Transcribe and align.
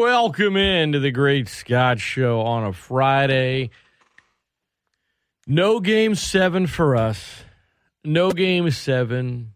Welcome 0.00 0.56
in 0.56 0.92
to 0.92 0.98
the 0.98 1.10
Great 1.10 1.46
Scott 1.46 2.00
Show 2.00 2.40
on 2.40 2.64
a 2.64 2.72
Friday. 2.72 3.68
No 5.46 5.78
game 5.78 6.14
seven 6.14 6.66
for 6.66 6.96
us. 6.96 7.42
No 8.02 8.30
game 8.30 8.70
seven. 8.70 9.52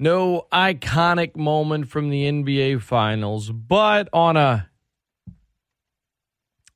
No 0.00 0.48
iconic 0.52 1.36
moment 1.36 1.86
from 1.86 2.10
the 2.10 2.24
NBA 2.24 2.82
Finals, 2.82 3.52
but 3.52 4.08
on 4.12 4.36
a 4.36 4.68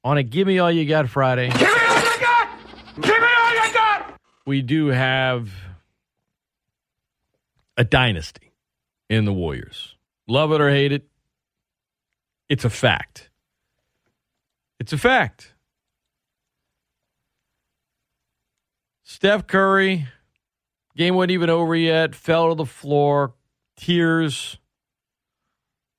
on 0.04 0.18
a 0.18 0.22
give 0.22 0.46
me 0.46 0.60
all 0.60 0.70
you 0.70 0.86
got 0.86 1.08
Friday. 1.08 1.48
Give 1.48 1.60
me 1.60 1.66
all 1.66 2.02
you 2.04 2.20
got! 2.20 2.48
Give 3.00 3.20
me 3.20 3.28
all 3.36 3.66
you 3.66 3.74
got! 3.74 4.20
We 4.46 4.62
do 4.62 4.86
have 4.86 5.50
a 7.76 7.82
dynasty 7.82 8.52
in 9.08 9.24
the 9.24 9.32
Warriors. 9.32 9.96
Love 10.28 10.52
it 10.52 10.60
or 10.60 10.70
hate 10.70 10.92
it, 10.92 11.09
it's 12.50 12.64
a 12.64 12.70
fact. 12.70 13.30
It's 14.80 14.92
a 14.92 14.98
fact. 14.98 15.54
Steph 19.04 19.46
Curry, 19.46 20.08
game 20.96 21.14
wasn't 21.14 21.30
even 21.30 21.48
over 21.48 21.76
yet, 21.76 22.14
fell 22.14 22.48
to 22.48 22.54
the 22.56 22.66
floor, 22.66 23.34
tears 23.76 24.58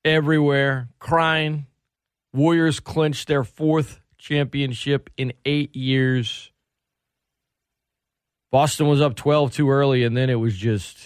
everywhere, 0.03 0.89
crying. 0.99 1.67
Warriors 2.33 2.79
clinched 2.79 3.27
their 3.27 3.43
fourth 3.43 4.01
championship 4.17 5.09
in 5.15 5.33
eight 5.45 5.75
years. 5.75 6.51
Boston 8.51 8.87
was 8.87 8.99
up 8.99 9.15
12 9.15 9.53
too 9.53 9.69
early, 9.69 10.03
and 10.03 10.17
then 10.17 10.29
it 10.29 10.35
was 10.35 10.57
just, 10.57 10.97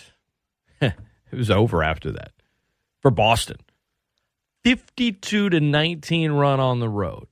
it 0.81 0.95
was 1.31 1.51
over 1.51 1.83
after 1.83 2.11
that 2.11 2.31
for 3.01 3.11
Boston. 3.11 3.57
52 4.65 5.51
to 5.51 5.59
19 5.59 6.31
run 6.31 6.59
on 6.59 6.79
the 6.79 6.89
road. 6.89 7.27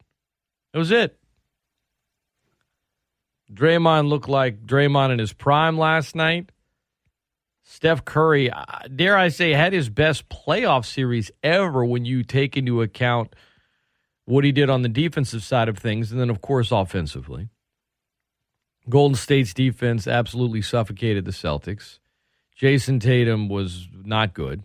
That 0.72 0.80
was 0.80 0.92
it. 0.92 1.18
Draymond 3.52 4.08
looked 4.08 4.30
like 4.30 4.68
Draymond 4.68 5.12
in 5.14 5.18
his 5.18 5.34
prime 5.34 5.76
last 5.76 6.16
night. 6.16 6.52
Steph 7.64 8.06
Curry, 8.06 8.52
uh, 8.52 8.64
dare 8.96 9.18
I 9.18 9.30
say, 9.30 9.52
had 9.52 9.74
his 9.74 9.90
best 9.90 10.30
playoff 10.30 10.86
series 10.86 11.32
ever 11.42 11.84
when 11.84 12.06
you 12.06 12.24
take 12.24 12.56
into 12.56 12.84
account 12.84 13.36
what 14.26 14.44
he 14.44 14.52
did 14.52 14.70
on 14.70 14.84
the 14.84 14.90
defensive 14.90 15.44
side 15.44 15.70
of 15.70 15.80
things, 15.80 16.12
and 16.12 16.22
then, 16.22 16.30
of 16.30 16.40
course, 16.40 16.72
offensively. 16.72 17.50
Golden 18.88 19.16
State's 19.16 19.56
defense 19.56 20.08
absolutely 20.08 20.62
suffocated 20.62 21.26
the 21.26 21.32
Celtics. 21.32 21.98
Jayson 22.56 23.00
Tatum 23.00 23.50
was 23.50 23.88
not 23.92 24.36
good. 24.36 24.64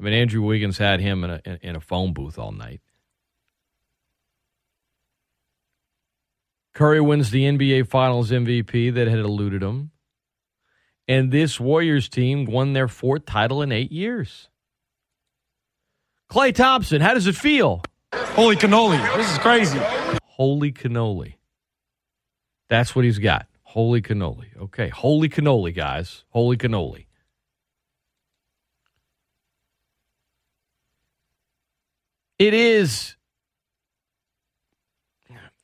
I 0.00 0.04
mean, 0.04 0.14
Andrew 0.14 0.42
Wiggins 0.42 0.78
had 0.78 1.00
him 1.00 1.24
in 1.24 1.30
a 1.30 1.40
in 1.62 1.76
a 1.76 1.80
phone 1.80 2.12
booth 2.12 2.38
all 2.38 2.52
night. 2.52 2.80
Curry 6.74 7.00
wins 7.00 7.30
the 7.30 7.44
NBA 7.44 7.88
Finals 7.88 8.30
MVP 8.32 8.92
that 8.94 9.06
had 9.06 9.20
eluded 9.20 9.62
him. 9.62 9.92
And 11.06 11.30
this 11.30 11.60
Warriors 11.60 12.08
team 12.08 12.46
won 12.46 12.72
their 12.72 12.88
fourth 12.88 13.26
title 13.26 13.62
in 13.62 13.70
eight 13.70 13.92
years. 13.92 14.48
Klay 16.30 16.52
Thompson, 16.52 17.00
how 17.00 17.14
does 17.14 17.26
it 17.26 17.36
feel? 17.36 17.82
Holy 18.12 18.56
cannoli. 18.56 19.16
This 19.16 19.30
is 19.30 19.38
crazy. 19.38 19.78
Holy 20.24 20.72
cannoli. 20.72 21.34
That's 22.68 22.96
what 22.96 23.04
he's 23.04 23.18
got. 23.18 23.46
Holy 23.62 24.02
cannoli. 24.02 24.56
Okay. 24.62 24.88
Holy 24.88 25.28
cannoli, 25.28 25.74
guys. 25.74 26.24
Holy 26.30 26.56
cannoli. 26.56 27.03
It 32.38 32.54
is 32.54 33.16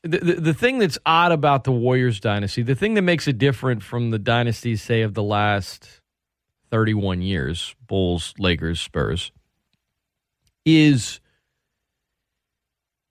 the, 0.02 0.18
the, 0.18 0.34
the 0.34 0.54
thing 0.54 0.78
that's 0.78 0.98
odd 1.04 1.32
about 1.32 1.64
the 1.64 1.72
Warriors 1.72 2.20
dynasty, 2.20 2.62
the 2.62 2.74
thing 2.74 2.94
that 2.94 3.02
makes 3.02 3.28
it 3.28 3.38
different 3.38 3.82
from 3.82 4.10
the 4.10 4.18
dynasties, 4.18 4.82
say, 4.82 5.02
of 5.02 5.14
the 5.14 5.22
last 5.22 6.00
31 6.70 7.22
years, 7.22 7.74
Bulls, 7.86 8.32
Lakers, 8.38 8.80
Spurs, 8.80 9.32
is 10.64 11.20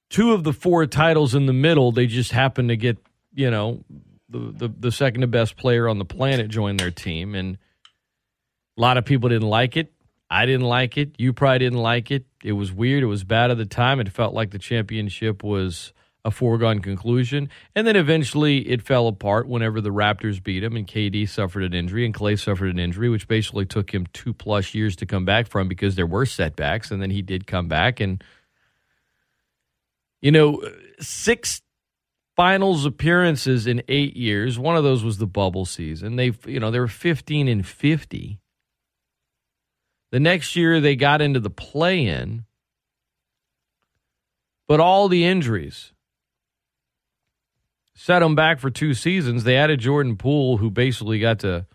two 0.10 0.34
of 0.34 0.44
the 0.44 0.54
four 0.54 0.86
titles 0.88 1.36
in 1.36 1.46
the 1.46 1.54
middle, 1.54 1.92
they 1.92 2.08
just 2.08 2.32
happen 2.32 2.70
to 2.70 2.78
get, 2.78 2.98
you 3.34 3.52
know, 3.52 3.84
the, 4.30 4.40
the, 4.40 4.74
the 4.80 4.92
second 4.92 5.22
to 5.22 5.28
best 5.28 5.58
player 5.58 5.88
on 5.88 6.00
the 6.00 6.06
planet 6.06 6.50
join 6.50 6.78
their 6.78 6.92
team. 6.92 7.36
And 7.36 7.58
a 8.78 8.82
lot 8.82 8.98
of 8.98 9.06
people 9.06 9.30
didn't 9.30 9.50
like 9.50 9.78
it. 9.78 9.92
I 10.30 10.46
didn't 10.46 10.68
like 10.68 10.98
it. 10.98 11.16
You 11.18 11.34
probably 11.34 11.60
didn't 11.60 11.80
like 11.80 12.12
it. 12.12 12.26
It 12.44 12.54
was 12.54 12.72
weird. 12.72 13.04
It 13.04 13.08
was 13.08 13.24
bad 13.24 13.52
at 13.52 13.58
the 13.58 13.66
time. 13.66 14.00
It 14.00 14.10
felt 14.10 14.34
like 14.34 14.52
the 14.52 14.60
championship 14.60 15.44
was 15.44 15.94
a 16.26 16.32
foregone 16.32 16.80
conclusion. 16.80 17.50
And 17.76 17.88
then 17.88 17.96
eventually 17.96 18.70
it 18.70 18.82
fell 18.82 19.08
apart 19.08 19.48
whenever 19.48 19.82
the 19.82 19.90
Raptors 19.90 20.42
beat 20.44 20.64
him 20.64 20.76
and 20.76 20.86
KD 20.86 21.28
suffered 21.30 21.64
an 21.64 21.74
injury 21.74 22.06
and 22.06 22.14
Klay 22.14 22.38
suffered 22.38 22.70
an 22.70 22.80
injury, 22.80 23.10
which 23.10 23.28
basically 23.28 23.66
took 23.66 23.94
him 23.94 24.06
two 24.14 24.34
plus 24.34 24.74
years 24.74 24.96
to 24.98 25.06
come 25.06 25.26
back 25.26 25.48
from 25.48 25.68
because 25.68 25.96
there 25.96 26.06
were 26.06 26.26
setbacks. 26.26 26.92
And 26.92 27.02
then 27.02 27.10
he 27.10 27.22
did 27.22 27.48
come 27.48 27.68
back. 27.68 28.00
And, 28.00 28.24
you 30.22 30.32
know, 30.32 30.62
six 31.00 31.62
finals 32.36 32.86
appearances 32.86 33.68
in 33.68 33.82
eight 33.88 34.16
years. 34.16 34.60
One 34.60 34.76
of 34.76 34.84
those 34.84 35.04
was 35.04 35.18
the 35.18 35.28
bubble 35.28 35.66
season. 35.66 36.16
They, 36.18 36.34
you 36.46 36.60
know, 36.60 36.72
they 36.72 36.80
were 36.80 36.88
15 36.88 37.48
and 37.48 37.66
50. 37.66 38.40
The 40.12 40.20
next 40.20 40.56
year 40.56 40.80
they 40.80 40.96
got 40.96 41.22
into 41.22 41.40
the 41.40 41.50
play 41.50 42.06
in, 42.06 42.46
but 44.68 44.80
all 44.80 45.08
the 45.08 45.26
injuries 45.26 45.94
set 47.94 48.20
them 48.20 48.34
back 48.34 48.60
for 48.60 48.70
two 48.70 48.94
seasons. 48.94 49.44
They 49.44 49.58
added 49.58 49.82
Jordan 49.82 50.16
Poole, 50.16 50.58
who 50.58 50.72
basically 50.72 51.20
got 51.20 51.40
to 51.40 51.68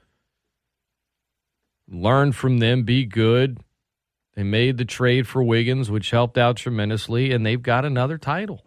learn 1.89 2.33
from 2.33 2.59
them, 2.59 2.83
be 2.83 3.05
good. 3.05 3.59
They 4.35 4.43
made 4.43 4.79
the 4.79 4.85
trade 4.85 5.29
for 5.29 5.43
Wiggins, 5.43 5.91
which 5.91 6.11
helped 6.11 6.37
out 6.37 6.57
tremendously, 6.57 7.31
and 7.31 7.47
they've 7.47 7.63
got 7.63 7.85
another 7.85 8.19
title. 8.19 8.65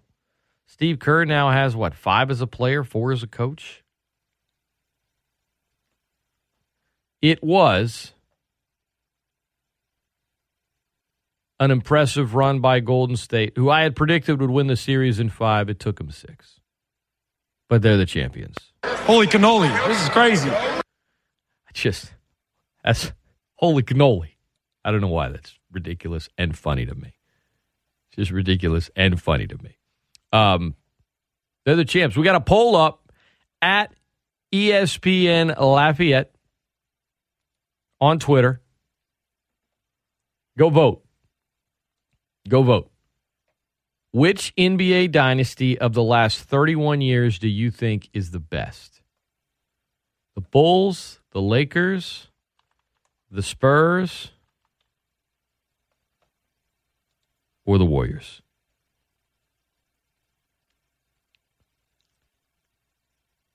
Steve 0.65 0.99
Kerr 0.99 1.25
now 1.25 1.49
has 1.49 1.75
what, 1.75 1.93
five 1.93 2.29
as 2.29 2.39
a 2.39 2.47
player, 2.47 2.83
four 2.83 3.11
as 3.11 3.23
a 3.23 3.27
coach? 3.27 3.83
It 7.21 7.43
was 7.43 8.13
an 11.59 11.71
impressive 11.71 12.35
run 12.35 12.59
by 12.59 12.79
Golden 12.79 13.15
State, 13.17 13.53
who 13.55 13.69
I 13.69 13.81
had 13.81 13.95
predicted 13.95 14.39
would 14.39 14.49
win 14.49 14.67
the 14.67 14.75
series 14.75 15.19
in 15.19 15.29
five. 15.29 15.69
It 15.69 15.79
took 15.79 15.97
them 15.97 16.11
six. 16.11 16.59
But 17.69 17.81
they're 17.81 17.97
the 17.97 18.05
champions. 18.05 18.55
Holy 18.85 19.27
cannoli. 19.27 19.69
This 19.87 20.01
is 20.01 20.09
crazy. 20.09 20.51
Just, 21.73 22.11
that's 22.83 23.11
holy 23.55 23.83
cannoli. 23.83 24.31
I 24.83 24.91
don't 24.91 25.01
know 25.01 25.07
why 25.07 25.29
that's 25.29 25.57
ridiculous 25.71 26.29
and 26.37 26.57
funny 26.57 26.85
to 26.85 26.95
me. 26.95 27.13
It's 28.09 28.17
just 28.17 28.31
ridiculous 28.31 28.89
and 28.95 29.21
funny 29.21 29.47
to 29.47 29.57
me. 29.61 29.77
Um, 30.31 30.75
they're 31.65 31.75
the 31.75 31.85
champs. 31.85 32.15
We 32.15 32.23
got 32.23 32.35
a 32.35 32.41
poll 32.41 32.75
up 32.75 33.11
at 33.61 33.93
ESPN 34.53 35.59
Lafayette 35.59 36.33
on 37.99 38.19
Twitter. 38.19 38.61
Go 40.57 40.69
vote. 40.69 41.03
Go 42.47 42.63
vote. 42.63 42.89
Which 44.11 44.55
NBA 44.55 45.11
dynasty 45.11 45.77
of 45.77 45.93
the 45.93 46.03
last 46.03 46.39
31 46.41 47.01
years 47.01 47.39
do 47.39 47.47
you 47.47 47.69
think 47.71 48.09
is 48.13 48.31
the 48.31 48.39
best? 48.39 49.01
The 50.35 50.41
Bulls, 50.41 51.19
the 51.31 51.41
Lakers, 51.41 52.29
the 53.29 53.43
Spurs, 53.43 54.31
or 57.65 57.77
the 57.77 57.85
Warriors? 57.85 58.41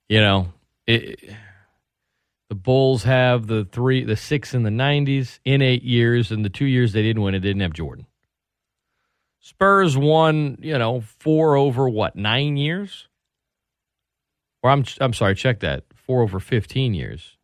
You 0.08 0.20
know, 0.20 0.52
it, 0.86 1.34
the 2.50 2.54
Bulls 2.54 3.04
have 3.04 3.46
the 3.46 3.64
three, 3.64 4.04
the 4.04 4.16
six 4.16 4.52
in 4.52 4.62
the 4.62 4.70
90s 4.70 5.38
in 5.44 5.62
eight 5.62 5.82
years, 5.82 6.30
and 6.30 6.44
the 6.44 6.50
two 6.50 6.66
years 6.66 6.92
they 6.92 7.02
didn't 7.02 7.22
win, 7.22 7.34
it 7.34 7.40
didn't 7.40 7.62
have 7.62 7.72
Jordan. 7.72 8.06
Spurs 9.44 9.96
won, 9.96 10.56
you 10.60 10.78
know, 10.78 11.00
four 11.00 11.56
over 11.56 11.88
what, 11.88 12.14
nine 12.14 12.56
years? 12.56 13.08
Or 14.62 14.70
I'm 14.70 14.84
I'm 15.00 15.12
sorry, 15.12 15.34
check 15.34 15.60
that. 15.60 15.82
Four 15.96 16.22
over 16.22 16.38
fifteen 16.38 16.94
years. 16.94 17.36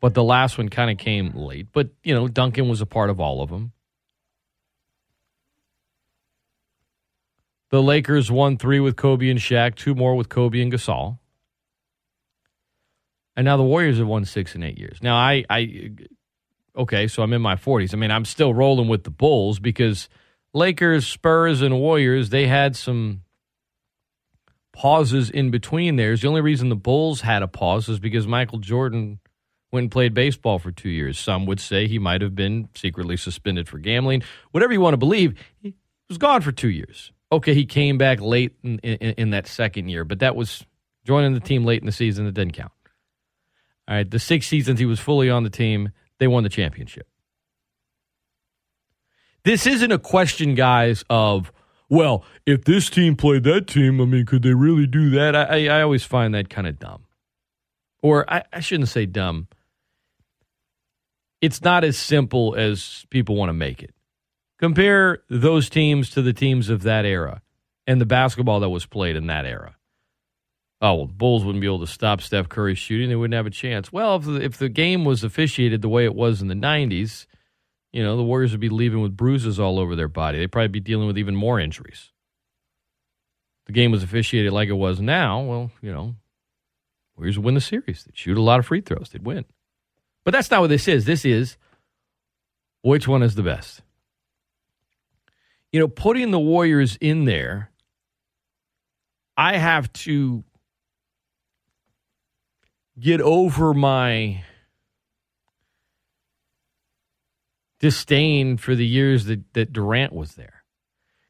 But 0.00 0.14
the 0.14 0.24
last 0.24 0.56
one 0.56 0.70
kind 0.70 0.90
of 0.90 0.96
came 0.96 1.32
late. 1.34 1.68
But, 1.72 1.90
you 2.02 2.14
know, 2.14 2.26
Duncan 2.26 2.68
was 2.68 2.80
a 2.80 2.86
part 2.86 3.10
of 3.10 3.20
all 3.20 3.42
of 3.42 3.50
them. 3.50 3.72
The 7.70 7.82
Lakers 7.82 8.30
won 8.30 8.56
three 8.56 8.80
with 8.80 8.96
Kobe 8.96 9.28
and 9.28 9.40
Shaq, 9.40 9.74
two 9.74 9.94
more 9.94 10.14
with 10.14 10.28
Kobe 10.28 10.60
and 10.60 10.72
Gasol. 10.72 11.18
And 13.36 13.44
now 13.44 13.56
the 13.56 13.62
Warriors 13.62 13.98
have 13.98 14.06
won 14.06 14.24
six 14.24 14.54
in 14.54 14.62
eight 14.62 14.78
years. 14.78 15.02
Now 15.02 15.16
I 15.16 15.44
I 15.50 15.90
Okay, 16.76 17.08
so 17.08 17.22
I'm 17.22 17.32
in 17.32 17.42
my 17.42 17.56
40s. 17.56 17.94
I 17.94 17.96
mean, 17.96 18.10
I'm 18.10 18.24
still 18.24 18.52
rolling 18.52 18.88
with 18.88 19.04
the 19.04 19.10
Bulls 19.10 19.58
because 19.58 20.08
Lakers, 20.52 21.06
Spurs, 21.06 21.62
and 21.62 21.78
Warriors, 21.78 22.30
they 22.30 22.46
had 22.46 22.76
some 22.76 23.22
pauses 24.72 25.30
in 25.30 25.50
between 25.50 25.96
theirs. 25.96 26.20
The 26.20 26.28
only 26.28 26.42
reason 26.42 26.68
the 26.68 26.76
Bulls 26.76 27.22
had 27.22 27.42
a 27.42 27.48
pause 27.48 27.88
is 27.88 27.98
because 27.98 28.26
Michael 28.26 28.58
Jordan 28.58 29.20
went 29.72 29.84
and 29.84 29.90
played 29.90 30.12
baseball 30.12 30.58
for 30.58 30.70
two 30.70 30.90
years. 30.90 31.18
Some 31.18 31.46
would 31.46 31.60
say 31.60 31.88
he 31.88 31.98
might 31.98 32.20
have 32.20 32.34
been 32.34 32.68
secretly 32.74 33.16
suspended 33.16 33.68
for 33.68 33.78
gambling. 33.78 34.22
Whatever 34.50 34.72
you 34.72 34.80
want 34.80 34.94
to 34.94 34.98
believe, 34.98 35.34
he 35.60 35.74
was 36.08 36.18
gone 36.18 36.42
for 36.42 36.52
two 36.52 36.68
years. 36.68 37.10
Okay, 37.32 37.54
he 37.54 37.64
came 37.64 37.98
back 37.98 38.20
late 38.20 38.54
in, 38.62 38.78
in, 38.80 39.14
in 39.14 39.30
that 39.30 39.46
second 39.46 39.88
year, 39.88 40.04
but 40.04 40.20
that 40.20 40.36
was 40.36 40.64
joining 41.04 41.34
the 41.34 41.40
team 41.40 41.64
late 41.64 41.80
in 41.80 41.86
the 41.86 41.92
season. 41.92 42.26
It 42.26 42.34
didn't 42.34 42.52
count. 42.52 42.72
All 43.88 43.96
right, 43.96 44.08
the 44.08 44.18
six 44.18 44.46
seasons 44.46 44.78
he 44.78 44.86
was 44.86 45.00
fully 45.00 45.30
on 45.30 45.42
the 45.42 45.50
team, 45.50 45.90
they 46.18 46.26
won 46.26 46.42
the 46.42 46.48
championship. 46.48 47.06
This 49.44 49.66
isn't 49.66 49.92
a 49.92 49.98
question, 49.98 50.54
guys, 50.54 51.04
of 51.08 51.52
well, 51.88 52.24
if 52.44 52.64
this 52.64 52.90
team 52.90 53.14
played 53.16 53.44
that 53.44 53.68
team, 53.68 54.00
I 54.00 54.04
mean, 54.04 54.26
could 54.26 54.42
they 54.42 54.54
really 54.54 54.86
do 54.86 55.10
that? 55.10 55.36
I, 55.36 55.42
I, 55.42 55.78
I 55.78 55.82
always 55.82 56.04
find 56.04 56.34
that 56.34 56.50
kind 56.50 56.66
of 56.66 56.78
dumb. 56.78 57.04
Or 58.02 58.28
I, 58.32 58.42
I 58.52 58.60
shouldn't 58.60 58.88
say 58.88 59.06
dumb. 59.06 59.48
It's 61.40 61.62
not 61.62 61.84
as 61.84 61.96
simple 61.96 62.56
as 62.56 63.06
people 63.10 63.36
want 63.36 63.50
to 63.50 63.54
make 63.54 63.82
it. 63.82 63.94
Compare 64.58 65.22
those 65.28 65.68
teams 65.68 66.10
to 66.10 66.22
the 66.22 66.32
teams 66.32 66.70
of 66.70 66.82
that 66.82 67.04
era 67.04 67.42
and 67.86 68.00
the 68.00 68.06
basketball 68.06 68.60
that 68.60 68.70
was 68.70 68.86
played 68.86 69.14
in 69.14 69.26
that 69.28 69.44
era. 69.44 69.75
Oh, 70.82 70.94
well, 70.94 71.06
the 71.06 71.14
Bulls 71.14 71.44
wouldn't 71.44 71.62
be 71.62 71.66
able 71.66 71.80
to 71.80 71.86
stop 71.86 72.20
Steph 72.20 72.48
Curry's 72.48 72.78
shooting. 72.78 73.08
They 73.08 73.16
wouldn't 73.16 73.34
have 73.34 73.46
a 73.46 73.50
chance. 73.50 73.92
Well, 73.92 74.16
if 74.16 74.24
the, 74.24 74.34
if 74.34 74.58
the 74.58 74.68
game 74.68 75.04
was 75.04 75.24
officiated 75.24 75.80
the 75.80 75.88
way 75.88 76.04
it 76.04 76.14
was 76.14 76.42
in 76.42 76.48
the 76.48 76.54
90s, 76.54 77.26
you 77.92 78.02
know, 78.02 78.16
the 78.16 78.22
Warriors 78.22 78.52
would 78.52 78.60
be 78.60 78.68
leaving 78.68 79.00
with 79.00 79.16
bruises 79.16 79.58
all 79.58 79.78
over 79.78 79.96
their 79.96 80.08
body. 80.08 80.38
They'd 80.38 80.52
probably 80.52 80.68
be 80.68 80.80
dealing 80.80 81.06
with 81.06 81.16
even 81.16 81.34
more 81.34 81.58
injuries. 81.58 82.12
The 83.66 83.72
game 83.72 83.90
was 83.90 84.02
officiated 84.02 84.52
like 84.52 84.68
it 84.68 84.74
was 84.74 85.00
now. 85.00 85.40
Well, 85.40 85.70
you 85.80 85.92
know, 85.92 86.14
Warriors 87.16 87.38
would 87.38 87.46
win 87.46 87.54
the 87.54 87.60
series. 87.60 88.04
They'd 88.04 88.16
shoot 88.16 88.36
a 88.36 88.42
lot 88.42 88.58
of 88.58 88.66
free 88.66 88.82
throws. 88.82 89.08
They'd 89.10 89.24
win. 89.24 89.46
But 90.24 90.32
that's 90.32 90.50
not 90.50 90.60
what 90.60 90.68
this 90.68 90.88
is. 90.88 91.06
This 91.06 91.24
is 91.24 91.56
which 92.82 93.08
one 93.08 93.22
is 93.22 93.34
the 93.34 93.42
best. 93.42 93.80
You 95.72 95.80
know, 95.80 95.88
putting 95.88 96.30
the 96.30 96.38
Warriors 96.38 96.98
in 97.00 97.24
there, 97.24 97.70
I 99.36 99.56
have 99.56 99.92
to 99.94 100.44
get 102.98 103.20
over 103.20 103.74
my 103.74 104.42
disdain 107.78 108.56
for 108.56 108.74
the 108.74 108.86
years 108.86 109.26
that, 109.26 109.52
that 109.54 109.72
Durant 109.72 110.12
was 110.12 110.34
there. 110.34 110.64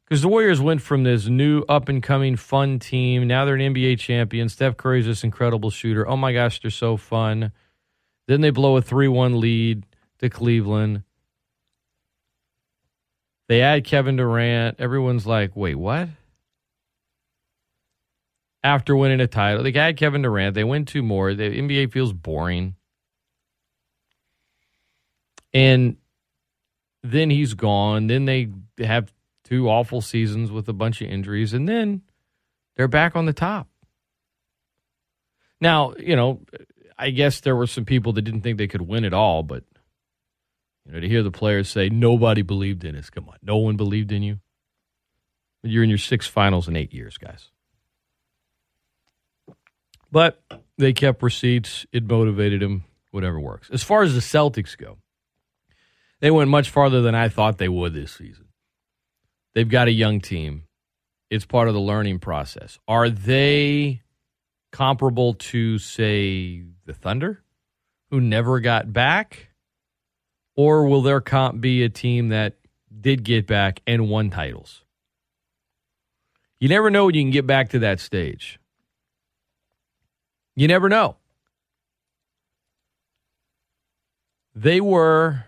Because 0.05 0.21
the 0.21 0.29
Warriors 0.29 0.61
went 0.61 0.81
from 0.81 1.03
this 1.03 1.27
new 1.27 1.63
up 1.67 1.89
and 1.89 2.01
coming 2.01 2.37
fun 2.37 2.79
team. 2.79 3.27
Now 3.27 3.43
they're 3.43 3.55
an 3.55 3.73
NBA 3.73 3.99
champion. 3.99 4.47
Steph 4.47 4.77
Curry's 4.77 5.05
this 5.05 5.23
incredible 5.23 5.69
shooter. 5.69 6.07
Oh 6.07 6.15
my 6.15 6.31
gosh, 6.31 6.61
they're 6.61 6.71
so 6.71 6.95
fun. 6.95 7.51
Then 8.27 8.39
they 8.39 8.49
blow 8.49 8.77
a 8.77 8.81
3 8.81 9.09
1 9.09 9.39
lead 9.39 9.85
to 10.19 10.29
Cleveland. 10.29 11.03
They 13.49 13.61
add 13.61 13.83
Kevin 13.83 14.15
Durant. 14.15 14.79
Everyone's 14.79 15.27
like, 15.27 15.55
wait, 15.55 15.75
what? 15.75 16.09
After 18.63 18.95
winning 18.95 19.21
a 19.21 19.27
title, 19.27 19.63
they 19.63 19.73
add 19.73 19.97
Kevin 19.97 20.23
Durant. 20.23 20.55
They 20.55 20.63
win 20.63 20.85
two 20.85 21.03
more. 21.03 21.33
The 21.33 21.43
NBA 21.43 21.91
feels 21.91 22.11
boring. 22.11 22.75
And 25.53 25.97
then 27.03 27.29
he's 27.29 27.53
gone. 27.53 28.07
Then 28.07 28.25
they 28.25 28.49
have 28.79 29.13
two 29.43 29.69
awful 29.69 30.01
seasons 30.01 30.51
with 30.51 30.67
a 30.67 30.73
bunch 30.73 31.01
of 31.01 31.09
injuries, 31.09 31.53
and 31.53 31.69
then 31.69 32.01
they're 32.75 32.87
back 32.87 33.15
on 33.15 33.25
the 33.25 33.33
top. 33.33 33.67
Now, 35.61 35.93
you 35.97 36.15
know, 36.15 36.41
I 36.97 37.11
guess 37.11 37.39
there 37.39 37.55
were 37.55 37.67
some 37.67 37.85
people 37.85 38.13
that 38.13 38.23
didn't 38.23 38.41
think 38.41 38.57
they 38.57 38.67
could 38.67 38.81
win 38.81 39.05
at 39.05 39.13
all, 39.13 39.43
but 39.43 39.63
you 40.85 40.91
know, 40.91 40.99
to 40.99 41.07
hear 41.07 41.23
the 41.23 41.31
players 41.31 41.69
say 41.69 41.89
nobody 41.89 42.41
believed 42.41 42.83
in 42.83 42.95
us. 42.95 43.09
Come 43.09 43.29
on, 43.29 43.37
no 43.41 43.57
one 43.57 43.77
believed 43.77 44.11
in 44.11 44.23
you. 44.23 44.39
You're 45.63 45.83
in 45.83 45.89
your 45.89 45.97
six 45.97 46.27
finals 46.27 46.67
in 46.67 46.75
eight 46.75 46.93
years, 46.93 47.17
guys. 47.17 47.49
But 50.11 50.41
they 50.77 50.93
kept 50.93 51.21
receipts. 51.23 51.85
It 51.91 52.03
motivated 52.03 52.61
them. 52.61 52.83
Whatever 53.11 53.39
works. 53.39 53.69
As 53.71 53.83
far 53.83 54.03
as 54.03 54.13
the 54.13 54.19
Celtics 54.19 54.77
go, 54.77 54.97
they 56.19 56.29
went 56.29 56.49
much 56.49 56.69
farther 56.69 57.01
than 57.01 57.15
I 57.15 57.29
thought 57.29 57.57
they 57.57 57.69
would 57.69 57.93
this 57.93 58.11
season. 58.11 58.47
They've 59.55 59.67
got 59.67 59.87
a 59.87 59.91
young 59.91 60.19
team. 60.19 60.63
It's 61.29 61.45
part 61.45 61.67
of 61.67 61.73
the 61.73 61.79
learning 61.79 62.19
process. 62.19 62.77
Are 62.87 63.09
they 63.09 64.01
comparable 64.71 65.33
to, 65.35 65.79
say, 65.79 66.63
the 66.85 66.93
Thunder, 66.93 67.43
who 68.11 68.21
never 68.21 68.59
got 68.59 68.93
back? 68.93 69.49
Or 70.55 70.85
will 70.85 71.01
their 71.01 71.21
comp 71.21 71.61
be 71.61 71.83
a 71.83 71.89
team 71.89 72.29
that 72.29 72.57
did 72.99 73.23
get 73.23 73.47
back 73.47 73.81
and 73.87 74.09
won 74.09 74.29
titles? 74.29 74.83
You 76.59 76.69
never 76.69 76.89
know 76.89 77.05
when 77.05 77.15
you 77.15 77.23
can 77.23 77.31
get 77.31 77.47
back 77.47 77.69
to 77.69 77.79
that 77.79 77.99
stage. 77.99 78.59
You 80.57 80.67
never 80.67 80.89
know. 80.89 81.17
They 84.55 84.81
were 84.81 85.45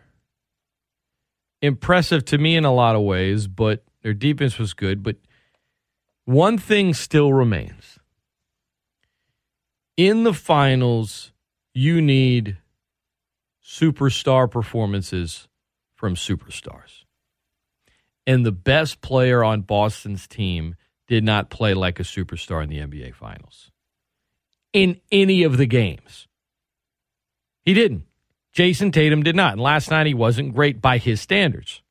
impressive 1.63 2.23
to 2.25 2.37
me 2.37 2.55
in 2.55 2.63
a 2.63 2.71
lot 2.71 2.95
of 2.95 3.01
ways, 3.01 3.47
but 3.47 3.83
their 4.03 4.13
defense 4.13 4.59
was 4.59 4.75
good. 4.75 5.01
But 5.01 5.15
one 6.25 6.59
thing 6.59 6.93
still 6.93 7.33
remains 7.33 7.97
in 9.97 10.25
the 10.25 10.33
finals, 10.33 11.31
you 11.73 12.03
need 12.03 12.57
superstar 13.65 14.49
performances 14.49 15.47
from 15.95 16.13
superstars. 16.13 17.05
And 18.27 18.45
the 18.45 18.51
best 18.51 19.01
player 19.01 19.43
on 19.43 19.61
Boston's 19.61 20.27
team 20.27 20.75
did 21.07 21.23
not 21.23 21.49
play 21.49 21.73
like 21.73 21.99
a 21.99 22.03
superstar 22.03 22.61
in 22.61 22.69
the 22.69 22.77
NBA 22.77 23.15
Finals 23.15 23.71
in 24.73 24.99
any 25.11 25.43
of 25.43 25.57
the 25.57 25.65
games. 25.65 26.27
He 27.63 27.73
didn't. 27.73 28.03
Jayson 28.53 28.91
Tatum 28.91 29.23
did 29.23 29.35
not. 29.35 29.53
And 29.53 29.61
last 29.61 29.89
night 29.89 30.07
he 30.07 30.13
wasn't 30.13 30.55
great 30.55 30.81
by 30.81 30.97
his 30.97 31.21
standards. 31.21 31.81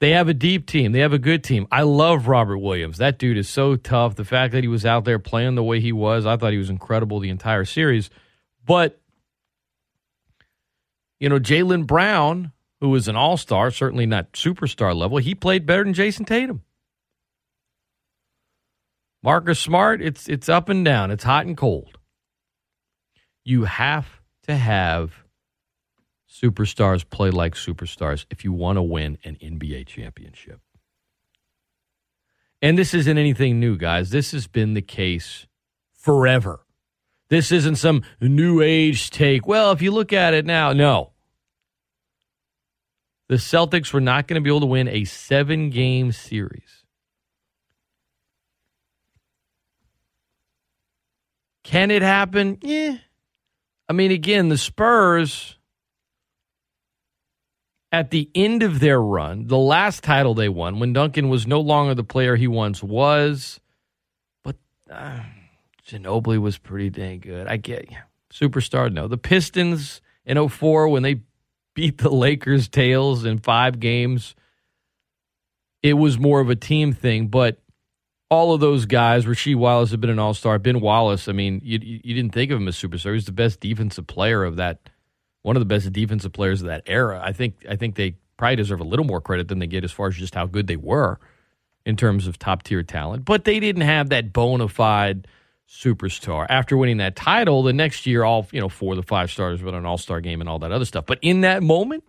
They 0.00 0.10
have 0.10 0.28
a 0.28 0.34
deep 0.34 0.66
team. 0.66 0.92
They 0.92 1.00
have 1.00 1.12
a 1.12 1.18
good 1.18 1.44
team. 1.44 1.66
I 1.70 1.82
love 1.82 2.26
Robert 2.26 2.58
Williams. 2.58 2.98
That 2.98 3.18
dude 3.18 3.36
is 3.36 3.50
so 3.50 3.76
tough. 3.76 4.14
The 4.14 4.24
fact 4.24 4.52
that 4.52 4.64
he 4.64 4.68
was 4.68 4.86
out 4.86 5.04
there 5.04 5.18
playing 5.18 5.56
the 5.56 5.62
way 5.62 5.80
he 5.80 5.92
was, 5.92 6.24
I 6.24 6.38
thought 6.38 6.52
he 6.52 6.58
was 6.58 6.70
incredible 6.70 7.20
the 7.20 7.28
entire 7.28 7.66
series. 7.66 8.08
But, 8.64 8.98
you 11.18 11.28
know, 11.28 11.38
Jaylen 11.38 11.86
Brown, 11.86 12.52
who 12.80 12.88
was 12.88 13.08
an 13.08 13.16
all 13.16 13.36
star, 13.36 13.70
certainly 13.70 14.06
not 14.06 14.32
superstar 14.32 14.96
level, 14.96 15.18
he 15.18 15.34
played 15.34 15.66
better 15.66 15.84
than 15.84 15.92
Jayson 15.92 16.24
Tatum. 16.24 16.62
Marcus 19.22 19.60
Smart, 19.60 20.00
it's 20.00 20.28
it's 20.28 20.48
up 20.48 20.68
and 20.68 20.84
down. 20.84 21.10
It's 21.10 21.24
hot 21.24 21.46
and 21.46 21.56
cold. 21.56 21.98
You 23.44 23.64
have 23.64 24.20
to 24.44 24.56
have 24.56 25.12
superstars 26.30 27.08
play 27.08 27.30
like 27.30 27.54
superstars 27.54 28.24
if 28.30 28.44
you 28.44 28.52
want 28.52 28.76
to 28.76 28.82
win 28.82 29.18
an 29.24 29.36
NBA 29.42 29.86
championship. 29.86 30.60
And 32.62 32.78
this 32.78 32.94
isn't 32.94 33.18
anything 33.18 33.58
new, 33.58 33.76
guys. 33.76 34.10
This 34.10 34.32
has 34.32 34.46
been 34.46 34.74
the 34.74 34.82
case 34.82 35.46
forever. 35.92 36.60
This 37.28 37.52
isn't 37.52 37.76
some 37.76 38.02
new 38.20 38.60
age 38.60 39.10
take. 39.10 39.46
Well, 39.46 39.72
if 39.72 39.80
you 39.82 39.92
look 39.92 40.12
at 40.12 40.34
it 40.34 40.44
now, 40.44 40.72
no. 40.72 41.12
The 43.28 43.36
Celtics 43.36 43.92
were 43.92 44.00
not 44.00 44.26
going 44.26 44.34
to 44.34 44.44
be 44.44 44.50
able 44.50 44.60
to 44.60 44.66
win 44.66 44.88
a 44.88 45.04
seven 45.04 45.70
game 45.70 46.10
series. 46.10 46.79
Can 51.70 51.92
it 51.92 52.02
happen? 52.02 52.58
Yeah. 52.62 52.96
I 53.88 53.92
mean, 53.92 54.10
again, 54.10 54.48
the 54.48 54.58
Spurs 54.58 55.56
at 57.92 58.10
the 58.10 58.28
end 58.34 58.64
of 58.64 58.80
their 58.80 59.00
run, 59.00 59.46
the 59.46 59.56
last 59.56 60.02
title 60.02 60.34
they 60.34 60.48
won, 60.48 60.80
when 60.80 60.92
Duncan 60.92 61.28
was 61.28 61.46
no 61.46 61.60
longer 61.60 61.94
the 61.94 62.02
player 62.02 62.34
he 62.34 62.48
once 62.48 62.82
was, 62.82 63.60
but 64.42 64.56
uh, 64.90 65.20
Ginobili 65.86 66.38
was 66.38 66.58
pretty 66.58 66.90
dang 66.90 67.20
good. 67.20 67.46
I 67.46 67.56
get 67.56 67.88
you. 67.88 67.98
Superstar, 68.32 68.92
no. 68.92 69.06
The 69.06 69.16
Pistons 69.16 70.00
in 70.24 70.48
04, 70.48 70.88
when 70.88 71.04
they 71.04 71.20
beat 71.76 71.98
the 71.98 72.10
Lakers' 72.10 72.68
tails 72.68 73.24
in 73.24 73.38
five 73.38 73.78
games, 73.78 74.34
it 75.84 75.94
was 75.94 76.18
more 76.18 76.40
of 76.40 76.50
a 76.50 76.56
team 76.56 76.92
thing. 76.92 77.28
But 77.28 77.59
all 78.30 78.54
of 78.54 78.60
those 78.60 78.86
guys. 78.86 79.26
Rasheed 79.26 79.56
Wallace 79.56 79.90
had 79.90 80.00
been 80.00 80.10
an 80.10 80.18
All 80.18 80.34
Star. 80.34 80.58
Ben 80.58 80.80
Wallace. 80.80 81.28
I 81.28 81.32
mean, 81.32 81.60
you 81.64 81.78
you 81.82 82.14
didn't 82.14 82.32
think 82.32 82.50
of 82.50 82.58
him 82.58 82.68
as 82.68 82.76
superstar. 82.76 83.14
He's 83.14 83.26
the 83.26 83.32
best 83.32 83.60
defensive 83.60 84.06
player 84.06 84.44
of 84.44 84.56
that. 84.56 84.88
One 85.42 85.56
of 85.56 85.60
the 85.60 85.66
best 85.66 85.92
defensive 85.92 86.32
players 86.32 86.60
of 86.60 86.68
that 86.68 86.82
era. 86.86 87.20
I 87.22 87.32
think. 87.32 87.66
I 87.68 87.76
think 87.76 87.96
they 87.96 88.16
probably 88.36 88.56
deserve 88.56 88.80
a 88.80 88.84
little 88.84 89.04
more 89.04 89.20
credit 89.20 89.48
than 89.48 89.58
they 89.58 89.66
get 89.66 89.84
as 89.84 89.92
far 89.92 90.08
as 90.08 90.16
just 90.16 90.34
how 90.34 90.46
good 90.46 90.66
they 90.66 90.76
were 90.76 91.18
in 91.84 91.96
terms 91.96 92.26
of 92.26 92.38
top 92.38 92.62
tier 92.62 92.82
talent. 92.82 93.24
But 93.24 93.44
they 93.44 93.60
didn't 93.60 93.82
have 93.82 94.10
that 94.10 94.32
bona 94.32 94.68
fide 94.68 95.26
superstar. 95.68 96.46
After 96.48 96.76
winning 96.76 96.98
that 96.98 97.16
title, 97.16 97.62
the 97.62 97.72
next 97.72 98.06
year, 98.06 98.24
all 98.24 98.46
you 98.52 98.60
know, 98.60 98.68
four 98.68 98.92
of 98.92 98.96
the 98.96 99.02
five 99.02 99.30
stars 99.30 99.62
went 99.62 99.76
an 99.76 99.86
All 99.86 99.98
Star 99.98 100.20
game 100.20 100.40
and 100.40 100.48
all 100.48 100.58
that 100.60 100.72
other 100.72 100.84
stuff. 100.84 101.06
But 101.06 101.18
in 101.22 101.42
that 101.42 101.62
moment, 101.62 102.04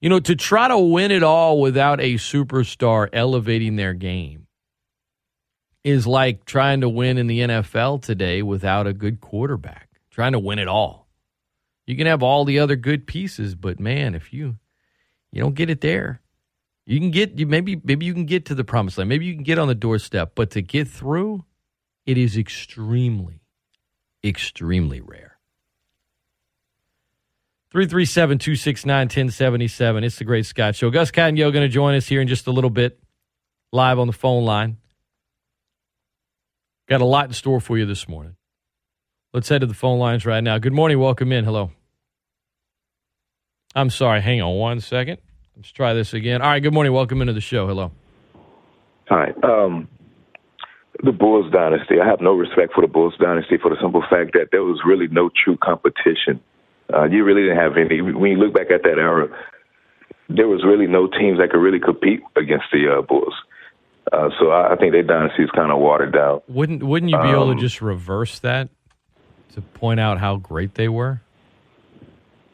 you 0.00 0.08
know, 0.08 0.20
to 0.20 0.34
try 0.34 0.68
to 0.68 0.78
win 0.78 1.10
it 1.10 1.22
all 1.22 1.60
without 1.60 2.00
a 2.00 2.14
superstar 2.14 3.08
elevating 3.12 3.76
their 3.76 3.94
game 3.94 4.46
is 5.84 6.06
like 6.06 6.44
trying 6.44 6.80
to 6.80 6.88
win 6.88 7.18
in 7.18 7.26
the 7.26 7.40
NFL 7.40 8.02
today 8.02 8.42
without 8.42 8.86
a 8.86 8.92
good 8.92 9.20
quarterback. 9.20 9.88
Trying 10.10 10.32
to 10.32 10.38
win 10.38 10.58
it 10.58 10.68
all. 10.68 11.08
You 11.86 11.96
can 11.96 12.06
have 12.06 12.22
all 12.22 12.44
the 12.44 12.58
other 12.58 12.76
good 12.76 13.06
pieces, 13.06 13.54
but 13.54 13.80
man, 13.80 14.14
if 14.14 14.32
you 14.32 14.58
you 15.32 15.40
don't 15.40 15.54
get 15.54 15.70
it 15.70 15.80
there, 15.80 16.20
you 16.86 16.98
can 16.98 17.10
get 17.10 17.38
you 17.38 17.46
maybe 17.46 17.80
maybe 17.84 18.06
you 18.06 18.12
can 18.12 18.26
get 18.26 18.46
to 18.46 18.54
the 18.54 18.64
promised 18.64 18.98
land. 18.98 19.08
Maybe 19.08 19.26
you 19.26 19.34
can 19.34 19.44
get 19.44 19.58
on 19.58 19.68
the 19.68 19.74
doorstep, 19.74 20.32
but 20.34 20.50
to 20.50 20.62
get 20.62 20.88
through, 20.88 21.44
it 22.06 22.18
is 22.18 22.36
extremely, 22.36 23.42
extremely 24.24 25.00
rare. 25.00 25.29
337 27.72 28.38
269 28.38 28.98
1077. 29.06 30.02
It's 30.02 30.16
the 30.16 30.24
Great 30.24 30.44
Scott 30.44 30.74
Show. 30.74 30.90
Gus 30.90 31.12
Kattengell 31.12 31.52
going 31.52 31.62
to 31.62 31.68
join 31.68 31.94
us 31.94 32.08
here 32.08 32.20
in 32.20 32.26
just 32.26 32.48
a 32.48 32.50
little 32.50 32.70
bit, 32.70 32.98
live 33.70 34.00
on 34.00 34.08
the 34.08 34.12
phone 34.12 34.44
line. 34.44 34.78
Got 36.88 37.00
a 37.00 37.04
lot 37.04 37.26
in 37.26 37.32
store 37.32 37.60
for 37.60 37.78
you 37.78 37.86
this 37.86 38.08
morning. 38.08 38.34
Let's 39.32 39.48
head 39.48 39.60
to 39.60 39.68
the 39.68 39.74
phone 39.74 40.00
lines 40.00 40.26
right 40.26 40.42
now. 40.42 40.58
Good 40.58 40.72
morning. 40.72 40.98
Welcome 40.98 41.30
in. 41.30 41.44
Hello. 41.44 41.70
I'm 43.76 43.90
sorry. 43.90 44.20
Hang 44.20 44.42
on 44.42 44.56
one 44.56 44.80
second. 44.80 45.18
Let's 45.54 45.70
try 45.70 45.94
this 45.94 46.12
again. 46.12 46.42
All 46.42 46.50
right. 46.50 46.60
Good 46.60 46.74
morning. 46.74 46.92
Welcome 46.92 47.20
into 47.20 47.34
the 47.34 47.40
show. 47.40 47.68
Hello. 47.68 47.92
Hi. 49.08 49.32
Um, 49.44 49.86
the 51.04 51.12
Bulls 51.12 51.52
dynasty. 51.52 52.00
I 52.02 52.06
have 52.08 52.20
no 52.20 52.32
respect 52.32 52.72
for 52.74 52.80
the 52.80 52.88
Bulls 52.88 53.14
dynasty 53.20 53.58
for 53.58 53.70
the 53.70 53.76
simple 53.80 54.02
fact 54.10 54.32
that 54.32 54.48
there 54.50 54.64
was 54.64 54.80
really 54.84 55.06
no 55.06 55.30
true 55.44 55.56
competition. 55.62 56.40
Uh, 56.92 57.04
you 57.04 57.24
really 57.24 57.42
didn't 57.42 57.58
have 57.58 57.76
any. 57.76 58.00
When 58.00 58.32
you 58.32 58.36
look 58.38 58.54
back 58.54 58.70
at 58.70 58.82
that 58.82 58.98
era, 58.98 59.28
there 60.28 60.48
was 60.48 60.64
really 60.64 60.86
no 60.86 61.06
teams 61.06 61.38
that 61.38 61.50
could 61.50 61.60
really 61.60 61.80
compete 61.80 62.20
against 62.36 62.66
the 62.72 62.98
uh, 62.98 63.02
Bulls. 63.02 63.34
Uh, 64.12 64.30
so 64.38 64.50
I, 64.50 64.72
I 64.72 64.76
think 64.76 64.92
their 64.92 65.02
dynasty 65.02 65.42
is 65.44 65.50
kind 65.50 65.70
of 65.70 65.78
watered 65.78 66.12
down. 66.12 66.40
Wouldn't 66.48 66.82
Wouldn't 66.82 67.10
you 67.10 67.18
be 67.18 67.28
able 67.28 67.50
Um, 67.50 67.56
to 67.56 67.60
just 67.60 67.80
reverse 67.80 68.38
that 68.40 68.68
to 69.54 69.60
point 69.60 70.00
out 70.00 70.18
how 70.18 70.36
great 70.36 70.74
they 70.74 70.88
were? 70.88 71.20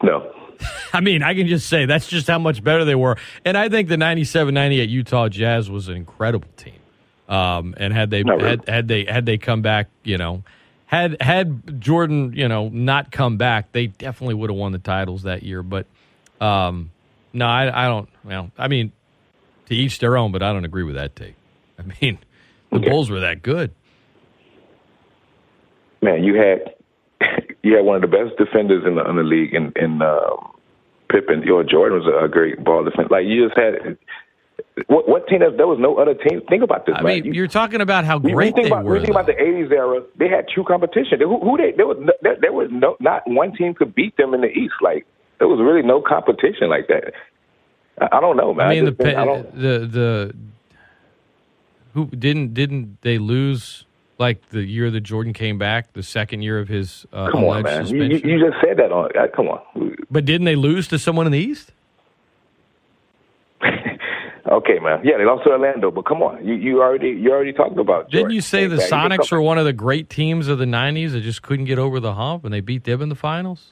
No. 0.03 0.31
I 0.93 1.01
mean, 1.01 1.23
I 1.23 1.33
can 1.33 1.47
just 1.47 1.67
say 1.67 1.85
that's 1.85 2.07
just 2.07 2.27
how 2.27 2.39
much 2.39 2.63
better 2.63 2.83
they 2.85 2.95
were. 2.95 3.17
And 3.45 3.57
I 3.57 3.69
think 3.69 3.89
the 3.89 3.97
97 3.97 4.53
98 4.53 4.89
Utah 4.89 5.29
Jazz 5.29 5.69
was 5.69 5.87
an 5.87 5.95
incredible 5.95 6.49
team. 6.57 6.73
Um, 7.29 7.75
and 7.77 7.93
had 7.93 8.09
they 8.09 8.23
really. 8.23 8.43
had, 8.49 8.67
had 8.69 8.87
they 8.87 9.05
had 9.05 9.25
they 9.25 9.37
come 9.37 9.61
back, 9.61 9.87
you 10.03 10.17
know, 10.17 10.43
had 10.87 11.21
had 11.21 11.79
Jordan, 11.81 12.33
you 12.33 12.47
know, 12.47 12.69
not 12.69 13.11
come 13.11 13.37
back, 13.37 13.71
they 13.73 13.87
definitely 13.87 14.35
would 14.35 14.49
have 14.49 14.57
won 14.57 14.71
the 14.71 14.79
titles 14.79 15.23
that 15.23 15.43
year. 15.43 15.61
But 15.61 15.85
um, 16.41 16.91
no, 17.33 17.45
I, 17.45 17.85
I 17.85 17.87
don't. 17.87 18.09
Well, 18.23 18.51
I 18.57 18.67
mean, 18.67 18.91
to 19.67 19.75
each 19.75 19.99
their 19.99 20.17
own, 20.17 20.31
but 20.31 20.41
I 20.41 20.51
don't 20.53 20.65
agree 20.65 20.83
with 20.83 20.95
that 20.95 21.15
take. 21.15 21.35
I 21.77 21.83
mean, 22.01 22.17
the 22.71 22.77
Okay. 22.77 22.89
Bulls 22.89 23.09
were 23.09 23.19
that 23.19 23.43
good. 23.43 23.71
Man, 26.01 26.23
you 26.23 26.35
had 26.35 26.73
you 27.63 27.75
had 27.75 27.85
one 27.85 27.95
of 27.97 28.01
the 28.01 28.07
best 28.07 28.37
defenders 28.37 28.83
in 28.85 28.95
the 28.95 29.07
in 29.09 29.17
the 29.17 29.23
league 29.23 29.53
in 29.53 29.73
in 29.75 30.01
um, 30.01 30.53
Pippen. 31.09 31.43
Your 31.43 31.63
Jordan 31.63 31.99
was 31.99 32.07
a 32.23 32.27
great 32.27 32.63
ball 32.63 32.83
defender. 32.83 33.09
Like 33.09 33.25
you 33.25 33.47
just 33.47 33.57
had 33.57 33.97
what 34.87 35.07
what 35.07 35.27
team? 35.27 35.39
There 35.39 35.67
was 35.67 35.79
no 35.79 35.97
other 35.97 36.13
team. 36.13 36.41
Think 36.49 36.63
about 36.63 36.85
this. 36.85 36.95
I 36.97 37.01
man. 37.01 37.13
mean, 37.15 37.25
You- 37.25 37.33
you're 37.33 37.47
talking 37.47 37.81
about 37.81 38.05
how 38.05 38.19
great 38.19 38.53
think 38.55 38.67
they 38.67 38.71
about, 38.71 38.85
were. 38.85 38.95
you 38.95 39.01
think 39.01 39.11
about 39.11 39.25
the 39.25 39.33
'80s 39.33 39.71
era, 39.71 40.01
they 40.17 40.27
had 40.29 40.47
true 40.47 40.63
competition. 40.63 41.19
Who, 41.19 41.39
who 41.39 41.57
they? 41.57 41.71
There 41.75 41.87
was 41.87 41.97
no, 41.99 42.13
there, 42.21 42.35
there 42.41 42.53
was 42.53 42.69
no 42.71 42.95
not 42.99 43.23
one 43.27 43.53
team 43.55 43.73
could 43.73 43.93
beat 43.95 44.15
them 44.17 44.33
in 44.33 44.41
the 44.41 44.47
East. 44.49 44.75
Like 44.81 45.05
there 45.39 45.47
was 45.47 45.59
really 45.59 45.81
no 45.85 46.01
competition 46.01 46.69
like 46.69 46.87
that. 46.87 47.13
I, 47.99 48.17
I 48.17 48.21
don't 48.21 48.37
know, 48.37 48.53
man. 48.53 48.67
I 48.67 48.75
mean, 48.75 48.85
the 48.85 48.91
think- 48.91 49.17
I 49.17 49.25
don't, 49.25 49.55
the 49.55 49.79
the 49.87 50.35
who 51.93 52.05
didn't 52.07 52.53
didn't 52.53 53.01
they 53.01 53.17
lose 53.17 53.85
like 54.19 54.49
the 54.49 54.63
year 54.63 54.89
that 54.91 55.01
Jordan 55.01 55.33
came 55.33 55.57
back, 55.57 55.93
the 55.93 56.03
second 56.03 56.41
year 56.41 56.59
of 56.59 56.67
his 56.67 57.05
uh, 57.13 57.29
come 57.31 57.43
on, 57.43 57.63
man. 57.63 57.87
You, 57.87 58.03
you 58.03 58.39
just 58.39 58.59
said 58.63 58.77
that 58.77 58.91
on. 58.91 59.09
Uh, 59.17 59.27
come 59.35 59.47
on. 59.47 59.95
but 60.09 60.25
didn't 60.25 60.45
they 60.45 60.55
lose 60.55 60.87
to 60.89 60.97
someone 60.99 61.25
in 61.25 61.31
the 61.31 61.39
East? 61.39 61.71
Okay, 64.47 64.79
man. 64.79 65.01
Yeah, 65.03 65.17
they 65.17 65.25
lost 65.25 65.43
to 65.45 65.51
Orlando, 65.51 65.91
but 65.91 66.05
come 66.05 66.21
on. 66.23 66.45
You 66.45 66.53
you 66.55 66.81
already 66.81 67.09
you 67.09 67.31
already 67.31 67.53
talked 67.53 67.77
about. 67.77 68.09
Didn't 68.11 68.31
you 68.31 68.41
say 68.41 68.67
the 68.67 68.77
Sonics 68.77 69.31
were 69.31 69.41
one 69.41 69.57
of 69.57 69.65
the 69.65 69.73
great 69.73 70.09
teams 70.09 70.47
of 70.47 70.57
the 70.57 70.65
'90s 70.65 71.11
that 71.11 71.21
just 71.21 71.41
couldn't 71.41 71.65
get 71.65 71.79
over 71.79 71.99
the 71.99 72.13
hump, 72.13 72.45
and 72.45 72.53
they 72.53 72.61
beat 72.61 72.83
them 72.83 73.01
in 73.01 73.09
the 73.09 73.15
finals? 73.15 73.71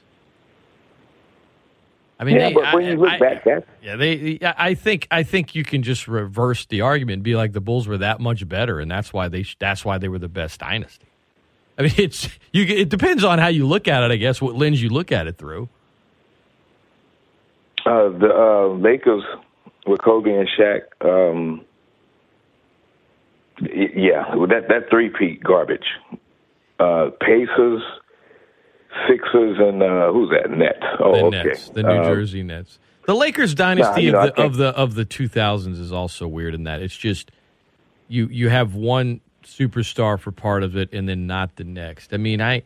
I 2.18 2.24
mean, 2.24 2.36
Yeah, 2.36 2.48
they, 2.48 2.54
but 2.54 2.74
when 2.74 2.84
I- 2.86 2.90
you 2.90 2.96
look 2.96 3.10
I- 3.10 3.18
back, 3.18 3.44
Yeah, 3.82 3.96
they. 3.96 4.38
I 4.42 4.74
think. 4.74 5.06
I 5.10 5.22
think 5.22 5.54
you 5.54 5.64
can 5.64 5.82
just 5.82 6.08
reverse 6.08 6.64
the 6.64 6.80
argument 6.80 7.14
and 7.16 7.22
be 7.22 7.36
like 7.36 7.52
the 7.52 7.60
Bulls 7.60 7.86
were 7.86 7.98
that 7.98 8.20
much 8.20 8.48
better, 8.48 8.80
and 8.80 8.90
that's 8.90 9.12
why 9.12 9.28
they. 9.28 9.44
That's 9.58 9.84
why 9.84 9.98
they 9.98 10.08
were 10.08 10.18
the 10.18 10.28
best 10.28 10.60
dynasty. 10.60 11.06
I 11.78 11.82
mean, 11.82 11.92
it's 11.98 12.28
you. 12.52 12.64
It 12.64 12.88
depends 12.88 13.22
on 13.22 13.38
how 13.38 13.48
you 13.48 13.66
look 13.66 13.86
at 13.86 14.02
it, 14.02 14.10
I 14.10 14.16
guess. 14.16 14.40
What 14.40 14.54
lens 14.56 14.82
you 14.82 14.88
look 14.88 15.12
at 15.12 15.26
it 15.26 15.36
through. 15.36 15.68
uh, 17.84 18.08
the 18.08 18.34
uh, 18.34 18.68
Lakers 18.78 19.22
with 19.86 20.00
Kobe 20.02 20.30
and 20.30 20.48
Shaq. 20.58 20.82
Um, 21.04 21.62
yeah, 23.60 24.24
that 24.48 24.66
that 24.68 24.90
three 24.90 25.10
peat 25.10 25.42
garbage. 25.42 25.86
Uh, 26.78 27.10
Pacers, 27.20 27.82
Sixers, 29.08 29.58
and 29.58 29.82
uh, 29.82 30.12
who's 30.12 30.30
that? 30.30 30.50
Nets. 30.50 30.78
Oh, 31.00 31.12
The 31.30 31.38
okay. 31.38 31.48
Nets, 31.48 31.68
the 31.70 31.82
New 31.82 31.88
Uh, 31.88 32.04
Jersey 32.04 32.42
Nets. 32.42 32.78
The 33.06 33.14
Lakers 33.14 33.54
dynasty 33.54 34.10
know, 34.10 34.18
of 34.28 34.34
the 34.34 34.42
of 34.42 34.56
the 34.56 34.66
of 34.68 34.94
the 34.94 35.04
two 35.04 35.28
thousands 35.28 35.78
is 35.78 35.92
also 35.92 36.26
weird 36.26 36.54
in 36.54 36.64
that 36.64 36.82
it's 36.82 36.96
just 36.96 37.30
you 38.08 38.26
you 38.26 38.48
have 38.48 38.74
one 38.74 39.20
superstar 39.44 40.18
for 40.18 40.32
part 40.32 40.64
of 40.64 40.76
it 40.76 40.92
and 40.92 41.08
then 41.08 41.26
not 41.26 41.54
the 41.56 41.64
next. 41.64 42.12
I 42.12 42.16
mean, 42.16 42.40
I 42.42 42.64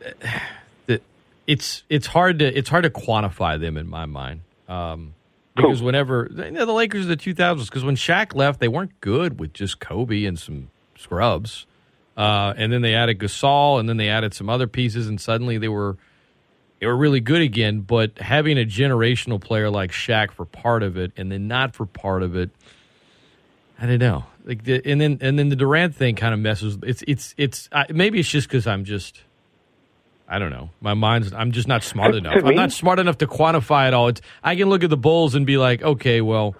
the, 0.86 1.00
it's 1.46 1.84
it's 1.88 2.06
hard 2.06 2.38
to 2.40 2.46
it's 2.56 2.68
hard 2.68 2.84
to 2.84 2.90
quantify 2.90 3.58
them 3.58 3.76
in 3.78 3.88
my 3.88 4.04
mind. 4.06 4.42
Um, 4.68 5.14
because 5.56 5.82
whenever 5.82 6.28
you 6.30 6.50
know, 6.50 6.66
the 6.66 6.72
Lakers 6.72 7.02
of 7.02 7.08
the 7.08 7.16
2000s, 7.16 7.66
because 7.66 7.84
when 7.84 7.96
Shaq 7.96 8.34
left, 8.34 8.60
they 8.60 8.68
weren't 8.68 9.00
good 9.00 9.38
with 9.38 9.52
just 9.52 9.80
Kobe 9.80 10.24
and 10.24 10.38
some 10.38 10.70
scrubs. 10.96 11.66
Uh, 12.16 12.52
and 12.56 12.72
then 12.72 12.82
they 12.82 12.94
added 12.94 13.18
Gasol, 13.18 13.80
and 13.80 13.88
then 13.88 13.96
they 13.96 14.08
added 14.08 14.34
some 14.34 14.48
other 14.50 14.66
pieces, 14.66 15.08
and 15.08 15.20
suddenly 15.20 15.58
they 15.58 15.68
were 15.68 15.96
they 16.78 16.86
were 16.86 16.96
really 16.96 17.20
good 17.20 17.40
again. 17.40 17.80
But 17.80 18.18
having 18.18 18.58
a 18.58 18.64
generational 18.64 19.40
player 19.40 19.70
like 19.70 19.90
Shaq 19.92 20.32
for 20.32 20.44
part 20.44 20.82
of 20.82 20.96
it, 20.96 21.12
and 21.16 21.30
then 21.30 21.48
not 21.48 21.74
for 21.74 21.86
part 21.86 22.22
of 22.22 22.36
it, 22.36 22.50
I 23.80 23.86
don't 23.86 23.98
know. 23.98 24.24
Like, 24.44 24.64
the, 24.64 24.82
and 24.84 25.00
then 25.00 25.18
and 25.20 25.38
then 25.38 25.48
the 25.48 25.56
Durant 25.56 25.94
thing 25.94 26.16
kind 26.16 26.34
of 26.34 26.40
messes. 26.40 26.78
It's 26.82 27.02
it's 27.06 27.34
it's 27.38 27.68
maybe 27.90 28.20
it's 28.20 28.28
just 28.28 28.48
because 28.48 28.66
I'm 28.66 28.84
just. 28.84 29.22
I 30.32 30.38
don't 30.38 30.50
know. 30.50 30.70
My 30.80 30.94
mind's. 30.94 31.32
I'm 31.32 31.50
just 31.50 31.66
not 31.66 31.82
smart 31.82 32.14
enough. 32.14 32.44
I'm 32.44 32.54
not 32.54 32.70
smart 32.70 33.00
enough 33.00 33.18
to 33.18 33.26
quantify 33.26 33.88
it 33.88 33.94
all. 33.94 34.08
It's. 34.08 34.20
I 34.44 34.54
can 34.54 34.68
look 34.70 34.84
at 34.84 34.90
the 34.90 34.96
Bulls 34.96 35.34
and 35.34 35.44
be 35.44 35.56
like, 35.58 35.82
okay, 35.82 36.20
well, 36.20 36.54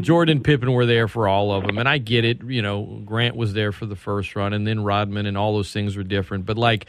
Jordan, 0.00 0.42
Pippen 0.42 0.72
were 0.72 0.86
there 0.86 1.08
for 1.08 1.26
all 1.26 1.52
of 1.52 1.66
them, 1.66 1.76
and 1.78 1.88
I 1.88 1.98
get 1.98 2.24
it. 2.24 2.42
You 2.44 2.62
know, 2.62 3.02
Grant 3.04 3.34
was 3.34 3.52
there 3.52 3.72
for 3.72 3.84
the 3.84 3.96
first 3.96 4.36
run, 4.36 4.52
and 4.52 4.64
then 4.64 4.84
Rodman, 4.84 5.26
and 5.26 5.36
all 5.36 5.54
those 5.54 5.72
things 5.72 5.96
were 5.96 6.04
different. 6.04 6.46
But 6.46 6.56
like, 6.56 6.86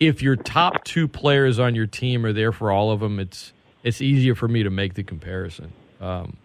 if 0.00 0.22
your 0.22 0.34
top 0.34 0.82
two 0.82 1.06
players 1.06 1.60
on 1.60 1.76
your 1.76 1.86
team 1.86 2.26
are 2.26 2.32
there 2.32 2.50
for 2.50 2.72
all 2.72 2.90
of 2.90 2.98
them, 2.98 3.20
it's 3.20 3.52
it's 3.84 4.00
easier 4.00 4.34
for 4.34 4.48
me 4.48 4.64
to 4.64 4.70
make 4.70 4.94
the 4.94 5.04
comparison. 5.04 5.72
Um, 6.00 6.36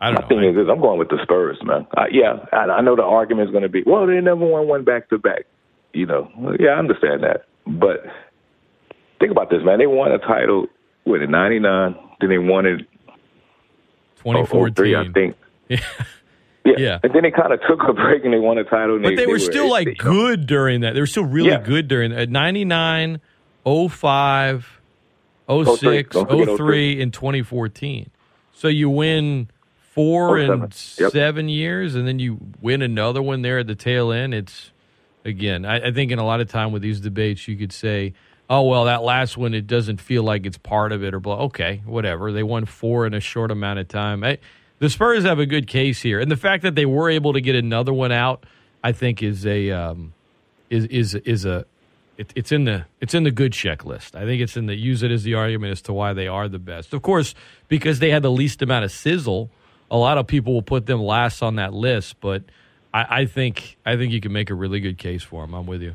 I 0.00 0.10
My 0.10 0.20
don't 0.20 0.28
thing 0.28 0.40
know. 0.40 0.62
is, 0.62 0.68
I'm 0.70 0.80
going 0.80 0.98
with 0.98 1.08
the 1.10 1.18
Spurs, 1.22 1.58
man. 1.62 1.86
Uh, 1.96 2.04
yeah, 2.10 2.46
I, 2.50 2.64
I 2.64 2.80
know 2.80 2.96
the 2.96 3.02
argument 3.02 3.48
is 3.48 3.52
going 3.52 3.62
to 3.62 3.68
be, 3.68 3.82
well, 3.84 4.06
they 4.06 4.20
never 4.20 4.44
won 4.44 4.66
one 4.68 4.84
back 4.84 5.08
to 5.10 5.18
back. 5.18 5.44
You 5.92 6.06
know, 6.06 6.30
yeah, 6.58 6.70
I 6.70 6.78
understand 6.78 7.22
that, 7.22 7.44
but 7.66 8.04
think 9.18 9.30
about 9.30 9.50
this, 9.50 9.62
man. 9.64 9.78
They 9.78 9.86
won 9.86 10.12
a 10.12 10.18
title 10.18 10.66
with 11.04 11.22
in 11.22 11.30
'99, 11.30 11.94
then 12.20 12.28
they 12.30 12.38
won 12.38 12.66
it 12.66 12.80
2014. 14.18 14.94
I 14.94 15.12
think. 15.12 15.36
Yeah. 15.68 15.80
Yeah. 16.64 16.74
Yeah. 16.78 16.98
And 17.02 17.12
then 17.14 17.22
they 17.22 17.30
kind 17.30 17.52
of 17.52 17.60
took 17.68 17.80
a 17.88 17.92
break 17.92 18.24
and 18.24 18.32
they 18.32 18.38
won 18.38 18.58
a 18.58 18.64
title. 18.64 19.00
But 19.00 19.14
they, 19.16 19.26
were 19.26 19.38
still 19.38 19.68
like 19.70 19.86
you 19.86 19.94
know, 19.94 20.10
good 20.12 20.46
during 20.46 20.80
that. 20.80 20.94
They 20.94 21.00
were 21.00 21.06
still 21.06 21.24
really 21.24 21.50
Yeah. 21.50 21.60
good 21.60 21.86
during 21.88 22.10
that. 22.12 22.28
99, 22.28 23.20
05, 23.64 24.80
06, 25.48 26.10
Don't 26.14 26.56
03, 26.56 27.00
and 27.02 27.12
2014. 27.12 28.10
So 28.52 28.68
you 28.68 28.90
win 28.90 29.48
four 29.92 30.38
and 30.38 30.72
seven. 30.74 31.04
Yep. 31.04 31.12
seven 31.12 31.48
years, 31.48 31.94
and 31.94 32.06
then 32.06 32.18
you 32.18 32.38
win 32.60 32.82
another 32.82 33.22
one 33.22 33.42
there 33.42 33.58
at 33.58 33.66
the 33.66 33.74
tail 33.74 34.10
end. 34.12 34.34
It's 34.34 34.70
again, 35.24 35.64
I, 35.64 35.88
I 35.88 35.92
think 35.92 36.10
in 36.10 36.18
a 36.18 36.24
lot 36.24 36.40
of 36.40 36.48
time 36.48 36.72
with 36.72 36.82
these 36.82 37.00
debates, 37.00 37.46
you 37.48 37.56
could 37.56 37.72
say, 37.72 38.12
"Oh 38.48 38.62
well, 38.62 38.84
that 38.84 39.02
last 39.02 39.36
one, 39.36 39.54
it 39.54 39.66
doesn't 39.66 40.00
feel 40.00 40.22
like 40.22 40.46
it's 40.46 40.58
part 40.58 40.92
of 40.92 41.02
it," 41.02 41.14
or 41.14 41.20
blah. 41.20 41.44
Okay, 41.44 41.82
whatever. 41.84 42.32
They 42.32 42.42
won 42.42 42.64
four 42.64 43.06
in 43.06 43.14
a 43.14 43.20
short 43.20 43.50
amount 43.50 43.78
of 43.78 43.88
time. 43.88 44.24
I, 44.24 44.38
the 44.78 44.90
Spurs 44.90 45.24
have 45.24 45.38
a 45.38 45.46
good 45.46 45.66
case 45.66 46.02
here, 46.02 46.20
and 46.20 46.30
the 46.30 46.36
fact 46.36 46.62
that 46.62 46.74
they 46.74 46.86
were 46.86 47.08
able 47.10 47.32
to 47.32 47.40
get 47.40 47.54
another 47.54 47.92
one 47.92 48.12
out, 48.12 48.44
I 48.84 48.92
think, 48.92 49.22
is 49.22 49.46
a 49.46 49.70
um, 49.70 50.12
is 50.70 50.84
is 50.86 51.14
is 51.14 51.44
a 51.44 51.64
it, 52.18 52.32
it's 52.34 52.52
in 52.52 52.64
the 52.64 52.86
it's 53.00 53.14
in 53.14 53.24
the 53.24 53.30
good 53.30 53.52
checklist. 53.52 54.14
I 54.14 54.24
think 54.24 54.42
it's 54.42 54.56
in 54.56 54.66
the 54.66 54.74
use 54.74 55.02
it 55.02 55.10
as 55.10 55.22
the 55.22 55.34
argument 55.34 55.72
as 55.72 55.82
to 55.82 55.92
why 55.92 56.12
they 56.12 56.28
are 56.28 56.48
the 56.48 56.58
best. 56.58 56.94
Of 56.94 57.02
course, 57.02 57.34
because 57.68 57.98
they 57.98 58.10
had 58.10 58.22
the 58.22 58.30
least 58.30 58.62
amount 58.62 58.84
of 58.84 58.92
sizzle, 58.92 59.50
a 59.90 59.96
lot 59.96 60.18
of 60.18 60.26
people 60.26 60.52
will 60.52 60.62
put 60.62 60.86
them 60.86 61.02
last 61.02 61.42
on 61.42 61.56
that 61.56 61.72
list. 61.72 62.20
But 62.20 62.44
I, 62.92 63.20
I 63.22 63.26
think 63.26 63.76
I 63.84 63.96
think 63.96 64.12
you 64.12 64.20
can 64.20 64.32
make 64.32 64.50
a 64.50 64.54
really 64.54 64.80
good 64.80 64.98
case 64.98 65.22
for 65.22 65.42
them. 65.42 65.54
I'm 65.54 65.66
with 65.66 65.82
you. 65.82 65.94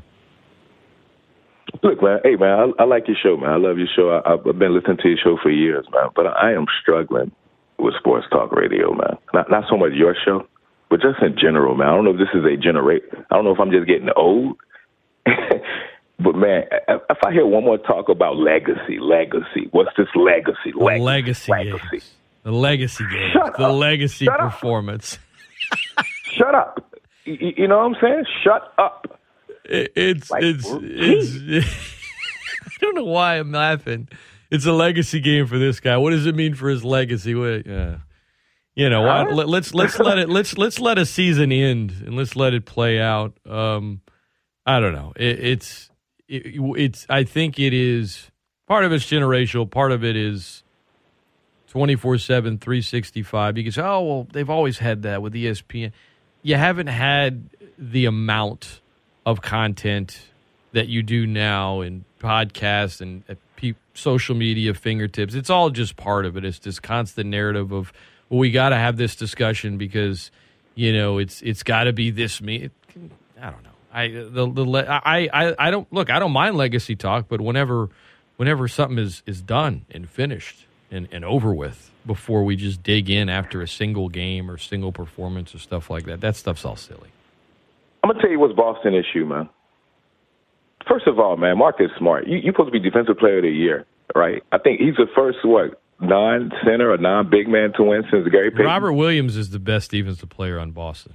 Look, 1.82 2.02
man. 2.02 2.18
Hey, 2.24 2.36
man. 2.36 2.72
I, 2.78 2.82
I 2.82 2.84
like 2.86 3.08
your 3.08 3.16
show, 3.22 3.36
man. 3.36 3.50
I 3.50 3.56
love 3.56 3.78
your 3.78 3.88
show. 3.94 4.10
I, 4.10 4.32
I've 4.34 4.44
been 4.58 4.74
listening 4.74 4.98
to 5.02 5.08
your 5.08 5.18
show 5.22 5.38
for 5.42 5.50
years, 5.50 5.86
man. 5.92 6.10
But 6.14 6.26
I 6.26 6.52
am 6.52 6.66
struggling 6.82 7.32
with 7.78 7.94
sports 7.98 8.26
talk 8.30 8.52
radio, 8.52 8.92
man. 8.92 9.16
Not 9.34 9.50
not 9.50 9.64
so 9.68 9.76
much 9.76 9.92
your 9.94 10.14
show, 10.24 10.46
but 10.90 11.00
just 11.00 11.22
in 11.22 11.36
general, 11.38 11.74
man. 11.74 11.88
I 11.88 11.94
don't 11.94 12.04
know 12.04 12.12
if 12.12 12.18
this 12.18 12.28
is 12.34 12.44
a 12.44 12.56
generate. 12.56 13.02
I 13.30 13.34
don't 13.34 13.44
know 13.44 13.52
if 13.54 13.60
I'm 13.60 13.70
just 13.70 13.86
getting 13.86 14.08
old. 14.16 14.56
but 15.24 16.34
man, 16.36 16.64
if 16.88 17.18
I 17.24 17.32
hear 17.32 17.46
one 17.46 17.64
more 17.64 17.78
talk 17.78 18.08
about 18.08 18.36
legacy, 18.36 18.98
legacy, 19.00 19.68
what's 19.70 19.90
this 19.96 20.08
legacy? 20.14 20.72
The 20.76 20.84
Legacy, 20.84 21.50
legacy, 21.50 21.78
games. 21.90 22.14
The 22.44 22.52
legacy 22.52 23.04
games. 23.10 23.32
Shut 23.32 23.56
the 23.56 23.66
up. 23.66 23.74
legacy 23.74 24.24
Shut 24.26 24.40
up. 24.40 24.52
performance. 24.52 25.18
Shut 26.36 26.54
up. 26.54 26.84
You, 27.24 27.52
you 27.56 27.68
know 27.68 27.78
what 27.78 27.84
I'm 27.84 27.96
saying? 28.00 28.24
Shut 28.44 28.72
up. 28.78 29.18
It, 29.64 29.92
it's 29.94 30.30
Like, 30.30 30.42
it's 30.42 30.66
it's. 30.66 31.66
I 32.66 32.70
don't 32.80 32.94
know 32.94 33.04
why 33.04 33.38
I'm 33.38 33.52
laughing. 33.52 34.08
It's 34.50 34.66
a 34.66 34.72
legacy 34.72 35.20
game 35.20 35.46
for 35.46 35.58
this 35.58 35.80
guy. 35.80 35.96
What 35.96 36.10
does 36.10 36.26
it 36.26 36.34
mean 36.34 36.54
for 36.54 36.68
his 36.68 36.84
legacy? 36.84 37.34
What, 37.34 37.66
yeah. 37.66 37.98
You 38.74 38.90
know, 38.90 39.06
Huh? 39.06 39.26
let, 39.32 39.48
let's 39.48 39.74
let's 39.74 39.98
let 39.98 40.18
it 40.18 40.28
let's 40.28 40.56
let's 40.58 40.78
let 40.80 40.98
a 40.98 41.06
season 41.06 41.52
end 41.52 41.90
and 42.04 42.16
let's 42.16 42.36
let 42.36 42.54
it 42.54 42.64
play 42.64 43.00
out. 43.00 43.36
Um, 43.48 44.00
I 44.66 44.80
don't 44.80 44.92
know. 44.92 45.12
It, 45.16 45.40
it's 45.40 45.90
it, 46.28 46.42
it's 46.76 47.06
I 47.08 47.24
think 47.24 47.58
it 47.58 47.72
is 47.72 48.30
part 48.66 48.84
of 48.84 48.92
it's 48.92 49.04
generational. 49.04 49.70
Part 49.70 49.92
of 49.92 50.04
it 50.04 50.16
is 50.16 50.62
24 51.68 52.18
7, 52.18 52.58
365. 52.58 53.56
You 53.56 53.62
can 53.64 53.72
say, 53.72 53.80
oh, 53.82 54.02
well, 54.02 54.28
they've 54.30 54.50
always 54.50 54.78
had 54.78 55.02
that 55.04 55.22
with 55.22 55.32
ESPN. 55.32 55.92
You 56.42 56.56
haven't 56.56 56.88
had 56.88 57.48
the 57.78 58.04
amount 58.04 58.81
of 59.24 59.40
content 59.42 60.20
that 60.72 60.88
you 60.88 61.02
do 61.02 61.26
now 61.26 61.80
in 61.80 62.04
podcasts 62.20 63.00
and 63.00 63.22
uh, 63.28 63.34
pe- 63.56 63.74
social 63.94 64.34
media 64.34 64.74
fingertips. 64.74 65.34
It's 65.34 65.50
all 65.50 65.70
just 65.70 65.96
part 65.96 66.24
of 66.26 66.36
it. 66.36 66.44
It's 66.44 66.58
this 66.58 66.80
constant 66.80 67.28
narrative 67.28 67.72
of, 67.72 67.92
well, 68.28 68.40
we 68.40 68.50
got 68.50 68.70
to 68.70 68.76
have 68.76 68.96
this 68.96 69.14
discussion 69.16 69.78
because, 69.78 70.30
you 70.74 70.92
know, 70.92 71.18
it's 71.18 71.42
it's 71.42 71.62
got 71.62 71.84
to 71.84 71.92
be 71.92 72.10
this 72.10 72.40
me. 72.40 72.70
I 73.40 73.50
don't 73.50 73.62
know. 73.62 73.70
I 73.92 74.08
the 74.08 74.50
the 74.50 74.64
le- 74.64 74.86
I 74.86 75.28
I 75.32 75.54
I 75.58 75.70
don't 75.70 75.92
look. 75.92 76.10
I 76.10 76.18
don't 76.18 76.32
mind 76.32 76.56
legacy 76.56 76.96
talk, 76.96 77.26
but 77.28 77.40
whenever 77.40 77.90
whenever 78.36 78.66
something 78.68 78.98
is 78.98 79.22
is 79.26 79.42
done 79.42 79.84
and 79.90 80.08
finished 80.08 80.66
and 80.90 81.08
and 81.12 81.24
over 81.24 81.52
with, 81.52 81.90
before 82.06 82.44
we 82.44 82.56
just 82.56 82.82
dig 82.82 83.10
in 83.10 83.28
after 83.28 83.60
a 83.60 83.68
single 83.68 84.08
game 84.08 84.50
or 84.50 84.56
single 84.56 84.92
performance 84.92 85.54
or 85.54 85.58
stuff 85.58 85.90
like 85.90 86.04
that, 86.04 86.22
that 86.22 86.36
stuff's 86.36 86.64
all 86.64 86.76
silly. 86.76 87.10
I'm 88.02 88.10
gonna 88.10 88.20
tell 88.20 88.30
you 88.30 88.38
what's 88.38 88.54
Boston 88.54 88.94
issue, 88.94 89.24
man. 89.24 89.48
First 90.88 91.06
of 91.06 91.18
all, 91.18 91.36
man, 91.36 91.58
Marcus 91.58 91.90
Smart. 91.98 92.26
You, 92.26 92.38
you're 92.38 92.52
supposed 92.52 92.72
to 92.72 92.78
be 92.78 92.80
defensive 92.80 93.16
player 93.18 93.38
of 93.38 93.44
the 93.44 93.50
year, 93.50 93.86
right? 94.14 94.42
I 94.50 94.58
think 94.58 94.80
he's 94.80 94.96
the 94.96 95.06
first 95.14 95.38
what 95.44 95.80
non-center 96.00 96.90
or 96.90 96.98
non-big 96.98 97.48
man 97.48 97.72
to 97.74 97.84
win 97.84 98.02
since 98.10 98.26
Gary 98.28 98.50
Payton. 98.50 98.66
Robert 98.66 98.92
Williams 98.94 99.36
is 99.36 99.50
the 99.50 99.60
best 99.60 99.92
defensive 99.92 100.28
player 100.28 100.58
on 100.58 100.72
Boston. 100.72 101.14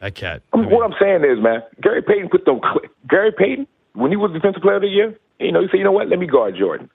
That 0.00 0.14
cat. 0.14 0.42
I 0.52 0.56
mean, 0.56 0.70
what 0.70 0.84
I'm 0.84 0.96
saying 0.98 1.22
is, 1.22 1.42
man, 1.42 1.62
Gary 1.80 2.02
Payton 2.02 2.30
put 2.30 2.44
them. 2.44 2.60
Gary 3.08 3.32
Payton, 3.36 3.66
when 3.92 4.10
he 4.10 4.16
was 4.16 4.32
defensive 4.32 4.62
player 4.62 4.76
of 4.76 4.82
the 4.82 4.88
year, 4.88 5.16
you 5.38 5.52
know, 5.52 5.60
he 5.60 5.68
said, 5.70 5.76
you 5.76 5.84
know 5.84 5.92
what, 5.92 6.08
let 6.08 6.18
me 6.18 6.26
guard 6.26 6.56
Jordan. 6.58 6.90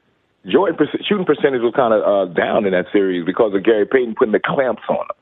Jordan 0.46 0.78
shooting 1.08 1.26
percentage 1.26 1.62
was 1.62 1.74
kind 1.76 1.94
of 1.94 2.02
uh, 2.02 2.34
down 2.34 2.66
in 2.66 2.72
that 2.72 2.86
series 2.92 3.26
because 3.26 3.54
of 3.54 3.64
Gary 3.64 3.86
Payton 3.86 4.16
putting 4.18 4.32
the 4.32 4.40
clamps 4.44 4.84
on 4.90 5.06
him. 5.06 5.16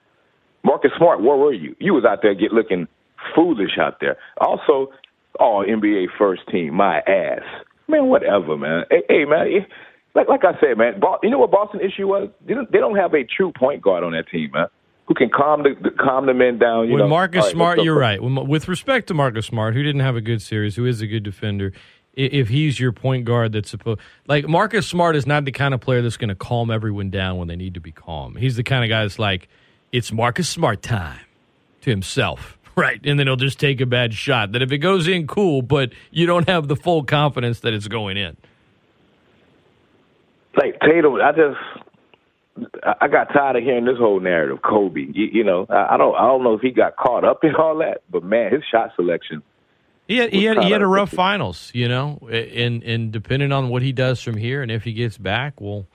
Marcus 0.64 0.92
Smart, 0.98 1.22
where 1.22 1.36
were 1.36 1.54
you? 1.54 1.76
You 1.80 1.94
was 1.94 2.06
out 2.06 2.22
there 2.22 2.34
get 2.34 2.52
looking 2.52 2.88
foolish 3.34 3.78
out 3.80 4.00
there. 4.02 4.18
Also, 4.38 4.92
all 5.40 5.66
NBA 5.66 6.08
first 6.18 6.42
team, 6.52 6.76
my 6.76 7.00
ass. 7.00 7.44
Man, 7.88 8.08
whatever, 8.08 8.58
man. 8.58 8.86
Hey, 8.90 9.04
hey 9.10 9.26
man, 9.26 9.66
like 10.16 10.28
like 10.28 10.44
I 10.44 10.60
said, 10.60 10.78
man, 10.78 11.00
you 11.22 11.30
know 11.30 11.40
what 11.40 11.52
Boston 11.52 11.82
issue 11.82 12.08
was? 12.08 12.30
They 12.46 12.54
don't, 12.54 12.72
they 12.72 12.80
don't 12.80 12.96
have 12.96 13.14
a 13.14 13.24
true 13.24 13.52
point 13.52 13.82
guard 13.82 14.04
on 14.04 14.14
that 14.14 14.28
team, 14.30 14.52
man, 14.54 14.68
who 15.06 15.14
can 15.14 15.30
calm 15.30 15.64
the, 15.64 15.76
the 15.82 15.92
calm 15.92 16.26
the 16.26 16.34
men 16.34 16.58
down. 16.58 16.88
You 16.88 16.94
when 16.94 17.04
know, 17.04 17.08
Marcus 17.08 17.44
right, 17.44 17.52
Smart, 17.52 17.84
you're 17.84 17.98
right. 17.98 18.20
With 18.22 18.68
respect 18.68 19.08
to 19.08 19.14
Marcus 19.14 19.46
Smart, 19.46 19.76
who 19.76 19.84
didn't 19.84 20.02
have 20.02 20.16
a 20.16 20.22
good 20.22 20.42
series, 20.42 20.76
who 20.76 20.86
is 20.86 21.02
a 21.02 21.08
good 21.08 21.24
defender, 21.24 21.74
if 22.16 22.48
he's 22.48 22.80
your 22.80 22.92
point 22.92 23.26
guard 23.26 23.52
that's 23.52 23.70
supposed 23.70 24.00
like 24.28 24.48
Marcus 24.48 24.88
Smart 24.88 25.16
is 25.16 25.28
not 25.28 25.46
the 25.46 25.52
kind 25.52 25.74
of 25.74 25.82
player 25.82 26.02
that's 26.02 26.18
going 26.18 26.30
to 26.30 26.36
calm 26.36 26.72
everyone 26.72 27.10
down 27.10 27.38
when 27.38 27.48
they 27.48 27.56
need 27.56 27.74
to 27.74 27.82
be 27.82 27.92
calm. 27.92 28.36
He's 28.36 28.56
the 28.56 28.64
kind 28.64 28.84
of 28.84 28.90
guy 28.90 29.04
that's 29.04 29.20
like, 29.20 29.50
it's 29.92 30.12
Marcus 30.12 30.50
Smart 30.50 30.82
time 30.82 31.20
to 31.82 31.90
himself. 31.90 32.58
Right. 32.78 33.00
And 33.06 33.18
then 33.18 33.28
he'll 33.28 33.38
just 33.38 33.60
take 33.60 33.80
a 33.80 33.86
bad 33.86 34.14
shot. 34.14 34.52
That 34.52 34.62
if 34.62 34.72
it 34.72 34.80
goes 34.80 35.08
in, 35.08 35.28
cool, 35.28 35.62
but 35.62 35.94
you 36.12 36.26
don't 36.26 36.48
have 36.50 36.68
the 36.68 36.76
full 36.76 37.04
confidence 37.04 37.62
that 37.62 37.74
it's 37.74 37.88
going 37.88 38.18
in. 38.18 38.36
like 40.58 40.80
Tatum, 40.82 41.16
I 41.16 41.32
just 41.32 41.58
I- 43.02 43.08
got 43.08 43.32
tired 43.34 43.58
of 43.58 43.64
hearing 43.64 43.86
this 43.86 43.98
whole 43.98 44.20
narrative. 44.20 44.62
Kobe, 44.62 45.02
you, 45.14 45.26
you 45.32 45.44
know, 45.44 45.66
I, 45.70 45.96
I 45.96 45.98
don't 45.98 46.16
I 46.16 46.24
don't 46.24 46.44
know 46.44 46.54
if 46.54 46.62
he 46.62 46.72
got 46.72 46.96
caught 46.98 47.24
up 47.24 47.44
in 47.44 47.56
all 47.56 47.78
that, 47.78 48.02
but 48.10 48.24
man, 48.24 48.52
his 48.52 48.64
shot 48.70 48.92
selection. 48.96 49.42
He 50.08 50.18
had, 50.18 50.32
he 50.32 50.44
had, 50.44 50.64
he 50.64 50.70
had 50.72 50.84
a 50.84 50.88
rough 50.88 51.10
finals, 51.10 51.72
you 51.74 51.88
know, 51.88 52.20
and 52.32 52.84
and 52.84 53.12
depending 53.12 53.52
on 53.52 53.70
what 53.70 53.82
he 53.82 53.92
does 53.92 54.22
from 54.22 54.38
here 54.38 54.62
and 54.62 54.72
if 54.72 54.84
he 54.84 54.94
gets 54.94 55.18
back, 55.18 55.60
will 55.60 55.88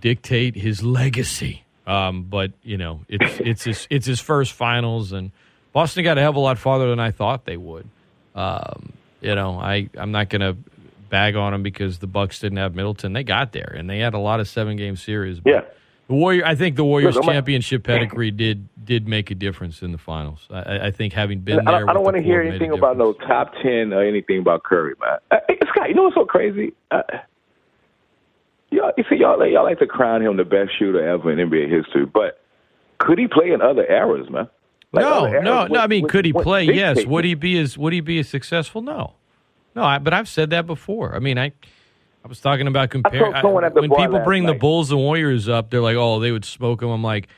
dictate 0.00 0.54
his 0.54 0.82
legacy. 0.84 1.64
Um, 1.86 2.24
but 2.24 2.52
you 2.62 2.76
know, 2.76 3.00
it's 3.08 3.40
it's 3.40 3.64
his 3.64 3.86
it's 3.90 4.06
his 4.06 4.20
first 4.20 4.52
finals, 4.52 5.12
and 5.12 5.32
Boston 5.72 6.04
got 6.04 6.18
a 6.18 6.20
hell 6.20 6.30
of 6.30 6.36
a 6.36 6.40
lot 6.40 6.58
farther 6.58 6.88
than 6.90 7.00
I 7.00 7.10
thought 7.10 7.44
they 7.44 7.56
would. 7.56 7.88
Um, 8.34 8.92
you 9.20 9.34
know, 9.34 9.58
I 9.58 9.88
I'm 9.98 10.12
not 10.12 10.28
going 10.30 10.40
to 10.40 10.56
bag 11.10 11.36
on 11.36 11.52
them 11.52 11.62
because 11.62 11.98
the 11.98 12.06
Bucks 12.06 12.40
didn't 12.40 12.58
have 12.58 12.74
Middleton. 12.74 13.12
They 13.12 13.24
got 13.24 13.52
there, 13.52 13.74
and 13.76 13.88
they 13.88 13.98
had 13.98 14.14
a 14.14 14.18
lot 14.18 14.40
of 14.40 14.48
seven 14.48 14.76
game 14.76 14.96
series. 14.96 15.40
But 15.40 15.50
Yeah. 15.50 15.60
the 16.08 16.14
Warrior. 16.14 16.44
I 16.44 16.54
think 16.54 16.76
the 16.76 16.84
Warriors 16.84 17.16
Look, 17.16 17.24
championship 17.24 17.84
pedigree 17.84 18.30
did 18.30 18.68
did 18.84 19.06
make 19.08 19.30
a 19.30 19.34
difference 19.34 19.82
in 19.82 19.92
the 19.92 19.98
finals. 19.98 20.46
I- 20.50 20.86
I, 20.86 20.90
think 20.90 21.12
having 21.12 21.40
been 21.40 21.60
I 21.68 21.78
don't, 21.78 21.86
don't 21.86 22.02
want 22.04 22.16
to 22.16 22.22
hear 22.22 22.40
anything 22.40 22.72
about 22.72 22.96
no 22.96 23.12
top 23.12 23.52
ten 23.62 23.92
or 23.92 24.02
anything 24.02 24.38
about 24.38 24.62
Curry, 24.62 24.94
man. 25.00 25.18
Uh, 25.30 25.36
Scott, 25.68 25.88
you 25.90 25.94
know 25.94 26.04
what's 26.04 26.14
so 26.14 26.24
crazy? 26.24 26.72
Uh, 26.90 27.02
y'all, 28.70 28.92
you 28.96 29.04
see, 29.10 29.16
y'all 29.16 29.44
y'all 29.46 29.64
like 29.64 29.78
to 29.80 29.86
crown 29.86 30.22
him 30.22 30.36
the 30.36 30.44
best 30.44 30.70
shooter 30.78 31.06
ever 31.06 31.30
in 31.32 31.50
NBA 31.50 31.68
history, 31.70 32.06
but 32.06 32.40
could 32.98 33.18
he 33.18 33.26
play 33.28 33.50
in 33.52 33.60
other 33.60 33.84
eras, 33.86 34.30
man? 34.30 34.48
Like 34.92 35.04
no, 35.04 35.26
other 35.26 35.42
no, 35.42 35.62
would- 35.64 35.72
no. 35.72 35.80
I 35.80 35.86
mean, 35.86 36.02
would- 36.02 36.10
could 36.10 36.24
he 36.24 36.32
play? 36.32 36.64
Yes. 36.64 37.04
Would 37.04 37.24
he 37.24 37.34
be 37.34 37.58
as 37.58 37.76
Would 37.76 37.92
he 37.92 38.00
be 38.00 38.18
as 38.20 38.28
successful? 38.28 38.80
No, 38.82 39.14
no. 39.74 39.82
I, 39.84 39.98
but 39.98 40.14
I've 40.14 40.28
said 40.28 40.50
that 40.50 40.66
before. 40.66 41.14
I 41.14 41.18
mean, 41.18 41.38
I 41.38 41.52
I 42.24 42.28
was 42.28 42.40
talking 42.40 42.66
about 42.66 42.90
compare 42.90 43.20
told 43.20 43.36
someone 43.42 43.64
at 43.64 43.74
the 43.74 43.82
when 43.82 43.90
people 43.90 44.20
bring 44.20 44.46
the. 44.46 44.54
Bulls 44.54 44.90
and 44.90 45.00
Warriors 45.00 45.48
up. 45.48 45.70
They're 45.70 45.80
like, 45.82 45.96
oh, 45.96 46.20
they 46.20 46.32
would 46.32 46.44
smoke 46.44 46.80
them. 46.80 46.88
I'm 46.90 47.02
like, 47.02 47.28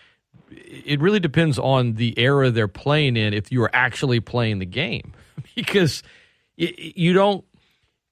it 0.51 1.01
really 1.01 1.21
depends 1.21 1.59
on 1.59 1.95
the 1.95 2.19
era 2.19 2.51
they're 2.51 2.67
playing 2.69 3.17
in. 3.17 3.35
If 3.35 3.51
you 3.53 3.63
are 3.63 3.71
actually 3.73 4.21
playing 4.21 4.59
the 4.61 4.67
game, 4.67 5.13
because 5.55 6.03
y- 6.59 6.73
you 6.77 7.13
don't 7.13 7.45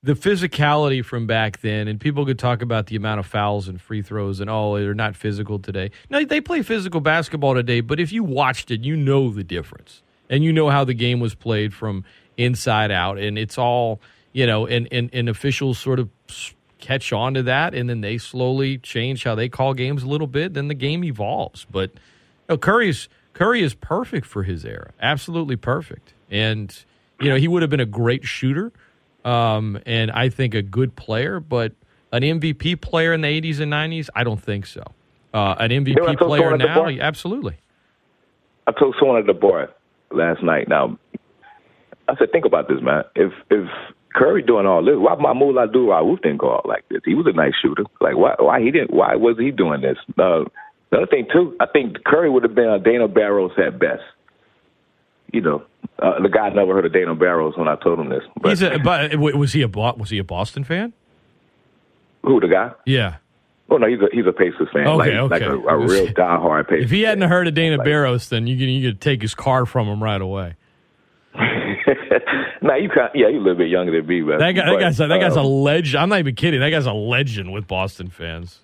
the 0.02 0.14
physicality 0.14 1.04
from 1.04 1.26
back 1.26 1.60
then, 1.60 1.88
and 1.88 2.00
people 2.00 2.24
could 2.24 2.38
talk 2.38 2.62
about 2.62 2.86
the 2.86 2.96
amount 2.96 3.20
of 3.20 3.26
fouls 3.26 3.66
and 3.68 3.80
free 3.80 4.02
throws 4.02 4.40
and 4.40 4.48
oh, 4.48 4.78
they're 4.78 4.94
not 4.94 5.16
physical 5.16 5.58
today. 5.58 5.90
No, 6.08 6.24
they 6.24 6.40
play 6.40 6.62
physical 6.62 7.00
basketball 7.00 7.54
today, 7.54 7.80
but 7.80 7.98
if 7.98 8.12
you 8.12 8.22
watched 8.22 8.70
it, 8.70 8.82
you 8.82 8.96
know 8.96 9.30
the 9.30 9.44
difference. 9.44 10.02
And 10.30 10.44
you 10.44 10.52
know 10.52 10.68
how 10.68 10.84
the 10.84 10.94
game 10.94 11.20
was 11.20 11.34
played 11.34 11.74
from 11.74 12.04
inside 12.36 12.90
out. 12.90 13.18
And 13.18 13.38
it's 13.38 13.58
all, 13.58 14.00
you 14.32 14.46
know, 14.46 14.66
and, 14.66 14.86
and, 14.92 15.10
and 15.12 15.28
officials 15.28 15.78
sort 15.78 15.98
of 15.98 16.10
catch 16.78 17.12
on 17.12 17.34
to 17.34 17.42
that, 17.42 17.74
and 17.74 17.90
then 17.90 18.00
they 18.00 18.18
slowly 18.18 18.78
change 18.78 19.24
how 19.24 19.34
they 19.34 19.48
call 19.48 19.74
games 19.74 20.02
a 20.02 20.06
little 20.06 20.26
bit. 20.26 20.54
Then 20.54 20.68
the 20.68 20.74
game 20.74 21.04
evolves. 21.04 21.66
But 21.70 21.90
you 21.92 22.00
know, 22.50 22.58
Curry's 22.58 23.08
Curry 23.34 23.62
is 23.62 23.74
perfect 23.74 24.26
for 24.26 24.42
his 24.42 24.64
era, 24.64 24.92
absolutely 25.00 25.56
perfect. 25.56 26.12
And 26.30 26.76
you 27.20 27.28
know, 27.28 27.36
he 27.36 27.48
would 27.48 27.62
have 27.62 27.70
been 27.70 27.80
a 27.80 27.86
great 27.86 28.24
shooter, 28.24 28.72
um, 29.28 29.78
and 29.86 30.10
I 30.10 30.28
think 30.28 30.54
a 30.54 30.62
good 30.62 30.96
player, 30.96 31.40
but 31.40 31.72
an 32.12 32.22
MVP 32.22 32.80
player 32.80 33.12
in 33.12 33.20
the 33.20 33.28
'80s 33.28 33.60
and 33.60 33.72
'90s, 33.72 34.08
I 34.14 34.24
don't 34.24 34.42
think 34.42 34.66
so. 34.66 34.82
uh, 35.34 35.54
an 35.58 35.70
MVP 35.70 36.18
player 36.18 36.42
someone 36.42 36.54
at 36.54 36.58
the 36.58 36.74
now. 36.74 36.88
yeah, 36.88 37.02
Absolutely. 37.02 37.56
I 38.66 38.72
told 38.72 38.96
someone 38.98 39.18
at 39.18 39.26
the 39.26 39.34
bar 39.34 39.70
last 40.10 40.42
night. 40.42 40.68
Now, 40.68 40.98
I 42.08 42.16
said, 42.18 42.32
think 42.32 42.44
about 42.44 42.68
this, 42.68 42.78
man. 42.82 43.04
If 43.14 43.32
if 43.50 43.68
Curry 44.14 44.42
doing 44.42 44.66
all 44.66 44.84
this, 44.84 44.94
why 44.96 45.14
Mahmoud 45.14 45.56
Abdul 45.58 45.88
Rauf 45.88 46.22
didn't 46.22 46.38
go 46.38 46.54
out 46.54 46.66
like 46.66 46.84
this? 46.88 47.00
He 47.04 47.14
was 47.14 47.26
a 47.26 47.32
nice 47.36 47.52
shooter. 47.62 47.84
Like 48.00 48.16
why 48.16 48.34
why 48.38 48.60
he 48.60 48.70
didn't? 48.70 48.92
Why 48.92 49.14
was 49.16 49.36
he 49.38 49.50
doing 49.50 49.80
this? 49.82 49.98
Uh, 50.18 50.44
the 50.90 50.96
other 50.98 51.06
thing 51.06 51.26
too, 51.32 51.54
I 51.60 51.66
think 51.66 52.02
Curry 52.04 52.30
would 52.30 52.42
have 52.44 52.54
been 52.54 52.68
a 52.68 52.78
Dana 52.78 53.08
Barros 53.08 53.52
at 53.58 53.78
best. 53.78 54.02
You 55.32 55.42
know, 55.42 55.62
uh, 56.00 56.20
the 56.22 56.28
guy 56.28 56.48
never 56.50 56.74
heard 56.74 56.86
of 56.86 56.92
Dana 56.92 57.14
Barros 57.14 57.56
when 57.56 57.68
I 57.68 57.76
told 57.76 57.98
him 57.98 58.08
this. 58.08 58.22
But 58.40 58.50
He's 58.50 58.62
a, 58.62 58.78
but 58.78 59.16
was 59.16 59.52
he 59.52 59.62
a 59.62 59.68
was 59.68 60.10
he 60.10 60.18
a 60.18 60.24
Boston 60.24 60.64
fan? 60.64 60.92
who 62.22 62.40
the 62.40 62.48
guy? 62.48 62.72
Yeah. 62.84 63.16
Oh 63.70 63.76
no, 63.76 63.86
he's 63.86 64.00
a 64.00 64.06
he's 64.12 64.26
a 64.26 64.32
Pacers 64.32 64.68
fan. 64.72 64.86
Okay, 64.86 65.20
like, 65.20 65.30
like 65.30 65.42
okay. 65.42 65.50
a, 65.50 65.74
a 65.74 65.78
real 65.78 66.06
diehard 66.14 66.64
Pacers. 66.68 66.78
Fan. 66.80 66.84
If 66.84 66.90
he 66.90 67.02
hadn't 67.02 67.20
fan. 67.22 67.28
heard 67.30 67.48
of 67.48 67.54
Dana 67.54 67.76
Like- 67.76 67.84
Barros, 67.84 68.28
then 68.28 68.46
you 68.46 68.56
can 68.56 68.68
you 68.68 68.90
could 68.90 69.00
take 69.00 69.22
his 69.22 69.34
card 69.34 69.68
from 69.68 69.86
him 69.88 70.02
right 70.02 70.20
away. 70.20 70.54
nah, 72.62 72.74
you 72.74 72.88
can't. 72.88 73.12
Yeah, 73.14 73.28
you 73.28 73.38
a 73.38 73.40
little 73.40 73.54
bit 73.56 73.68
younger 73.68 73.92
than 73.92 74.06
me, 74.06 74.20
man. 74.22 74.38
That 74.38 74.52
guy, 74.52 74.64
that 74.66 74.72
But, 74.72 74.80
guy's 74.80 74.96
that 74.98 75.08
guy's 75.08 75.36
a 75.36 75.40
um, 75.40 75.46
legend. 75.46 76.02
I'm 76.02 76.08
not 76.08 76.18
even 76.20 76.34
kidding. 76.34 76.60
That 76.60 76.70
guy's 76.70 76.86
a 76.86 76.92
legend 76.92 77.52
with 77.52 77.66
Boston 77.66 78.08
fans. 78.10 78.60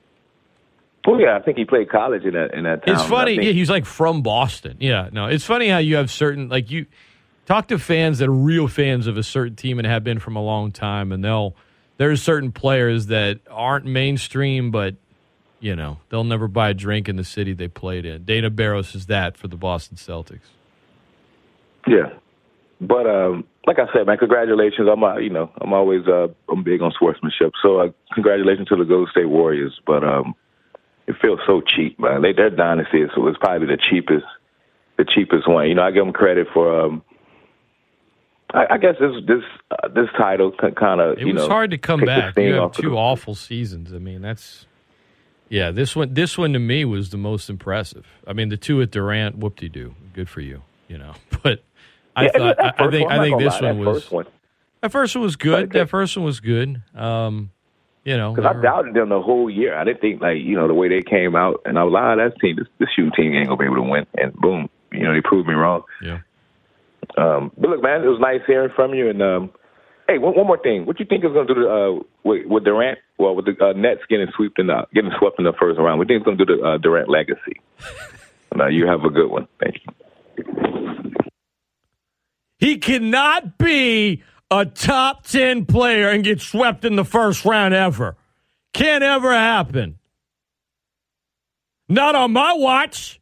Oh 1.07 1.19
yeah, 1.19 1.37
I 1.37 1.41
think 1.43 1.59
he 1.59 1.65
played 1.67 1.91
college 1.91 2.25
in 2.25 2.33
that 2.35 2.55
in 2.55 2.65
that 2.65 2.85
town. 2.87 2.95
It's 2.97 3.05
funny. 3.05 3.33
think- 3.37 3.47
Yeah, 3.47 3.53
he's 3.53 3.71
like 3.71 3.85
from 3.85 4.23
Boston. 4.23 4.79
Yeah, 4.81 5.11
no, 5.13 5.27
it's 5.27 5.45
funny 5.45 5.69
how 5.69 5.79
you 5.79 5.97
have 5.97 6.11
certain 6.11 6.49
like 6.49 6.71
you 6.71 6.87
talk 7.47 7.69
to 7.69 7.79
fans 7.79 8.19
that 8.19 8.29
are 8.29 8.33
real 8.33 8.69
fans 8.69 9.07
of 9.07 9.17
a 9.17 9.23
certain 9.23 9.57
team 9.57 9.79
and 9.79 9.87
have 9.87 10.05
been 10.05 10.19
from 10.19 10.37
a 10.37 10.43
long 10.43 10.73
time, 10.73 11.13
and 11.13 11.25
they'll 11.25 11.55
there's 11.97 12.23
certain 12.23 12.53
players 12.53 13.07
that 13.07 13.41
aren't 13.51 13.87
mainstream, 13.87 14.71
but 14.71 14.95
you 15.61 15.77
know 15.77 15.99
they'll 16.09 16.25
never 16.25 16.49
buy 16.49 16.71
a 16.71 16.75
drink 16.75 17.09
in 17.09 17.17
the 17.17 17.25
city 17.25 17.53
they 17.53 17.69
played 17.69 18.05
in. 18.05 18.25
Dana 18.25 18.51
Barros 18.51 18.95
is 18.95 19.07
that 19.07 19.37
for 19.37 19.49
the 19.49 19.57
Boston 19.57 19.97
Celtics. 19.97 20.41
Yeah, 21.87 22.15
but 22.81 23.07
um, 23.07 23.45
like 23.67 23.79
I 23.79 23.93
said, 23.93 24.07
man, 24.07 24.19
congratulations. 24.19 24.89
I'm, 24.91 25.03
uh, 25.03 25.17
you 25.17 25.31
know, 25.31 25.51
I'm 25.61 25.73
always 25.73 26.07
uh, 26.07 26.29
I'm 26.49 26.63
big 26.63 26.83
on 26.83 26.93
sportsmanship. 26.93 27.53
So 27.63 27.79
uh, 27.81 27.89
congratulations 28.13 28.69
to 28.69 28.77
the 28.77 28.85
Golden 28.85 29.11
State 29.11 29.29
Warriors. 29.29 29.79
But 29.87 30.03
um, 30.05 30.35
it 31.07 31.17
feels 31.21 31.41
so 31.47 31.61
cheap, 31.61 31.99
man. 31.99 32.23
They, 32.23 32.33
their 32.33 32.51
dynasty 32.51 33.03
is 33.03 33.11
was 33.17 33.37
probably 33.39 33.69
the 33.69 33.79
cheapest, 33.79 34.27
the 34.97 35.05
cheapest 35.05 35.49
one. 35.49 35.69
You 35.69 35.75
know, 35.75 35.83
I 35.83 35.91
give 35.91 36.05
them 36.05 36.13
credit 36.13 36.49
for. 36.53 36.81
Um, 36.81 37.03
I, 38.55 38.75
I 38.75 38.79
guess 38.79 38.95
this 39.01 39.13
this 39.27 39.43
uh, 39.71 39.89
this 39.89 40.09
title 40.17 40.53
kind 40.79 41.01
of 41.01 41.19
It 41.19 41.25
was 41.25 41.43
know 41.43 41.49
hard 41.49 41.71
to 41.73 41.79
come 41.79 42.01
back. 42.01 42.37
You 42.39 42.55
have 42.55 42.73
two 42.73 42.91
the- 42.91 42.97
awful 42.97 43.35
seasons. 43.35 43.93
I 43.93 43.99
mean, 43.99 44.23
that's 44.23 44.67
yeah. 45.49 45.71
This 45.71 45.95
one, 45.97 46.15
this 46.15 46.39
one 46.39 46.53
to 46.53 46.59
me 46.59 46.85
was 46.85 47.11
the 47.11 47.17
most 47.19 47.51
impressive. 47.51 48.07
I 48.27 48.33
mean, 48.33 48.49
the 48.49 48.57
two 48.57 48.81
at 48.83 48.91
Durant, 48.91 49.37
whoop 49.39 49.57
de 49.57 49.69
doo, 49.69 49.95
good 50.13 50.29
for 50.29 50.41
you, 50.41 50.63
you 50.89 50.99
know. 50.99 51.15
But 51.43 51.65
I 52.17 52.25
Yeah, 52.25 52.31
thought, 52.37 52.59
I, 52.61 52.85
I 52.87 52.91
think, 52.91 53.11
I 53.11 53.19
think 53.19 53.39
this 53.39 53.61
lie, 53.61 53.69
one 53.73 53.79
was 53.79 54.11
one. 54.11 54.27
that 54.83 54.93
first 54.93 55.15
one 55.17 55.23
was 55.25 55.37
good. 55.37 55.71
That 55.73 55.89
first 55.89 56.17
one 56.17 56.25
was 56.25 56.41
good. 56.41 56.83
Um, 56.95 57.51
you 58.05 58.17
know, 58.17 58.35
Because 58.35 58.55
I 58.57 58.63
doubted 58.63 58.95
them 58.95 59.09
the 59.09 59.21
whole 59.21 59.51
year. 59.51 59.75
I 59.77 59.83
didn't 59.85 60.01
think 60.01 60.21
like 60.23 60.39
you 60.39 60.57
know 60.57 60.69
the 60.69 60.75
way 60.75 60.89
they 60.89 61.03
came 61.03 61.35
out, 61.35 61.61
and 61.65 61.79
I 61.79 61.85
was 61.85 61.93
like, 61.93 62.03
ah, 62.03 62.17
that 62.17 62.39
team, 62.41 62.57
this, 62.57 62.69
this 62.79 62.89
shooting 62.95 63.13
team 63.17 63.35
ain't 63.35 63.49
gonna 63.49 63.59
be 63.59 63.65
able 63.65 63.77
to 63.77 63.83
win. 63.83 64.07
And 64.17 64.33
boom, 64.35 64.69
you 64.93 65.01
know 65.05 65.13
they 65.13 65.21
proved 65.23 65.49
me 65.49 65.55
wrong. 65.55 65.83
yeah. 66.03 66.21
Um, 67.17 67.53
but 67.57 67.71
look, 67.71 67.83
man, 67.83 68.03
it 68.03 68.09
was 68.09 68.21
nice 68.21 68.41
hearing 68.47 68.71
from 68.75 68.95
you. 68.95 69.11
And 69.11 69.23
um, 69.23 69.51
hey, 70.09 70.19
one, 70.19 70.35
one 70.35 70.47
more 70.47 70.59
thing, 70.59 70.87
what 70.87 70.99
you 71.01 71.07
think 71.07 71.25
is 71.25 71.33
gonna 71.33 71.47
do 71.47 71.55
to, 71.55 71.69
uh, 71.69 72.03
with, 72.25 72.47
with 72.47 72.65
Durant? 72.65 72.99
Well, 73.19 73.35
with 73.35 73.47
the 73.47 73.65
uh, 73.65 73.73
Nets 73.73 74.01
getting 74.09 74.27
swept 74.37 74.59
in 74.59 74.67
the 74.69 74.87
getting 74.93 75.13
swept 75.19 75.39
in 75.39 75.45
the 75.45 75.53
first 75.59 75.79
round, 75.79 75.99
what 75.99 76.09
do 76.09 76.15
you 76.15 76.21
think 76.21 76.39
it's 76.39 76.39
gonna 76.39 76.57
do 76.57 76.63
to 76.63 76.69
uh, 76.69 76.79
Durant 76.79 77.09
legacy? 77.09 77.61
now 78.55 78.69
you 78.69 78.87
have 78.87 79.05
a 79.05 79.11
good 79.11 79.31
one. 79.31 79.49
Thank 79.61 79.77
you. 79.85 79.93
He 82.59 82.79
cannot 82.79 83.59
be 83.59 84.23
a 84.51 84.65
top 84.65 85.27
10 85.27 85.67
player 85.67 86.09
and 86.09 86.25
get 86.25 86.41
swept 86.41 86.85
in 86.85 86.97
the 86.97 87.05
first 87.05 87.45
round 87.45 87.75
ever. 87.75 88.17
Can't 88.73 89.05
ever 89.05 89.33
happen. 89.33 89.99
Not 91.89 92.15
on 92.15 92.33
my 92.33 92.55
watch. 92.55 93.21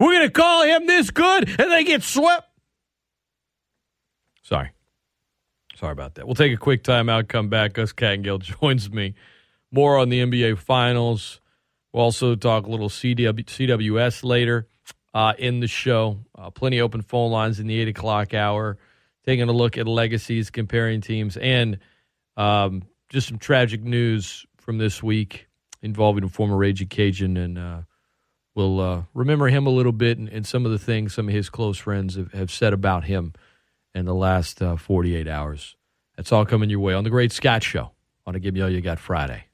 We're 0.00 0.14
going 0.14 0.26
to 0.26 0.32
call 0.32 0.64
him 0.64 0.86
this 0.86 1.10
good 1.10 1.48
and 1.60 1.70
they 1.70 1.84
get 1.84 2.02
swept. 2.02 2.48
Sorry. 4.42 4.70
Sorry 5.76 5.92
about 5.92 6.14
that. 6.14 6.26
We'll 6.26 6.34
take 6.34 6.52
a 6.52 6.56
quick 6.56 6.82
timeout, 6.82 7.28
come 7.28 7.50
back. 7.50 7.74
Gus 7.74 7.92
Kattengell 7.92 8.40
joins 8.60 8.90
me. 8.90 9.14
More 9.70 9.98
on 9.98 10.08
the 10.08 10.20
NBA 10.20 10.58
Finals. 10.58 11.40
We'll 11.92 12.02
also 12.04 12.34
talk 12.34 12.66
a 12.66 12.70
little 12.70 12.88
CW, 12.88 13.44
CWS 13.44 14.24
later 14.24 14.66
uh, 15.12 15.34
in 15.38 15.60
the 15.60 15.66
show. 15.66 16.20
Uh, 16.36 16.50
plenty 16.50 16.80
open 16.80 17.02
phone 17.02 17.30
lines 17.30 17.60
in 17.60 17.66
the 17.66 17.78
8 17.80 17.88
o'clock 17.88 18.32
hour. 18.34 18.78
Taking 19.26 19.48
a 19.48 19.52
look 19.52 19.76
at 19.76 19.86
legacies, 19.86 20.50
comparing 20.50 21.02
teams, 21.02 21.36
and 21.36 21.78
um, 22.38 22.84
just 23.10 23.28
some 23.28 23.38
tragic 23.38 23.82
news 23.82 24.46
from 24.56 24.78
this 24.78 25.02
week 25.02 25.46
involving 25.82 26.24
a 26.24 26.28
former 26.28 26.56
Raging 26.56 26.88
Cajun. 26.88 27.36
And 27.36 27.58
uh, 27.58 27.82
we'll 28.54 28.80
uh, 28.80 29.02
remember 29.14 29.48
him 29.48 29.66
a 29.66 29.70
little 29.70 29.92
bit 29.92 30.18
and, 30.18 30.28
and 30.28 30.46
some 30.46 30.64
of 30.64 30.72
the 30.72 30.78
things 30.78 31.14
some 31.14 31.28
of 31.28 31.34
his 31.34 31.48
close 31.48 31.78
friends 31.78 32.16
have, 32.16 32.32
have 32.32 32.50
said 32.50 32.72
about 32.72 33.04
him 33.04 33.32
in 33.94 34.06
the 34.06 34.14
last 34.14 34.62
uh, 34.62 34.76
48 34.76 35.28
hours. 35.28 35.76
That's 36.16 36.32
all 36.32 36.44
coming 36.44 36.70
your 36.70 36.80
way 36.80 36.94
on 36.94 37.04
The 37.04 37.10
Great 37.10 37.30
Scott 37.32 37.62
Show 37.62 37.92
on 38.26 38.34
a 38.34 38.40
Give 38.40 38.54
Me 38.54 38.60
All 38.60 38.70
You 38.70 38.80
Got 38.80 38.98
Friday 38.98 39.44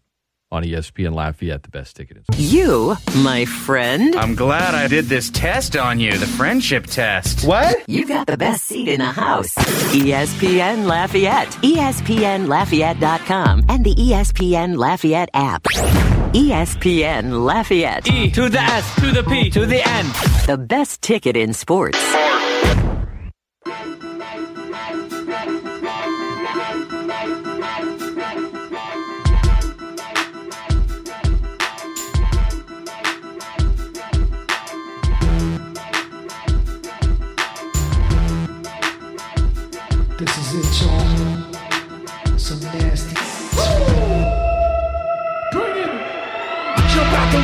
on 0.52 0.62
ESPN 0.62 1.12
Lafayette, 1.14 1.64
the 1.64 1.70
best 1.70 1.96
ticket 1.96 2.18
in. 2.18 2.24
You, 2.36 2.96
my 3.16 3.44
friend, 3.44 4.14
I'm 4.16 4.34
glad 4.34 4.74
I 4.74 4.88
did 4.88 5.06
this 5.06 5.30
test 5.30 5.76
on 5.76 6.00
you, 6.00 6.16
the 6.18 6.26
friendship 6.26 6.86
test. 6.86 7.46
What? 7.46 7.88
you 7.88 8.06
got 8.06 8.26
the 8.26 8.36
best 8.36 8.64
seat 8.64 8.88
in 8.88 8.98
the 9.00 9.06
house. 9.06 9.54
ESPN 9.54 10.86
Lafayette, 10.86 11.48
ESPNLafayette.com, 11.48 13.64
and 13.68 13.84
the 13.84 13.94
ESPN 13.94 14.76
Lafayette 14.76 15.30
app. 15.34 15.66
ESPN 16.36 17.46
Lafayette, 17.46 18.06
E 18.12 18.30
to 18.32 18.50
the 18.50 18.60
S 18.60 18.94
to 18.96 19.10
the 19.10 19.22
P 19.22 19.48
to 19.48 19.64
the 19.64 19.80
N. 19.88 20.04
the 20.46 20.58
best 20.58 21.00
ticket 21.00 21.34
in 21.34 21.54
sports. 21.54 21.98
This 40.18 40.36
is 40.36 40.54
it, 40.60 40.82
y'all. 40.84 42.38
Some 42.38 42.60
nasty. 42.60 43.25
The 47.32 47.42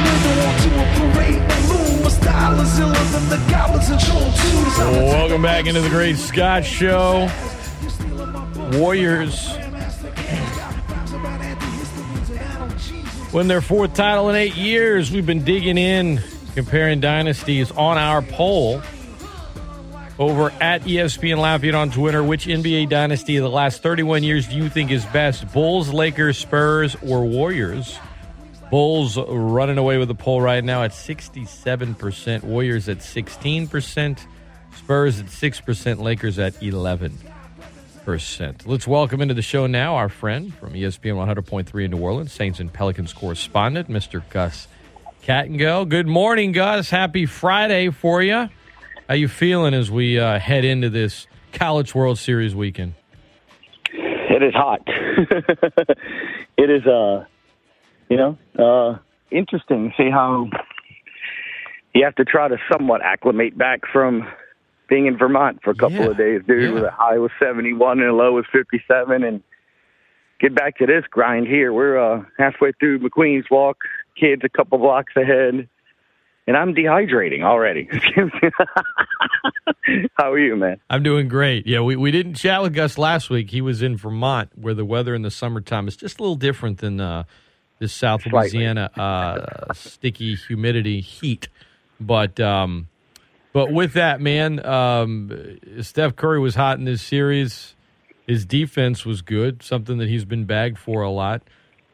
than 3.12 3.28
the 3.28 3.50
goblins 3.50 3.90
in 3.90 3.98
Joel 3.98 4.32
2. 4.32 5.00
Welcome 5.06 5.42
back 5.42 5.66
into 5.66 5.80
the 5.80 5.88
Great 5.88 6.16
Scott 6.16 6.64
Show. 6.64 7.28
Warriors 8.78 9.50
win 13.32 13.48
their 13.48 13.60
fourth 13.60 13.94
title 13.94 14.28
in 14.30 14.36
eight 14.36 14.56
years. 14.56 15.10
We've 15.10 15.26
been 15.26 15.44
digging 15.44 15.78
in, 15.78 16.20
comparing 16.54 17.00
dynasties 17.00 17.70
on 17.72 17.98
our 17.98 18.22
poll 18.22 18.82
over 20.18 20.50
at 20.60 20.82
ESPN 20.82 21.38
Lafayette 21.38 21.74
on 21.74 21.90
Twitter. 21.90 22.22
Which 22.22 22.46
NBA 22.46 22.88
dynasty 22.88 23.36
of 23.36 23.42
the 23.42 23.50
last 23.50 23.82
31 23.82 24.22
years 24.22 24.46
do 24.46 24.56
you 24.56 24.68
think 24.68 24.90
is 24.90 25.04
best? 25.06 25.52
Bulls, 25.52 25.92
Lakers, 25.92 26.38
Spurs, 26.38 26.96
or 27.02 27.24
Warriors? 27.24 27.98
Bulls 28.72 29.18
running 29.18 29.76
away 29.76 29.98
with 29.98 30.08
the 30.08 30.14
poll 30.14 30.40
right 30.40 30.64
now 30.64 30.82
at 30.82 30.92
67%, 30.92 32.42
Warriors 32.42 32.88
at 32.88 33.00
16%, 33.00 34.26
Spurs 34.74 35.20
at 35.20 35.26
6%, 35.26 35.98
Lakers 35.98 36.38
at 36.38 36.54
11%. 36.54 38.66
Let's 38.66 38.88
welcome 38.88 39.20
into 39.20 39.34
the 39.34 39.42
show 39.42 39.66
now 39.66 39.96
our 39.96 40.08
friend 40.08 40.54
from 40.54 40.72
ESPN 40.72 41.16
100.3 41.16 41.84
in 41.84 41.90
New 41.90 41.98
Orleans, 41.98 42.32
Saints 42.32 42.60
and 42.60 42.72
Pelicans 42.72 43.12
correspondent, 43.12 43.90
Mr. 43.90 44.22
Gus 44.30 44.68
Kattengell. 45.22 45.86
Good 45.86 46.06
morning, 46.06 46.52
Gus. 46.52 46.88
Happy 46.88 47.26
Friday 47.26 47.90
for 47.90 48.22
you. 48.22 48.48
How 49.06 49.14
you 49.14 49.28
feeling 49.28 49.74
as 49.74 49.90
we 49.90 50.18
uh, 50.18 50.38
head 50.38 50.64
into 50.64 50.88
this 50.88 51.26
College 51.52 51.94
World 51.94 52.18
Series 52.18 52.54
weekend? 52.54 52.94
It 53.92 54.42
is 54.42 54.54
hot. 54.54 54.80
it 56.56 56.70
is, 56.70 56.86
uh, 56.86 57.26
you 58.12 58.18
know, 58.18 58.38
uh, 58.58 58.98
interesting 59.30 59.92
see 59.96 60.10
how 60.10 60.48
you 61.94 62.04
have 62.04 62.14
to 62.16 62.24
try 62.24 62.48
to 62.48 62.56
somewhat 62.70 63.00
acclimate 63.02 63.56
back 63.56 63.80
from 63.90 64.28
being 64.88 65.06
in 65.06 65.16
Vermont 65.16 65.60
for 65.64 65.70
a 65.70 65.74
couple 65.74 65.98
Yeah, 65.98 66.10
of 66.10 66.18
days, 66.18 66.42
dude. 66.46 66.62
yeah. 66.62 66.72
Where 66.72 66.82
the 66.82 66.90
high 66.90 67.18
was 67.18 67.30
71 67.40 68.00
and 68.00 68.08
the 68.08 68.12
low 68.12 68.32
was 68.32 68.44
57, 68.52 69.24
and 69.24 69.42
get 70.40 70.54
back 70.54 70.76
to 70.78 70.86
this 70.86 71.04
grind 71.10 71.46
here. 71.46 71.72
We're 71.72 71.98
uh, 71.98 72.24
halfway 72.38 72.72
through 72.72 72.98
McQueen's 72.98 73.46
Walk. 73.50 73.78
Kids 74.20 74.42
a 74.44 74.48
couple 74.50 74.76
blocks 74.78 75.14
ahead, 75.16 75.66
and 76.46 76.56
I'm 76.56 76.74
dehydrating 76.74 77.42
already. 77.42 77.88
How 80.18 80.32
are 80.32 80.38
you, 80.38 80.54
man? 80.56 80.78
I'm 80.90 81.02
doing 81.02 81.28
great. 81.28 81.66
Yeah, 81.66 81.80
we, 81.80 81.96
we 81.96 82.10
didn't 82.10 82.34
chat 82.34 82.60
with 82.62 82.74
Gus 82.74 82.98
last 82.98 83.30
week. 83.30 83.50
He 83.50 83.60
was 83.62 83.80
in 83.82 83.96
Vermont, 83.96 84.50
where 84.54 84.74
the 84.74 84.84
weather 84.84 85.14
in 85.14 85.22
the 85.22 85.30
summertime 85.30 85.88
is 85.88 85.96
just 85.96 86.18
a 86.18 86.22
little 86.22 86.36
different 86.36 86.78
than 86.78 87.00
uh, 87.00 87.24
this 87.82 87.92
South 87.92 88.22
Slightly. 88.22 88.58
Louisiana 88.60 88.90
uh, 88.96 89.74
sticky 89.74 90.36
humidity 90.36 91.00
heat. 91.00 91.48
But 92.00 92.38
um, 92.38 92.88
but 93.52 93.72
with 93.72 93.94
that, 93.94 94.20
man, 94.20 94.64
um, 94.64 95.58
Steph 95.80 96.16
Curry 96.16 96.38
was 96.38 96.54
hot 96.54 96.78
in 96.78 96.84
this 96.84 97.02
series. 97.02 97.74
His 98.26 98.46
defense 98.46 99.04
was 99.04 99.20
good, 99.20 99.62
something 99.62 99.98
that 99.98 100.08
he's 100.08 100.24
been 100.24 100.44
bagged 100.44 100.78
for 100.78 101.02
a 101.02 101.10
lot. 101.10 101.42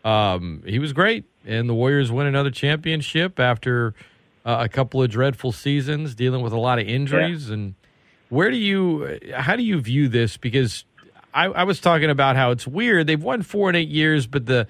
Um, 0.04 0.62
he 0.66 0.78
was 0.78 0.92
great, 0.92 1.24
and 1.44 1.68
the 1.68 1.74
Warriors 1.74 2.12
win 2.12 2.26
another 2.26 2.50
championship 2.50 3.40
after 3.40 3.94
uh, 4.44 4.58
a 4.60 4.68
couple 4.68 5.02
of 5.02 5.10
dreadful 5.10 5.52
seasons, 5.52 6.14
dealing 6.14 6.42
with 6.42 6.52
a 6.52 6.60
lot 6.60 6.78
of 6.78 6.86
injuries. 6.86 7.48
And 7.48 7.74
where 8.28 8.50
do 8.50 8.58
you, 8.58 9.18
how 9.34 9.56
do 9.56 9.62
you 9.62 9.80
view 9.80 10.08
this? 10.08 10.36
Because 10.36 10.84
I, 11.32 11.46
I 11.46 11.64
was 11.64 11.80
talking 11.80 12.10
about 12.10 12.36
how 12.36 12.50
it's 12.50 12.66
weird. 12.66 13.06
They've 13.06 13.22
won 13.22 13.42
four 13.42 13.68
and 13.68 13.76
eight 13.76 13.88
years, 13.88 14.26
but 14.26 14.46
the 14.46 14.68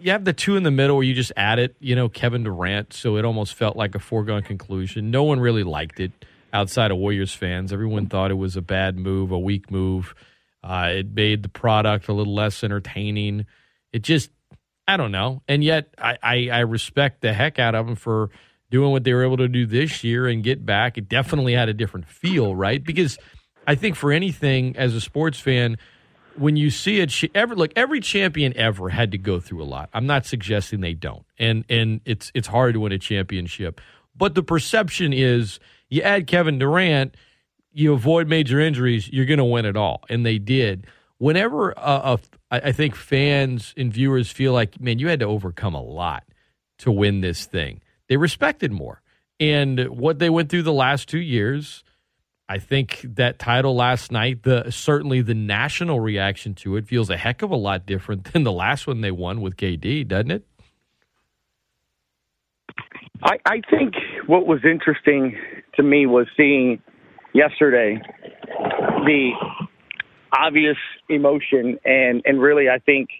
you 0.00 0.12
have 0.12 0.24
the 0.24 0.32
two 0.32 0.56
in 0.56 0.62
the 0.62 0.70
middle 0.70 0.96
where 0.96 1.04
you 1.04 1.14
just 1.14 1.32
add 1.36 1.58
it, 1.58 1.76
you 1.80 1.96
know, 1.96 2.08
Kevin 2.08 2.44
Durant, 2.44 2.92
so 2.92 3.16
it 3.16 3.24
almost 3.24 3.54
felt 3.54 3.76
like 3.76 3.94
a 3.94 3.98
foregone 3.98 4.42
conclusion. 4.42 5.10
No 5.10 5.24
one 5.24 5.40
really 5.40 5.64
liked 5.64 6.00
it 6.00 6.12
outside 6.52 6.90
of 6.90 6.98
Warriors 6.98 7.32
fans. 7.32 7.72
Everyone 7.72 8.06
thought 8.06 8.30
it 8.30 8.34
was 8.34 8.56
a 8.56 8.62
bad 8.62 8.96
move, 8.96 9.30
a 9.30 9.38
weak 9.38 9.70
move. 9.70 10.14
Uh, 10.62 10.90
it 10.96 11.14
made 11.14 11.42
the 11.42 11.48
product 11.48 12.08
a 12.08 12.12
little 12.12 12.34
less 12.34 12.62
entertaining. 12.62 13.46
It 13.92 14.02
just, 14.02 14.30
I 14.86 14.96
don't 14.96 15.12
know. 15.12 15.42
And 15.48 15.64
yet, 15.64 15.94
I, 15.98 16.18
I, 16.22 16.48
I 16.50 16.58
respect 16.60 17.22
the 17.22 17.32
heck 17.32 17.58
out 17.58 17.74
of 17.74 17.86
them 17.86 17.96
for 17.96 18.30
doing 18.70 18.90
what 18.90 19.04
they 19.04 19.12
were 19.12 19.24
able 19.24 19.38
to 19.38 19.48
do 19.48 19.66
this 19.66 20.04
year 20.04 20.28
and 20.28 20.42
get 20.42 20.64
back. 20.64 20.98
It 20.98 21.08
definitely 21.08 21.54
had 21.54 21.68
a 21.68 21.74
different 21.74 22.08
feel, 22.08 22.54
right? 22.54 22.82
Because 22.82 23.18
I 23.66 23.74
think 23.74 23.96
for 23.96 24.12
anything 24.12 24.76
as 24.76 24.94
a 24.94 25.00
sports 25.00 25.40
fan, 25.40 25.78
when 26.36 26.56
you 26.56 26.70
see 26.70 27.00
it, 27.00 27.12
every 27.34 27.56
look, 27.56 27.72
every 27.76 28.00
champion 28.00 28.56
ever 28.56 28.88
had 28.88 29.12
to 29.12 29.18
go 29.18 29.40
through 29.40 29.62
a 29.62 29.64
lot. 29.64 29.90
I'm 29.92 30.06
not 30.06 30.26
suggesting 30.26 30.80
they 30.80 30.94
don't, 30.94 31.24
and 31.38 31.64
and 31.68 32.00
it's 32.04 32.30
it's 32.34 32.48
hard 32.48 32.74
to 32.74 32.80
win 32.80 32.92
a 32.92 32.98
championship. 32.98 33.80
But 34.16 34.34
the 34.34 34.42
perception 34.42 35.12
is, 35.12 35.60
you 35.88 36.02
add 36.02 36.26
Kevin 36.26 36.58
Durant, 36.58 37.16
you 37.72 37.92
avoid 37.92 38.28
major 38.28 38.60
injuries, 38.60 39.08
you're 39.08 39.26
going 39.26 39.38
to 39.38 39.44
win 39.44 39.64
it 39.64 39.76
all, 39.76 40.02
and 40.08 40.24
they 40.24 40.38
did. 40.38 40.86
Whenever 41.18 41.78
uh, 41.78 42.16
I 42.50 42.60
I 42.60 42.72
think 42.72 42.94
fans 42.94 43.74
and 43.76 43.92
viewers 43.92 44.30
feel 44.30 44.52
like, 44.52 44.80
man, 44.80 44.98
you 44.98 45.08
had 45.08 45.20
to 45.20 45.26
overcome 45.26 45.74
a 45.74 45.82
lot 45.82 46.24
to 46.78 46.90
win 46.90 47.20
this 47.20 47.46
thing, 47.46 47.80
they 48.08 48.16
respected 48.16 48.72
more. 48.72 49.02
And 49.38 49.88
what 49.88 50.18
they 50.18 50.28
went 50.28 50.50
through 50.50 50.64
the 50.64 50.72
last 50.72 51.08
two 51.08 51.20
years, 51.20 51.82
I 52.50 52.58
think 52.58 53.02
that 53.14 53.38
title 53.38 53.76
last 53.76 54.10
night, 54.10 54.42
the 54.42 54.72
certainly 54.72 55.22
the 55.22 55.34
national 55.34 56.00
reaction 56.00 56.52
to 56.56 56.74
it 56.74 56.88
feels 56.88 57.08
a 57.08 57.16
heck 57.16 57.42
of 57.42 57.52
a 57.52 57.56
lot 57.56 57.86
different 57.86 58.24
than 58.32 58.42
the 58.42 58.50
last 58.50 58.88
one 58.88 59.02
they 59.02 59.12
won 59.12 59.40
with 59.40 59.56
KD, 59.56 60.08
doesn't 60.08 60.32
it? 60.32 60.44
I, 63.22 63.38
I 63.46 63.60
think 63.70 63.94
what 64.26 64.48
was 64.48 64.64
interesting 64.64 65.36
to 65.76 65.84
me 65.84 66.06
was 66.06 66.26
seeing 66.36 66.82
yesterday 67.34 68.02
the 69.04 69.30
obvious 70.32 70.78
emotion 71.08 71.78
and 71.84 72.20
and 72.24 72.40
really 72.40 72.68
I 72.68 72.80
think 72.80 73.10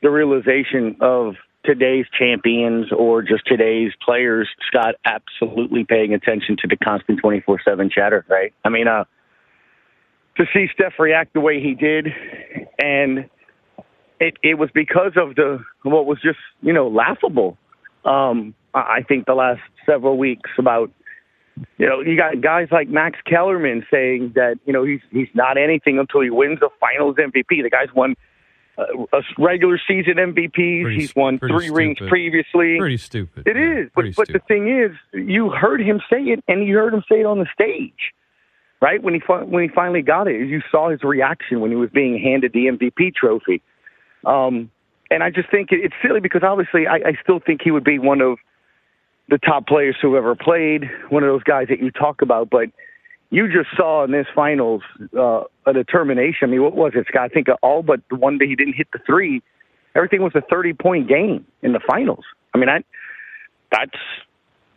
the 0.00 0.08
realization 0.08 0.96
of 1.02 1.34
today's 1.64 2.06
champions 2.16 2.92
or 2.92 3.22
just 3.22 3.46
today's 3.46 3.92
players, 4.04 4.48
Scott, 4.66 4.94
absolutely 5.04 5.84
paying 5.84 6.14
attention 6.14 6.56
to 6.60 6.68
the 6.68 6.76
constant 6.76 7.20
24 7.20 7.60
7 7.64 7.90
chatter, 7.90 8.24
right? 8.28 8.52
I 8.64 8.68
mean, 8.68 8.88
uh, 8.88 9.04
to 10.36 10.44
see 10.52 10.66
Steph 10.74 10.94
react 10.98 11.32
the 11.32 11.40
way 11.40 11.60
he 11.60 11.74
did, 11.74 12.08
and 12.78 13.30
it, 14.20 14.34
it 14.42 14.58
was 14.58 14.70
because 14.74 15.12
of 15.16 15.36
the 15.36 15.58
what 15.82 16.06
was 16.06 16.18
just, 16.22 16.38
you 16.62 16.72
know, 16.72 16.88
laughable. 16.88 17.56
Um, 18.04 18.54
I 18.74 19.02
think 19.06 19.26
the 19.26 19.34
last 19.34 19.60
several 19.86 20.18
weeks 20.18 20.50
about, 20.58 20.90
you 21.78 21.86
know, 21.88 22.00
you 22.00 22.16
got 22.16 22.40
guys 22.40 22.68
like 22.72 22.88
Max 22.88 23.18
Kellerman 23.24 23.86
saying 23.90 24.32
that, 24.34 24.56
you 24.66 24.72
know, 24.72 24.84
he's 24.84 25.00
he's 25.10 25.28
not 25.34 25.56
anything 25.56 25.98
until 25.98 26.20
he 26.20 26.30
wins 26.30 26.58
the 26.60 26.68
Finals 26.80 27.16
MVP. 27.16 27.62
The 27.62 27.70
guy's 27.70 27.94
won 27.94 28.16
a 28.78 29.22
regular 29.38 29.78
season 29.86 30.14
MVPs. 30.14 30.82
Pretty- 30.82 31.00
He's 31.00 31.14
won 31.14 31.38
three 31.38 31.70
rings 31.70 31.98
previously. 31.98 32.78
Pretty 32.78 32.96
stupid. 32.96 33.46
It 33.46 33.56
yeah, 33.56 33.82
is, 33.82 33.90
but 33.94 34.02
pretty 34.02 34.14
but 34.16 34.28
the 34.28 34.40
thing 34.40 34.68
is, 34.68 34.92
you 35.12 35.50
heard 35.50 35.80
him 35.80 36.00
say 36.10 36.22
it, 36.22 36.42
and 36.48 36.66
you 36.66 36.76
heard 36.76 36.94
him 36.94 37.04
say 37.08 37.20
it 37.20 37.26
on 37.26 37.38
the 37.38 37.46
stage, 37.52 38.12
right? 38.80 39.02
When 39.02 39.14
he 39.14 39.20
when 39.20 39.62
he 39.62 39.68
finally 39.68 40.02
got 40.02 40.28
it, 40.28 40.46
you 40.48 40.60
saw 40.70 40.90
his 40.90 41.02
reaction 41.02 41.60
when 41.60 41.70
he 41.70 41.76
was 41.76 41.90
being 41.90 42.18
handed 42.18 42.52
the 42.52 42.66
MVP 42.66 43.14
trophy. 43.14 43.62
Um, 44.24 44.70
and 45.10 45.22
I 45.22 45.30
just 45.30 45.50
think 45.50 45.70
it, 45.70 45.80
it's 45.84 45.94
silly 46.02 46.20
because 46.20 46.42
obviously 46.42 46.86
I, 46.86 46.96
I 46.96 47.18
still 47.22 47.40
think 47.44 47.60
he 47.62 47.70
would 47.70 47.84
be 47.84 47.98
one 47.98 48.20
of 48.20 48.38
the 49.28 49.38
top 49.38 49.66
players 49.66 49.96
who 50.00 50.16
ever 50.16 50.34
played, 50.34 50.90
one 51.08 51.22
of 51.22 51.28
those 51.28 51.42
guys 51.42 51.68
that 51.68 51.80
you 51.80 51.90
talk 51.90 52.22
about, 52.22 52.50
but. 52.50 52.68
You 53.34 53.48
just 53.48 53.76
saw 53.76 54.04
in 54.04 54.12
this 54.12 54.28
finals 54.32 54.82
uh, 55.18 55.42
a 55.66 55.72
determination. 55.72 56.38
I 56.42 56.46
mean, 56.46 56.62
what 56.62 56.76
was 56.76 56.92
it, 56.94 57.06
Scott? 57.08 57.22
I 57.22 57.28
think 57.28 57.48
all 57.64 57.82
but 57.82 58.00
the 58.08 58.14
one 58.14 58.38
day 58.38 58.46
he 58.46 58.54
didn't 58.54 58.74
hit 58.74 58.86
the 58.92 59.00
three, 59.04 59.42
everything 59.96 60.22
was 60.22 60.36
a 60.36 60.40
30 60.40 60.74
point 60.74 61.08
game 61.08 61.44
in 61.60 61.72
the 61.72 61.80
finals. 61.84 62.24
I 62.54 62.58
mean, 62.58 62.68
I, 62.68 62.84
that's 63.72 63.98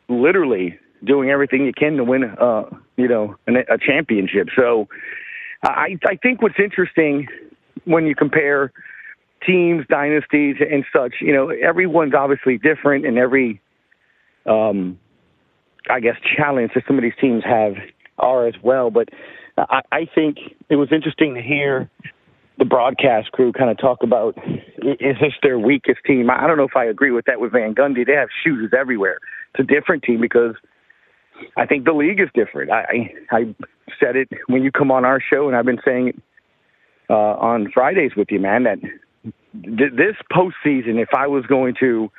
literally 0.09 0.79
doing 1.03 1.29
everything 1.29 1.67
you 1.67 1.71
can 1.71 1.97
to 1.97 2.03
win, 2.03 2.23
uh, 2.23 2.63
you 2.95 3.07
know, 3.07 3.35
an, 3.45 3.57
a 3.57 3.77
championship. 3.77 4.47
So 4.55 4.87
I, 5.61 5.99
I 6.07 6.15
think 6.15 6.41
what's 6.41 6.57
interesting 6.57 7.27
when 7.85 8.07
you 8.07 8.15
compare 8.15 8.71
teams, 9.45 9.85
dynasties, 9.87 10.55
and 10.59 10.83
such, 10.91 11.17
you 11.21 11.31
know, 11.31 11.49
everyone's 11.49 12.15
obviously 12.15 12.57
different, 12.57 13.05
and 13.05 13.19
every, 13.19 13.61
um, 14.47 14.97
I 15.91 15.99
guess, 15.99 16.15
challenge 16.35 16.71
that 16.73 16.85
some 16.87 16.97
of 16.97 17.03
these 17.03 17.13
teams 17.21 17.43
have 17.43 17.75
are 18.17 18.47
as 18.47 18.55
well. 18.63 18.89
But 18.89 19.09
I, 19.57 19.81
I 19.91 20.09
think 20.13 20.37
it 20.69 20.75
was 20.75 20.89
interesting 20.91 21.35
to 21.35 21.41
hear 21.41 21.89
the 22.57 22.65
broadcast 22.65 23.31
crew 23.31 23.51
kind 23.51 23.69
of 23.69 23.77
talk 23.77 24.01
about 24.01 24.37
is 24.81 25.15
this 25.21 25.33
their 25.43 25.59
weakest 25.59 25.99
team? 26.05 26.29
I 26.29 26.47
don't 26.47 26.57
know 26.57 26.63
if 26.63 26.75
I 26.75 26.85
agree 26.85 27.11
with 27.11 27.25
that 27.25 27.39
with 27.39 27.51
Van 27.51 27.75
Gundy. 27.75 28.05
They 28.05 28.13
have 28.13 28.29
shooters 28.43 28.71
everywhere. 28.77 29.19
It's 29.53 29.69
a 29.69 29.73
different 29.73 30.03
team 30.03 30.19
because 30.21 30.55
I 31.55 31.65
think 31.65 31.85
the 31.85 31.93
league 31.93 32.19
is 32.19 32.29
different. 32.33 32.71
I 32.71 33.13
I 33.31 33.55
said 33.99 34.15
it 34.15 34.29
when 34.47 34.63
you 34.63 34.71
come 34.71 34.91
on 34.91 35.05
our 35.05 35.21
show, 35.21 35.47
and 35.47 35.55
I've 35.55 35.65
been 35.65 35.81
saying 35.85 36.09
it 36.09 36.15
uh, 37.09 37.13
on 37.13 37.71
Fridays 37.71 38.11
with 38.15 38.29
you, 38.31 38.39
man. 38.39 38.63
That 38.63 38.79
th- 38.81 39.93
this 39.95 40.15
postseason, 40.31 41.01
if 41.01 41.09
I 41.15 41.27
was 41.27 41.45
going 41.45 41.75
to 41.79 42.11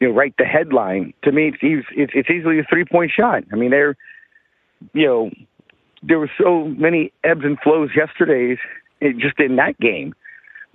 you 0.00 0.08
know 0.08 0.14
write 0.14 0.34
the 0.38 0.44
headline, 0.44 1.12
to 1.24 1.32
me 1.32 1.48
it's 1.48 1.62
eas- 1.62 1.94
it's, 1.94 2.12
it's 2.14 2.30
easily 2.30 2.58
a 2.58 2.64
three 2.68 2.84
point 2.84 3.12
shot. 3.14 3.44
I 3.52 3.56
mean 3.56 3.70
they're 3.70 3.96
you 4.92 5.06
know 5.06 5.30
there 6.02 6.18
were 6.18 6.30
so 6.40 6.64
many 6.64 7.12
ebbs 7.24 7.42
and 7.44 7.58
flows 7.60 7.90
yesterday's 7.96 8.58
just 9.18 9.38
in 9.40 9.56
that 9.56 9.78
game 9.80 10.14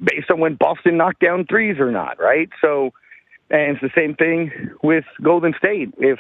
based 0.04 0.30
on 0.32 0.40
when 0.40 0.56
Boston 0.56 0.98
knocked 0.98 1.20
down 1.20 1.46
threes 1.46 1.78
or 1.80 1.92
not, 1.92 2.20
right? 2.20 2.50
So, 2.60 2.92
and 3.50 3.78
it's 3.78 3.82
the 3.82 3.92
same 3.96 4.16
thing 4.16 4.52
with 4.84 5.06
Golden 5.22 5.54
State. 5.58 5.94
If 5.98 6.20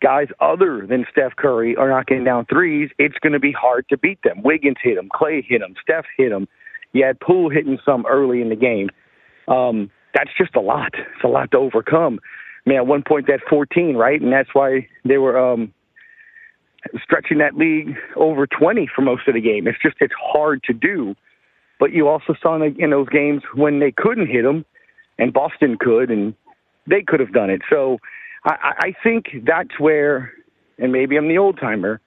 guys 0.00 0.28
other 0.40 0.86
than 0.86 1.06
Steph 1.10 1.36
Curry 1.36 1.76
are 1.76 1.88
knocking 1.88 2.24
down 2.24 2.46
threes, 2.46 2.90
it's 2.98 3.18
going 3.18 3.32
to 3.32 3.40
be 3.40 3.52
hard 3.52 3.88
to 3.88 3.98
beat 3.98 4.18
them. 4.22 4.42
Wiggins 4.42 4.76
hit 4.82 4.96
them, 4.96 5.08
Klay 5.14 5.44
hit 5.46 5.60
them, 5.60 5.74
Steph 5.82 6.04
hit 6.16 6.30
them. 6.30 6.48
You 6.92 7.04
had 7.04 7.18
Poole 7.20 7.50
hitting 7.50 7.78
some 7.84 8.04
early 8.06 8.42
in 8.42 8.50
the 8.50 8.56
game. 8.56 8.90
Um, 9.48 9.90
that's 10.14 10.30
just 10.36 10.54
a 10.54 10.60
lot. 10.60 10.92
It's 10.94 11.24
a 11.24 11.28
lot 11.28 11.50
to 11.52 11.56
overcome. 11.56 12.20
I 12.66 12.70
mean, 12.70 12.78
at 12.78 12.86
one 12.86 13.02
point 13.02 13.26
that's 13.26 13.42
14, 13.48 13.96
right? 13.96 14.20
And 14.20 14.32
that's 14.32 14.50
why 14.52 14.86
they 15.04 15.16
were 15.16 15.38
um, 15.38 15.72
stretching 17.02 17.38
that 17.38 17.56
league 17.56 17.96
over 18.16 18.46
20 18.46 18.88
for 18.94 19.02
most 19.02 19.28
of 19.28 19.34
the 19.34 19.40
game. 19.40 19.66
It's 19.66 19.78
just 19.82 19.96
it's 20.00 20.14
hard 20.20 20.62
to 20.64 20.72
do. 20.72 21.14
But 21.78 21.92
you 21.92 22.08
also 22.08 22.34
saw 22.40 22.54
in, 22.56 22.76
in 22.78 22.90
those 22.90 23.08
games 23.08 23.42
when 23.54 23.80
they 23.80 23.92
couldn't 23.92 24.28
hit 24.28 24.42
them, 24.42 24.64
and 25.18 25.32
Boston 25.32 25.76
could, 25.78 26.10
and 26.10 26.34
they 26.86 27.02
could 27.02 27.20
have 27.20 27.32
done 27.32 27.50
it. 27.50 27.62
So 27.68 27.98
I 28.44 28.74
I 28.78 28.94
think 29.02 29.26
that's 29.44 29.78
where, 29.78 30.32
and 30.78 30.92
maybe 30.92 31.16
I'm 31.16 31.28
the 31.28 31.38
old 31.38 31.58
timer. 31.58 32.00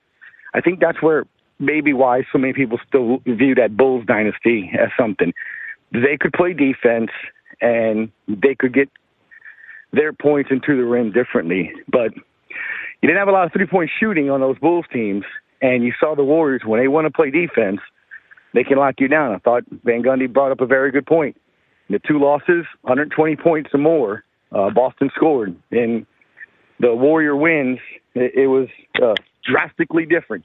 I 0.54 0.62
think 0.62 0.80
that's 0.80 1.02
where 1.02 1.26
maybe 1.60 1.94
why 1.94 2.24
so 2.32 2.38
many 2.38 2.54
people 2.54 2.80
still 2.88 3.20
view 3.26 3.56
that 3.56 3.76
Bulls 3.78 4.06
dynasty 4.06 4.72
as 4.80 4.90
something. 5.00 5.34
They 5.92 6.18
could 6.20 6.34
play 6.34 6.54
defense 6.54 7.12
and 7.62 8.12
they 8.28 8.56
could 8.56 8.74
get 8.74 8.90
their 9.94 10.12
points 10.14 10.52
into 10.52 10.76
the 10.76 10.84
rim 10.84 11.12
differently, 11.12 11.72
but 11.88 12.12
you 13.06 13.10
didn't 13.10 13.20
have 13.20 13.28
a 13.28 13.34
lot 13.34 13.46
of 13.46 13.54
three 13.54 13.68
point 13.68 13.92
shooting 14.00 14.32
on 14.32 14.42
those 14.42 14.58
Bulls 14.58 14.86
teams, 14.92 15.26
and 15.62 15.84
you 15.84 15.94
saw 16.00 16.16
the 16.16 16.24
Warriors 16.24 16.64
when 16.66 16.82
they 16.82 16.88
want 16.88 17.06
to 17.06 17.12
play 17.12 17.30
defense, 17.30 17.80
they 18.56 18.64
can 18.64 18.80
lock 18.80 18.96
you 18.98 19.08
down. 19.08 19.32
I 19.32 19.38
thought 19.38 19.62
Van 19.84 20.02
Gundy 20.02 20.32
brought 20.32 20.52
up 20.52 20.60
a 20.60 20.66
very 20.66 20.90
good 20.90 21.06
point. 21.06 21.40
The 21.88 22.00
two 22.00 22.20
losses, 22.20 22.66
120 22.82 23.36
points 23.36 23.70
or 23.76 23.78
more. 23.78 24.24
Uh, 24.52 24.72
Boston 24.72 25.12
scored, 25.16 25.56
and 25.70 26.08
the 26.80 26.96
Warrior 26.96 27.36
wins. 27.36 27.78
It, 28.16 28.34
it 28.34 28.48
was 28.48 28.70
uh, 29.00 29.14
drastically 29.44 30.08
different. 30.08 30.44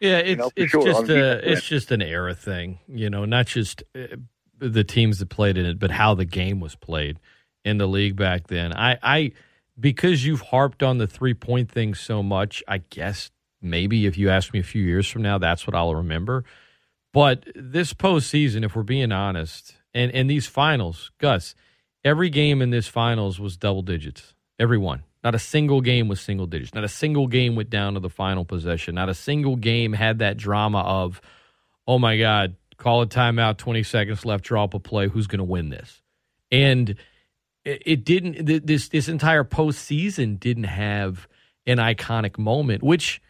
Yeah, 0.00 0.18
it's 0.18 0.40
know, 0.40 0.50
it's 0.56 0.72
sure, 0.72 0.82
just 0.82 1.08
a 1.08 1.52
it's 1.52 1.62
just 1.62 1.92
an 1.92 2.02
era 2.02 2.34
thing, 2.34 2.80
you 2.88 3.08
know, 3.08 3.24
not 3.24 3.46
just 3.46 3.84
uh, 3.94 4.16
the 4.58 4.82
teams 4.82 5.20
that 5.20 5.28
played 5.28 5.56
in 5.56 5.64
it, 5.64 5.78
but 5.78 5.92
how 5.92 6.16
the 6.16 6.24
game 6.24 6.58
was 6.58 6.74
played 6.74 7.20
in 7.64 7.78
the 7.78 7.86
league 7.86 8.16
back 8.16 8.48
then. 8.48 8.72
I 8.72 8.98
I 9.00 9.32
because 9.80 10.24
you've 10.24 10.42
harped 10.42 10.82
on 10.82 10.98
the 10.98 11.06
three 11.06 11.34
point 11.34 11.70
thing 11.70 11.94
so 11.94 12.22
much, 12.22 12.62
I 12.68 12.78
guess 12.78 13.30
maybe 13.62 14.06
if 14.06 14.18
you 14.18 14.30
ask 14.30 14.52
me 14.52 14.60
a 14.60 14.64
few 14.64 14.82
years 14.82 15.08
from 15.08 15.22
now, 15.22 15.38
that's 15.38 15.66
what 15.66 15.74
I'll 15.74 15.94
remember. 15.94 16.44
But 17.12 17.46
this 17.54 17.92
postseason, 17.92 18.64
if 18.64 18.76
we're 18.76 18.82
being 18.82 19.12
honest, 19.12 19.74
and 19.94 20.12
and 20.12 20.30
these 20.30 20.46
finals, 20.46 21.10
Gus, 21.18 21.54
every 22.04 22.30
game 22.30 22.62
in 22.62 22.70
this 22.70 22.86
finals 22.86 23.40
was 23.40 23.56
double 23.56 23.82
digits. 23.82 24.34
Every 24.58 24.78
one. 24.78 25.04
Not 25.22 25.34
a 25.34 25.38
single 25.38 25.80
game 25.80 26.08
was 26.08 26.20
single 26.20 26.46
digits. 26.46 26.74
Not 26.74 26.84
a 26.84 26.88
single 26.88 27.26
game 27.26 27.54
went 27.54 27.68
down 27.68 27.94
to 27.94 28.00
the 28.00 28.08
final 28.08 28.44
possession. 28.44 28.94
Not 28.94 29.08
a 29.08 29.14
single 29.14 29.56
game 29.56 29.92
had 29.92 30.20
that 30.20 30.36
drama 30.36 30.80
of, 30.80 31.20
oh 31.86 31.98
my 31.98 32.16
God, 32.16 32.56
call 32.78 33.02
a 33.02 33.06
timeout, 33.06 33.58
20 33.58 33.82
seconds 33.82 34.24
left, 34.24 34.44
draw 34.44 34.64
up 34.64 34.74
a 34.74 34.78
play. 34.78 35.08
Who's 35.08 35.26
going 35.26 35.38
to 35.38 35.44
win 35.44 35.68
this? 35.68 36.00
And 36.50 36.96
it, 37.64 37.82
it 37.86 38.04
didn't, 38.04 38.66
this, 38.66 38.88
this 38.88 39.08
entire 39.08 39.44
postseason 39.44 40.38
didn't 40.38 40.64
have 40.64 41.28
an 41.66 41.78
iconic 41.78 42.38
moment, 42.38 42.82
which, 42.82 43.20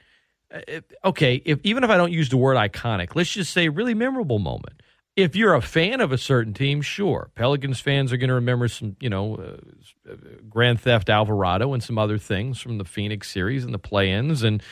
uh, 0.52 0.80
okay, 1.04 1.42
if 1.44 1.60
even 1.64 1.84
if 1.84 1.90
I 1.90 1.96
don't 1.96 2.12
use 2.12 2.28
the 2.28 2.36
word 2.36 2.56
iconic, 2.56 3.14
let's 3.14 3.32
just 3.32 3.52
say 3.52 3.68
really 3.68 3.94
memorable 3.94 4.38
moment 4.38 4.80
if 5.16 5.36
you're 5.36 5.54
a 5.54 5.60
fan 5.62 6.00
of 6.00 6.12
a 6.12 6.18
certain 6.18 6.54
team, 6.54 6.82
sure. 6.82 7.30
Pelicans 7.34 7.80
fans 7.80 8.12
are 8.12 8.16
going 8.16 8.28
to 8.28 8.34
remember 8.34 8.68
some, 8.68 8.96
you 9.00 9.10
know, 9.10 9.36
uh, 9.36 10.14
Grand 10.48 10.80
Theft 10.80 11.10
Alvarado 11.10 11.72
and 11.72 11.82
some 11.82 11.98
other 11.98 12.18
things 12.18 12.60
from 12.60 12.78
the 12.78 12.84
Phoenix 12.84 13.30
series 13.30 13.64
and 13.64 13.74
the 13.74 13.78
play-ins, 13.78 14.42
and 14.42 14.62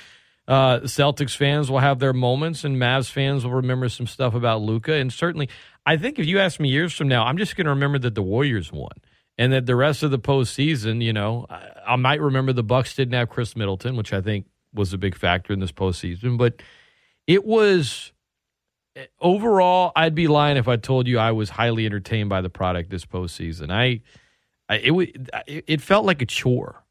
uh, 0.46 0.80
Celtics 0.80 1.36
fans 1.36 1.70
will 1.70 1.80
have 1.80 1.98
their 1.98 2.12
moments, 2.12 2.64
and 2.64 2.76
Mavs 2.76 3.10
fans 3.10 3.44
will 3.44 3.54
remember 3.54 3.88
some 3.88 4.06
stuff 4.06 4.34
about 4.34 4.62
Luka. 4.62 4.94
And 4.94 5.12
certainly, 5.12 5.48
I 5.84 5.96
think 5.96 6.18
if 6.18 6.26
you 6.26 6.38
ask 6.38 6.58
me 6.58 6.70
years 6.70 6.94
from 6.94 7.08
now, 7.08 7.24
I'm 7.24 7.36
just 7.36 7.56
going 7.56 7.66
to 7.66 7.70
remember 7.70 7.98
that 7.98 8.14
the 8.14 8.22
Warriors 8.22 8.72
won, 8.72 8.92
and 9.38 9.52
that 9.52 9.66
the 9.66 9.76
rest 9.76 10.02
of 10.02 10.10
the 10.10 10.18
postseason, 10.18 11.02
you 11.02 11.12
know, 11.12 11.46
I, 11.48 11.68
I 11.88 11.96
might 11.96 12.20
remember 12.20 12.52
the 12.52 12.64
Bucks 12.64 12.94
didn't 12.94 13.14
have 13.14 13.30
Khris 13.30 13.56
Middleton, 13.56 13.96
which 13.96 14.12
I 14.12 14.20
think 14.20 14.46
was 14.74 14.92
a 14.92 14.98
big 14.98 15.14
factor 15.14 15.52
in 15.52 15.60
this 15.60 15.72
postseason, 15.72 16.36
but 16.36 16.60
it 17.26 17.44
was 17.44 18.12
eh, 18.96 19.06
overall, 19.20 19.92
I'd 19.94 20.14
be 20.14 20.26
lying 20.26 20.56
if 20.56 20.66
I 20.66 20.76
told 20.76 21.06
you 21.06 21.18
I 21.18 21.30
was 21.30 21.50
highly 21.50 21.86
entertained 21.86 22.28
by 22.28 22.40
the 22.40 22.50
product 22.50 22.90
this 22.90 23.06
postseason. 23.06 23.70
I, 23.70 24.02
I 24.68 24.76
it 24.76 25.64
it 25.66 25.80
felt 25.80 26.04
like 26.04 26.20
a 26.20 26.26
chore, 26.26 26.84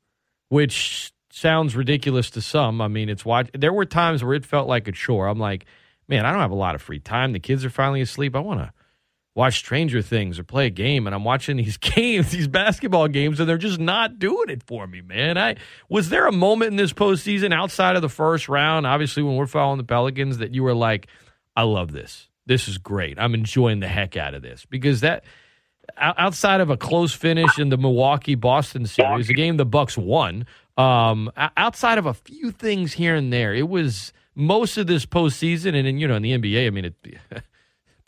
which 0.49 1.11
sounds 1.31 1.75
ridiculous 1.75 2.31
to 2.31 2.41
some. 2.41 2.81
I 2.81 2.87
mean, 2.87 3.09
it's 3.09 3.25
watch. 3.25 3.49
There 3.53 3.73
were 3.73 3.85
times 3.85 4.23
where 4.23 4.33
it 4.33 4.45
felt 4.45 4.67
like 4.67 4.87
a 4.87 4.91
chore. 4.91 5.27
I'm 5.27 5.37
like, 5.37 5.65
man, 6.07 6.25
I 6.25 6.31
don't 6.31 6.41
have 6.41 6.51
a 6.51 6.55
lot 6.55 6.73
of 6.73 6.81
free 6.81 6.99
time. 6.99 7.33
The 7.33 7.39
kids 7.39 7.63
are 7.63 7.69
finally 7.69 8.01
asleep. 8.01 8.35
I 8.35 8.39
want 8.39 8.61
to 8.61 8.73
watch 9.37 9.59
Stranger 9.59 10.01
Things 10.01 10.39
or 10.39 10.43
play 10.43 10.65
a 10.65 10.71
game, 10.71 11.05
and 11.05 11.15
I'm 11.15 11.23
watching 11.23 11.57
these 11.57 11.77
games, 11.77 12.31
these 12.31 12.47
basketball 12.47 13.07
games, 13.07 13.39
and 13.39 13.47
they're 13.47 13.59
just 13.59 13.79
not 13.79 14.17
doing 14.17 14.49
it 14.49 14.63
for 14.63 14.87
me, 14.87 15.01
man. 15.01 15.37
I 15.37 15.57
was 15.87 16.09
there 16.09 16.25
a 16.25 16.31
moment 16.31 16.71
in 16.71 16.75
this 16.75 16.91
postseason 16.91 17.53
outside 17.53 17.95
of 17.95 18.01
the 18.01 18.09
first 18.09 18.49
round, 18.49 18.87
obviously 18.87 19.21
when 19.21 19.35
we're 19.35 19.45
following 19.45 19.77
the 19.77 19.83
Pelicans, 19.83 20.39
that 20.39 20.55
you 20.55 20.63
were 20.63 20.73
like, 20.73 21.07
I 21.55 21.61
love 21.61 21.91
this. 21.91 22.27
This 22.47 22.67
is 22.67 22.79
great. 22.79 23.19
I'm 23.19 23.35
enjoying 23.35 23.79
the 23.79 23.87
heck 23.87 24.17
out 24.17 24.33
of 24.33 24.41
this 24.41 24.65
because 24.65 25.01
that 25.01 25.23
outside 25.97 26.59
of 26.59 26.69
a 26.69 26.77
close 26.77 27.13
finish 27.13 27.59
in 27.59 27.69
the 27.69 27.77
Milwaukee 27.77 28.35
Boston 28.35 28.87
series, 28.87 29.29
a 29.29 29.33
game 29.33 29.57
the 29.57 29.65
Bucks 29.65 29.97
won. 29.97 30.47
Um, 30.77 31.31
outside 31.55 31.97
of 31.97 32.05
a 32.05 32.13
few 32.13 32.51
things 32.51 32.93
here 32.93 33.15
and 33.15 33.31
there, 33.31 33.53
it 33.53 33.69
was 33.69 34.13
most 34.33 34.77
of 34.77 34.87
this 34.87 35.05
postseason, 35.05 35.75
and 35.75 35.87
then 35.87 35.97
you 35.97 36.07
know 36.07 36.15
in 36.15 36.23
the 36.23 36.37
NBA, 36.37 36.67
I 36.67 36.69
mean, 36.69 36.85
it 36.85 36.95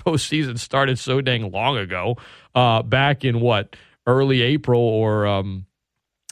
postseason 0.05 0.57
started 0.57 0.97
so 0.99 1.21
dang 1.21 1.51
long 1.51 1.77
ago, 1.77 2.17
uh, 2.55 2.81
back 2.81 3.23
in 3.23 3.39
what 3.39 3.75
early 4.07 4.41
April 4.41 4.81
or 4.81 5.27
um, 5.27 5.65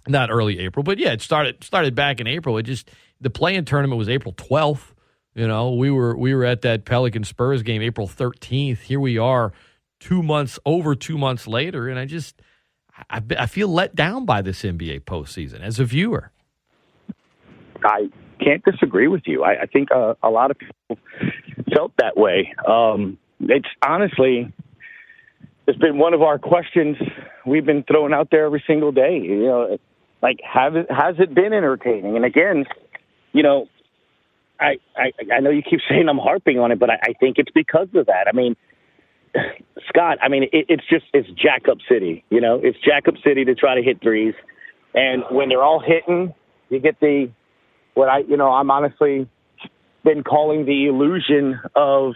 not 0.08 0.30
early 0.30 0.60
April, 0.60 0.84
but 0.84 0.98
yeah, 0.98 1.12
it 1.12 1.22
started 1.22 1.64
started 1.64 1.96
back 1.96 2.20
in 2.20 2.28
April. 2.28 2.58
It 2.58 2.64
just 2.64 2.90
the 3.20 3.30
play-in 3.30 3.66
tournament 3.66 3.98
was 3.98 4.10
April 4.10 4.34
twelfth. 4.36 4.94
You 5.36 5.48
know, 5.48 5.74
we 5.74 5.92
were 5.92 6.16
we 6.18 6.34
were 6.34 6.46
at 6.46 6.62
that 6.62 6.86
Pelican 6.86 7.24
Spurs 7.24 7.64
game 7.64 7.82
April 7.82 8.08
thirteenth. 8.08 8.82
Here 8.82 9.00
we 9.00 9.18
are, 9.18 9.54
two 10.00 10.24
months 10.24 10.60
over 10.66 10.96
two 10.96 11.18
months 11.18 11.48
later, 11.48 11.88
and 11.88 12.00
I 12.00 12.06
just 12.06 12.42
I, 13.10 13.22
I 13.38 13.46
feel 13.46 13.68
let 13.68 13.96
down 13.96 14.26
by 14.26 14.42
this 14.42 14.64
NBA 14.64 15.02
postseason 15.02 15.62
as 15.62 15.80
a 15.80 15.86
viewer. 15.86 16.32
I 17.84 18.10
can't 18.40 18.64
disagree 18.64 19.08
with 19.08 19.24
you. 19.26 19.44
I, 19.44 19.62
I 19.62 19.66
think 19.68 19.90
uh, 19.92 20.16
a 20.24 20.30
lot 20.30 20.52
of 20.52 20.58
people 20.58 20.98
felt 21.74 21.92
that 21.98 22.18
way. 22.18 22.54
Um, 22.68 23.18
it's 23.40 23.68
honestly, 23.86 24.52
it's 25.68 25.78
been 25.78 25.98
one 25.98 26.14
of 26.14 26.22
our 26.22 26.40
questions 26.40 26.98
we've 27.46 27.66
been 27.66 27.84
throwing 27.84 28.14
out 28.14 28.30
there 28.32 28.46
every 28.46 28.64
single 28.66 28.92
day. 28.92 29.20
You 29.20 29.44
know, 29.44 29.78
like 30.22 30.40
have 30.44 30.74
has 30.74 31.16
it 31.20 31.34
been 31.34 31.54
entertaining? 31.54 32.16
And 32.16 32.26
again, 32.26 32.66
you 33.34 33.44
know, 33.44 33.68
I, 34.60 34.78
I 34.96 35.12
I 35.36 35.40
know 35.40 35.50
you 35.50 35.62
keep 35.62 35.80
saying 35.90 36.08
I'm 36.10 36.18
harping 36.18 36.60
on 36.60 36.72
it, 36.72 36.80
but 36.80 36.90
I, 36.90 37.00
I 37.10 37.14
think 37.20 37.38
it's 37.38 37.52
because 37.52 37.88
of 37.96 38.08
that. 38.08 38.28
I 38.28 38.32
mean, 38.36 38.56
Scott, 39.90 40.18
I 40.22 40.30
mean, 40.30 40.44
it, 40.44 40.66
it's 40.70 40.88
just 40.90 41.06
it's 41.14 41.30
jack 41.30 41.68
up 41.70 41.78
city. 41.90 42.24
You 42.30 42.42
know, 42.42 42.60
it's 42.62 42.78
jack 42.80 43.08
up 43.08 43.16
city 43.26 43.46
to 43.46 43.56
try 43.56 43.76
to 43.76 43.84
hit 43.84 44.02
threes, 44.02 44.34
and 44.94 45.24
when 45.30 45.50
they're 45.50 45.64
all 45.64 45.80
hitting, 45.80 46.34
you 46.70 46.80
get 46.80 47.00
the 47.00 47.30
what 47.94 48.10
I 48.10 48.20
you 48.20 48.38
know 48.38 48.52
I'm 48.52 48.72
honestly 48.72 49.28
been 50.04 50.24
calling 50.24 50.66
the 50.66 50.88
illusion 50.88 51.60
of 51.76 52.14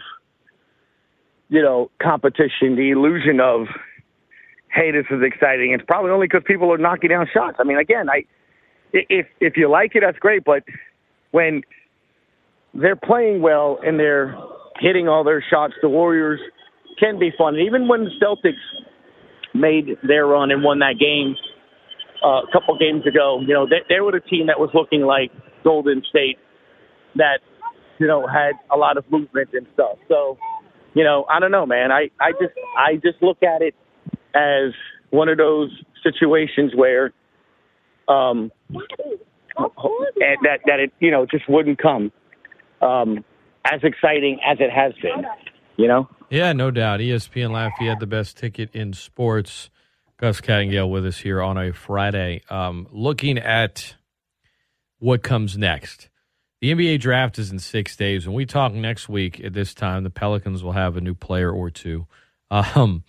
you 1.52 1.62
know 1.62 1.90
competition, 2.00 2.76
the 2.76 2.90
illusion 2.90 3.38
of 3.38 3.66
hey, 4.74 4.90
this 4.90 5.04
is 5.10 5.20
exciting. 5.22 5.72
It's 5.72 5.84
probably 5.86 6.10
only 6.10 6.26
because 6.26 6.42
people 6.46 6.72
are 6.72 6.78
knocking 6.78 7.10
down 7.10 7.26
shots. 7.32 7.58
I 7.60 7.64
mean, 7.64 7.78
again, 7.78 8.08
I 8.08 8.24
if 8.92 9.26
if 9.38 9.56
you 9.56 9.70
like 9.70 9.94
it, 9.94 10.02
that's 10.04 10.18
great, 10.18 10.44
but 10.44 10.64
when 11.30 11.62
they're 12.72 12.96
playing 12.96 13.42
well 13.42 13.78
and 13.84 14.00
they're 14.00 14.34
hitting 14.80 15.08
all 15.08 15.24
their 15.24 15.44
shots, 15.48 15.74
the 15.82 15.90
Warriors 15.90 16.40
can 16.98 17.18
be 17.18 17.30
fun. 17.36 17.54
And 17.54 17.66
even 17.66 17.86
when 17.86 18.04
the 18.04 18.10
Celtics 18.20 18.52
made 19.54 19.98
their 20.02 20.26
run 20.26 20.50
and 20.50 20.62
won 20.62 20.78
that 20.78 20.94
game 20.98 21.36
uh, 22.24 22.40
a 22.40 22.52
couple 22.52 22.78
games 22.78 23.06
ago, 23.06 23.40
you 23.46 23.52
know, 23.52 23.66
they, 23.66 23.82
they 23.88 24.00
were 24.00 24.12
the 24.12 24.20
team 24.20 24.46
that 24.46 24.58
was 24.58 24.70
looking 24.72 25.02
like 25.02 25.30
Golden 25.64 26.02
State 26.08 26.38
that, 27.16 27.40
you 27.98 28.06
know, 28.06 28.26
had 28.26 28.52
a 28.72 28.76
lot 28.78 28.96
of 28.96 29.04
movement 29.10 29.50
and 29.52 29.66
stuff. 29.74 29.98
So, 30.08 30.38
you 30.94 31.04
know, 31.04 31.24
I 31.28 31.40
don't 31.40 31.50
know, 31.50 31.66
man. 31.66 31.90
I, 31.90 32.10
I 32.20 32.32
just 32.32 32.54
I 32.76 32.94
just 32.96 33.22
look 33.22 33.42
at 33.42 33.62
it 33.62 33.74
as 34.34 34.72
one 35.10 35.28
of 35.28 35.38
those 35.38 35.70
situations 36.02 36.72
where 36.74 37.12
um 38.08 38.50
and 38.74 40.38
that 40.42 40.60
that 40.66 40.80
it 40.80 40.92
you 40.98 41.10
know 41.10 41.26
just 41.26 41.48
wouldn't 41.48 41.78
come 41.78 42.10
um 42.80 43.24
as 43.64 43.80
exciting 43.84 44.40
as 44.44 44.58
it 44.58 44.70
has 44.70 44.92
been 45.00 45.24
you 45.76 45.86
know 45.86 46.08
Yeah, 46.30 46.52
no 46.52 46.70
doubt. 46.70 47.00
ESPN 47.00 47.50
Lafayette, 47.50 48.00
the 48.00 48.06
best 48.06 48.38
ticket 48.38 48.74
in 48.74 48.92
sports. 48.92 49.70
Gus 50.16 50.40
Kattengell 50.40 50.90
with 50.90 51.04
us 51.04 51.18
here 51.18 51.42
on 51.42 51.58
a 51.58 51.72
Friday. 51.72 52.42
Um, 52.48 52.86
looking 52.90 53.38
at 53.38 53.96
what 54.98 55.22
comes 55.22 55.58
next. 55.58 56.08
The 56.62 56.72
NBA 56.72 57.00
draft 57.00 57.40
is 57.40 57.50
in 57.50 57.58
six 57.58 57.96
days. 57.96 58.24
When 58.24 58.36
we 58.36 58.46
talk 58.46 58.72
next 58.72 59.08
week 59.08 59.40
at 59.40 59.52
this 59.52 59.74
time, 59.74 60.04
the 60.04 60.10
Pelicans 60.10 60.62
will 60.62 60.70
have 60.70 60.96
a 60.96 61.00
new 61.00 61.14
player 61.14 61.50
or 61.50 61.70
two. 61.70 62.06
Um, 62.52 63.02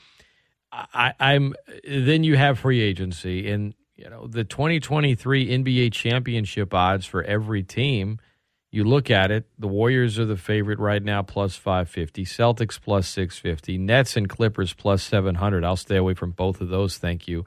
I, 0.72 1.14
I'm 1.20 1.54
then 1.88 2.24
you 2.24 2.36
have 2.36 2.58
free 2.58 2.82
agency, 2.82 3.52
and 3.52 3.76
you 3.96 4.10
know 4.10 4.26
the 4.26 4.44
2023 4.44 5.50
NBA 5.50 5.94
championship 5.94 6.74
odds 6.74 7.06
for 7.06 7.22
every 7.22 7.62
team. 7.62 8.20
You 8.72 8.86
look 8.86 9.12
at 9.12 9.30
it, 9.30 9.46
the 9.60 9.68
Warriors 9.68 10.18
are 10.18 10.26
the 10.26 10.36
favorite 10.36 10.80
right 10.80 11.04
now, 11.04 11.22
plus 11.22 11.56
550. 11.56 12.26
Celtics 12.26 12.82
plus 12.82 13.08
650. 13.10 13.78
Nets 13.78 14.18
and 14.18 14.28
Clippers 14.28 14.74
plus 14.74 15.04
700. 15.04 15.64
I'll 15.64 15.76
stay 15.76 15.98
away 15.98 16.16
from 16.16 16.32
both 16.32 16.60
of 16.60 16.70
those. 16.70 16.98
Thank 16.98 17.28
you. 17.28 17.46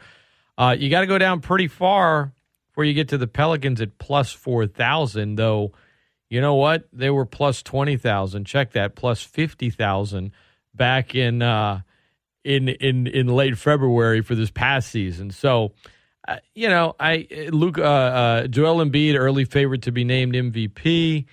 Uh, 0.56 0.76
you 0.78 0.88
got 0.88 1.00
to 1.00 1.08
go 1.08 1.18
down 1.18 1.40
pretty 1.40 1.66
far 1.66 2.32
before 2.68 2.84
you 2.84 2.94
get 2.94 3.08
to 3.08 3.18
the 3.18 3.26
Pelicans 3.26 3.80
at 3.80 3.98
plus 3.98 4.30
4,000, 4.30 5.34
though. 5.34 5.72
You 6.28 6.40
know 6.40 6.54
what? 6.54 6.88
They 6.92 7.10
were 7.10 7.26
plus 7.26 7.62
20,000. 7.62 8.44
Check 8.44 8.72
that, 8.72 8.96
plus 8.96 9.22
50,000 9.22 10.32
back 10.74 11.14
in, 11.14 11.42
uh, 11.42 11.82
in, 12.44 12.68
in, 12.68 13.06
in 13.06 13.28
late 13.28 13.56
February 13.56 14.22
for 14.22 14.34
this 14.34 14.50
past 14.50 14.90
season. 14.90 15.30
So, 15.30 15.72
uh, 16.26 16.38
you 16.54 16.68
know, 16.68 16.96
I 16.98 17.28
Luke 17.52 17.78
uh, 17.78 17.82
uh, 17.82 18.46
Joel 18.48 18.84
Embiid, 18.84 19.16
early 19.16 19.44
favorite 19.44 19.82
to 19.82 19.92
be 19.92 20.04
named 20.04 20.34
MVP. 20.34 21.24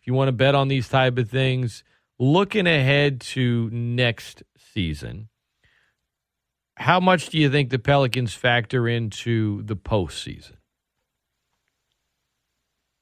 If 0.00 0.06
you 0.06 0.14
want 0.14 0.28
to 0.28 0.32
bet 0.32 0.54
on 0.54 0.68
these 0.68 0.88
type 0.88 1.16
of 1.16 1.30
things, 1.30 1.84
looking 2.18 2.66
ahead 2.66 3.20
to 3.20 3.70
next 3.70 4.42
season, 4.58 5.28
how 6.76 7.00
much 7.00 7.30
do 7.30 7.38
you 7.38 7.50
think 7.50 7.70
the 7.70 7.78
Pelicans 7.78 8.34
factor 8.34 8.88
into 8.88 9.62
the 9.62 9.76
postseason? 9.76 10.56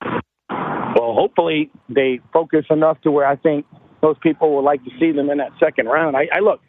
Well, 0.03 1.09
hopefully 1.20 1.70
they 1.88 2.20
focus 2.32 2.64
enough 2.70 2.98
to 3.02 3.10
where 3.10 3.26
I 3.26 3.36
think 3.36 3.66
those 4.00 4.16
people 4.22 4.54
would 4.56 4.62
like 4.64 4.82
to 4.84 4.90
see 4.98 5.12
them 5.12 5.28
in 5.28 5.38
that 5.38 5.52
second 5.62 5.86
round. 5.86 6.16
I, 6.16 6.28
I 6.34 6.40
look, 6.40 6.60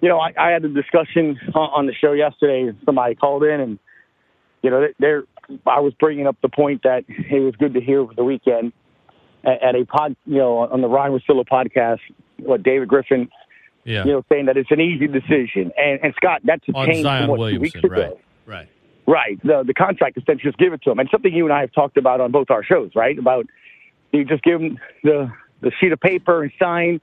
you 0.00 0.08
know, 0.08 0.18
I, 0.18 0.32
I 0.38 0.50
had 0.50 0.64
a 0.64 0.68
discussion 0.68 1.38
on, 1.54 1.68
on 1.78 1.86
the 1.86 1.92
show 1.94 2.12
yesterday. 2.12 2.72
Somebody 2.86 3.14
called 3.14 3.44
in, 3.44 3.60
and 3.60 3.78
you 4.62 4.70
know, 4.70 4.86
there 4.98 5.24
I 5.66 5.80
was 5.80 5.92
bringing 6.00 6.26
up 6.26 6.36
the 6.42 6.48
point 6.48 6.82
that 6.84 7.04
it 7.08 7.40
was 7.40 7.54
good 7.56 7.74
to 7.74 7.80
hear 7.80 8.00
over 8.00 8.14
the 8.14 8.24
weekend 8.24 8.72
at, 9.44 9.62
at 9.62 9.74
a 9.74 9.84
pod, 9.84 10.16
you 10.24 10.38
know, 10.38 10.58
on 10.58 10.80
the 10.80 10.88
Ryan 10.88 11.12
Russillo 11.18 11.44
podcast, 11.46 12.00
what 12.38 12.62
David 12.62 12.88
Griffin, 12.88 13.28
Yeah. 13.84 14.04
you 14.06 14.12
know, 14.12 14.22
saying 14.32 14.46
that 14.46 14.56
it's 14.56 14.70
an 14.70 14.80
easy 14.80 15.06
decision. 15.06 15.70
And, 15.76 16.00
and 16.02 16.14
Scott, 16.16 16.40
that's 16.44 16.66
a 16.68 16.72
On 16.72 16.86
change 16.86 17.02
Zion 17.02 17.28
from 17.28 17.38
what 17.38 17.50
two 17.50 17.60
weeks 17.60 17.74
Williamson, 17.74 18.04
ago. 18.04 18.18
right. 18.46 18.66
Right. 18.66 18.68
Right. 19.06 19.38
The 19.44 19.64
the 19.66 19.74
contract 19.74 20.16
extension, 20.16 20.48
just 20.48 20.56
give 20.56 20.72
it 20.72 20.80
to 20.84 20.90
him. 20.90 20.98
And 20.98 21.08
something 21.12 21.30
you 21.32 21.44
and 21.44 21.52
I 21.52 21.60
have 21.60 21.72
talked 21.72 21.98
about 21.98 22.22
on 22.22 22.32
both 22.32 22.50
our 22.50 22.64
shows, 22.64 22.90
right? 22.96 23.18
About 23.18 23.44
you 24.14 24.24
just 24.24 24.42
give 24.42 24.60
them 24.60 24.78
the 25.02 25.30
the 25.60 25.70
sheet 25.80 25.92
of 25.92 26.00
paper 26.00 26.42
and 26.42 26.52
sign. 26.58 27.00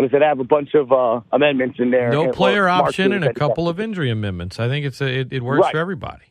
Does 0.00 0.10
it 0.12 0.22
have 0.22 0.40
a 0.40 0.44
bunch 0.44 0.74
of 0.74 0.90
uh, 0.90 1.20
amendments 1.32 1.78
in 1.78 1.90
there? 1.92 2.10
No 2.10 2.24
And- 2.24 2.32
player 2.32 2.68
option 2.68 3.12
and 3.12 3.24
a 3.24 3.32
couple 3.32 3.68
of 3.68 3.78
injury 3.78 4.10
amendments. 4.10 4.58
I 4.58 4.66
think 4.68 4.84
it's 4.84 5.00
a, 5.00 5.20
it, 5.20 5.32
it 5.32 5.42
works 5.42 5.62
Right. 5.62 5.72
for 5.72 5.78
everybody. 5.78 6.24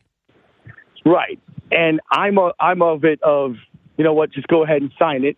Right. 1.06 1.38
And 1.72 2.00
I'm 2.10 2.36
a, 2.38 2.52
I'm 2.60 2.82
of 2.82 3.04
it 3.04 3.22
of 3.22 3.54
you 3.96 4.04
know 4.04 4.12
what, 4.12 4.32
just 4.32 4.48
go 4.48 4.64
ahead 4.64 4.82
and 4.82 4.90
sign 4.98 5.24
it. 5.24 5.36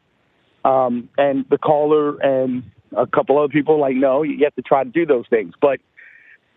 Um, 0.65 1.09
and 1.17 1.45
the 1.51 1.59
caller 1.59 2.17
and 2.21 2.65
a 2.97 3.07
couple 3.07 3.39
other 3.39 3.49
people 3.53 3.79
like 3.79 3.95
no, 3.95 4.23
you 4.23 4.43
have 4.45 4.55
to 4.57 4.63
try 4.63 4.83
to 4.83 4.91
do 4.91 5.07
those 5.07 5.25
things. 5.31 5.55
But 5.61 5.79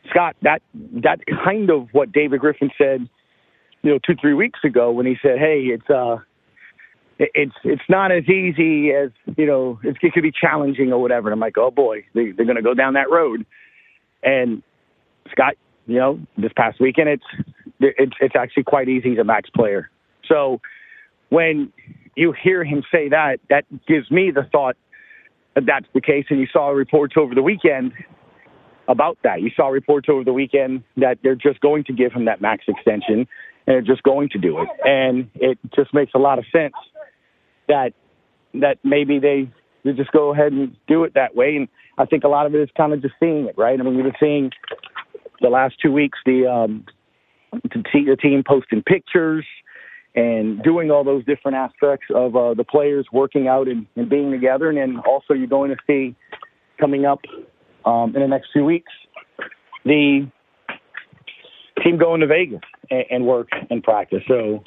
Scott, 0.10 0.36
that 0.42 0.62
that's 0.74 1.22
kind 1.44 1.70
of 1.70 1.90
what 1.92 2.12
David 2.12 2.40
Griffin 2.40 2.72
said, 2.78 3.08
you 3.84 3.92
know, 3.92 4.00
two 4.06 4.16
three 4.20 4.34
weeks 4.34 4.60
ago 4.64 4.92
when 4.92 5.06
he 5.06 5.18
said, 5.22 5.38
"Hey, 5.38 5.66
it's 5.66 5.88
uh, 5.90 6.18
it's 7.20 7.56
it's 7.64 7.82
not 7.90 8.12
as 8.12 8.24
easy 8.30 8.92
as 8.92 9.12
you 9.38 9.46
know, 9.46 9.80
it 9.84 10.14
could 10.14 10.24
be 10.24 10.32
challenging 10.32 10.94
or 10.94 11.02
whatever." 11.02 11.28
And 11.28 11.34
I'm 11.34 11.40
like, 11.40 11.58
"Oh 11.58 11.72
boy, 11.72 12.06
they, 12.14 12.32
they're 12.32 12.46
going 12.46 12.56
to 12.56 12.62
go 12.64 12.74
down 12.74 12.94
that 12.94 13.10
road." 13.12 13.46
And 14.24 14.64
Scott, 15.32 15.56
you 15.86 15.98
know, 15.98 16.20
this 16.38 16.52
past 16.56 16.80
weekend, 16.80 17.10
it's 17.10 17.24
it's 17.80 18.14
it's 18.22 18.36
actually 18.36 18.64
quite 18.64 18.88
easy. 18.88 19.12
He's 19.12 19.20
a 19.20 19.24
max 19.24 19.50
player. 19.50 19.90
So 20.28 20.62
when 21.30 21.74
you 22.16 22.32
hear 22.32 22.64
him 22.64 22.84
say 22.92 23.10
that, 23.10 23.40
that 23.50 23.66
gives 23.88 24.10
me 24.10 24.32
the 24.32 24.44
thought 24.52 24.78
that 25.56 25.66
that's 25.66 25.88
the 25.94 26.02
case. 26.02 26.26
And 26.30 26.40
you 26.40 26.48
saw 26.52 26.70
reports 26.70 27.16
over 27.18 27.36
the 27.36 27.44
weekend 27.44 27.94
about 28.88 29.18
that. 29.24 29.42
You 29.42 29.52
saw 29.56 29.68
reports 29.68 30.08
over 30.10 30.24
the 30.24 30.34
weekend 30.34 30.84
that 30.98 31.20
they're 31.22 31.36
just 31.36 31.60
going 31.60 31.84
to 31.86 31.94
give 31.94 32.12
him 32.12 32.26
that 32.26 32.42
max 32.42 32.64
extension 32.68 33.20
and 33.20 33.28
they're 33.68 33.82
just 33.82 34.04
going 34.04 34.30
to 34.30 34.38
do 34.40 34.60
it. 34.60 34.70
And 34.84 35.30
it 35.36 35.60
just 35.76 35.94
makes 35.94 36.14
a 36.16 36.18
lot 36.18 36.40
of 36.40 36.46
sense 36.52 36.74
that 37.70 37.94
that 38.56 38.78
maybe 38.84 39.20
they 39.20 39.50
they 39.84 39.94
just 39.94 40.12
go 40.12 40.34
ahead 40.34 40.52
and 40.52 40.76
do 40.88 41.06
it 41.06 41.14
that 41.14 41.36
way. 41.36 41.56
And 41.56 41.68
I 41.98 42.06
think 42.06 42.24
a 42.26 42.28
lot 42.28 42.46
of 42.46 42.54
it 42.54 42.62
is 42.62 42.70
kind 42.76 42.92
of 42.92 43.02
just 43.02 43.16
seeing 43.20 43.46
it, 43.46 43.58
right? 43.58 43.80
I 43.80 43.84
mean, 43.84 43.96
we've 43.96 44.04
been 44.04 44.14
seeing 44.20 44.52
the 45.42 45.50
last 45.50 45.76
two 45.82 45.92
weeks 45.92 46.20
the 46.26 46.48
um, 46.48 46.86
the 47.52 48.18
team 48.22 48.44
posting 48.46 48.84
pictures 48.84 49.46
and 50.16 50.62
doing 50.64 50.92
all 50.92 51.04
those 51.04 51.24
different 51.26 51.56
aspects 51.56 52.08
of 52.14 52.36
uh, 52.36 52.54
the 52.54 52.64
players 52.64 53.06
working 53.14 53.48
out 53.48 53.68
and, 53.68 53.86
and 53.96 54.10
being 54.10 54.32
together. 54.32 54.70
And 54.70 54.78
then 54.78 55.02
also 55.08 55.34
you're 55.34 55.48
going 55.48 55.70
to 55.70 55.78
see 55.88 56.16
coming 56.80 57.06
up 57.06 57.20
um, 57.86 58.16
in 58.16 58.22
the 58.22 58.28
next 58.28 58.50
few 58.52 58.66
weeks 58.66 58.92
the 59.86 60.30
team 61.84 61.98
going 61.98 62.22
to 62.22 62.28
Vegas 62.28 62.60
and, 62.90 63.06
and 63.10 63.26
work 63.26 63.50
and 63.70 63.84
practice. 63.84 64.24
So 64.28 64.64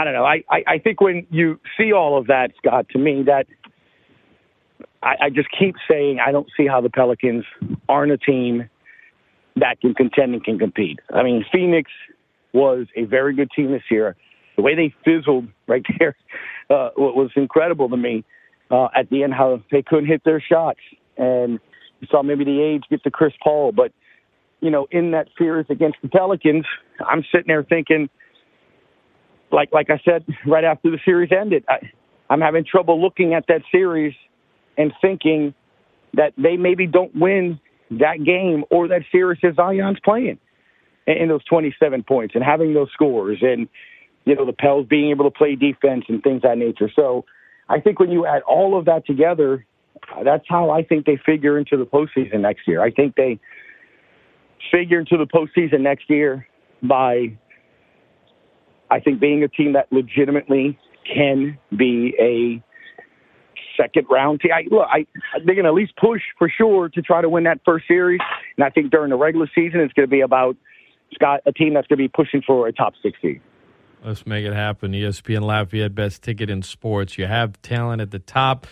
I 0.00 0.04
don't 0.04 0.14
know. 0.14 0.24
I, 0.24 0.42
I, 0.48 0.64
I 0.66 0.78
think 0.78 1.02
when 1.02 1.26
you 1.30 1.60
see 1.76 1.92
all 1.92 2.16
of 2.16 2.28
that, 2.28 2.52
Scott, 2.56 2.86
to 2.92 2.98
me, 2.98 3.22
that 3.24 3.46
I, 5.02 5.14
I 5.24 5.30
just 5.30 5.48
keep 5.58 5.74
saying 5.86 6.20
I 6.26 6.32
don't 6.32 6.48
see 6.56 6.66
how 6.66 6.80
the 6.80 6.88
Pelicans 6.88 7.44
aren't 7.86 8.10
a 8.10 8.16
team 8.16 8.70
that 9.56 9.78
can 9.82 9.92
contend 9.92 10.32
and 10.32 10.42
can 10.42 10.58
compete. 10.58 11.00
I 11.12 11.22
mean, 11.22 11.44
Phoenix 11.52 11.90
was 12.54 12.86
a 12.96 13.04
very 13.04 13.34
good 13.34 13.50
team 13.54 13.72
this 13.72 13.82
year. 13.90 14.16
The 14.56 14.62
way 14.62 14.74
they 14.74 14.94
fizzled 15.04 15.48
right 15.66 15.84
there 15.98 16.16
uh, 16.70 16.88
was 16.96 17.30
incredible 17.36 17.90
to 17.90 17.96
me. 17.98 18.24
Uh, 18.70 18.88
at 18.96 19.10
the 19.10 19.22
end, 19.22 19.34
how 19.34 19.62
they 19.70 19.82
couldn't 19.82 20.06
hit 20.06 20.22
their 20.24 20.40
shots, 20.40 20.80
and 21.18 21.60
you 22.00 22.08
saw 22.10 22.22
maybe 22.22 22.44
the 22.44 22.62
age 22.62 22.84
get 22.88 23.02
to 23.02 23.10
Chris 23.10 23.34
Paul. 23.42 23.72
But 23.72 23.92
you 24.62 24.70
know, 24.70 24.86
in 24.90 25.10
that 25.10 25.28
series 25.36 25.66
against 25.68 25.98
the 26.00 26.08
Pelicans, 26.08 26.64
I'm 27.06 27.22
sitting 27.30 27.48
there 27.48 27.64
thinking, 27.64 28.08
like 29.52 29.72
like 29.72 29.90
I 29.90 30.00
said 30.04 30.24
right 30.46 30.64
after 30.64 30.90
the 30.90 30.98
series 31.04 31.30
ended, 31.32 31.64
I, 31.68 31.78
I'm 32.28 32.40
having 32.40 32.64
trouble 32.64 33.00
looking 33.00 33.34
at 33.34 33.46
that 33.48 33.62
series 33.72 34.14
and 34.76 34.92
thinking 35.00 35.54
that 36.14 36.32
they 36.36 36.56
maybe 36.56 36.86
don't 36.86 37.14
win 37.14 37.60
that 37.90 38.24
game 38.24 38.64
or 38.70 38.88
that 38.88 39.02
series 39.10 39.40
that 39.42 39.56
Zion's 39.56 39.98
playing 40.04 40.38
in, 41.06 41.28
those 41.28 41.44
27 41.44 42.04
points 42.04 42.34
and 42.34 42.44
having 42.44 42.72
those 42.72 42.88
scores 42.92 43.38
and 43.42 43.68
you 44.24 44.34
know 44.34 44.46
the 44.46 44.52
Pels 44.52 44.86
being 44.86 45.10
able 45.10 45.24
to 45.24 45.30
play 45.30 45.56
defense 45.56 46.04
and 46.08 46.22
things 46.22 46.36
of 46.36 46.42
that 46.42 46.58
nature. 46.58 46.90
So 46.94 47.24
I 47.68 47.80
think 47.80 47.98
when 47.98 48.10
you 48.10 48.26
add 48.26 48.42
all 48.42 48.78
of 48.78 48.84
that 48.84 49.06
together, 49.06 49.66
uh, 50.16 50.22
that's 50.22 50.44
how 50.48 50.70
I 50.70 50.82
think 50.82 51.06
they 51.06 51.18
figure 51.24 51.58
into 51.58 51.76
the 51.76 51.86
postseason 51.86 52.40
next 52.40 52.66
year. 52.66 52.82
I 52.82 52.90
think 52.90 53.16
they 53.16 53.40
figure 54.70 55.00
into 55.00 55.16
the 55.16 55.26
postseason 55.26 55.80
next 55.80 56.08
year 56.08 56.46
by 56.82 57.36
I 58.90 59.00
think 59.00 59.20
being 59.20 59.42
a 59.42 59.48
team 59.48 59.74
that 59.74 59.86
legitimately 59.92 60.78
can 61.06 61.58
be 61.76 62.14
a 62.18 62.62
second 63.80 64.06
round 64.10 64.40
team. 64.40 64.52
I, 64.52 64.64
look, 64.70 64.86
I, 64.90 65.06
they're 65.44 65.54
going 65.54 65.64
to 65.64 65.70
at 65.70 65.74
least 65.74 65.96
push 65.96 66.20
for 66.38 66.48
sure 66.48 66.88
to 66.88 67.02
try 67.02 67.22
to 67.22 67.28
win 67.28 67.44
that 67.44 67.60
first 67.64 67.86
series. 67.86 68.20
And 68.56 68.64
I 68.64 68.70
think 68.70 68.90
during 68.90 69.10
the 69.10 69.16
regular 69.16 69.48
season, 69.54 69.80
it's 69.80 69.92
going 69.92 70.08
to 70.08 70.10
be 70.10 70.20
about 70.20 70.56
Scott, 71.14 71.40
a 71.46 71.52
team 71.52 71.74
that's 71.74 71.86
going 71.86 71.98
to 71.98 72.04
be 72.04 72.08
pushing 72.08 72.42
for 72.46 72.66
a 72.66 72.72
top 72.72 72.94
six 73.02 73.18
seed. 73.22 73.40
Let's 74.04 74.26
make 74.26 74.46
it 74.46 74.54
happen. 74.54 74.92
ESPN 74.92 75.42
Lafayette, 75.42 75.94
best 75.94 76.22
ticket 76.22 76.48
in 76.48 76.62
sports. 76.62 77.18
You 77.18 77.26
have 77.26 77.60
talent 77.62 78.00
at 78.00 78.10
the 78.10 78.18
top. 78.18 78.66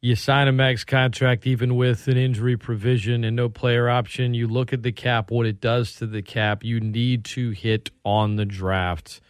You 0.00 0.16
sign 0.16 0.48
a 0.48 0.52
max 0.52 0.84
contract 0.84 1.46
even 1.46 1.76
with 1.76 2.08
an 2.08 2.16
injury 2.16 2.56
provision 2.56 3.22
and 3.24 3.36
no 3.36 3.48
player 3.48 3.88
option. 3.88 4.34
You 4.34 4.48
look 4.48 4.72
at 4.72 4.82
the 4.82 4.92
cap, 4.92 5.30
what 5.30 5.46
it 5.46 5.60
does 5.60 5.94
to 5.96 6.06
the 6.06 6.22
cap. 6.22 6.64
You 6.64 6.80
need 6.80 7.24
to 7.26 7.50
hit 7.50 7.90
on 8.04 8.36
the 8.36 8.44
draft. 8.44 9.20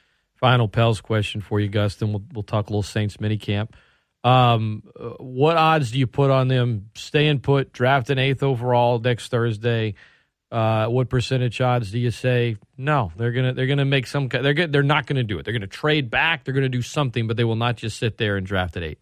Final 0.43 0.67
Pels 0.67 1.01
question 1.01 1.41
for 1.41 1.61
you, 1.61 1.71
Gustin. 1.71 2.11
We'll, 2.11 2.25
we'll 2.33 2.43
talk 2.43 2.67
a 2.67 2.71
little 2.71 2.83
Saints 2.83 3.19
minicamp. 3.19 3.69
Um, 4.25 4.83
uh, 4.99 5.11
what 5.21 5.57
odds 5.57 5.93
do 5.93 6.01
you 6.01 6.09
put 6.09 6.33
on 6.33 6.49
them 6.49 6.91
staying 6.97 7.39
put, 7.39 7.73
drafting 7.73 8.19
eighth 8.19 8.43
overall 8.43 8.99
next 8.99 9.29
Thursday? 9.29 9.95
Uh, 10.51 10.87
what 10.89 11.09
percentage 11.09 11.61
odds 11.61 11.93
do 11.93 12.01
you 12.01 12.11
say 12.11 12.57
no? 12.77 13.13
They're 13.17 13.31
gonna 13.31 13.55
they're 13.55 13.69
gonna 13.69 13.85
make 13.85 14.09
some. 14.09 14.27
They're 14.27 14.53
gonna, 14.53 14.67
they're 14.67 14.83
not 14.83 15.07
gonna 15.07 15.23
do 15.23 15.39
it. 15.39 15.45
They're 15.45 15.55
gonna 15.55 15.69
trade 15.69 16.11
back. 16.11 16.43
They're 16.43 16.55
gonna 16.55 16.69
do 16.69 16.83
something, 16.83 17.29
but 17.29 17.37
they 17.37 17.45
will 17.45 17.55
not 17.55 17.77
just 17.77 17.99
sit 17.99 18.19
there 18.19 18.37
and 18.37 18.45
draft 18.45 18.77
at 18.77 18.83
eight. 18.83 18.99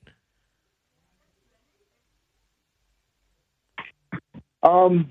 Um, 4.63 5.11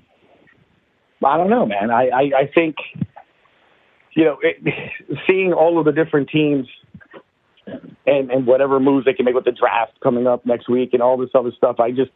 I 1.24 1.36
don't 1.36 1.50
know, 1.50 1.66
man. 1.66 1.90
I, 1.90 2.08
I, 2.08 2.20
I 2.42 2.50
think, 2.54 2.76
you 4.12 4.24
know, 4.24 4.38
it, 4.42 4.56
seeing 5.26 5.52
all 5.52 5.78
of 5.78 5.84
the 5.84 5.92
different 5.92 6.28
teams 6.28 6.66
and, 8.06 8.30
and 8.30 8.46
whatever 8.46 8.80
moves 8.80 9.04
they 9.04 9.12
can 9.12 9.24
make 9.24 9.34
with 9.34 9.44
the 9.44 9.52
draft 9.52 9.98
coming 10.02 10.26
up 10.26 10.44
next 10.46 10.68
week 10.68 10.90
and 10.92 11.02
all 11.02 11.16
this 11.16 11.30
other 11.34 11.52
stuff, 11.56 11.78
I 11.78 11.90
just, 11.90 12.10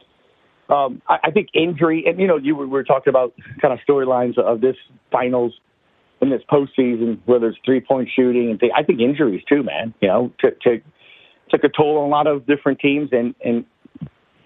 um, 0.69 1.01
I, 1.07 1.17
I 1.25 1.31
think 1.31 1.49
injury, 1.53 2.03
and, 2.07 2.19
you 2.19 2.27
know, 2.27 2.37
you 2.37 2.55
were, 2.55 2.65
we 2.65 2.71
were 2.71 2.83
talking 2.83 3.09
about 3.09 3.33
kind 3.61 3.73
of 3.73 3.79
storylines 3.87 4.37
of 4.37 4.61
this 4.61 4.75
finals 5.11 5.53
in 6.21 6.29
this 6.29 6.41
postseason, 6.49 7.19
whether 7.25 7.47
it's 7.47 7.57
three 7.65 7.81
point 7.81 8.09
shooting 8.15 8.49
and. 8.49 8.71
I 8.75 8.83
think 8.83 8.99
injuries 8.99 9.43
too, 9.47 9.63
man, 9.63 9.93
you 10.01 10.07
know, 10.07 10.31
to, 10.39 10.51
to, 10.63 10.81
took 11.49 11.63
a 11.63 11.69
toll 11.69 11.99
on 11.99 12.05
a 12.05 12.09
lot 12.09 12.27
of 12.27 12.45
different 12.45 12.79
teams. 12.79 13.09
And, 13.11 13.35
and 13.43 13.65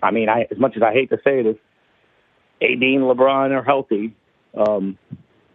I 0.03 0.11
mean, 0.11 0.29
I, 0.29 0.47
as 0.51 0.57
much 0.57 0.73
as 0.75 0.83
I 0.83 0.91
hate 0.93 1.09
to 1.11 1.17
say 1.23 1.39
it, 1.39 1.45
if 1.45 1.57
AD 2.61 2.83
and 2.83 3.03
LeBron 3.03 3.51
are 3.51 3.63
healthy, 3.63 4.15
um, 4.55 4.97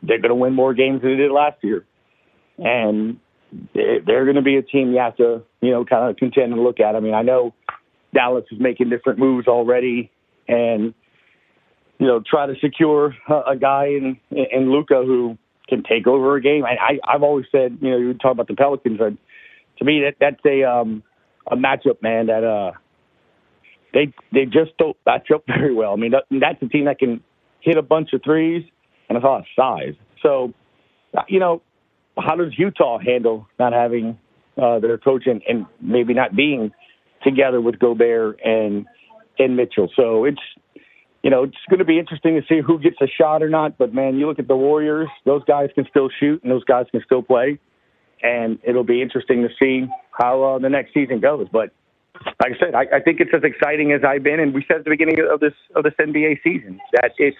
they're 0.06 0.18
going 0.18 0.30
to 0.30 0.34
win 0.34 0.52
more 0.54 0.74
games 0.74 1.02
than 1.02 1.12
they 1.12 1.16
did 1.16 1.30
last 1.32 1.58
year. 1.62 1.84
And 2.58 3.18
they- 3.74 4.00
they're 4.00 4.24
going 4.24 4.36
to 4.36 4.42
be 4.42 4.56
a 4.56 4.62
team 4.62 4.92
you 4.92 4.98
have 4.98 5.16
to, 5.16 5.42
you 5.60 5.70
know, 5.70 5.84
kind 5.84 6.10
of 6.10 6.16
contend 6.16 6.52
and 6.52 6.62
look 6.62 6.80
at. 6.80 6.96
I 6.96 7.00
mean, 7.00 7.14
I 7.14 7.22
know 7.22 7.54
Dallas 8.12 8.44
is 8.50 8.58
making 8.60 8.90
different 8.90 9.18
moves 9.18 9.48
already 9.48 10.10
and, 10.48 10.94
you 11.98 12.06
know, 12.06 12.20
try 12.24 12.46
to 12.46 12.54
secure 12.60 13.14
a, 13.28 13.40
a 13.52 13.56
guy 13.56 13.86
in, 13.86 14.18
in 14.30 14.70
Luka 14.70 15.02
who 15.04 15.38
can 15.68 15.82
take 15.82 16.06
over 16.06 16.36
a 16.36 16.40
game. 16.40 16.64
I, 16.64 16.76
I, 16.76 17.14
I've 17.14 17.22
always 17.22 17.46
said, 17.50 17.78
you 17.80 17.90
know, 17.90 17.96
you 17.96 18.14
talk 18.14 18.32
about 18.32 18.48
the 18.48 18.54
Pelicans, 18.54 18.98
but 18.98 19.14
to 19.78 19.84
me, 19.84 20.02
that 20.02 20.16
that's 20.20 20.44
a, 20.46 20.62
um, 20.64 21.02
a 21.50 21.56
matchup, 21.56 22.02
man, 22.02 22.26
that, 22.26 22.44
uh, 22.44 22.72
they 23.92 24.12
they 24.32 24.44
just 24.44 24.76
don't 24.76 24.96
match 25.06 25.30
up 25.32 25.44
very 25.46 25.72
well. 25.72 25.92
I 25.92 25.96
mean, 25.96 26.10
that, 26.10 26.24
that's 26.30 26.60
a 26.62 26.68
team 26.68 26.86
that 26.86 26.98
can 26.98 27.22
hit 27.60 27.76
a 27.78 27.82
bunch 27.82 28.12
of 28.12 28.22
threes 28.24 28.64
and 29.08 29.16
it's 29.16 29.26
of 29.26 29.44
size. 29.56 29.94
So, 30.22 30.52
you 31.28 31.38
know, 31.38 31.62
how 32.16 32.36
does 32.36 32.52
Utah 32.56 32.98
handle 32.98 33.46
not 33.58 33.72
having 33.72 34.18
uh, 34.60 34.78
their 34.78 34.98
coach 34.98 35.24
and, 35.26 35.42
and 35.48 35.66
maybe 35.80 36.14
not 36.14 36.34
being 36.34 36.72
together 37.22 37.60
with 37.60 37.78
Gobert 37.78 38.40
and 38.44 38.86
and 39.38 39.56
Mitchell? 39.56 39.90
So 39.96 40.24
it's 40.24 40.40
you 41.22 41.30
know 41.30 41.44
it's 41.44 41.56
going 41.68 41.80
to 41.80 41.84
be 41.84 41.98
interesting 41.98 42.40
to 42.40 42.46
see 42.48 42.60
who 42.64 42.78
gets 42.78 42.96
a 43.00 43.06
shot 43.06 43.42
or 43.42 43.48
not. 43.48 43.78
But 43.78 43.92
man, 43.92 44.16
you 44.16 44.26
look 44.26 44.38
at 44.38 44.48
the 44.48 44.56
Warriors; 44.56 45.08
those 45.24 45.44
guys 45.44 45.70
can 45.74 45.86
still 45.90 46.08
shoot 46.20 46.42
and 46.42 46.52
those 46.52 46.64
guys 46.64 46.86
can 46.90 47.02
still 47.04 47.22
play, 47.22 47.58
and 48.22 48.58
it'll 48.62 48.84
be 48.84 49.02
interesting 49.02 49.42
to 49.42 49.48
see 49.60 49.90
how 50.12 50.42
uh, 50.42 50.58
the 50.58 50.68
next 50.68 50.94
season 50.94 51.20
goes. 51.20 51.48
But 51.52 51.72
like 52.40 52.52
I 52.52 52.58
said, 52.58 52.74
I, 52.74 52.96
I 52.96 53.00
think 53.00 53.20
it's 53.20 53.32
as 53.34 53.42
exciting 53.42 53.92
as 53.92 54.02
I've 54.06 54.22
been, 54.22 54.40
and 54.40 54.54
we 54.54 54.64
said 54.66 54.78
at 54.78 54.84
the 54.84 54.90
beginning 54.90 55.18
of 55.30 55.40
this 55.40 55.54
of 55.74 55.82
this 55.82 55.94
NBA 55.98 56.42
season 56.42 56.80
that 56.92 57.12
it's 57.18 57.36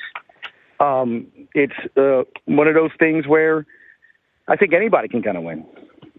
um, 0.85 1.26
it's 1.55 1.74
uh, 1.97 2.22
one 2.47 2.68
of 2.68 2.74
those 2.74 2.91
things 2.99 3.26
where 3.26 3.66
I 4.49 4.57
think 4.57 4.72
anybody 4.74 5.09
can 5.09 5.22
kind 5.22 5.37
of 5.37 5.43
win. 5.43 5.64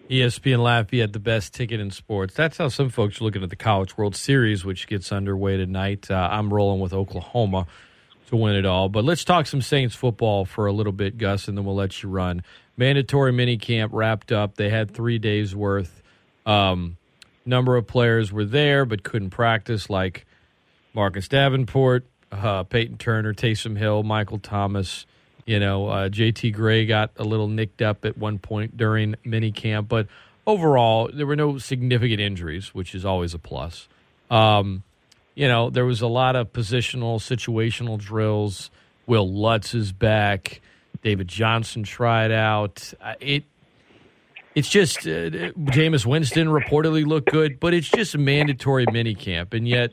ESPN 0.09 0.59
Lafayette, 0.59 1.13
the 1.13 1.19
best 1.19 1.53
ticket 1.53 1.79
in 1.79 1.89
sports. 1.89 2.35
That's 2.35 2.57
how 2.57 2.67
some 2.67 2.89
folks 2.89 3.19
are 3.19 3.23
looking 3.23 3.43
at 3.43 3.49
the 3.49 3.55
College 3.55 3.97
World 3.97 4.15
Series, 4.15 4.63
which 4.63 4.87
gets 4.87 5.11
underway 5.11 5.57
tonight. 5.57 6.11
Uh, 6.11 6.29
I'm 6.31 6.53
rolling 6.53 6.79
with 6.79 6.93
Oklahoma 6.93 7.65
to 8.27 8.35
win 8.35 8.55
it 8.55 8.65
all. 8.65 8.87
But 8.87 9.03
let's 9.03 9.23
talk 9.23 9.47
some 9.47 9.61
Saints 9.61 9.95
football 9.95 10.45
for 10.45 10.67
a 10.67 10.71
little 10.71 10.91
bit, 10.91 11.17
Gus, 11.17 11.47
and 11.47 11.57
then 11.57 11.65
we'll 11.65 11.75
let 11.75 12.03
you 12.03 12.09
run. 12.09 12.43
Mandatory 12.77 13.31
mini 13.31 13.57
camp 13.57 13.91
wrapped 13.95 14.31
up. 14.31 14.55
They 14.55 14.69
had 14.69 14.91
three 14.91 15.17
days 15.17 15.55
worth. 15.55 16.03
Um, 16.45 16.97
number 17.45 17.75
of 17.75 17.87
players 17.87 18.31
were 18.31 18.45
there 18.45 18.85
but 18.85 19.03
couldn't 19.03 19.31
practice, 19.31 19.89
like 19.89 20.25
Marcus 20.93 21.27
Davenport, 21.27 22.05
uh, 22.41 22.63
Peyton 22.63 22.97
Turner, 22.97 23.33
Taysom 23.33 23.77
Hill, 23.77 24.03
Michael 24.03 24.39
Thomas. 24.39 25.05
You 25.45 25.59
know, 25.59 25.87
uh, 25.87 26.09
JT 26.09 26.53
Gray 26.53 26.85
got 26.85 27.11
a 27.17 27.23
little 27.23 27.47
nicked 27.47 27.81
up 27.81 28.03
at 28.03 28.17
one 28.17 28.39
point 28.39 28.77
during 28.77 29.15
minicamp, 29.25 29.87
but 29.87 30.07
overall, 30.47 31.09
there 31.13 31.25
were 31.25 31.35
no 31.35 31.57
significant 31.57 32.19
injuries, 32.19 32.73
which 32.73 32.95
is 32.95 33.05
always 33.05 33.33
a 33.33 33.39
plus. 33.39 33.87
Um, 34.31 34.83
you 35.35 35.47
know, 35.47 35.69
there 35.69 35.85
was 35.85 36.01
a 36.01 36.07
lot 36.07 36.35
of 36.35 36.51
positional, 36.51 37.17
situational 37.17 37.99
drills. 37.99 38.71
Wil 39.05 39.31
Lutz 39.31 39.75
is 39.75 39.91
back. 39.91 40.61
David 41.03 41.27
Johnson 41.27 41.83
tried 41.83 42.31
out. 42.31 42.93
Uh, 42.99 43.13
it 43.19 43.43
it's 44.55 44.69
just 44.69 44.99
uh, 44.99 45.29
Jameis 45.69 46.05
Winston 46.05 46.47
reportedly 46.47 47.05
looked 47.05 47.29
good, 47.29 47.59
but 47.59 47.73
it's 47.73 47.89
just 47.89 48.15
a 48.15 48.17
mandatory 48.17 48.85
minicamp, 48.85 49.53
and 49.53 49.67
yet 49.67 49.91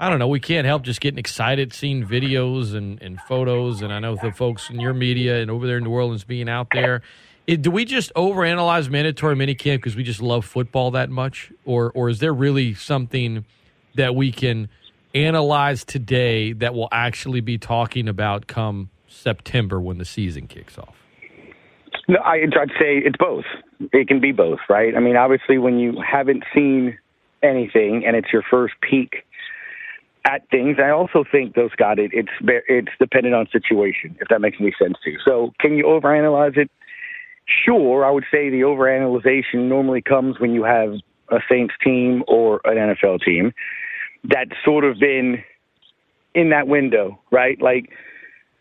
I 0.00 0.08
don't 0.08 0.18
know. 0.18 0.28
We 0.28 0.40
can't 0.40 0.66
help 0.66 0.82
just 0.82 1.02
getting 1.02 1.18
excited 1.18 1.74
seeing 1.74 2.06
videos 2.06 2.74
and, 2.74 3.00
and 3.02 3.20
photos. 3.20 3.82
And 3.82 3.92
I 3.92 3.98
know 3.98 4.16
the 4.16 4.32
folks 4.32 4.70
in 4.70 4.80
your 4.80 4.94
media 4.94 5.42
and 5.42 5.50
over 5.50 5.66
there 5.66 5.76
in 5.76 5.84
New 5.84 5.90
Orleans 5.90 6.24
being 6.24 6.48
out 6.48 6.68
there. 6.72 7.02
It, 7.46 7.60
do 7.60 7.70
we 7.70 7.84
just 7.84 8.10
overanalyze 8.14 8.88
mandatory 8.88 9.36
minicamp 9.36 9.76
because 9.76 9.96
we 9.96 10.02
just 10.02 10.22
love 10.22 10.46
football 10.46 10.92
that 10.92 11.10
much, 11.10 11.52
or 11.66 11.90
or 11.94 12.08
is 12.08 12.18
there 12.20 12.32
really 12.32 12.74
something 12.74 13.44
that 13.96 14.14
we 14.14 14.32
can 14.32 14.68
analyze 15.14 15.84
today 15.84 16.52
that 16.54 16.74
we'll 16.74 16.88
actually 16.92 17.40
be 17.40 17.58
talking 17.58 18.08
about 18.08 18.46
come 18.46 18.88
September 19.06 19.80
when 19.80 19.98
the 19.98 20.04
season 20.04 20.46
kicks 20.46 20.78
off? 20.78 20.94
No, 22.08 22.20
I, 22.20 22.36
I'd 22.36 22.70
say 22.78 22.98
it's 22.98 23.16
both. 23.18 23.44
It 23.92 24.08
can 24.08 24.20
be 24.20 24.32
both, 24.32 24.60
right? 24.68 24.94
I 24.96 25.00
mean, 25.00 25.16
obviously, 25.16 25.58
when 25.58 25.78
you 25.78 26.00
haven't 26.00 26.44
seen 26.54 26.98
anything 27.42 28.04
and 28.06 28.16
it's 28.16 28.32
your 28.32 28.42
first 28.48 28.74
peek 28.80 29.24
at 30.24 30.48
things. 30.50 30.76
I 30.82 30.90
also 30.90 31.24
think, 31.30 31.54
though, 31.54 31.68
Scott, 31.72 31.98
it, 31.98 32.10
it's 32.12 32.30
it's 32.68 32.92
dependent 32.98 33.34
on 33.34 33.46
situation. 33.50 34.16
If 34.20 34.28
that 34.28 34.40
makes 34.40 34.58
any 34.60 34.74
sense 34.80 34.96
to 35.04 35.10
you. 35.10 35.18
So, 35.24 35.52
can 35.60 35.76
you 35.76 35.84
overanalyze 35.84 36.56
it? 36.56 36.70
Sure, 37.64 38.04
I 38.04 38.10
would 38.10 38.24
say 38.30 38.48
the 38.48 38.60
overanalyzation 38.60 39.68
normally 39.68 40.02
comes 40.02 40.38
when 40.38 40.52
you 40.52 40.62
have 40.62 40.94
a 41.30 41.38
Saints 41.48 41.74
team 41.82 42.22
or 42.28 42.60
an 42.64 42.76
NFL 42.76 43.22
team 43.22 43.52
that's 44.24 44.50
sort 44.64 44.84
of 44.84 44.98
been 44.98 45.42
in 46.34 46.50
that 46.50 46.68
window, 46.68 47.18
right? 47.30 47.60
Like 47.60 47.90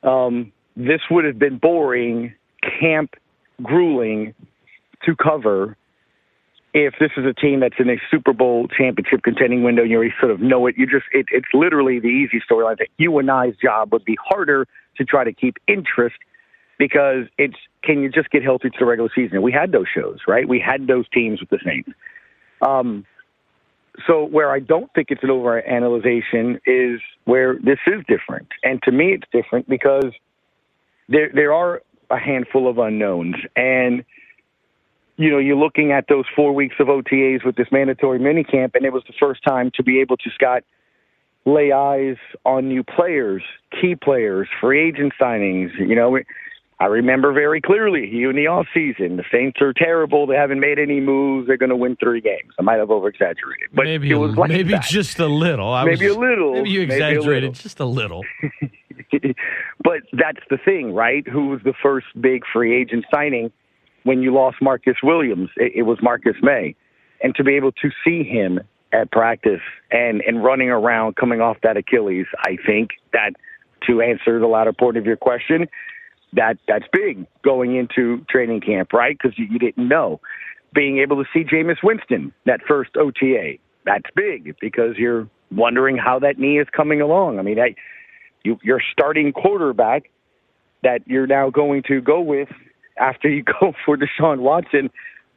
um, 0.04 0.52
this 0.76 1.02
would 1.12 1.26
have 1.26 1.38
been 1.38 1.58
boring, 1.58 2.34
camp 2.80 3.16
grueling 3.62 4.34
to 5.04 5.16
cover 5.16 5.78
if 6.74 6.94
this 7.00 7.12
is 7.18 7.26
a 7.26 7.34
team 7.34 7.62
that's 7.62 7.76
in 7.80 7.90
a 7.90 7.98
Super 8.12 8.34
Bowl 8.34 8.68
championship 8.68 9.24
contending 9.24 9.64
window, 9.64 9.84
you 9.84 9.98
already 9.98 10.14
sort 10.20 10.32
of 10.32 10.40
know 10.40 10.68
it. 10.68 10.76
You 10.78 10.86
just 10.86 11.06
it, 11.12 11.26
it's 11.32 11.48
literally 11.54 12.00
the 12.00 12.08
easy 12.08 12.42
storyline 12.50 12.78
that 12.78 12.90
you 12.98 13.18
and 13.18 13.30
I's 13.30 13.56
job 13.62 13.92
would 13.92 14.06
be 14.06 14.18
harder 14.24 14.68
to 14.98 15.06
try 15.06 15.24
to 15.24 15.34
keep 15.34 15.58
interest 15.68 16.18
because 16.78 17.26
it's 17.38 17.58
can 17.84 18.02
you 18.02 18.10
just 18.10 18.30
get 18.30 18.44
healthy 18.44 18.70
to 18.70 18.76
the 18.80 18.86
regular 18.86 19.10
season? 19.14 19.42
We 19.42 19.52
had 19.52 19.72
those 19.72 19.88
shows, 19.94 20.20
right? 20.28 20.48
We 20.48 20.60
had 20.60 20.88
those 20.88 21.06
teams 21.10 21.40
with 21.40 21.50
the 21.50 21.60
Saints. 21.64 21.90
Um, 22.62 23.06
so 24.08 24.24
where 24.26 24.52
I 24.52 24.60
don't 24.60 24.92
think 24.94 25.08
it's 25.10 25.24
an 25.24 25.30
overanalyzation 25.30 26.60
is 26.66 27.02
where 27.26 27.56
this 27.56 27.80
is 27.88 28.04
different, 28.08 28.48
and 28.64 28.82
to 28.84 28.92
me, 28.92 29.14
it's 29.14 29.28
different 29.32 29.68
because 29.68 30.14
there 31.08 31.32
there 31.34 31.54
are 31.54 31.82
a 32.12 32.18
handful 32.18 32.70
of 32.70 32.78
unknowns 32.78 33.36
and 33.56 34.04
you 35.20 35.30
know, 35.30 35.38
you're 35.38 35.58
looking 35.58 35.92
at 35.92 36.06
those 36.08 36.24
four 36.34 36.56
weeks 36.56 36.76
of 36.80 36.88
OTAs 36.88 37.44
with 37.44 37.58
this 37.58 37.68
mandatory 37.74 38.20
minicamp, 38.20 38.72
and 38.74 38.86
it 38.86 38.94
was 38.94 39.04
the 39.06 39.14
first 39.20 39.44
time 39.44 39.70
to 39.76 39.84
be 39.84 40.00
able 40.00 40.16
to, 40.16 40.30
Scott, 40.34 40.64
lay 41.46 41.74
eyes 41.74 42.16
on 42.46 42.70
new 42.70 42.86
players, 42.86 43.44
key 43.82 43.96
players, 43.96 44.48
free 44.62 44.88
agent 44.88 45.12
signings. 45.22 45.72
You 45.78 45.94
know, 45.94 46.20
I 46.80 46.86
remember 46.86 47.34
very 47.34 47.60
clearly 47.60 48.08
you 48.08 48.30
in 48.30 48.38
the 48.38 48.48
off 48.48 48.68
season. 48.74 49.18
The 49.18 49.26
Saints 49.30 49.62
are 49.62 49.74
terrible. 49.74 50.26
They 50.26 50.38
haven't 50.38 50.62
made 50.62 50.80
any 50.80 51.02
moves. 51.02 51.48
They're 51.48 51.58
going 51.58 51.70
to 51.70 51.76
win 51.76 51.98
three 51.98 52.22
games. 52.22 52.54
I 52.58 52.62
might 52.62 52.78
have 52.78 52.90
over 52.90 53.10
exaggerated, 53.10 53.68
but 53.74 53.84
maybe 53.84 54.10
it 54.12 54.16
was 54.16 54.38
like 54.38 54.50
maybe 54.50 54.72
that. 54.72 54.84
just 54.84 55.20
a 55.20 55.28
little. 55.28 55.74
I 55.74 55.84
maybe 55.84 56.08
was, 56.08 56.16
a 56.16 56.20
little. 56.20 56.54
Maybe 56.54 56.70
you 56.70 56.88
maybe 56.88 56.94
a 56.94 57.10
exaggerated 57.10 57.56
just 57.56 57.82
a 57.82 57.86
little. 57.86 58.24
but 59.84 60.00
that's 60.14 60.40
the 60.50 60.58
thing, 60.64 60.94
right? 60.94 61.28
Who 61.28 61.48
was 61.48 61.60
the 61.66 61.74
first 61.84 62.08
big 62.22 62.44
free 62.54 62.74
agent 62.74 63.04
signing? 63.14 63.52
When 64.04 64.22
you 64.22 64.34
lost 64.34 64.58
Marcus 64.62 64.98
Williams, 65.04 65.50
it, 65.58 65.74
it 65.76 65.82
was 65.84 65.98
Marcus 66.02 66.36
Maye. 66.42 66.76
And 67.22 67.36
to 67.36 67.44
be 67.44 67.56
able 67.56 67.72
to 67.74 67.90
see 68.04 68.24
him 68.24 68.60
at 68.92 69.12
practice 69.12 69.62
and, 69.92 70.22
and 70.22 70.44
running 70.44 70.70
around 70.70 71.16
coming 71.16 71.42
off 71.42 71.58
that 71.64 71.78
Achilles, 71.78 72.26
I 72.40 72.58
think 72.66 72.92
that 73.14 73.32
to 73.88 74.02
answer 74.02 74.40
the 74.40 74.48
latter 74.48 74.74
part 74.74 74.98
of 74.98 75.06
your 75.06 75.18
question, 75.18 75.68
that 76.34 76.58
that's 76.68 76.86
big 76.92 77.26
going 77.44 77.76
into 77.76 78.24
training 78.30 78.62
camp, 78.62 78.94
right? 78.94 79.18
Because 79.18 79.38
you, 79.38 79.46
you 79.50 79.60
didn't 79.60 79.88
know. 79.88 80.20
Being 80.74 81.00
able 81.00 81.24
to 81.24 81.30
see 81.34 81.44
Jameis 81.44 81.84
Winston 81.84 82.34
that 82.46 82.62
first 82.68 82.92
OTA, 82.96 83.56
that's 83.86 84.06
big 84.16 84.56
because 84.62 84.98
you're 84.98 85.28
wondering 85.52 85.98
how 85.98 86.20
that 86.20 86.38
knee 86.38 86.60
is 86.60 86.68
coming 86.72 87.02
along. 87.02 87.40
I 87.40 87.42
mean, 87.42 87.60
I, 87.60 87.76
you, 88.44 88.60
your 88.64 88.82
starting 88.92 89.34
quarterback 89.34 90.12
that 90.84 91.02
you're 91.08 91.28
now 91.28 91.50
going 91.50 91.84
to 91.88 92.02
go 92.02 92.22
with 92.22 92.50
after 93.00 93.30
you 93.30 93.44
go 93.62 93.74
for 93.86 93.98
Deshaun 93.98 94.40
Watson, 94.40 94.90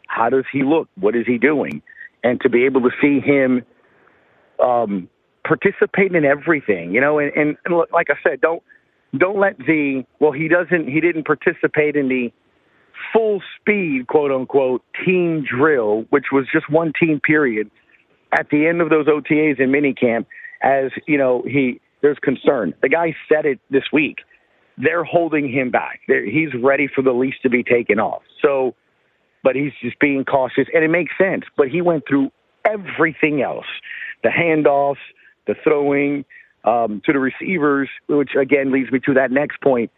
how 0.09 0.29
does 0.29 0.45
he 0.53 0.63
look? 0.63 0.89
What 0.99 1.17
is 1.17 1.27
he 1.27 1.39
doing? 1.39 1.83
And 2.25 2.41
to 2.43 2.49
be 2.49 2.65
able 2.65 2.83
to 2.83 2.91
see 3.01 3.21
him 3.21 3.65
um, 4.63 5.09
participate 5.45 6.15
in 6.15 6.25
everything, 6.25 6.95
you 6.95 7.01
know, 7.01 7.19
and, 7.19 7.33
and, 7.35 7.57
and 7.65 7.75
like 7.93 8.09
I 8.11 8.15
said, 8.23 8.41
don't 8.41 8.63
don't 9.17 9.39
let 9.39 9.59
the 9.59 10.05
well 10.21 10.33
he 10.33 10.49
doesn't 10.49 10.89
he 10.89 11.01
didn't 11.01 11.27
participate 11.27 11.97
in 11.97 12.09
the 12.09 12.33
full 13.13 13.43
speed 13.59 14.07
quote 14.07 14.31
unquote 14.31 14.83
team 15.05 15.45
drill, 15.45 16.05
which 16.11 16.27
was 16.33 16.47
just 16.53 16.71
one 16.71 16.93
team 16.99 17.21
period 17.21 17.71
at 18.33 18.49
the 18.51 18.67
end 18.67 18.81
of 18.81 18.91
those 18.91 19.07
OTAs 19.07 19.61
in 19.61 19.71
minicamp. 19.71 20.27
As 20.63 20.93
you 21.07 21.19
know, 21.19 21.43
he 21.47 21.81
there's 22.03 22.19
concern. 22.23 22.75
The 22.83 22.89
guy 22.89 23.15
said 23.29 23.47
it 23.47 23.59
this 23.71 23.85
week 23.93 24.19
they're 24.79 25.05
holding 25.05 25.51
him 25.51 25.71
back. 25.71 26.01
They're, 26.09 26.25
he's 26.25 26.51
ready 26.61 26.89
for 26.93 27.03
the 27.03 27.13
leash 27.13 27.39
to 27.43 27.51
be 27.51 27.63
taken 27.63 27.99
off. 27.99 28.23
So, 28.41 28.75
but 29.43 29.57
he's 29.57 29.73
just 29.83 29.99
being 29.99 30.25
cautious, 30.25 30.67
and 30.73 30.85
it 30.85 30.89
makes 30.89 31.13
sense. 31.19 31.45
But 31.57 31.69
he 31.69 31.81
went 31.81 32.05
through 32.09 32.31
everything 32.65 33.43
else: 33.43 33.67
the 34.23 34.31
handoffs, 34.31 34.97
the 35.47 35.55
throwing 35.63 36.25
um, 36.65 37.03
to 37.05 37.13
the 37.13 37.19
receivers, 37.19 37.89
which 38.07 38.31
again 38.41 38.73
leads 38.73 38.91
me 38.91 39.01
to 39.07 39.15
that 39.15 39.31
next 39.31 39.61
point. 39.61 39.91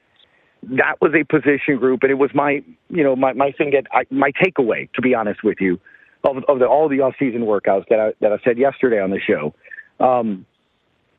That 0.62 0.96
was 1.00 1.12
a 1.14 1.24
position 1.24 1.76
group, 1.76 2.02
and 2.02 2.10
it 2.10 2.14
was 2.14 2.30
my, 2.34 2.62
you 2.88 3.04
know, 3.04 3.14
my 3.14 3.34
my 3.34 3.52
thing 3.52 3.72
that 3.72 3.86
I, 3.92 4.04
my 4.10 4.32
takeaway, 4.32 4.90
to 4.94 5.02
be 5.02 5.14
honest 5.14 5.44
with 5.44 5.58
you, 5.60 5.78
of, 6.24 6.38
of 6.48 6.58
the, 6.58 6.66
all 6.66 6.88
the 6.88 7.00
off-season 7.00 7.42
workouts 7.42 7.84
that 7.90 8.00
I 8.00 8.12
that 8.20 8.32
I 8.32 8.38
said 8.44 8.56
yesterday 8.56 8.98
on 8.98 9.10
the 9.10 9.20
show. 9.20 9.54
Um, 10.00 10.46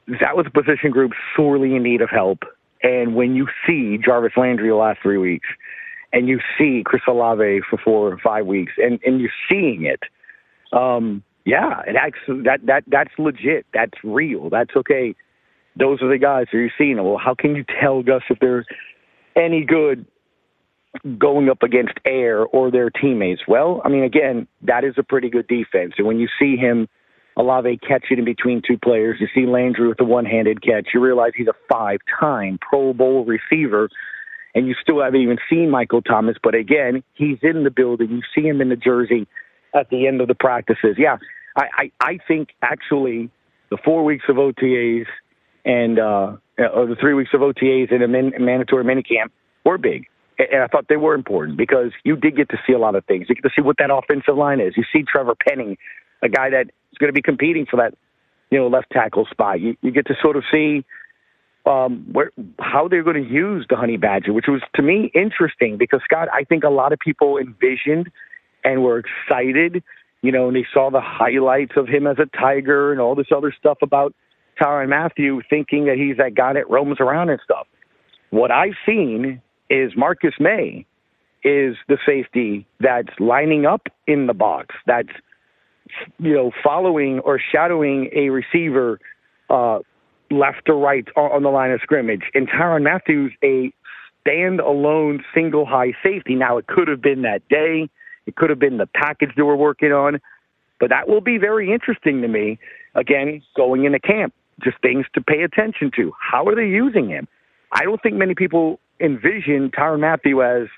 that 0.07 0.35
was 0.35 0.45
a 0.47 0.51
position 0.51 0.91
group 0.91 1.11
sorely 1.35 1.75
in 1.75 1.83
need 1.83 2.01
of 2.01 2.09
help 2.09 2.39
and 2.83 3.15
when 3.15 3.35
you 3.35 3.47
see 3.67 3.97
Jarvis 4.03 4.33
Landry 4.37 4.69
the 4.69 4.75
last 4.75 4.99
three 5.01 5.17
weeks, 5.17 5.47
and 6.13 6.27
you 6.27 6.39
see 6.57 6.83
Chris 6.85 7.01
Olave 7.07 7.61
for 7.69 7.77
four 7.77 8.13
or 8.13 8.17
five 8.17 8.45
weeks, 8.45 8.73
and, 8.77 8.99
and 9.05 9.19
you're 9.19 9.29
seeing 9.49 9.85
it, 9.85 10.01
um, 10.71 11.23
yeah, 11.45 11.81
it 11.87 11.95
actually 11.95 12.43
that 12.43 12.65
that 12.65 12.83
that's 12.87 13.11
legit. 13.17 13.65
That's 13.73 13.93
real. 14.03 14.49
That's 14.49 14.75
okay. 14.75 15.15
Those 15.77 16.01
are 16.01 16.09
the 16.09 16.17
guys 16.17 16.47
that 16.51 16.57
you're 16.57 16.69
seeing. 16.77 16.97
Well, 17.03 17.17
how 17.17 17.35
can 17.35 17.55
you 17.55 17.65
tell 17.81 18.01
Gus 18.01 18.23
if 18.29 18.39
they're 18.39 18.65
any 19.35 19.65
good 19.65 20.05
going 21.17 21.49
up 21.49 21.63
against 21.63 21.93
air 22.05 22.45
or 22.45 22.71
their 22.71 22.89
teammates. 22.89 23.41
Well, 23.47 23.81
I 23.83 23.89
mean, 23.89 24.03
again, 24.03 24.47
that 24.61 24.83
is 24.83 24.95
a 24.97 25.03
pretty 25.03 25.29
good 25.29 25.47
defense. 25.47 25.93
And 25.97 26.07
when 26.07 26.19
you 26.19 26.27
see 26.39 26.55
him, 26.55 26.87
Olave 27.37 27.79
catch 27.85 28.05
it 28.11 28.19
in 28.19 28.25
between 28.25 28.61
two 28.65 28.77
players, 28.77 29.17
you 29.19 29.27
see 29.35 29.45
Landry 29.45 29.87
with 29.87 29.97
the 29.97 30.05
one-handed 30.05 30.61
catch, 30.61 30.87
you 30.93 30.99
realize 30.99 31.31
he's 31.35 31.47
a 31.47 31.55
five-time 31.69 32.59
Pro 32.61 32.93
Bowl 32.93 33.25
receiver. 33.25 33.89
And 34.53 34.67
you 34.67 34.75
still 34.81 35.03
haven't 35.03 35.19
even 35.19 35.37
seen 35.49 35.69
Michael 35.69 36.01
Thomas, 36.01 36.37
but 36.41 36.55
again, 36.55 37.03
he's 37.13 37.37
in 37.41 37.65
the 37.65 37.69
building. 37.69 38.09
You 38.09 38.21
see 38.33 38.47
him 38.47 38.61
in 38.61 38.69
the 38.69 38.77
jersey 38.77 39.27
at 39.73 39.89
the 39.89 40.07
end 40.07 40.21
of 40.21 40.29
the 40.29 40.35
practices. 40.35 40.95
Yeah, 40.97 41.17
I, 41.57 41.65
I, 41.77 41.91
I 41.99 42.19
think 42.25 42.49
actually 42.61 43.29
the 43.69 43.77
four 43.83 44.05
weeks 44.05 44.23
of 44.29 44.37
OTAs 44.37 45.07
and 45.65 45.99
uh, 45.99 46.37
or 46.57 46.85
the 46.85 46.95
three 46.99 47.13
weeks 47.13 47.31
of 47.33 47.41
OTAs 47.41 47.93
and 47.93 48.03
a 48.03 48.07
man, 48.07 48.31
mandatory 48.39 48.83
minicamp 48.85 49.31
were 49.65 49.77
big. 49.77 50.05
And 50.37 50.61
I 50.61 50.67
thought 50.67 50.85
they 50.89 50.97
were 50.97 51.15
important 51.15 51.57
because 51.57 51.91
you 52.03 52.15
did 52.15 52.35
get 52.35 52.49
to 52.49 52.57
see 52.67 52.73
a 52.73 52.79
lot 52.79 52.95
of 52.95 53.05
things. 53.05 53.27
You 53.29 53.35
get 53.35 53.43
to 53.43 53.51
see 53.55 53.61
what 53.61 53.77
that 53.79 53.89
offensive 53.89 54.35
line 54.35 54.59
is. 54.59 54.73
You 54.75 54.83
see 54.93 55.03
Trevor 55.03 55.35
Penning, 55.47 55.77
a 56.25 56.29
guy 56.29 56.49
that 56.49 56.67
is 56.91 56.97
going 56.99 57.09
to 57.09 57.13
be 57.13 57.21
competing 57.21 57.65
for 57.65 57.77
that, 57.77 57.93
you 58.49 58.57
know, 58.59 58.67
left 58.67 58.87
tackle 58.91 59.25
spot. 59.31 59.61
You, 59.61 59.77
you 59.81 59.91
get 59.91 60.07
to 60.07 60.15
sort 60.21 60.35
of 60.35 60.43
see 60.51 60.83
um, 61.65 62.05
where 62.11 62.31
how 62.59 62.87
they're 62.87 63.03
going 63.03 63.23
to 63.23 63.29
use 63.29 63.65
the 63.69 63.75
honey 63.75 63.97
badger, 63.97 64.33
which 64.33 64.45
was 64.47 64.61
to 64.75 64.81
me 64.81 65.11
interesting 65.13 65.77
because 65.77 66.01
Scott, 66.03 66.27
I 66.33 66.43
think 66.43 66.63
a 66.63 66.69
lot 66.69 66.93
of 66.93 66.99
people 66.99 67.37
envisioned 67.37 68.11
and 68.63 68.83
were 68.83 68.99
excited, 68.99 69.83
you 70.21 70.31
know, 70.31 70.47
and 70.47 70.55
they 70.55 70.65
saw 70.73 70.89
the 70.91 71.01
highlights 71.01 71.73
of 71.77 71.87
him 71.87 72.07
as 72.07 72.17
a 72.19 72.25
tiger 72.37 72.91
and 72.91 72.99
all 72.99 73.15
this 73.15 73.27
other 73.35 73.53
stuff 73.57 73.77
about 73.81 74.13
Tyrann 74.61 74.89
Mathieu, 74.89 75.41
thinking 75.49 75.85
that 75.85 75.97
he's 75.97 76.17
that 76.17 76.35
guy 76.35 76.53
that 76.53 76.69
roams 76.69 76.97
around 76.99 77.29
and 77.29 77.39
stuff. 77.43 77.67
What 78.29 78.51
I've 78.51 78.75
seen 78.85 79.41
is 79.69 79.91
Marcus 79.95 80.33
Maye 80.39 80.85
is 81.43 81.75
the 81.87 81.97
safety 82.05 82.65
that's 82.79 83.19
lining 83.19 83.65
up 83.65 83.87
in 84.07 84.27
the 84.27 84.33
box, 84.33 84.75
that's 84.87 85.09
you 86.19 86.33
know 86.33 86.51
following 86.63 87.19
or 87.19 87.39
shadowing 87.39 88.09
a 88.13 88.29
receiver 88.29 88.99
uh, 89.49 89.79
left 90.31 90.65
to 90.65 90.73
right 90.73 91.07
on 91.15 91.43
the 91.43 91.49
line 91.49 91.71
of 91.71 91.81
scrimmage. 91.81 92.23
And 92.33 92.47
Tyrann 92.47 92.83
Mathieu's, 92.83 93.31
a 93.43 93.71
stand-alone 94.21 95.23
single 95.33 95.65
high 95.65 95.93
safety. 96.03 96.35
Now 96.35 96.57
it 96.57 96.67
could 96.67 96.87
have 96.87 97.01
been 97.01 97.21
that 97.21 97.47
day, 97.47 97.89
it 98.25 98.35
could 98.35 98.49
have 98.49 98.59
been 98.59 98.77
the 98.77 98.87
package 98.87 99.29
they 99.35 99.43
were 99.43 99.55
working 99.55 99.91
on, 99.91 100.19
but 100.79 100.89
that 100.89 101.07
will 101.07 101.21
be 101.21 101.37
very 101.37 101.71
interesting 101.71 102.21
to 102.21 102.27
me. 102.27 102.57
Again, 102.95 103.43
going 103.55 103.85
into 103.85 103.99
camp, 103.99 104.33
just 104.63 104.77
things 104.81 105.05
to 105.13 105.21
pay 105.21 105.43
attention 105.43 105.91
to. 105.97 106.11
How 106.19 106.47
are 106.47 106.55
they 106.55 106.67
using 106.67 107.09
him? 107.09 107.27
I 107.71 107.83
don't 107.83 108.01
think 108.01 108.15
many 108.15 108.35
people 108.35 108.79
envision 108.99 109.69
Tyrann 109.69 109.99
Mathieu 109.99 110.41
as, 110.41 110.69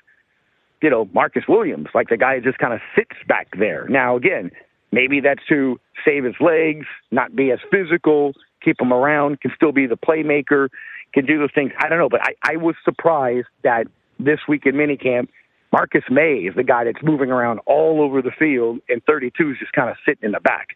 you 0.82 0.90
know, 0.90 1.08
Marcus 1.14 1.44
Williams, 1.48 1.88
like 1.94 2.08
the 2.08 2.16
guy 2.16 2.34
who 2.36 2.40
just 2.42 2.58
kind 2.58 2.74
of 2.74 2.80
sits 2.94 3.16
back 3.26 3.48
there. 3.56 3.86
Now, 3.88 4.16
again, 4.16 4.50
maybe 4.92 5.20
that's 5.20 5.44
to 5.48 5.78
save 6.04 6.24
his 6.24 6.34
legs, 6.40 6.86
not 7.10 7.34
be 7.34 7.50
as 7.50 7.58
physical, 7.70 8.32
keep 8.64 8.80
him 8.80 8.92
around, 8.92 9.40
can 9.40 9.52
still 9.54 9.72
be 9.72 9.86
the 9.86 9.96
playmaker, 9.96 10.68
can 11.12 11.26
do 11.26 11.38
those 11.38 11.50
things. 11.54 11.72
I 11.78 11.88
don't 11.88 11.98
know, 11.98 12.08
but 12.08 12.20
I, 12.22 12.34
I 12.44 12.56
was 12.56 12.74
surprised 12.84 13.46
that 13.62 13.86
this 14.18 14.40
week 14.48 14.66
in 14.66 14.74
minicamp, 14.74 15.28
Marcus 15.72 16.04
Maye 16.10 16.46
is 16.48 16.54
the 16.54 16.64
guy 16.64 16.84
that's 16.84 17.02
moving 17.02 17.30
around 17.30 17.60
all 17.66 18.00
over 18.02 18.22
the 18.22 18.30
field, 18.30 18.80
and 18.88 19.02
32 19.04 19.50
is 19.50 19.56
just 19.58 19.72
kind 19.72 19.90
of 19.90 19.96
sitting 20.06 20.24
in 20.24 20.32
the 20.32 20.40
back. 20.40 20.68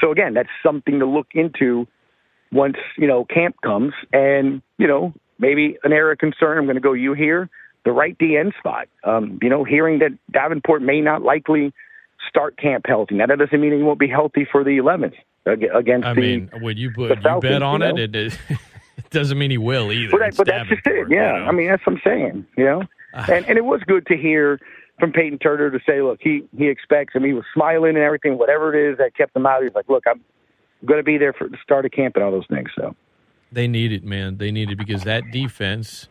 So 0.00 0.10
again, 0.12 0.34
that's 0.34 0.48
something 0.62 0.98
to 0.98 1.06
look 1.06 1.28
into 1.34 1.86
once 2.52 2.76
you 2.96 3.06
know 3.06 3.24
camp 3.24 3.56
comes, 3.62 3.92
and 4.12 4.62
you 4.78 4.86
know 4.86 5.12
maybe 5.38 5.76
an 5.84 5.92
area 5.92 6.12
of 6.12 6.18
concern. 6.18 6.58
I'm 6.58 6.64
going 6.64 6.76
to 6.76 6.80
go 6.80 6.92
you 6.92 7.12
here, 7.12 7.50
the 7.84 7.92
right 7.92 8.16
DN 8.18 8.56
spot. 8.58 8.88
Um, 9.04 9.38
you 9.42 9.48
know, 9.48 9.64
hearing 9.64 9.98
that 9.98 10.12
Davenport 10.32 10.82
may 10.82 11.00
not 11.00 11.22
likely 11.22 11.72
start 12.28 12.56
camp 12.56 12.86
healthy. 12.86 13.16
Now 13.16 13.26
that 13.26 13.38
doesn't 13.38 13.60
mean 13.60 13.72
he 13.72 13.82
won't 13.82 13.98
be 13.98 14.08
healthy 14.08 14.46
for 14.50 14.64
the 14.64 14.78
11th 14.78 15.14
against 15.46 16.06
I 16.06 16.14
the. 16.14 16.20
mean, 16.20 16.50
would 16.54 16.78
you 16.78 16.90
put 16.92 17.10
you 17.16 17.22
Falcons, 17.22 17.50
bet 17.50 17.62
on 17.62 17.80
you 17.80 17.86
it? 17.88 18.12
know? 18.12 18.20
It, 18.20 18.38
it 18.98 19.10
doesn't 19.10 19.38
mean 19.38 19.50
he 19.50 19.58
will 19.58 19.92
either. 19.92 20.10
But, 20.10 20.20
that, 20.20 20.36
but 20.36 20.46
that's 20.46 20.68
just 20.68 20.86
it. 20.86 21.08
Yeah, 21.10 21.34
you 21.34 21.40
know? 21.40 21.46
I 21.46 21.52
mean 21.52 21.68
that's 21.68 21.86
what 21.86 21.96
I'm 21.96 22.02
saying. 22.04 22.46
You 22.56 22.64
know, 22.64 22.82
ah. 23.14 23.26
and 23.30 23.46
and 23.46 23.58
it 23.58 23.64
was 23.64 23.80
good 23.86 24.06
to 24.06 24.16
hear 24.16 24.60
from 25.00 25.12
Peyton 25.12 25.38
Turner 25.38 25.70
to 25.70 25.80
say, 25.86 26.02
look, 26.02 26.20
he 26.22 26.42
he 26.56 26.68
expects. 26.68 27.14
Mean, 27.14 27.24
he 27.24 27.32
was 27.32 27.44
smiling 27.54 27.96
and 27.96 28.04
everything. 28.04 28.38
Whatever 28.38 28.74
it 28.74 28.92
is 28.92 28.98
that 28.98 29.16
kept 29.16 29.34
him 29.34 29.46
out, 29.46 29.62
he's 29.62 29.74
like, 29.74 29.88
look, 29.88 30.04
I'm 30.06 30.20
going 30.84 30.98
to 30.98 31.04
be 31.04 31.18
there 31.18 31.32
for 31.32 31.48
the 31.48 31.56
start 31.62 31.84
of 31.84 31.90
camp 31.92 32.16
and 32.16 32.24
all 32.24 32.30
those 32.30 32.46
things. 32.48 32.70
So 32.76 32.94
They 33.50 33.66
need 33.66 33.92
it, 33.92 34.04
man. 34.04 34.36
They 34.36 34.52
need 34.52 34.70
it 34.70 34.76
because 34.76 35.04
that 35.04 35.30
defense. 35.32 36.06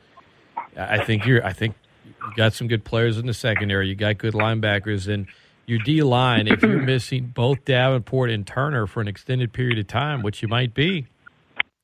I 0.75 1.03
think 1.05 1.25
you're. 1.25 1.45
I 1.45 1.53
think 1.53 1.75
you 2.05 2.35
got 2.35 2.53
some 2.53 2.67
good 2.67 2.83
players 2.83 3.17
in 3.17 3.27
the 3.27 3.33
secondary. 3.33 3.87
You 3.87 3.95
got 3.95 4.17
good 4.17 4.33
linebackers, 4.33 5.07
and 5.07 5.27
your 5.69 5.79
D 5.79 6.01
line. 6.03 6.47
If 6.47 6.61
you're 6.61 6.81
missing 6.81 7.31
both 7.33 7.63
Davenport 7.65 8.29
and 8.31 8.45
Turner 8.45 8.87
for 8.87 9.01
an 9.01 9.07
extended 9.07 9.53
period 9.53 9.79
of 9.79 9.87
time, 9.87 10.21
which 10.21 10.41
you 10.41 10.47
might 10.47 10.73
be, 10.73 11.07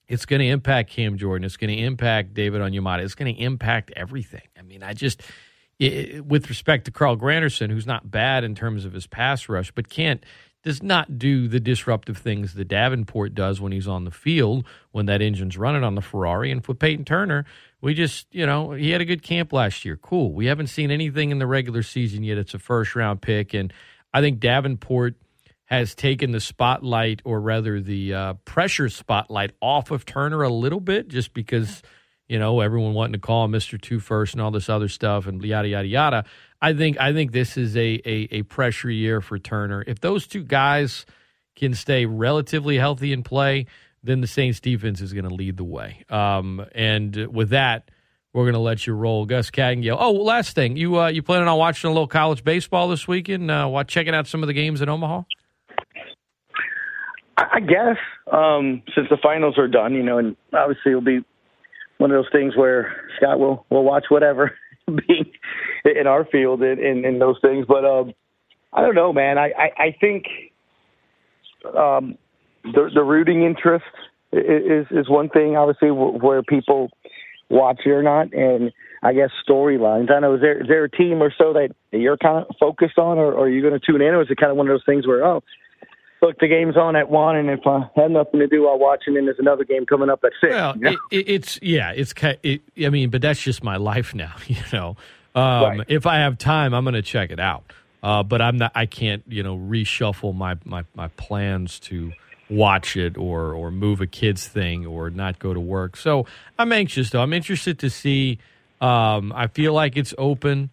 it's 0.07 0.25
going 0.25 0.39
to 0.39 0.47
impact 0.47 0.91
Cam 0.91 1.17
Jordan. 1.17 1.45
It's 1.45 1.57
going 1.57 1.75
to 1.75 1.81
impact 1.81 2.33
David 2.33 2.61
Onyemata. 2.61 3.03
It's 3.03 3.15
going 3.15 3.33
to 3.33 3.41
impact 3.41 3.91
everything. 3.95 4.47
I 4.57 4.61
mean, 4.61 4.83
I 4.83 4.93
just, 4.93 5.21
it, 5.79 6.25
with 6.25 6.49
respect 6.49 6.85
to 6.85 6.91
Carl 6.91 7.17
Granderson, 7.17 7.69
who's 7.69 7.87
not 7.87 8.09
bad 8.11 8.43
in 8.43 8.55
terms 8.55 8.85
of 8.85 8.93
his 8.93 9.07
pass 9.07 9.49
rush, 9.49 9.71
but 9.71 9.89
can't 9.89 10.23
does 10.63 10.81
not 10.81 11.19
do 11.19 11.47
the 11.47 11.59
disruptive 11.59 12.17
things 12.17 12.55
that 12.55 12.67
Davenport 12.67 13.35
does 13.35 13.61
when 13.61 13.71
he's 13.71 13.87
on 13.87 14.03
the 14.03 14.11
field 14.11 14.65
when 14.91 15.05
that 15.05 15.21
engine's 15.21 15.57
running 15.57 15.83
on 15.83 15.93
the 15.93 16.01
Ferrari. 16.01 16.51
And 16.51 16.65
for 16.65 16.73
Peyton 16.73 17.05
Turner, 17.05 17.45
we 17.85 17.93
just, 17.93 18.25
you 18.33 18.47
know, 18.47 18.71
he 18.71 18.89
had 18.89 19.01
a 19.01 19.05
good 19.05 19.21
camp 19.21 19.53
last 19.53 19.85
year. 19.85 19.95
Cool. 19.95 20.33
We 20.33 20.47
haven't 20.47 20.67
seen 20.67 20.89
anything 20.89 21.29
in 21.29 21.37
the 21.37 21.45
regular 21.45 21.83
season 21.83 22.23
yet. 22.23 22.39
It's 22.39 22.55
a 22.55 22.59
first 22.59 22.95
round 22.95 23.21
pick, 23.21 23.53
and 23.53 23.71
I 24.11 24.21
think 24.21 24.39
Davenport 24.39 25.13
has 25.65 25.93
taken 25.93 26.31
the 26.31 26.39
spotlight, 26.39 27.21
or 27.25 27.39
rather 27.39 27.79
the 27.79 28.11
uh, 28.11 28.33
pressure 28.43 28.89
spotlight, 28.89 29.51
off 29.61 29.91
of 29.91 30.03
Turner 30.03 30.41
a 30.41 30.49
little 30.49 30.79
bit, 30.79 31.09
just 31.09 31.31
because 31.35 31.83
you 32.27 32.39
know 32.39 32.59
everyone 32.59 32.95
wanting 32.95 33.13
to 33.13 33.19
call 33.19 33.47
Mister 33.47 33.77
Two 33.77 33.99
First 33.99 34.33
and 34.33 34.41
all 34.41 34.49
this 34.49 34.67
other 34.67 34.87
stuff 34.87 35.27
and 35.27 35.39
yada 35.43 35.67
yada 35.67 35.87
yada. 35.87 36.25
I 36.59 36.73
think 36.73 36.99
I 36.99 37.13
think 37.13 37.33
this 37.33 37.55
is 37.55 37.77
a, 37.77 38.01
a 38.03 38.27
a 38.31 38.41
pressure 38.41 38.89
year 38.89 39.21
for 39.21 39.37
Turner. 39.37 39.83
If 39.85 39.99
those 39.99 40.25
two 40.25 40.43
guys 40.43 41.05
can 41.55 41.75
stay 41.75 42.07
relatively 42.07 42.79
healthy 42.79 43.13
and 43.13 43.23
play, 43.23 43.67
then 44.05 44.21
the 44.21 44.27
Saints 44.27 44.59
defense 44.59 45.01
is 45.01 45.13
going 45.13 45.27
to 45.27 45.33
lead 45.33 45.57
the 45.57 45.63
way. 45.63 46.03
Um, 46.09 46.65
and 46.73 47.15
with 47.27 47.49
that, 47.49 47.89
we're 48.33 48.43
going 48.43 48.53
to 48.53 48.59
let 48.59 48.85
you 48.85 48.93
roll, 48.93 49.25
Gus 49.25 49.49
Kattengell. 49.49 49.97
Oh, 49.99 50.11
last 50.11 50.55
thing, 50.55 50.75
you 50.75 50.99
uh, 50.99 51.07
you 51.07 51.23
planning 51.23 51.47
on 51.47 51.57
watching 51.57 51.89
a 51.89 51.93
little 51.93 52.07
college 52.07 52.43
baseball 52.43 52.89
this 52.89 53.07
weekend? 53.07 53.49
Uh, 53.49 53.67
watch 53.69 53.87
checking 53.87 54.13
out 54.13 54.27
some 54.27 54.43
of 54.43 54.47
the 54.47 54.53
games 54.53 54.81
in 54.81 54.89
Omaha. 54.89 55.23
I 57.37 57.59
guess 57.59 57.97
um, 58.31 58.83
since 58.93 59.07
the 59.09 59.17
finals 59.21 59.57
are 59.57 59.67
done, 59.67 59.93
you 59.93 60.03
know, 60.03 60.17
and 60.17 60.35
obviously 60.53 60.91
it'll 60.91 61.01
be 61.01 61.23
one 61.97 62.11
of 62.11 62.15
those 62.15 62.31
things 62.31 62.55
where 62.55 62.95
Scott 63.17 63.39
will 63.39 63.65
will 63.69 63.83
watch 63.83 64.05
whatever 64.09 64.53
being 64.87 65.31
in 65.85 66.07
our 66.07 66.25
field 66.25 66.61
and 66.61 67.21
those 67.21 67.37
things. 67.41 67.65
But 67.67 67.85
um, 67.85 68.13
I 68.73 68.81
don't 68.81 68.95
know, 68.95 69.13
man. 69.13 69.37
I 69.37 69.51
I, 69.57 69.83
I 69.83 69.95
think 69.99 70.25
um, 71.77 72.17
the 72.73 72.89
the 72.93 73.03
rooting 73.03 73.43
interest 73.43 73.85
is 74.31 74.87
is 74.91 75.09
one 75.09 75.29
thing, 75.29 75.55
obviously, 75.55 75.91
where 75.91 76.43
people 76.43 76.89
watch 77.49 77.81
it 77.85 77.89
or 77.89 78.03
not, 78.03 78.33
and 78.33 78.71
I 79.03 79.13
guess 79.13 79.29
storylines. 79.47 80.11
I 80.11 80.19
know 80.19 80.35
is 80.35 80.41
there 80.41 80.61
is 80.61 80.67
there 80.67 80.83
a 80.83 80.89
team 80.89 81.21
or 81.21 81.33
so 81.37 81.53
that 81.53 81.69
you're 81.91 82.17
kind 82.17 82.45
of 82.45 82.55
focused 82.59 82.97
on, 82.97 83.17
or, 83.17 83.33
or 83.33 83.45
are 83.45 83.49
you 83.49 83.61
going 83.61 83.79
to 83.79 83.79
tune 83.79 84.01
in, 84.01 84.13
or 84.13 84.21
is 84.21 84.29
it 84.29 84.37
kind 84.37 84.51
of 84.51 84.57
one 84.57 84.67
of 84.67 84.73
those 84.73 84.85
things 84.85 85.07
where 85.07 85.23
oh 85.23 85.43
look, 86.21 86.39
the 86.39 86.47
game's 86.47 86.75
on 86.75 86.95
at 86.95 87.09
one, 87.09 87.35
and 87.35 87.49
if 87.49 87.65
I 87.65 87.89
have 87.95 88.11
nothing 88.11 88.39
to 88.39 88.47
do, 88.47 88.67
I'll 88.67 88.79
watch, 88.79 89.03
and 89.07 89.15
then 89.15 89.25
there's 89.25 89.39
another 89.39 89.63
game 89.63 89.85
coming 89.85 90.09
up 90.09 90.23
at 90.23 90.31
six. 90.41 90.51
Well, 90.53 90.75
you 90.75 90.81
know? 90.81 90.97
it, 91.11 91.29
it's 91.29 91.59
yeah, 91.61 91.91
it's 91.91 92.13
it, 92.43 92.61
I 92.83 92.89
mean, 92.89 93.09
but 93.09 93.21
that's 93.21 93.41
just 93.41 93.63
my 93.63 93.77
life 93.77 94.13
now. 94.15 94.33
You 94.47 94.57
know, 94.73 94.97
um, 95.35 95.79
Right. 95.79 95.85
if 95.87 96.05
I 96.05 96.17
have 96.17 96.37
time, 96.37 96.73
I'm 96.73 96.83
going 96.83 96.95
to 96.95 97.01
check 97.01 97.31
it 97.31 97.39
out. 97.39 97.71
Uh, 98.01 98.21
but 98.21 98.39
I'm 98.39 98.57
not. 98.57 98.71
I 98.75 98.85
can't, 98.85 99.23
you 99.27 99.41
know, 99.41 99.57
reshuffle 99.57 100.35
my, 100.35 100.57
my 100.63 100.85
my 100.93 101.07
plans 101.09 101.79
to 101.79 102.13
watch 102.49 102.95
it 102.95 103.17
or 103.17 103.53
or 103.53 103.71
move 103.71 104.01
a 104.01 104.07
kids 104.07 104.47
thing 104.47 104.85
or 104.85 105.09
not 105.09 105.39
go 105.39 105.53
to 105.53 105.59
work. 105.59 105.97
So 105.97 106.25
I'm 106.57 106.71
anxious 106.71 107.09
though. 107.09 107.21
I'm 107.21 107.33
interested 107.33 107.79
to 107.79 107.89
see. 107.89 108.39
Um, 108.81 109.31
I 109.33 109.47
feel 109.47 109.73
like 109.73 109.97
it's 109.97 110.13
open. 110.17 110.69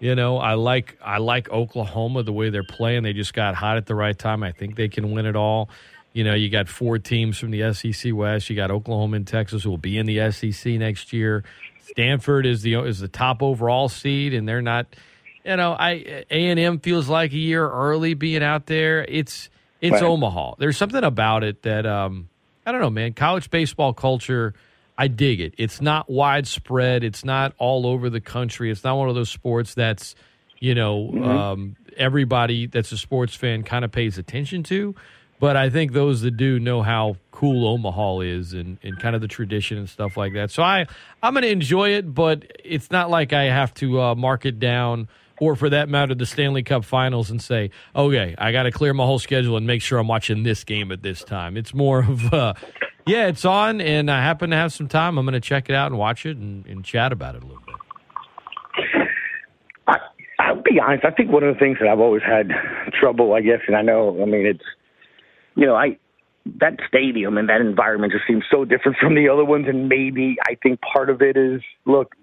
You 0.00 0.14
know, 0.14 0.38
I 0.38 0.54
like 0.54 0.98
I 1.02 1.18
like 1.18 1.48
Oklahoma 1.50 2.22
the 2.24 2.32
way 2.32 2.50
they're 2.50 2.62
playing. 2.62 3.04
They 3.04 3.12
just 3.12 3.32
got 3.32 3.54
hot 3.54 3.76
at 3.76 3.86
the 3.86 3.94
right 3.94 4.18
time. 4.18 4.42
I 4.42 4.52
think 4.52 4.76
they 4.76 4.88
can 4.88 5.12
win 5.12 5.24
it 5.24 5.36
all. 5.36 5.70
You 6.12 6.24
know, 6.24 6.34
you 6.34 6.48
got 6.48 6.68
four 6.68 6.98
teams 6.98 7.38
from 7.38 7.50
the 7.50 7.72
SEC 7.72 8.12
West. 8.14 8.48
You 8.48 8.54
got 8.54 8.70
Oklahoma 8.70 9.16
and 9.16 9.26
Texas 9.26 9.64
who 9.64 9.70
will 9.70 9.78
be 9.78 9.98
in 9.98 10.06
the 10.06 10.30
SEC 10.30 10.74
next 10.74 11.12
year. 11.12 11.42
Stanford 11.80 12.46
is 12.46 12.62
the 12.62 12.74
is 12.80 13.00
the 13.00 13.08
top 13.08 13.42
overall 13.42 13.88
seed, 13.88 14.34
and 14.34 14.48
they're 14.48 14.62
not. 14.62 14.86
You 15.44 15.56
know, 15.56 15.72
I 15.72 16.24
A 16.30 16.48
and 16.48 16.58
M 16.58 16.80
feels 16.80 17.08
like 17.08 17.32
a 17.32 17.36
year 17.36 17.68
early 17.68 18.14
being 18.14 18.42
out 18.42 18.66
there. 18.66 19.04
It's 19.04 19.48
it's 19.84 19.92
Right. 20.00 20.02
Omaha. 20.02 20.54
There's 20.58 20.76
something 20.76 21.04
about 21.04 21.44
it 21.44 21.62
that 21.62 21.86
um, 21.86 22.28
I 22.66 22.72
don't 22.72 22.80
know, 22.80 22.90
man. 22.90 23.12
College 23.12 23.50
baseball 23.50 23.92
culture. 23.92 24.54
I 24.96 25.08
dig 25.08 25.40
it. 25.40 25.54
It's 25.58 25.80
not 25.80 26.08
widespread. 26.08 27.02
It's 27.04 27.24
not 27.24 27.52
all 27.58 27.86
over 27.86 28.08
the 28.10 28.20
country. 28.20 28.70
It's 28.70 28.84
not 28.84 28.96
one 28.96 29.08
of 29.08 29.14
those 29.14 29.30
sports 29.30 29.74
that's, 29.74 30.14
you 30.60 30.74
know, 30.74 31.10
Mm-hmm. 31.12 31.24
um, 31.24 31.76
everybody 31.96 32.66
that's 32.66 32.90
a 32.92 32.96
sports 32.96 33.34
fan 33.34 33.62
kind 33.62 33.84
of 33.84 33.92
pays 33.92 34.18
attention 34.18 34.62
to. 34.64 34.94
But 35.40 35.56
I 35.56 35.68
think 35.68 35.92
those 35.92 36.22
that 36.22 36.36
do 36.36 36.58
know 36.60 36.80
how 36.82 37.16
cool 37.32 37.66
Omaha 37.68 38.20
is 38.20 38.52
and, 38.52 38.78
and 38.82 38.98
kind 38.98 39.14
of 39.16 39.20
the 39.20 39.28
tradition 39.28 39.78
and 39.78 39.88
stuff 39.88 40.16
like 40.16 40.32
that. 40.34 40.50
So 40.52 40.62
I, 40.62 40.86
I'm 41.22 41.34
going 41.34 41.42
to 41.42 41.50
enjoy 41.50 41.90
it, 41.90 42.14
but 42.14 42.44
it's 42.64 42.90
not 42.90 43.10
like 43.10 43.32
I 43.32 43.44
have 43.44 43.74
to 43.74 44.00
uh, 44.00 44.14
mark 44.14 44.46
it 44.46 44.58
down 44.60 45.08
or 45.40 45.56
for 45.56 45.70
that 45.70 45.88
matter, 45.88 46.14
the 46.14 46.26
Stanley 46.26 46.62
Cup 46.62 46.84
finals 46.84 47.30
and 47.30 47.42
say, 47.42 47.70
okay, 47.94 48.34
I 48.38 48.52
got 48.52 48.64
to 48.64 48.70
clear 48.70 48.94
my 48.94 49.04
whole 49.04 49.18
schedule 49.18 49.56
and 49.56 49.66
make 49.66 49.82
sure 49.82 49.98
I'm 49.98 50.08
watching 50.08 50.42
this 50.42 50.64
game 50.64 50.92
at 50.92 51.02
this 51.02 51.24
time. 51.24 51.56
It's 51.56 51.74
more 51.74 52.00
of, 52.00 52.32
uh, 52.32 52.54
yeah, 53.06 53.26
it's 53.26 53.44
on 53.44 53.80
and 53.80 54.10
I 54.10 54.22
happen 54.22 54.50
to 54.50 54.56
have 54.56 54.72
some 54.72 54.88
time. 54.88 55.18
I'm 55.18 55.26
going 55.26 55.34
to 55.34 55.40
check 55.40 55.68
it 55.68 55.74
out 55.74 55.90
and 55.90 55.98
watch 55.98 56.24
it 56.26 56.36
and, 56.36 56.66
and 56.66 56.84
chat 56.84 57.12
about 57.12 57.34
it 57.34 57.42
a 57.42 57.46
little 57.46 57.62
bit. 57.66 57.74
I, 59.88 59.98
I'll 60.38 60.62
be 60.62 60.78
honest. 60.80 61.04
I 61.04 61.10
think 61.10 61.30
one 61.30 61.42
of 61.42 61.54
the 61.54 61.58
things 61.58 61.78
that 61.80 61.88
I've 61.88 62.00
always 62.00 62.22
had 62.22 62.50
trouble, 62.98 63.34
I 63.34 63.40
guess, 63.40 63.60
and 63.66 63.76
I 63.76 63.82
know, 63.82 64.22
I 64.22 64.24
mean, 64.24 64.46
it's, 64.46 64.64
you 65.56 65.66
know, 65.66 65.74
I 65.74 65.98
that 66.60 66.78
stadium 66.86 67.38
and 67.38 67.48
that 67.48 67.60
environment 67.60 68.12
just 68.12 68.26
seems 68.26 68.44
so 68.50 68.64
different 68.64 68.98
from 69.00 69.14
the 69.14 69.28
other 69.28 69.44
ones, 69.44 69.66
and 69.68 69.88
maybe 69.88 70.36
I 70.46 70.56
think 70.62 70.80
part 70.80 71.08
of 71.10 71.22
it 71.22 71.36
is 71.36 71.62
look, 71.86 72.14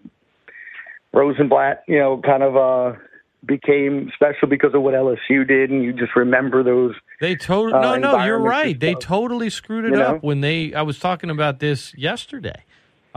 Rosenblatt, 1.13 1.83
you 1.87 1.99
know, 1.99 2.21
kind 2.23 2.43
of 2.43 2.55
uh 2.57 2.97
became 3.43 4.11
special 4.13 4.47
because 4.47 4.73
of 4.75 4.83
what 4.83 4.93
LSU 4.93 5.47
did, 5.47 5.71
and 5.71 5.83
you 5.83 5.93
just 5.93 6.15
remember 6.15 6.61
those. 6.63 6.93
They 7.19 7.35
totally 7.35 7.73
Uh, 7.73 7.97
no, 7.97 8.17
no. 8.17 8.23
You're 8.25 8.39
right. 8.39 8.79
They 8.79 8.93
totally 8.95 9.49
screwed 9.49 9.85
it 9.85 9.93
You 9.93 10.01
up 10.01 10.15
know? 10.15 10.19
when 10.19 10.41
they. 10.41 10.73
I 10.73 10.83
was 10.83 10.99
talking 10.99 11.29
about 11.31 11.59
this 11.59 11.93
yesterday 11.97 12.63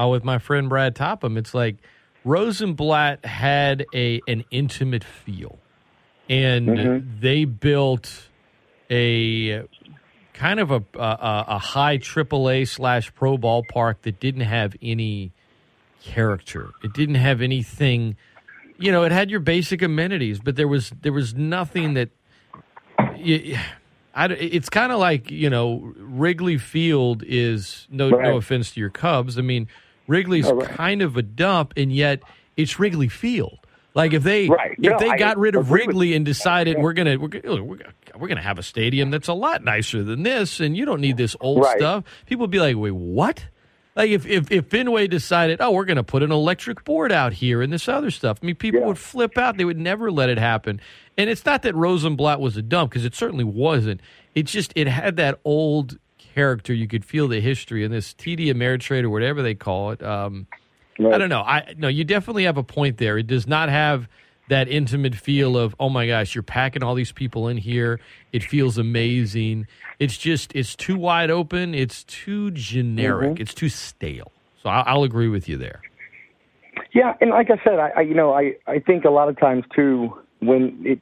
uh, 0.01 0.09
with 0.09 0.25
my 0.25 0.39
friend 0.39 0.69
Brad 0.71 0.97
Topham. 0.97 1.37
It's 1.37 1.53
like 1.53 1.77
Rosenblatt 2.25 3.25
had 3.27 3.85
a 3.95 4.21
an 4.27 4.45
intimate 4.51 5.05
feel, 5.05 5.59
and 6.29 6.69
Mm-hmm. 6.69 7.21
they 7.21 7.45
built 7.45 8.29
a 8.91 9.67
kind 10.33 10.59
of 10.59 10.71
a 10.71 10.83
a, 10.99 11.45
a 11.49 11.59
high 11.59 11.99
AAA 11.99 12.67
slash 12.67 13.15
pro 13.15 13.37
ballpark 13.37 13.97
that 14.03 14.21
didn't 14.21 14.41
have 14.43 14.75
any 14.83 15.33
character. 16.05 16.71
It 16.83 16.93
didn't 16.93 17.15
have 17.17 17.41
anything. 17.41 18.17
You 18.79 18.93
know, 18.93 19.05
it 19.05 19.13
had 19.13 19.31
your 19.31 19.41
basic 19.41 19.83
amenities, 19.83 20.39
but 20.41 20.57
there 20.57 20.69
was 20.69 20.91
there 21.03 21.13
was 21.13 21.35
nothing 21.35 21.95
that. 21.95 22.11
You, 23.17 23.57
I, 24.15 24.27
it's 24.27 24.69
kind 24.69 24.93
of 24.93 24.99
like 25.01 25.31
you 25.31 25.51
know 25.51 25.93
Wrigley 25.97 26.59
Field 26.59 27.25
is 27.27 27.87
no 27.91 28.11
Right. 28.11 28.23
no 28.31 28.37
offense 28.37 28.73
to 28.73 28.81
your 28.81 28.91
Cubs. 28.91 29.39
I 29.39 29.43
mean 29.43 29.67
Wrigley's 30.07 30.47
Oh, 30.47 30.55
right. 30.55 30.69
kind 30.69 31.03
of 31.03 31.17
a 31.17 31.23
dump, 31.23 31.73
and 31.77 31.93
yet 31.93 32.21
it's 32.57 32.79
Wrigley 32.79 33.09
Field. 33.09 33.59
Like 33.95 34.13
if 34.13 34.23
they 34.23 34.49
Right. 34.49 34.73
if 34.73 34.79
No, 34.79 34.99
they 34.99 35.09
I 35.11 35.17
got 35.17 35.37
rid 35.39 35.57
of 35.57 35.71
with 35.71 35.81
Wrigley 35.81 36.15
and 36.15 36.25
decided 36.25 36.79
we're 36.79 36.93
gonna 36.93 37.19
we're 37.19 37.29
gonna 37.29 37.65
we're 37.65 37.77
gonna, 37.77 37.93
we're 38.17 38.29
gonna 38.29 38.43
have 38.43 38.59
a 38.59 38.63
stadium 38.63 39.11
that's 39.11 39.29
a 39.29 39.35
lot 39.35 39.65
nicer 39.65 40.03
than 40.05 40.23
this, 40.23 40.61
and 40.61 40.77
you 40.77 40.85
don't 40.85 41.01
need 41.01 41.17
this 41.17 41.35
old 41.41 41.65
stuff. 41.77 42.05
People 42.27 42.43
would 42.43 42.51
be 42.51 42.61
like, 42.61 42.77
wait, 42.77 42.93
what? 42.93 43.47
Like 43.97 44.11
if, 44.11 44.27
if 44.27 44.51
if 44.51 44.67
Fenway 44.67 45.07
decided, 45.07 45.61
oh, 45.61 45.71
we're 45.71 45.85
going 45.85 45.97
to 45.99 46.03
put 46.03 46.23
an 46.25 46.33
electric 46.33 46.83
board 46.85 47.13
out 47.13 47.33
here 47.33 47.63
and 47.63 47.73
this 47.73 47.89
other 47.89 48.11
stuff, 48.11 48.39
I 48.43 48.47
mean, 48.47 48.57
people 48.57 48.81
Yeah. 48.81 48.87
would 48.89 48.99
flip 48.99 49.39
out. 49.39 49.57
They 49.57 49.65
would 49.65 49.79
never 49.79 50.11
let 50.11 50.29
it 50.29 50.39
happen. 50.39 50.81
And 51.17 51.31
it's 51.31 51.47
not 51.47 51.63
that 51.63 51.77
Rosenblatt 51.77 52.41
was 52.41 52.57
a 52.57 52.63
dump 52.63 52.91
because 52.91 53.05
it 53.05 53.15
certainly 53.15 53.45
wasn't. 53.45 54.01
It's 54.35 54.51
just 54.51 54.73
it 54.75 54.89
had 54.89 55.15
that 55.17 55.39
old 55.45 55.99
character. 56.19 56.75
You 56.75 56.89
could 56.89 57.05
feel 57.05 57.29
the 57.29 57.41
history 57.41 57.85
and 57.85 57.95
this 57.95 58.13
TD 58.15 58.47
Ameritrade 58.53 59.05
or 59.05 59.11
whatever 59.11 59.43
they 59.43 59.55
call 59.55 59.93
it. 59.93 60.03
Um, 60.03 60.49
I 60.99 61.17
don't 61.19 61.29
know. 61.29 61.43
I 61.43 61.75
no, 61.79 61.87
you 61.87 62.03
definitely 62.03 62.45
have 62.45 62.57
a 62.57 62.65
point 62.65 62.99
there. 62.99 63.17
It 63.17 63.29
does 63.29 63.47
not 63.47 63.69
have 63.69 64.09
that 64.49 64.69
intimate 64.69 65.15
feel 65.15 65.57
of 65.57 65.75
oh 65.81 65.89
my 65.89 66.07
gosh, 66.07 66.35
you're 66.35 66.43
packing 66.43 66.83
all 66.83 66.95
these 66.95 67.13
people 67.13 67.49
in 67.49 67.57
here. 67.57 68.01
It 68.33 68.43
feels 68.43 68.79
amazing. 68.79 69.67
It's 69.99 70.17
just 70.17 70.55
it's 70.55 70.75
too 70.75 70.97
wide 70.97 71.31
open. 71.31 71.75
It's 71.75 72.05
too 72.05 72.51
generic. 72.51 73.41
It's 73.41 73.55
too 73.55 73.69
stale. 73.69 74.33
So 74.63 74.69
I'll, 74.69 74.85
I'll 74.87 75.03
agree 75.05 75.29
with 75.29 75.49
you 75.49 75.57
there. 75.57 75.83
Yeah, 76.93 77.15
and 77.21 77.31
like 77.31 77.51
I 77.51 77.63
said, 77.65 77.79
I, 77.79 77.91
I 77.97 78.01
you 78.03 78.15
know 78.15 78.33
I 78.33 78.55
I 78.67 78.79
think 78.79 79.05
a 79.05 79.11
lot 79.11 79.29
of 79.29 79.39
times 79.39 79.65
too 79.75 80.19
when 80.41 80.83
it 80.85 81.01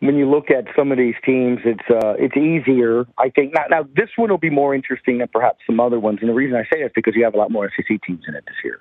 when 0.00 0.16
you 0.16 0.28
look 0.28 0.50
at 0.50 0.66
some 0.76 0.92
of 0.92 0.98
these 0.98 1.14
teams, 1.24 1.60
it's 1.64 1.88
uh 1.90 2.14
it's 2.18 2.36
easier. 2.36 3.06
I 3.18 3.30
think 3.30 3.54
now 3.54 3.64
now 3.70 3.88
this 3.96 4.10
one 4.16 4.30
will 4.30 4.38
be 4.38 4.50
more 4.50 4.74
interesting 4.74 5.18
than 5.18 5.28
perhaps 5.28 5.60
some 5.66 5.80
other 5.80 5.98
ones, 5.98 6.18
and 6.20 6.28
the 6.28 6.34
reason 6.34 6.56
I 6.56 6.64
say 6.64 6.80
that 6.80 6.86
is 6.86 6.92
because 6.94 7.14
you 7.16 7.24
have 7.24 7.34
a 7.34 7.38
lot 7.38 7.50
more 7.50 7.70
SEC 7.76 8.00
teams 8.06 8.24
in 8.28 8.34
it 8.34 8.44
this 8.46 8.56
year. 8.62 8.80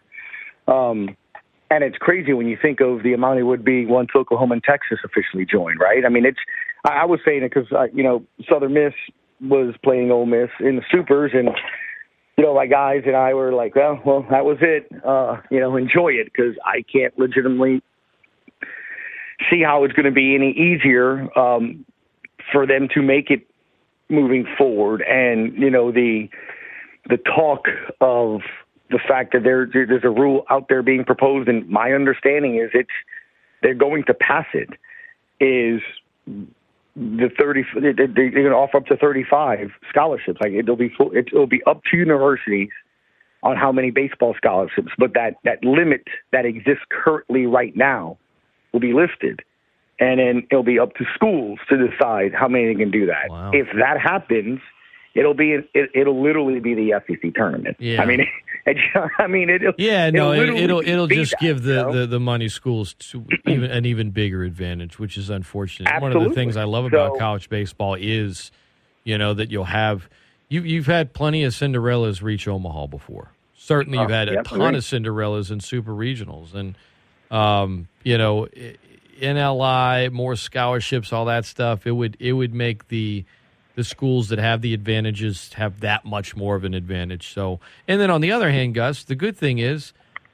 Um, 0.67 1.15
and 1.73 1.83
it's 1.83 1.97
crazy 1.97 2.33
when 2.33 2.47
you 2.47 2.57
think 2.61 2.81
of 2.81 3.03
the 3.03 3.13
amount 3.13 3.39
it 3.39 3.43
would 3.43 3.65
be 3.65 3.85
once 3.85 4.09
Oklahoma 4.15 4.53
and 4.53 4.63
Texas 4.63 4.99
officially 5.03 5.45
joined, 5.45 5.79
right? 5.79 6.05
I 6.05 6.09
mean, 6.09 6.25
it's 6.25 6.39
I, 6.85 7.01
I 7.01 7.05
was 7.05 7.19
saying 7.25 7.43
it 7.43 7.51
because 7.53 7.71
uh, 7.71 7.85
you 7.93 8.03
know 8.03 8.23
Southern 8.49 8.73
Miss 8.73 8.93
was 9.41 9.75
playing 9.83 10.11
Ole 10.11 10.25
Miss 10.25 10.49
in 10.59 10.75
the 10.75 10.83
Supers, 10.91 11.31
and 11.33 11.49
you 12.37 12.43
know 12.43 12.53
my 12.53 12.67
guys 12.67 13.03
and 13.05 13.15
I 13.15 13.33
were 13.33 13.53
like, 13.53 13.75
well, 13.75 13.99
well, 14.05 14.25
that 14.29 14.45
was 14.45 14.57
it. 14.61 14.87
Uh, 15.03 15.37
you 15.49 15.59
know, 15.59 15.75
enjoy 15.75 16.09
it 16.09 16.31
because 16.31 16.55
I 16.65 16.83
can't 16.91 17.17
legitimately 17.17 17.81
see 19.49 19.61
how 19.63 19.83
it's 19.83 19.93
going 19.93 20.05
to 20.05 20.11
be 20.11 20.35
any 20.35 20.51
easier 20.51 21.27
um, 21.37 21.85
for 22.51 22.67
them 22.67 22.87
to 22.93 23.01
make 23.01 23.31
it 23.31 23.47
moving 24.09 24.45
forward. 24.57 25.01
And 25.01 25.57
you 25.57 25.71
know 25.71 25.91
the 25.91 26.29
the 27.09 27.17
talk 27.17 27.65
of 27.99 28.41
the 28.89 28.99
fact 29.07 29.33
that 29.33 29.43
there 29.43 29.67
there's 29.71 30.03
a 30.03 30.09
rule 30.09 30.45
out 30.49 30.67
there 30.69 30.83
being 30.83 31.03
proposed, 31.03 31.47
and 31.49 31.67
my 31.69 31.93
understanding 31.93 32.55
is 32.57 32.69
it's 32.73 32.89
they're 33.61 33.73
going 33.73 34.03
to 34.05 34.13
pass 34.13 34.45
it. 34.53 34.69
Is 35.39 35.81
the 36.95 37.29
thirty? 37.39 37.63
they- 37.75 37.91
they- 37.93 38.05
They're 38.07 38.29
going 38.29 38.45
to 38.45 38.55
offer 38.55 38.77
up 38.77 38.85
to 38.87 38.97
thirty-five 38.97 39.71
scholarships. 39.89 40.39
Like 40.41 40.53
it'll 40.53 40.75
be 40.75 40.89
full, 40.89 41.11
it'll 41.15 41.47
be 41.47 41.63
up 41.65 41.81
to 41.91 41.97
universities 41.97 42.69
on 43.41 43.57
how 43.57 43.71
many 43.71 43.91
baseball 43.91 44.33
scholarships, 44.37 44.91
but 44.97 45.13
that 45.15 45.35
that 45.43 45.63
limit 45.63 46.03
that 46.31 46.45
exists 46.45 46.85
currently 46.89 47.45
right 47.45 47.75
now 47.75 48.17
will 48.71 48.79
be 48.79 48.93
lifted, 48.93 49.41
and 49.99 50.19
then 50.19 50.47
it'll 50.51 50.63
be 50.63 50.79
up 50.79 50.93
to 50.95 51.05
schools 51.15 51.59
to 51.69 51.77
decide 51.87 52.33
how 52.33 52.47
many 52.47 52.67
they 52.73 52.79
can 52.79 52.91
do 52.91 53.05
that. 53.07 53.29
Wow. 53.29 53.51
If 53.53 53.67
that 53.77 53.99
happens, 53.99 54.59
it'll 55.15 55.33
be 55.33 55.57
it, 55.73 55.89
it'll 55.93 56.21
literally 56.21 56.59
be 56.59 56.73
the 56.73 57.01
SEC 57.07 57.33
tournament. 57.35 57.77
Yeah. 57.79 58.01
I 58.01 58.05
mean, 58.05 58.21
it, 58.65 58.77
I 59.17 59.27
mean, 59.27 59.49
it'll 59.49 59.73
Yeah, 59.77 60.09
no, 60.09 60.31
it, 60.31 60.37
literally 60.39 60.63
it'll 60.63 60.79
it'll 60.81 61.07
just 61.07 61.31
that, 61.31 61.39
give 61.39 61.63
the, 61.63 61.71
you 61.73 61.75
know? 61.83 61.99
the, 62.01 62.07
the 62.07 62.19
money 62.19 62.49
schools 62.49 62.93
to 63.11 63.25
even 63.47 63.71
an 63.71 63.85
even 63.85 64.11
bigger 64.11 64.43
advantage, 64.43 64.99
which 64.99 65.17
is 65.17 65.29
unfortunate. 65.29 65.89
Absolutely. 65.91 66.17
One 66.17 66.25
of 66.25 66.31
the 66.31 66.35
things 66.35 66.57
I 66.57 66.63
love 66.63 66.85
about 66.85 67.13
So- 67.13 67.19
college 67.19 67.49
baseball 67.49 67.95
is, 67.99 68.51
you 69.03 69.17
know, 69.17 69.33
that 69.33 69.51
you'll 69.51 69.65
have 69.65 70.09
you 70.49 70.61
you've 70.61 70.85
had 70.87 71.13
plenty 71.13 71.43
of 71.43 71.53
Cinderellas 71.53 72.21
reach 72.21 72.47
Omaha 72.47 72.87
before. 72.87 73.31
Certainly, 73.55 73.97
you've 73.99 74.11
Oh, 74.11 74.13
had 74.13 74.27
a 74.29 74.33
yep, 74.33 74.45
ton 74.45 74.59
right. 74.59 74.75
of 74.75 74.81
Cinderellas 74.83 75.49
in 75.51 75.59
super 75.61 75.91
regionals, 75.93 76.53
and 76.53 76.75
um, 77.31 77.87
you 78.03 78.17
know, 78.17 78.47
NLI, 79.21 80.11
more 80.11 80.35
scholarships, 80.35 81.13
all 81.13 81.25
that 81.25 81.45
stuff. 81.45 81.85
It 81.87 81.91
would 81.91 82.17
it 82.19 82.33
would 82.33 82.53
make 82.53 82.87
the 82.89 83.25
the 83.75 83.83
schools 83.83 84.29
that 84.29 84.39
have 84.39 84.61
the 84.61 84.73
advantages 84.73 85.51
have 85.53 85.79
that 85.79 86.05
much 86.05 86.35
more 86.35 86.55
of 86.55 86.63
an 86.63 86.73
advantage. 86.73 87.33
So, 87.33 87.59
and 87.87 87.99
then 87.99 88.09
on 88.11 88.21
the 88.21 88.31
other 88.31 88.51
hand, 88.51 88.75
Gus, 88.75 89.03
the 89.03 89.15
good 89.15 89.35
thing 89.37 89.57
is, 89.57 89.93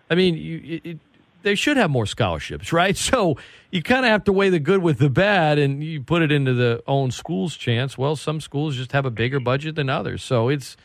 I 0.10 0.16
mean, 0.16 0.36
you, 0.36 0.62
it, 0.66 0.86
it, 0.86 1.00
they 1.44 1.56
should 1.56 1.78
have 1.78 1.90
more 1.90 2.06
scholarships, 2.06 2.74
right? 2.74 2.98
So 2.98 3.38
you 3.72 3.82
kind 3.82 4.06
of 4.06 4.12
have 4.12 4.26
to 4.26 4.34
weigh 4.34 4.50
the 4.50 4.60
good 4.60 4.82
with 4.82 4.98
the 5.00 5.10
bad, 5.10 5.58
and 5.58 5.82
you 5.84 6.02
put 6.02 6.22
it 6.22 6.32
into 6.32 6.54
the 6.54 6.84
own 6.88 7.12
school's 7.12 7.56
chance. 7.56 7.98
Well, 7.98 8.16
some 8.16 8.42
schools 8.42 8.76
just 8.76 8.92
have 8.92 9.06
a 9.06 9.12
bigger 9.12 9.40
budget 9.40 9.76
than 9.76 9.90
others, 9.90 10.24
so 10.24 10.50
it's. 10.50 10.76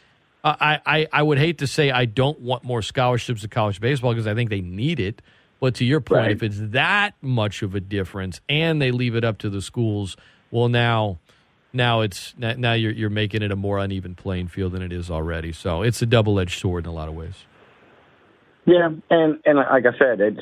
I, 0.46 0.78
I, 0.84 1.07
I 1.11 1.22
would 1.22 1.38
hate 1.38 1.57
to 1.61 1.66
say 1.66 1.90
I 1.90 2.05
don't 2.05 2.38
want 2.38 2.64
more 2.64 2.82
scholarships 2.82 3.40
to 3.40 3.48
college 3.48 3.80
baseball 3.80 4.12
because 4.12 4.26
I 4.26 4.34
think 4.34 4.50
they 4.50 4.61
need 4.61 5.00
it. 5.00 5.22
But 5.59 5.76
to 5.76 5.86
your 5.86 6.02
point, 6.02 6.18
Right. 6.20 6.30
if 6.32 6.42
it's 6.42 6.59
that 6.61 7.14
much 7.22 7.62
of 7.62 7.74
a 7.74 7.80
difference 7.80 8.42
and 8.46 8.82
they 8.82 8.90
leave 8.90 9.16
it 9.16 9.24
up 9.24 9.38
to 9.38 9.48
the 9.48 9.62
schools, 9.62 10.18
well, 10.50 10.68
now 10.68 11.18
now 11.75 12.01
it's 12.01 12.35
now 12.39 12.72
you're 12.72 12.93
you're 12.93 13.11
making 13.11 13.43
it 13.43 13.51
a 13.51 13.57
more 13.57 13.79
uneven 13.79 14.14
playing 14.14 14.49
field 14.49 14.72
than 14.72 14.83
it 14.83 14.93
is 14.93 15.11
already. 15.11 15.53
So 15.53 15.83
it's 15.83 16.01
a 16.01 16.07
double 16.07 16.39
edged 16.39 16.61
sword 16.61 16.85
in 16.85 16.91
a 16.91 16.95
lot 16.95 17.09
of 17.09 17.14
ways. 17.14 17.35
Yeah, 18.64 18.89
and 19.11 19.41
and 19.45 19.59
like 19.59 19.85
I 19.85 19.99
said, 19.99 20.20
it's 20.20 20.41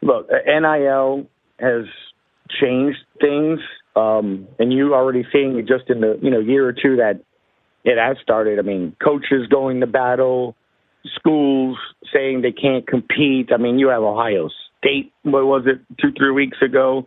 look, 0.00 0.28
NIL 0.30 1.26
has 1.60 1.84
changed 2.60 2.98
things, 3.20 3.60
um, 3.94 4.48
and 4.58 4.72
you 4.72 4.94
already 4.94 5.24
seeing 5.32 5.58
it 5.58 5.66
just 5.66 5.88
in 5.88 6.00
the 6.00 6.18
you 6.22 6.30
know 6.30 6.40
year 6.40 6.66
or 6.66 6.72
two 6.72 6.96
that 6.96 7.20
it 7.84 7.98
has 7.98 8.16
started. 8.22 8.58
I 8.58 8.62
mean, 8.62 8.96
coaches 9.02 9.46
going 9.50 9.80
to 9.80 9.86
battle, 9.86 10.56
schools 11.14 11.78
saying 12.12 12.42
they 12.42 12.52
can't 12.52 12.86
compete. 12.86 13.50
I 13.52 13.58
mean, 13.58 13.78
you 13.78 13.88
have 13.88 14.02
Ohio 14.02 14.48
State. 14.78 15.12
What 15.22 15.44
was 15.44 15.64
it? 15.66 15.80
Two 16.00 16.12
three 16.16 16.32
weeks 16.32 16.58
ago. 16.62 17.06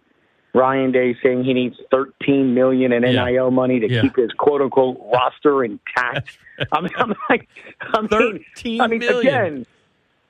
Ryan 0.55 0.91
Day 0.93 1.15
saying 1.21 1.43
he 1.43 1.53
needs 1.53 1.75
13 1.91 2.53
million 2.53 2.93
in 2.93 3.03
Yeah. 3.03 3.25
NIL 3.25 3.51
money 3.51 3.79
to 3.81 3.89
Yeah. 3.91 4.01
keep 4.01 4.15
his 4.15 4.31
quote 4.31 4.61
unquote 4.61 4.97
roster 5.13 5.63
intact. 5.65 6.37
I 6.71 6.81
mean, 6.81 6.91
I'm 6.97 7.13
like, 7.29 7.47
I 7.81 7.99
mean, 8.01 8.07
13 8.09 8.81
I 8.81 8.87
mean, 8.87 8.99
million. 8.99 9.19
again, 9.19 9.65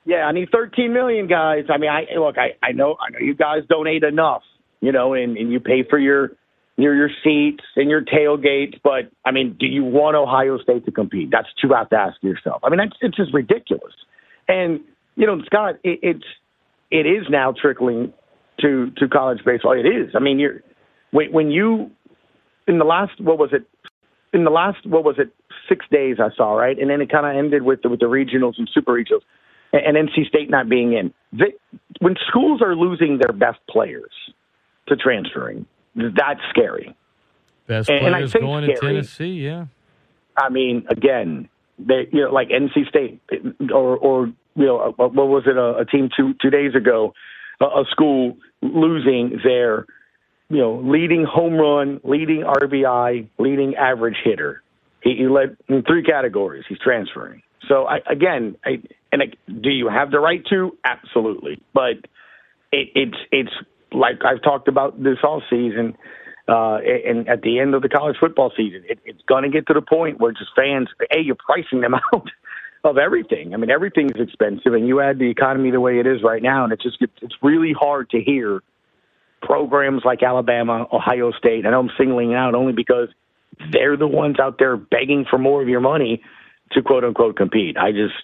yeah, 0.04 0.26
I 0.26 0.32
need 0.32 0.50
13 0.50 0.92
million 0.92 1.28
guys. 1.28 1.66
I 1.70 1.78
mean, 1.78 1.90
I 1.90 2.06
look, 2.18 2.36
I, 2.38 2.56
I 2.62 2.72
know, 2.72 2.96
I 3.00 3.10
know 3.12 3.20
you 3.20 3.34
guys 3.34 3.62
donate 3.68 4.02
enough, 4.02 4.42
you 4.80 4.90
know, 4.90 5.14
and, 5.14 5.36
and 5.36 5.52
you 5.52 5.60
pay 5.60 5.84
for 5.88 5.98
your 5.98 6.32
your 6.76 6.94
your 6.94 7.10
seats 7.24 7.64
and 7.76 7.88
your 7.88 8.02
tailgates, 8.02 8.78
but 8.82 9.10
I 9.24 9.30
mean, 9.30 9.56
do 9.58 9.66
you 9.66 9.84
want 9.84 10.16
Ohio 10.16 10.58
State 10.58 10.84
to 10.86 10.90
compete? 10.90 11.30
That's 11.30 11.46
what 11.46 11.62
you 11.70 11.74
have 11.74 11.88
to 11.90 11.96
ask 11.96 12.22
yourself. 12.22 12.62
I 12.64 12.68
mean, 12.70 12.78
that's 12.78 12.96
it's 13.00 13.16
just 13.16 13.32
ridiculous. 13.32 13.94
And 14.48 14.80
you 15.14 15.26
know, 15.26 15.40
Scott, 15.46 15.76
it, 15.84 16.00
it's 16.02 16.24
it 16.90 17.06
is 17.06 17.26
now 17.30 17.52
trickling 17.52 18.12
to 18.60 18.90
to 18.96 19.08
college 19.08 19.38
baseball. 19.44 19.72
It 19.72 19.86
is. 19.86 20.14
I 20.14 20.20
mean, 20.20 20.38
you're 20.38 20.62
when 21.10 21.32
when 21.32 21.50
you 21.50 21.90
in 22.66 22.78
the 22.78 22.84
last 22.84 23.20
what 23.20 23.38
was 23.38 23.50
it 23.52 23.66
in 24.32 24.44
the 24.44 24.50
last 24.50 24.84
what 24.86 25.04
was 25.04 25.16
it 25.18 25.30
six 25.68 25.84
days 25.90 26.16
I 26.20 26.28
saw 26.36 26.54
right, 26.54 26.78
and 26.78 26.90
then 26.90 27.00
it 27.00 27.10
kind 27.10 27.26
of 27.26 27.36
ended 27.36 27.62
with 27.62 27.82
the, 27.82 27.88
with 27.88 28.00
the 28.00 28.06
regionals 28.06 28.54
and 28.58 28.68
super 28.72 28.92
regionals, 28.92 29.22
and, 29.72 29.96
and 29.96 30.08
NC 30.08 30.26
State 30.28 30.50
not 30.50 30.68
being 30.68 30.92
in. 30.92 31.12
The, 31.32 31.46
when 32.00 32.14
schools 32.28 32.62
are 32.62 32.74
losing 32.76 33.18
their 33.18 33.32
best 33.32 33.58
players 33.68 34.12
to 34.88 34.96
transferring, 34.96 35.66
that's 35.94 36.40
scary. 36.50 36.94
Best 37.66 37.88
And- 37.88 38.06
and 38.06 38.14
I 38.14 38.18
players 38.18 38.32
think 38.32 38.44
going 38.44 38.66
to. 38.66 38.76
Tennessee. 38.76 39.44
Yeah. 39.44 39.66
I 40.36 40.50
mean, 40.50 40.86
again, 40.88 41.48
they 41.78 42.08
you 42.12 42.22
know 42.22 42.30
like 42.32 42.48
NC 42.48 42.88
State 42.88 43.20
or 43.72 43.96
or 43.96 44.26
you 44.54 44.66
know 44.66 44.94
uh, 44.98 45.08
what 45.08 45.28
was 45.28 45.44
it 45.46 45.56
a, 45.56 45.78
a 45.78 45.84
team 45.84 46.10
two 46.16 46.34
two 46.40 46.50
days 46.50 46.74
ago, 46.74 47.14
a, 47.60 47.84
school 47.90 48.36
losing 48.62 49.40
their 49.44 49.86
you 50.48 50.58
know 50.58 50.80
leading 50.84 51.24
home 51.24 51.54
run, 51.54 52.00
leading 52.04 52.42
RBI, 52.42 53.28
leading 53.38 53.74
average 53.74 54.16
hitter. 54.22 54.62
He, 55.02 55.16
he 55.16 55.26
led 55.26 55.56
in 55.68 55.82
three 55.82 56.02
categories. 56.02 56.64
He's 56.68 56.78
transferring. 56.78 57.42
So 57.68 57.86
I, 57.86 57.98
again, 58.10 58.56
I, 58.64 58.82
and 59.12 59.22
I, 59.22 59.26
do 59.48 59.70
you 59.70 59.88
have 59.88 60.10
the 60.10 60.20
right 60.20 60.44
to? 60.50 60.76
Absolutely, 60.84 61.60
but 61.74 61.96
it, 62.72 62.88
it's 62.94 63.16
it's 63.32 63.52
like 63.92 64.24
I've 64.24 64.42
talked 64.42 64.68
about 64.68 65.02
this 65.02 65.18
all 65.22 65.42
season, 65.50 65.96
uh, 66.48 66.76
and 66.76 67.28
at 67.28 67.42
the 67.42 67.58
end 67.58 67.74
of 67.74 67.82
the 67.82 67.88
college 67.88 68.16
football 68.20 68.52
season, 68.56 68.82
it, 68.88 68.98
it's 69.04 69.22
going 69.28 69.42
to 69.42 69.48
get 69.48 69.66
to 69.68 69.74
the 69.74 69.82
point 69.82 70.20
where 70.20 70.32
just 70.32 70.50
fans, 70.54 70.88
a 71.10 71.20
you're 71.20 71.36
pricing 71.36 71.80
them 71.80 71.94
out 72.14 72.28
of 72.86 72.98
everything. 72.98 73.54
I 73.54 73.56
mean, 73.56 73.70
everything's 73.70 74.18
expensive, 74.18 74.72
and 74.72 74.86
you 74.86 75.00
add 75.00 75.18
the 75.18 75.30
economy 75.30 75.70
the 75.70 75.80
way 75.80 75.98
it 75.98 76.06
is 76.06 76.22
right 76.22 76.42
now, 76.42 76.64
and 76.64 76.72
it 76.72 76.80
just 76.80 76.98
it's 77.00 77.34
really 77.42 77.72
hard 77.78 78.10
to 78.10 78.20
hear 78.20 78.62
programs 79.42 80.02
like 80.04 80.22
Alabama, 80.22 80.86
Ohio 80.92 81.32
State. 81.32 81.66
I 81.66 81.70
know 81.70 81.80
I'm 81.80 81.90
singling 81.98 82.34
out 82.34 82.54
only 82.54 82.72
because 82.72 83.08
they're 83.72 83.96
the 83.96 84.08
ones 84.08 84.36
out 84.40 84.58
there 84.58 84.76
begging 84.76 85.24
for 85.28 85.38
more 85.38 85.62
of 85.62 85.68
your 85.68 85.80
money 85.80 86.22
to 86.72 86.82
quote 86.82 87.04
unquote 87.04 87.36
compete. 87.36 87.76
I 87.76 87.92
just, 87.92 88.14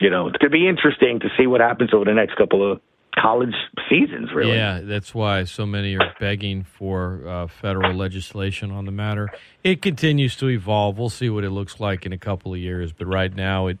you 0.00 0.10
know, 0.10 0.28
it's 0.28 0.38
going 0.38 0.50
to 0.50 0.56
be 0.56 0.68
interesting 0.68 1.20
to 1.20 1.28
see 1.38 1.46
what 1.46 1.60
happens 1.60 1.90
over 1.92 2.04
the 2.04 2.14
next 2.14 2.36
couple 2.36 2.72
of 2.72 2.80
college 3.20 3.54
seasons, 3.90 4.30
really. 4.32 4.54
Yeah, 4.54 4.80
that's 4.82 5.14
why 5.14 5.44
so 5.44 5.66
many 5.66 5.96
are 5.96 6.14
begging 6.20 6.64
for 6.64 7.26
uh, 7.26 7.46
federal 7.48 7.94
legislation 7.94 8.70
on 8.70 8.84
the 8.84 8.92
matter. 8.92 9.28
It 9.64 9.82
continues 9.82 10.36
to 10.36 10.48
evolve. 10.48 10.98
We'll 10.98 11.08
see 11.08 11.28
what 11.28 11.44
it 11.44 11.50
looks 11.50 11.80
like 11.80 12.06
in 12.06 12.12
a 12.12 12.18
couple 12.18 12.52
of 12.52 12.60
years, 12.60 12.92
but 12.92 13.06
right 13.06 13.34
now 13.34 13.66
it 13.66 13.78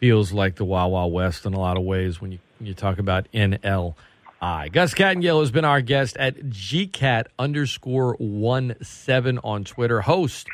feels 0.00 0.32
like 0.32 0.56
the 0.56 0.64
Wild 0.64 0.92
Wild 0.92 1.12
West 1.12 1.46
in 1.46 1.54
a 1.54 1.60
lot 1.60 1.76
of 1.76 1.84
ways 1.84 2.20
when 2.20 2.32
you 2.32 2.38
when 2.58 2.66
you 2.66 2.74
talk 2.74 2.98
about 2.98 3.26
NLI. 3.32 3.94
Gus 4.72 4.94
Kattengell 4.94 5.40
has 5.40 5.50
been 5.50 5.64
our 5.66 5.80
guest 5.82 6.16
at 6.16 6.36
GCAT 6.36 7.26
underscore 7.38 8.14
one 8.18 8.74
seven 8.82 9.38
on 9.44 9.64
Twitter, 9.64 10.00
host 10.00 10.46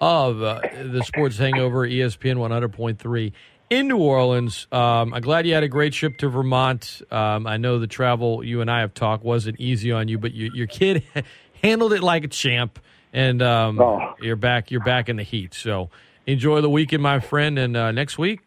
of 0.00 0.42
uh, 0.42 0.60
the 0.84 1.02
Sports 1.04 1.36
Hangover, 1.36 1.86
ESPN 1.86 2.36
one 2.36 2.50
hundred 2.52 2.72
point 2.72 2.98
three 3.00 3.32
in 3.68 3.88
New 3.88 3.98
Orleans. 3.98 4.66
Um, 4.70 5.12
I'm 5.14 5.22
glad 5.22 5.46
you 5.46 5.54
had 5.54 5.62
a 5.64 5.68
great 5.68 5.92
trip 5.92 6.18
to 6.18 6.28
Vermont. 6.28 7.02
Um, 7.10 7.46
I 7.46 7.56
know 7.56 7.78
the 7.78 7.86
travel 7.88 8.44
you 8.44 8.60
and 8.60 8.70
I 8.70 8.80
have 8.80 8.94
talked 8.94 9.24
wasn't 9.24 9.58
easy 9.58 9.90
on 9.92 10.06
you, 10.08 10.18
but 10.18 10.32
you, 10.32 10.50
your 10.54 10.66
kid 10.68 11.02
handled 11.62 11.92
it 11.92 12.02
like 12.02 12.22
a 12.24 12.28
champ, 12.28 12.78
and 13.12 13.42
um, 13.42 13.80
Oh. 13.80 14.14
you're 14.20 14.36
back. 14.36 14.70
You're 14.70 14.84
back 14.84 15.08
in 15.08 15.16
the 15.16 15.22
heat. 15.24 15.54
So 15.54 15.90
enjoy 16.26 16.60
the 16.60 16.70
weekend, 16.70 17.02
my 17.02 17.18
friend. 17.18 17.58
And 17.58 17.76
uh, 17.76 17.90
next 17.92 18.18
week, 18.18 18.40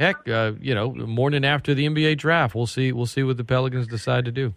heck, 0.00 0.26
uh, 0.28 0.52
you 0.60 0.74
know, 0.74 0.92
morning 0.92 1.44
after 1.44 1.74
the 1.74 1.86
NBA 1.86 2.16
draft, 2.18 2.54
we'll 2.56 2.66
see. 2.66 2.90
We'll 2.90 3.06
see 3.06 3.22
what 3.22 3.36
the 3.36 3.44
Pelicans 3.44 3.86
decide 3.86 4.24
to 4.24 4.32
do. 4.32 4.54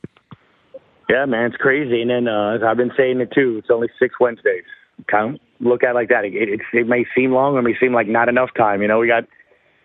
Yeah, 1.09 1.25
man, 1.25 1.45
it's 1.47 1.57
crazy. 1.57 2.01
And 2.01 2.09
then, 2.09 2.27
uh, 2.27 2.55
as 2.55 2.63
I've 2.63 2.77
been 2.77 2.93
saying 2.97 3.19
it 3.19 3.29
too, 3.31 3.57
it's 3.59 3.69
only 3.69 3.89
six 3.99 4.15
Wednesdays. 4.19 4.63
Kind 5.11 5.35
of 5.35 5.41
look 5.59 5.83
at 5.83 5.91
it 5.91 5.93
like 5.95 6.09
that. 6.09 6.23
It, 6.25 6.33
it, 6.33 6.61
it 6.73 6.87
may 6.87 7.05
seem 7.15 7.31
long, 7.33 7.55
or 7.55 7.59
it 7.59 7.63
may 7.63 7.75
seem 7.79 7.93
like 7.93 8.07
not 8.07 8.29
enough 8.29 8.49
time. 8.57 8.81
You 8.81 8.87
know, 8.87 8.99
we 8.99 9.07
got 9.07 9.25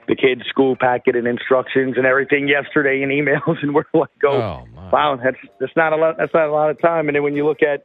the 0.06 0.14
kids' 0.14 0.42
school 0.48 0.76
packet 0.76 1.16
and 1.16 1.26
instructions 1.26 1.96
and 1.96 2.06
everything 2.06 2.48
yesterday 2.48 3.02
and 3.02 3.10
emails, 3.12 3.56
and 3.62 3.74
we're 3.74 3.84
like, 3.92 4.08
oh, 4.24 4.28
Oh, 4.40 4.66
my. 4.74 4.90
wow, 4.90 5.20
that's 5.22 5.36
that's 5.60 5.74
not 5.76 5.92
a 5.92 5.96
lot. 5.96 6.16
That's 6.18 6.32
not 6.32 6.48
a 6.48 6.52
lot 6.52 6.70
of 6.70 6.80
time. 6.80 7.08
And 7.08 7.16
then 7.16 7.22
when 7.24 7.34
you 7.34 7.44
look 7.44 7.62
at, 7.62 7.84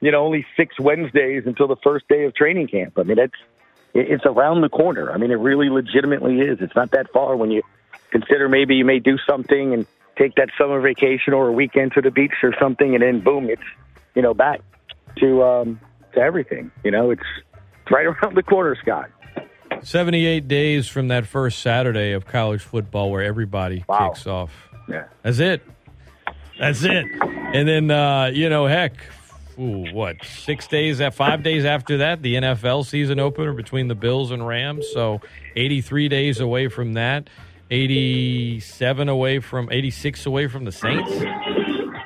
you 0.00 0.12
know, 0.12 0.22
only 0.24 0.44
six 0.56 0.78
Wednesdays 0.78 1.44
until 1.46 1.66
the 1.66 1.76
first 1.82 2.06
day 2.08 2.24
of 2.24 2.34
training 2.34 2.68
camp. 2.68 2.98
I 2.98 3.04
mean, 3.04 3.18
it's 3.18 3.32
it, 3.32 3.40
it's 3.98 4.24
around 4.26 4.60
the 4.60 4.68
corner. 4.68 5.10
I 5.12 5.16
mean, 5.18 5.30
it 5.30 5.38
really 5.38 5.68
legitimately 5.68 6.40
is. 6.40 6.58
It's 6.60 6.74
not 6.76 6.90
that 6.92 7.10
far 7.12 7.36
when 7.36 7.50
you 7.50 7.62
consider 8.10 8.48
maybe 8.48 8.76
you 8.76 8.84
may 8.84 8.98
do 8.98 9.18
something 9.28 9.74
and 9.74 9.86
take 10.16 10.34
that 10.36 10.48
summer 10.58 10.80
vacation 10.80 11.32
or 11.34 11.48
a 11.48 11.52
weekend 11.52 11.92
to 11.92 12.00
the 12.00 12.10
beach 12.10 12.32
or 12.42 12.54
something, 12.60 12.94
and 12.94 13.02
then 13.02 13.20
boom, 13.20 13.48
it's 13.50 13.62
you 14.14 14.22
know 14.22 14.34
back 14.34 14.60
to 15.18 15.42
um, 15.42 15.80
to 16.14 16.20
everything. 16.20 16.70
You 16.84 16.90
know, 16.90 17.10
it's 17.10 17.22
it's 17.82 17.90
right 17.90 18.06
around 18.22 18.34
the 18.36 18.42
corner, 18.42 18.76
Scott. 18.80 19.10
78 19.82 20.48
days 20.48 20.88
from 20.88 21.08
that 21.08 21.26
first 21.26 21.58
Saturday 21.60 22.12
of 22.12 22.26
college 22.26 22.62
football 22.62 23.10
where 23.10 23.22
everybody 23.22 23.84
Wow. 23.88 24.08
kicks 24.08 24.26
off. 24.26 24.50
Yeah. 24.88 25.04
That's 25.22 25.38
it. 25.38 25.62
That's 26.58 26.82
it. 26.82 27.04
And 27.20 27.68
then, 27.68 27.90
uh, 27.90 28.30
you 28.32 28.48
know, 28.48 28.66
heck, 28.66 28.94
ooh, 29.58 29.92
what, 29.92 30.24
six 30.24 30.66
days, 30.66 31.00
uh, 31.00 31.10
five 31.10 31.42
days 31.42 31.64
after 31.64 31.98
that, 31.98 32.22
the 32.22 32.34
NFL 32.36 32.84
season 32.86 33.18
opener 33.18 33.52
between 33.52 33.88
the 33.88 33.94
Bills 33.94 34.30
and 34.30 34.46
Rams. 34.46 34.86
So 34.92 35.20
83 35.56 36.08
days 36.08 36.40
away 36.40 36.68
from 36.68 36.94
that, 36.94 37.28
87 37.70 39.08
away 39.08 39.40
from, 39.40 39.68
86 39.70 40.26
away 40.26 40.46
from 40.48 40.64
the 40.64 40.72
Saints. 40.72 41.10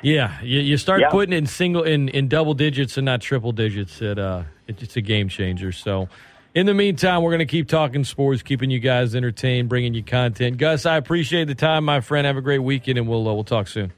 Yeah, 0.03 0.41
you, 0.41 0.59
you 0.61 0.77
start 0.77 1.01
Yeah. 1.01 1.09
putting 1.09 1.33
in 1.33 1.45
single 1.45 1.83
in, 1.83 2.09
in 2.09 2.27
double 2.27 2.53
digits 2.55 2.97
and 2.97 3.05
not 3.05 3.21
triple 3.21 3.51
digits. 3.51 4.01
It 4.01 4.17
uh, 4.17 4.43
it, 4.67 4.81
it's 4.81 4.95
a 4.97 5.01
game 5.01 5.29
changer. 5.29 5.71
So, 5.71 6.09
in 6.55 6.65
the 6.65 6.73
meantime, 6.73 7.21
we're 7.21 7.29
going 7.29 7.39
to 7.39 7.45
keep 7.45 7.67
talking 7.67 8.03
sports, 8.03 8.41
keeping 8.41 8.71
you 8.71 8.79
guys 8.79 9.13
entertained, 9.13 9.69
bringing 9.69 9.93
you 9.93 10.03
content. 10.03 10.57
Gus, 10.57 10.85
I 10.87 10.97
appreciate 10.97 11.45
the 11.45 11.55
time, 11.55 11.85
my 11.85 12.01
friend. 12.01 12.25
Have 12.25 12.35
a 12.37 12.41
great 12.41 12.59
weekend, 12.59 12.97
and 12.97 13.07
we'll 13.07 13.27
uh, 13.27 13.33
we'll 13.33 13.43
talk 13.43 13.67
soon. 13.67 13.93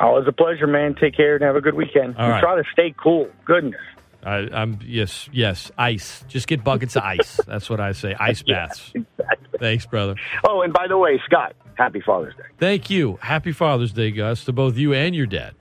Always 0.00 0.26
a 0.26 0.32
pleasure, 0.32 0.66
man. 0.66 0.94
Take 0.94 1.16
care 1.16 1.34
and 1.34 1.44
have 1.44 1.56
a 1.56 1.60
good 1.60 1.74
weekend. 1.74 2.16
All 2.16 2.28
right. 2.28 2.40
Try 2.40 2.56
to 2.56 2.64
stay 2.72 2.94
cool. 2.96 3.28
Goodness. 3.44 3.80
I, 4.24 4.48
I'm 4.52 4.78
yes, 4.84 5.28
yes, 5.32 5.72
ice. 5.76 6.24
Just 6.28 6.46
get 6.46 6.62
buckets 6.62 6.96
of 6.96 7.02
ice. 7.02 7.40
That's 7.46 7.68
what 7.68 7.80
I 7.80 7.92
say. 7.92 8.14
Ice 8.18 8.42
baths. 8.42 8.92
Exactly. 8.94 9.58
Thanks, 9.58 9.86
brother. 9.86 10.14
Oh, 10.48 10.62
and 10.62 10.72
by 10.72 10.86
the 10.88 10.96
way, 10.96 11.20
Scott, 11.24 11.54
happy 11.74 12.00
Father's 12.00 12.34
Day. 12.36 12.44
Thank 12.58 12.88
you. 12.88 13.18
Happy 13.20 13.52
Father's 13.52 13.92
Day, 13.92 14.12
Gus, 14.12 14.44
to 14.44 14.52
both 14.52 14.76
you 14.76 14.92
and 14.94 15.14
your 15.14 15.26
dad. 15.26 15.54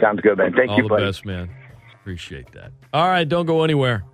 Sounds 0.00 0.20
good, 0.20 0.36
man. 0.36 0.52
Thank 0.54 0.70
All 0.70 0.76
you, 0.76 0.82
the 0.84 0.88
buddy. 0.90 1.04
best, 1.06 1.24
man. 1.24 1.50
Appreciate 2.00 2.52
that. 2.52 2.72
All 2.92 3.08
right, 3.08 3.28
don't 3.28 3.46
go 3.46 3.64
anywhere. 3.64 4.04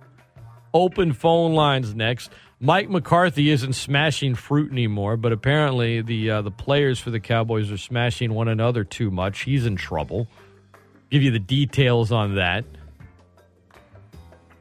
Open 0.73 1.13
phone 1.13 1.53
lines 1.53 1.95
next. 1.95 2.31
Mike 2.61 2.89
McCarthy 2.89 3.49
isn't 3.51 3.73
smashing 3.73 4.35
fruit 4.35 4.71
anymore, 4.71 5.15
but 5.15 5.31
apparently 5.31 6.01
the 6.01 6.29
uh, 6.29 6.41
the 6.41 6.51
players 6.51 6.99
for 6.99 7.09
the 7.09 7.19
Cowboys 7.19 7.71
are 7.71 7.77
smashing 7.77 8.33
one 8.33 8.49
another 8.49 8.83
too 8.83 9.09
much. 9.09 9.43
He's 9.43 9.65
in 9.65 9.77
trouble. 9.77 10.27
Give 11.09 11.23
you 11.23 11.31
the 11.31 11.39
details 11.39 12.11
on 12.11 12.35
that, 12.35 12.65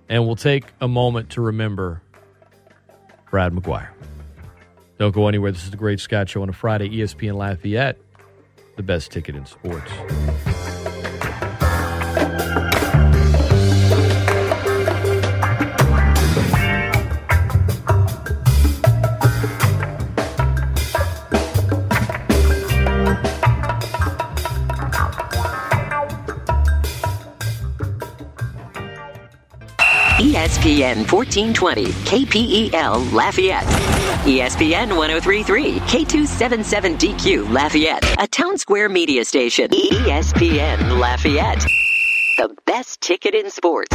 and 0.08 0.24
we'll 0.26 0.36
take 0.36 0.64
a 0.80 0.86
moment 0.88 1.30
to 1.30 1.40
remember 1.40 2.00
Brad 3.30 3.52
McGuire. 3.52 3.88
Don't 4.98 5.14
go 5.14 5.26
anywhere. 5.28 5.50
This 5.50 5.64
is 5.64 5.70
the 5.70 5.76
Great 5.76 6.00
Scott 6.00 6.28
Show 6.28 6.42
on 6.42 6.48
a 6.48 6.52
Friday. 6.52 6.88
ESPN 6.88 7.34
Lafayette, 7.34 7.98
the 8.76 8.82
best 8.82 9.10
ticket 9.10 9.34
in 9.34 9.44
sports. 9.44 9.90
ESPN 30.88 31.12
1420, 31.12 31.84
KPEL 32.08 33.12
Lafayette. 33.12 33.64
ESPN 34.24 34.96
1033, 34.96 35.80
K277DQ 35.80 37.52
Lafayette, 37.52 38.04
a 38.18 38.26
town 38.26 38.56
square 38.56 38.88
media 38.88 39.22
station. 39.24 39.68
ESPN 39.68 40.98
Lafayette, 40.98 41.60
the 42.38 42.54
best 42.64 43.02
ticket 43.02 43.34
in 43.34 43.50
sports. 43.50 43.94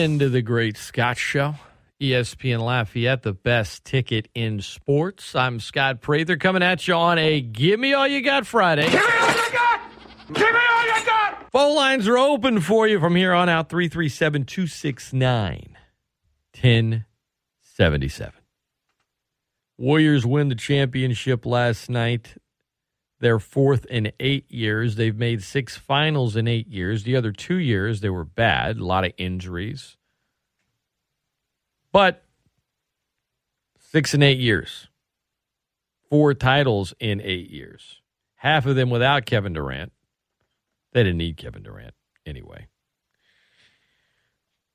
Into 0.00 0.28
the 0.30 0.42
Great 0.42 0.76
Scott 0.78 1.18
Show. 1.18 1.54
ESPN 2.00 2.64
Lafayette, 2.64 3.22
the 3.22 3.34
best 3.34 3.84
ticket 3.84 4.28
in 4.34 4.62
sports. 4.62 5.34
I'm 5.34 5.60
Scott 5.60 6.00
Prather 6.00 6.38
coming 6.38 6.62
at 6.62 6.88
you 6.88 6.94
on 6.94 7.18
a 7.18 7.42
Give 7.42 7.78
Me 7.78 7.92
All 7.92 8.08
You 8.08 8.22
Got 8.22 8.46
Friday. 8.46 8.84
Give 8.90 8.94
me 8.94 8.98
all 8.98 9.28
you 9.28 9.52
got! 9.52 9.80
Give 10.32 10.50
me 10.50 10.60
all 10.72 10.86
you 10.86 11.04
got! 11.04 11.52
Phone 11.52 11.76
lines 11.76 12.08
are 12.08 12.16
open 12.16 12.60
for 12.62 12.88
you 12.88 12.98
from 12.98 13.14
here 13.14 13.34
on 13.34 13.50
out 13.50 13.68
337 13.68 14.46
269 14.46 15.76
1077. 16.54 18.32
Warriors 19.76 20.24
win 20.24 20.48
the 20.48 20.54
championship 20.54 21.44
last 21.44 21.90
night. 21.90 22.36
Their 23.20 23.38
fourth 23.38 23.84
in 23.86 24.12
eight 24.18 24.50
years. 24.50 24.96
They've 24.96 25.16
made 25.16 25.42
six 25.42 25.76
finals 25.76 26.36
in 26.36 26.48
eight 26.48 26.68
years. 26.68 27.04
The 27.04 27.16
other 27.16 27.32
two 27.32 27.56
years, 27.56 28.00
they 28.00 28.08
were 28.08 28.24
bad, 28.24 28.78
a 28.78 28.84
lot 28.84 29.04
of 29.04 29.12
injuries. 29.18 29.98
But 31.92 32.24
six 33.78 34.14
and 34.14 34.22
eight 34.22 34.38
years, 34.38 34.88
four 36.08 36.32
titles 36.32 36.94
in 36.98 37.20
eight 37.20 37.50
years, 37.50 38.00
half 38.36 38.64
of 38.64 38.76
them 38.76 38.88
without 38.88 39.26
Kevin 39.26 39.52
Durant. 39.52 39.92
They 40.92 41.02
didn't 41.02 41.18
need 41.18 41.36
Kevin 41.36 41.62
Durant 41.62 41.94
anyway. 42.24 42.68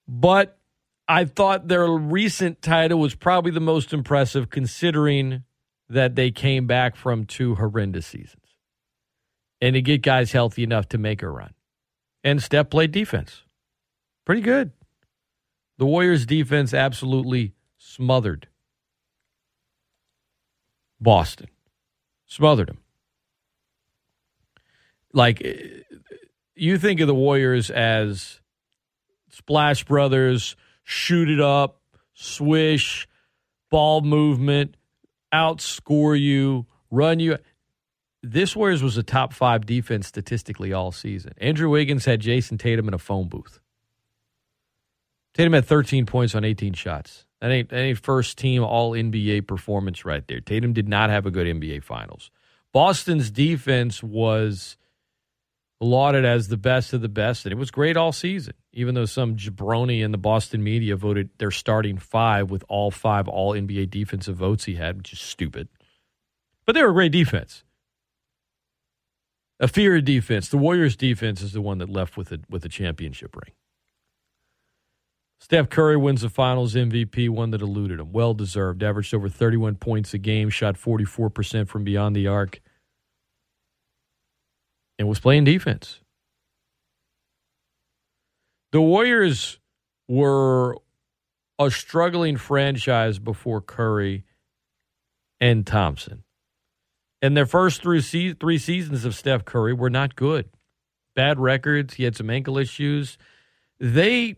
But 0.07 0.59
I 1.07 1.25
thought 1.25 1.67
their 1.67 1.87
recent 1.87 2.61
title 2.61 2.99
was 2.99 3.15
probably 3.15 3.51
the 3.51 3.59
most 3.59 3.91
impressive 3.91 4.49
considering 4.49 5.43
that 5.89 6.15
they 6.15 6.31
came 6.31 6.67
back 6.67 6.95
from 6.95 7.25
two 7.25 7.55
horrendous 7.55 8.07
seasons 8.07 8.45
and 9.61 9.73
to 9.73 9.81
get 9.81 10.01
guys 10.01 10.31
healthy 10.31 10.63
enough 10.63 10.89
to 10.89 10.97
make 10.97 11.21
a 11.21 11.29
run. 11.29 11.53
And 12.23 12.41
Steph 12.41 12.69
played 12.69 12.91
defense. 12.91 13.43
Pretty 14.25 14.41
good. 14.41 14.71
The 15.77 15.85
Warriors' 15.85 16.25
defense 16.25 16.73
absolutely 16.73 17.53
smothered 17.77 18.47
Boston. 20.99 21.47
Smothered 22.25 22.69
them. 22.69 22.79
Like, 25.13 25.41
eh, 25.45 25.81
you 26.55 26.77
think 26.77 26.99
of 26.99 27.07
the 27.07 27.15
Warriors 27.15 27.69
as 27.69 28.39
Splash 29.29 29.83
Brothers, 29.83 30.55
shoot 30.83 31.29
it 31.29 31.39
up, 31.39 31.81
swish, 32.13 33.07
ball 33.69 34.01
movement, 34.01 34.75
outscore 35.35 36.19
you, 36.19 36.65
run 36.89 37.19
you. 37.19 37.37
This 38.23 38.55
Warriors 38.55 38.81
was 38.81 38.97
a 38.97 39.03
top 39.03 39.33
five 39.33 39.65
defense 39.65 40.07
statistically 40.07 40.73
all 40.73 40.91
season. 40.91 41.33
Andrew 41.37 41.69
Wiggins 41.69 42.05
had 42.05 42.21
Jayson 42.21 42.57
Tatum 42.57 42.87
in 42.87 42.93
a 42.93 42.97
phone 42.97 43.27
booth. 43.27 43.59
Tatum 45.35 45.53
had 45.53 45.65
13 45.65 46.05
points 46.05 46.33
on 46.33 46.45
18 46.45 46.73
shots. 46.73 47.25
That 47.41 47.51
ain't, 47.51 47.73
ain't 47.73 47.99
first 47.99 48.37
team 48.37 48.63
all 48.63 48.91
NBA 48.93 49.45
performance 49.45 50.05
right 50.05 50.25
there. 50.27 50.39
Tatum 50.39 50.73
did 50.73 50.87
not 50.87 51.09
have 51.09 51.25
a 51.25 51.31
good 51.31 51.45
NBA 51.45 51.83
finals. 51.83 52.31
Boston's 52.71 53.29
defense 53.29 54.01
was 54.01 54.77
lauded 55.81 56.25
as 56.25 56.47
the 56.47 56.57
best 56.57 56.93
of 56.93 57.01
the 57.01 57.09
best, 57.09 57.45
and 57.45 57.51
it 57.51 57.57
was 57.57 57.71
great 57.71 57.97
all 57.97 58.11
season, 58.11 58.53
even 58.73 58.95
though 58.95 59.05
some 59.05 59.35
jabroni 59.35 60.03
in 60.03 60.11
the 60.11 60.17
Boston 60.17 60.63
media 60.63 60.95
voted 60.95 61.29
their 61.37 61.51
starting 61.51 61.97
five 61.97 62.49
with 62.49 62.63
all 62.69 62.91
five 62.91 63.27
all 63.27 63.53
NBA 63.53 63.89
defensive 63.89 64.37
votes 64.37 64.65
he 64.65 64.75
had, 64.75 64.97
which 64.97 65.13
is 65.13 65.19
stupid. 65.19 65.67
But 66.65 66.73
they 66.73 66.83
were 66.83 66.89
a 66.89 66.93
great 66.93 67.11
defense. 67.11 67.63
A 69.59 69.67
fear 69.67 69.95
of 69.95 70.05
defense. 70.05 70.49
The 70.49 70.57
Warriors' 70.57 70.97
defense 70.97 71.41
is 71.41 71.53
the 71.53 71.61
one 71.61 71.77
that 71.77 71.89
left 71.89 72.17
with 72.17 72.31
a, 72.31 72.39
with 72.49 72.65
a 72.65 72.69
championship 72.69 73.35
ring. 73.35 73.53
Steph 75.39 75.69
Curry 75.69 75.95
wins 75.95 76.21
the 76.21 76.29
finals 76.29 76.75
MVP, 76.75 77.29
one 77.29 77.51
that 77.51 77.61
eluded 77.61 77.99
him. 77.99 78.11
Well 78.11 78.33
deserved. 78.33 78.81
Averaged 78.81 79.13
over 79.13 79.29
31 79.29 79.75
points 79.75 80.13
a 80.13 80.17
game, 80.17 80.49
shot 80.49 80.75
44% 80.75 81.67
from 81.67 81.83
beyond 81.83 82.15
the 82.15 82.27
arc, 82.27 82.61
and 84.97 85.07
was 85.07 85.19
playing 85.19 85.43
defense. 85.43 85.99
The 88.71 88.81
Warriors 88.81 89.59
were 90.07 90.77
a 91.57 91.71
struggling 91.71 92.37
franchise 92.37 93.19
before 93.19 93.61
Curry 93.61 94.25
and 95.39 95.65
Thompson. 95.65 96.23
And 97.21 97.35
their 97.35 97.45
first 97.45 97.81
three, 97.81 98.01
se- 98.01 98.33
three 98.33 98.57
seasons 98.57 99.05
of 99.05 99.15
Steph 99.15 99.45
Curry 99.45 99.73
were 99.73 99.89
not 99.89 100.15
good. 100.15 100.49
Bad 101.15 101.39
records. 101.39 101.93
He 101.95 102.03
had 102.03 102.15
some 102.15 102.29
ankle 102.29 102.57
issues. 102.57 103.17
They 103.79 104.35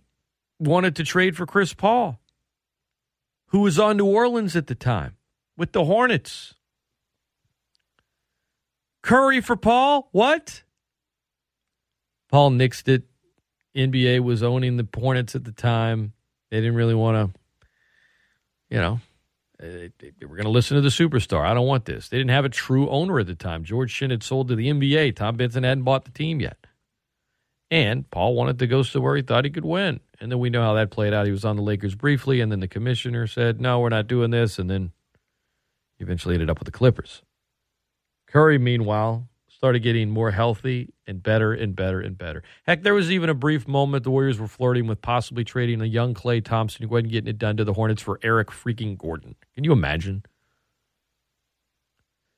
wanted 0.60 0.96
to 0.98 1.04
trade 1.04 1.36
for 1.36 1.46
Chris 1.46 1.74
Paul, 1.74 2.20
who 3.48 3.60
was 3.60 3.80
on 3.80 3.98
New 3.98 4.06
Orleans 4.06 4.56
at 4.56 4.68
the 4.68 4.76
time 4.76 5.16
with 5.58 5.72
the 5.72 5.86
Hornets. 5.86 6.54
Curry 9.02 9.42
for 9.42 9.56
Paul? 9.56 10.10
What? 10.12 10.64
Paul 12.30 12.52
nixed 12.52 12.88
it. 12.88 13.04
NBA 13.76 14.22
was 14.22 14.42
owning 14.44 14.78
the 14.78 14.88
Hornets 14.96 15.36
at 15.36 15.44
the 15.44 15.52
time. 15.52 16.14
They 16.50 16.58
didn't 16.58 16.76
really 16.76 16.96
want 16.96 17.34
to, 17.34 17.40
you 18.70 18.82
know, 18.82 19.00
they, 19.60 19.92
they 20.00 20.26
were 20.26 20.36
going 20.36 20.46
to 20.46 20.52
listen 20.52 20.76
to 20.76 20.82
the 20.82 20.90
superstar. 20.90 21.46
I 21.46 21.54
don't 21.54 21.68
want 21.68 21.86
this. 21.86 22.10
They 22.10 22.18
didn't 22.18 22.32
have 22.32 22.46
a 22.46 22.50
true 22.50 22.90
owner 22.90 23.20
at 23.20 23.28
the 23.28 23.36
time. 23.36 23.64
George 23.64 23.92
Shinn 23.92 24.12
had 24.12 24.24
sold 24.24 24.48
to 24.50 24.56
the 24.56 24.70
NBA. 24.70 25.16
Tom 25.16 25.38
Benson 25.38 25.64
hadn't 25.64 25.84
bought 25.84 26.06
the 26.06 26.12
team 26.12 26.40
yet. 26.40 26.58
And 27.70 28.10
Paul 28.12 28.36
wanted 28.36 28.60
to 28.60 28.68
go 28.68 28.84
to 28.84 28.90
somewhere 28.90 29.16
he 29.16 29.22
thought 29.22 29.46
he 29.46 29.52
could 29.52 29.66
win. 29.66 30.00
And 30.20 30.32
then 30.32 30.40
we 30.40 30.50
know 30.50 30.62
how 30.62 30.74
that 30.76 30.90
played 30.90 31.14
out. 31.14 31.26
He 31.26 31.32
was 31.32 31.46
on 31.46 31.58
the 31.58 31.62
Lakers 31.62 31.96
briefly, 31.96 32.40
and 32.40 32.52
then 32.52 32.60
the 32.60 32.68
commissioner 32.68 33.28
said, 33.28 33.60
no, 33.60 33.80
we're 33.80 33.90
not 33.90 34.08
doing 34.08 34.32
this. 34.32 34.58
And 34.58 34.70
then 34.70 34.92
he 35.98 36.04
eventually 36.04 36.36
ended 36.36 36.50
up 36.50 36.60
with 36.60 36.66
the 36.66 36.72
Clippers. 36.72 37.22
Curry, 38.28 38.58
meanwhile, 38.58 39.28
started 39.48 39.80
getting 39.80 40.10
more 40.10 40.32
healthy 40.32 40.94
and 41.08 41.24
better 41.24 41.54
and 41.54 41.76
better 41.76 42.00
and 42.00 42.18
better. 42.18 42.44
Heck, 42.66 42.84
there 42.84 42.94
was 42.94 43.12
even 43.12 43.30
a 43.30 43.34
brief 43.34 43.68
moment 43.68 44.04
the 44.04 44.12
Warriors 44.12 44.40
were 44.40 44.48
flirting 44.48 44.86
with 44.86 45.02
possibly 45.02 45.44
trading 45.44 45.82
a 45.82 45.86
young 45.86 46.14
Klay 46.14 46.44
Thompson 46.44 46.84
who 46.84 46.90
wasn't 46.90 47.12
getting 47.12 47.30
it 47.30 47.38
done 47.38 47.58
to 47.58 47.64
the 47.64 47.74
Hornets 47.74 48.02
for 48.02 48.20
Eric 48.22 48.50
freaking 48.50 48.98
Gordon. 48.98 49.36
Can 49.56 49.64
you 49.64 49.72
imagine? 49.72 50.24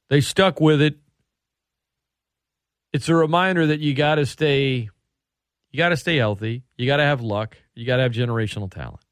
They 0.10 0.22
stuck 0.22 0.62
with 0.62 0.82
it. 0.82 0.98
It's 2.94 3.10
a 3.10 3.16
reminder 3.16 3.68
that 3.68 3.80
you 3.80 3.94
got 3.94 4.16
to 4.16 4.26
stay 4.26 4.90
you 5.72 5.78
got 5.78 5.90
to 5.90 5.98
stay 5.98 6.18
healthy. 6.18 6.64
You 6.78 6.88
got 6.88 6.98
to 6.98 7.04
have 7.04 7.22
luck. 7.22 7.58
You 7.76 7.86
got 7.86 7.98
to 7.98 8.04
have 8.04 8.12
generational 8.12 8.72
talent. 8.72 9.04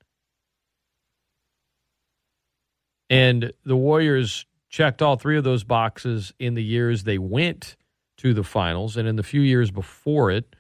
And 3.10 3.54
the 3.64 3.76
Warriors 3.76 4.46
checked 4.70 5.02
all 5.02 5.16
three 5.16 5.38
of 5.38 5.44
those 5.44 5.64
boxes 5.64 6.34
in 6.40 6.54
the 6.54 6.64
years 6.64 7.04
they 7.04 7.18
went 7.18 7.76
to 8.18 8.34
the 8.34 8.44
finals 8.44 8.98
and 8.98 9.08
in 9.08 9.16
the 9.16 9.24
few 9.24 9.42
years 9.42 9.72
before 9.72 10.32
it, 10.32 10.56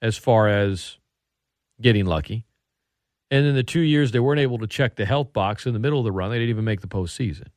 as 0.00 0.16
far 0.16 0.48
as 0.48 0.98
getting 1.80 2.06
lucky. 2.06 2.46
And 3.30 3.44
in 3.46 3.54
the 3.54 3.62
two 3.62 3.80
years 3.80 4.12
they 4.12 4.20
weren't 4.20 4.40
able 4.40 4.58
to 4.58 4.66
check 4.66 4.96
the 4.96 5.06
health 5.06 5.32
box 5.32 5.66
in 5.66 5.72
the 5.72 5.78
middle 5.78 5.98
of 5.98 6.04
the 6.04 6.12
run, 6.12 6.30
they 6.30 6.38
didn't 6.38 6.50
even 6.50 6.64
make 6.64 6.80
the 6.80 6.86
postseason. 6.86 7.48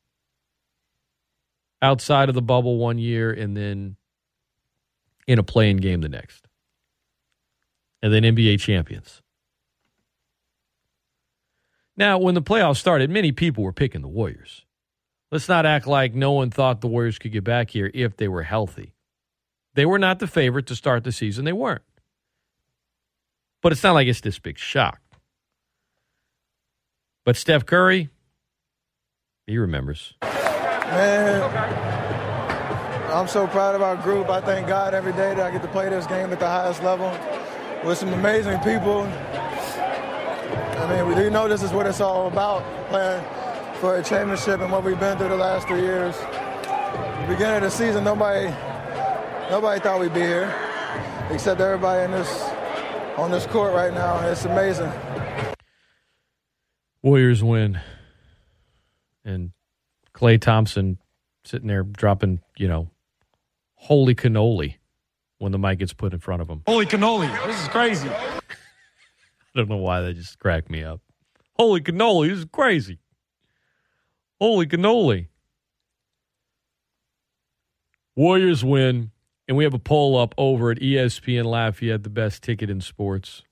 Outside 1.80 2.28
of 2.28 2.34
the 2.34 2.42
bubble 2.42 2.78
one 2.78 2.98
year 2.98 3.32
and 3.32 3.56
then 3.56 3.96
in 5.26 5.38
a 5.38 5.42
play-in 5.42 5.78
game 5.78 6.00
the 6.00 6.08
next. 6.08 6.46
And 8.02 8.12
then 8.12 8.22
NBA 8.22 8.58
champions. 8.60 9.22
Now, 11.96 12.18
when 12.18 12.34
the 12.34 12.42
playoffs 12.42 12.78
started, 12.78 13.10
many 13.10 13.32
people 13.32 13.62
were 13.62 13.72
picking 13.72 14.00
the 14.00 14.08
Warriors. 14.08 14.64
Let's 15.32 15.48
not 15.48 15.64
act 15.64 15.86
like 15.86 16.14
no 16.14 16.32
one 16.32 16.50
thought 16.50 16.82
the 16.82 16.88
Warriors 16.88 17.18
could 17.18 17.32
get 17.32 17.42
back 17.42 17.70
here 17.70 17.90
if 17.94 18.18
they 18.18 18.28
were 18.28 18.42
healthy. 18.42 18.92
They 19.72 19.86
were 19.86 19.98
not 19.98 20.18
the 20.18 20.26
favorite 20.26 20.66
to 20.66 20.76
start 20.76 21.04
the 21.04 21.12
season. 21.12 21.46
They 21.46 21.54
weren't. 21.54 21.80
But 23.62 23.72
it's 23.72 23.82
not 23.82 23.94
like 23.94 24.08
it's 24.08 24.20
this 24.20 24.38
big 24.38 24.58
shock. 24.58 25.00
But 27.24 27.38
Steph 27.38 27.64
Curry, 27.64 28.10
he 29.46 29.56
remembers. 29.56 30.12
Man, 30.20 31.42
I'm 33.10 33.26
so 33.26 33.46
proud 33.46 33.74
of 33.74 33.80
our 33.80 33.96
group. 33.96 34.28
I 34.28 34.42
thank 34.42 34.68
God 34.68 34.92
every 34.92 35.12
day 35.12 35.34
that 35.34 35.40
I 35.40 35.50
get 35.50 35.62
to 35.62 35.68
play 35.68 35.88
this 35.88 36.06
game 36.06 36.30
at 36.30 36.40
the 36.40 36.46
highest 36.46 36.82
level 36.82 37.10
with 37.88 37.96
some 37.96 38.12
amazing 38.12 38.58
people. 38.58 39.04
I 40.76 40.94
mean, 40.94 41.08
we 41.08 41.14
do 41.14 41.30
know 41.30 41.48
this 41.48 41.62
is 41.62 41.72
what 41.72 41.86
it's 41.86 42.02
all 42.02 42.26
about, 42.26 42.62
playing 42.90 43.24
for 43.82 43.96
a 43.96 44.02
championship 44.04 44.60
and 44.60 44.70
what 44.70 44.84
we've 44.84 45.00
been 45.00 45.18
through 45.18 45.28
the 45.28 45.34
last 45.34 45.66
three 45.66 45.80
years. 45.80 46.16
The 46.16 47.26
beginning 47.26 47.56
of 47.56 47.62
the 47.62 47.70
season, 47.70 48.04
nobody, 48.04 48.46
nobody 49.50 49.80
thought 49.80 49.98
we'd 49.98 50.14
be 50.14 50.20
here, 50.20 50.54
except 51.30 51.60
everybody 51.60 52.04
in 52.04 52.12
this, 52.12 52.44
on 53.16 53.32
this 53.32 53.44
court 53.46 53.74
right 53.74 53.92
now. 53.92 54.20
It's 54.28 54.44
amazing. 54.44 54.88
Warriors 57.02 57.42
win. 57.42 57.80
And 59.24 59.50
Klay 60.14 60.40
Thompson 60.40 60.98
sitting 61.44 61.66
there 61.66 61.82
dropping, 61.82 62.40
you 62.56 62.68
know, 62.68 62.88
holy 63.74 64.14
cannoli 64.14 64.76
when 65.38 65.50
the 65.50 65.58
mic 65.58 65.80
gets 65.80 65.92
put 65.92 66.12
in 66.12 66.20
front 66.20 66.40
of 66.40 66.48
him. 66.48 66.62
Holy 66.68 66.86
cannoli. 66.86 67.28
This 67.48 67.60
is 67.60 67.66
crazy. 67.66 68.08
I 68.10 68.40
don't 69.56 69.68
know 69.68 69.76
why 69.78 70.02
that 70.02 70.14
just 70.14 70.38
cracked 70.38 70.70
me 70.70 70.84
up. 70.84 71.00
Holy 71.58 71.80
cannoli, 71.80 72.28
this 72.28 72.38
is 72.38 72.44
crazy. 72.44 73.00
Holy 74.42 74.66
cannoli. 74.66 75.28
Warriors 78.16 78.64
win, 78.64 79.12
and 79.46 79.56
we 79.56 79.62
have 79.62 79.72
a 79.72 79.78
poll 79.78 80.18
up 80.18 80.34
over 80.36 80.72
at 80.72 80.80
ESPN 80.80 81.44
Lafayette, 81.44 82.02
the 82.02 82.10
best 82.10 82.42
ticket 82.42 82.68
in 82.68 82.80
sports. 82.80 83.44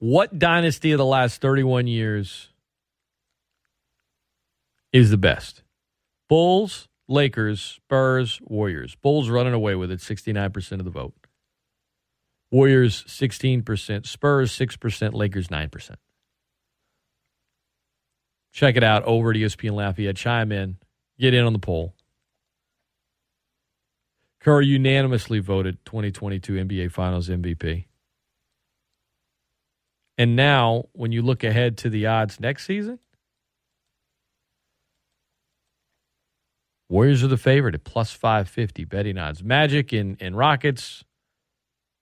What 0.00 0.40
dynasty 0.40 0.90
of 0.90 0.98
the 0.98 1.04
last 1.04 1.40
31 1.40 1.86
years 1.86 2.48
is 4.92 5.10
the 5.10 5.16
best? 5.16 5.62
Bulls, 6.28 6.88
Lakers, 7.06 7.60
Spurs, 7.60 8.40
Warriors. 8.42 8.96
Bulls 8.96 9.30
running 9.30 9.54
away 9.54 9.76
with 9.76 9.92
it, 9.92 10.00
69% 10.00 10.72
of 10.80 10.84
the 10.84 10.90
vote. 10.90 11.14
Warriors 12.50 13.04
16%, 13.04 14.04
Spurs 14.04 14.50
6%, 14.50 15.12
Lakers 15.12 15.46
9%. 15.46 15.94
Check 18.56 18.78
it 18.78 18.82
out 18.82 19.02
over 19.02 19.32
at 19.32 19.36
ESPN 19.36 19.72
Lafayette. 19.72 20.16
Chime 20.16 20.50
in, 20.50 20.78
get 21.20 21.34
in 21.34 21.44
on 21.44 21.52
the 21.52 21.58
poll. 21.58 21.94
Curry 24.40 24.66
unanimously 24.66 25.40
voted 25.40 25.84
2022 25.84 26.54
NBA 26.54 26.90
Finals 26.90 27.28
MVP. 27.28 27.84
And 30.16 30.36
now, 30.36 30.86
when 30.92 31.12
you 31.12 31.20
look 31.20 31.44
ahead 31.44 31.76
to 31.78 31.90
the 31.90 32.06
odds 32.06 32.40
next 32.40 32.64
season, 32.64 32.98
Warriors 36.88 37.22
are 37.22 37.28
the 37.28 37.36
favorite 37.36 37.74
at 37.74 37.84
plus 37.84 38.12
550 38.12 38.84
betting 38.84 39.18
odds. 39.18 39.44
Magic 39.44 39.92
and, 39.92 40.16
and 40.18 40.34
Rockets 40.34 41.04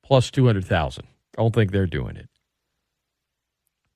plus 0.04 0.30
200,000. 0.30 1.04
I 1.36 1.42
don't 1.42 1.52
think 1.52 1.72
they're 1.72 1.88
doing 1.88 2.14
it. 2.14 2.28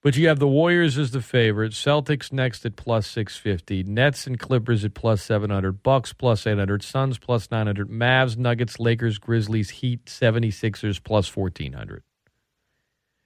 But 0.01 0.17
you 0.17 0.29
have 0.29 0.39
the 0.39 0.47
Warriors 0.47 0.97
as 0.97 1.11
the 1.11 1.21
favorite, 1.21 1.73
Celtics 1.73 2.33
next 2.33 2.65
at 2.65 2.77
plus 2.77 3.09
650, 3.09 3.83
Nets 3.83 4.29
and 4.29 4.39
Clippers 4.39 4.85
at 4.85 4.95
plus 4.95 5.23
700, 5.23 5.83
Bucks 5.83 6.13
plus 6.13 6.47
800, 6.47 6.85
Suns 6.85 7.19
plus 7.19 7.51
900, 7.51 7.91
Mavs, 7.91 8.37
Nuggets, 8.37 8.79
Lakers, 8.79 9.19
Grizzlies, 9.19 9.71
Heat, 9.71 10.05
76ers 10.05 11.03
plus 11.03 11.35
1400. 11.35 12.05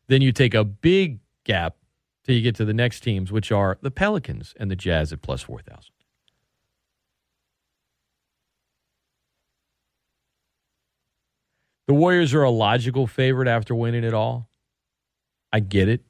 Then 0.09 0.23
you 0.23 0.33
take 0.33 0.55
a 0.55 0.65
big 0.65 1.21
gap 1.45 1.77
till 2.25 2.35
you 2.35 2.41
get 2.41 2.55
to 2.57 2.65
the 2.65 2.73
next 2.73 3.01
teams, 3.01 3.31
which 3.31 3.53
are 3.53 3.79
the 3.83 3.91
Pelicans 3.91 4.55
and 4.59 4.71
the 4.71 4.77
Jazz 4.77 5.13
at 5.13 5.21
plus 5.21 5.43
4,000. 5.43 5.91
The 11.87 11.95
Warriors 11.95 12.33
are 12.33 12.43
a 12.43 12.51
logical 12.51 13.07
favorite 13.07 13.49
after 13.49 13.75
winning 13.75 14.05
it 14.05 14.15
all. 14.15 14.49
I 15.53 15.61
get 15.61 15.91
it. 15.91 16.03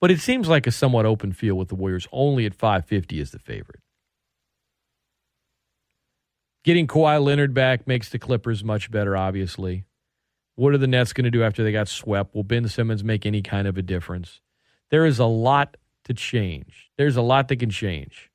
But 0.00 0.10
it 0.10 0.20
seems 0.20 0.48
like 0.48 0.66
a 0.66 0.72
somewhat 0.72 1.06
open 1.06 1.32
field 1.32 1.58
with 1.58 1.68
the 1.68 1.74
Warriors 1.74 2.08
only 2.10 2.46
at 2.46 2.54
550 2.54 3.20
as 3.20 3.30
the 3.30 3.38
favorite. 3.38 3.80
Getting 6.64 6.86
Kawhi 6.86 7.22
Leonard 7.22 7.54
back 7.54 7.86
makes 7.86 8.08
the 8.08 8.18
Clippers 8.18 8.64
much 8.64 8.90
better, 8.90 9.16
obviously. 9.16 9.84
What 10.56 10.74
are 10.74 10.78
the 10.78 10.86
Nets 10.86 11.12
going 11.12 11.24
to 11.24 11.30
do 11.30 11.42
after 11.42 11.62
they 11.62 11.72
got 11.72 11.88
swept? 11.88 12.34
Will 12.34 12.44
Ben 12.44 12.68
Simmons 12.68 13.02
make 13.04 13.24
any 13.24 13.42
kind 13.42 13.66
of 13.66 13.78
a 13.78 13.82
difference? 13.82 14.40
There 14.90 15.06
is 15.06 15.18
a 15.18 15.26
lot 15.26 15.76
to 16.04 16.14
change. 16.14 16.90
There's 16.98 17.16
a 17.16 17.22
lot 17.22 17.48
that 17.48 17.56
can 17.56 17.70
change 17.70 18.30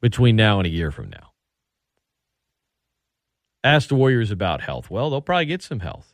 between 0.00 0.36
now 0.36 0.58
and 0.58 0.66
a 0.66 0.70
year 0.70 0.90
from 0.90 1.08
now. 1.08 1.30
Ask 3.64 3.88
the 3.88 3.94
Warriors 3.94 4.30
about 4.30 4.60
health. 4.60 4.90
Well, 4.90 5.08
they'll 5.08 5.20
probably 5.20 5.46
get 5.46 5.62
some 5.62 5.80
health. 5.80 6.11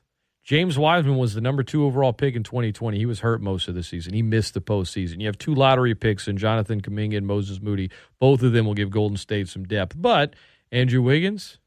James 0.48 0.78
Wiseman 0.78 1.18
was 1.18 1.34
the 1.34 1.42
number 1.42 1.62
two 1.62 1.84
overall 1.84 2.14
pick 2.14 2.34
in 2.34 2.42
2020. 2.42 2.96
He 2.96 3.04
was 3.04 3.20
hurt 3.20 3.42
most 3.42 3.68
of 3.68 3.74
the 3.74 3.82
season. 3.82 4.14
He 4.14 4.22
missed 4.22 4.54
the 4.54 4.62
postseason. 4.62 5.20
You 5.20 5.26
have 5.26 5.36
two 5.36 5.54
lottery 5.54 5.94
picks 5.94 6.26
in 6.26 6.38
Jonathan 6.38 6.80
Kuminga 6.80 7.18
and 7.18 7.26
Moses 7.26 7.60
Moody. 7.60 7.90
Both 8.18 8.42
of 8.42 8.52
them 8.52 8.64
will 8.64 8.72
give 8.72 8.88
Golden 8.88 9.18
State 9.18 9.48
some 9.48 9.64
depth. 9.64 9.94
But 10.00 10.32
Andrew 10.72 11.02
Wiggins, 11.02 11.58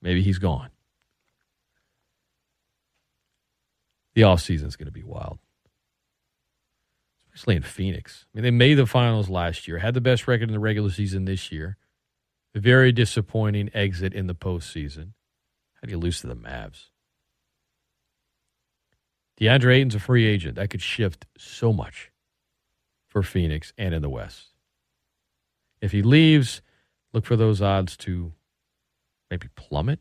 maybe 0.00 0.22
he's 0.22 0.38
gone. 0.38 0.70
The 4.14 4.22
offseason 4.22 4.66
is 4.68 4.76
going 4.76 4.86
to 4.86 4.92
be 4.92 5.02
wild, 5.02 5.40
especially 7.34 7.56
in 7.56 7.62
Phoenix. 7.62 8.26
I 8.32 8.38
mean, 8.38 8.44
they 8.44 8.52
made 8.52 8.74
the 8.74 8.86
finals 8.86 9.28
last 9.28 9.66
year, 9.66 9.78
had 9.78 9.94
the 9.94 10.00
best 10.00 10.28
record 10.28 10.48
in 10.48 10.52
the 10.52 10.60
regular 10.60 10.90
season 10.90 11.24
this 11.24 11.50
year. 11.50 11.78
A 12.54 12.60
very 12.60 12.92
disappointing 12.92 13.70
exit 13.74 14.14
in 14.14 14.28
the 14.28 14.36
postseason. 14.36 15.14
How 15.74 15.86
do 15.86 15.90
you 15.90 15.98
lose 15.98 16.20
to 16.20 16.28
the 16.28 16.36
Mavs? 16.36 16.90
DeAndre 19.40 19.74
Ayton's 19.74 19.94
a 19.94 20.00
free 20.00 20.26
agent. 20.26 20.56
That 20.56 20.70
could 20.70 20.82
shift 20.82 21.26
so 21.36 21.72
much 21.72 22.10
for 23.06 23.22
Phoenix 23.22 23.72
and 23.76 23.94
in 23.94 24.02
the 24.02 24.08
West. 24.08 24.48
If 25.80 25.92
he 25.92 26.02
leaves, 26.02 26.62
look 27.12 27.26
for 27.26 27.36
those 27.36 27.60
odds 27.60 27.96
to 27.98 28.32
maybe 29.30 29.48
plummet. 29.56 30.00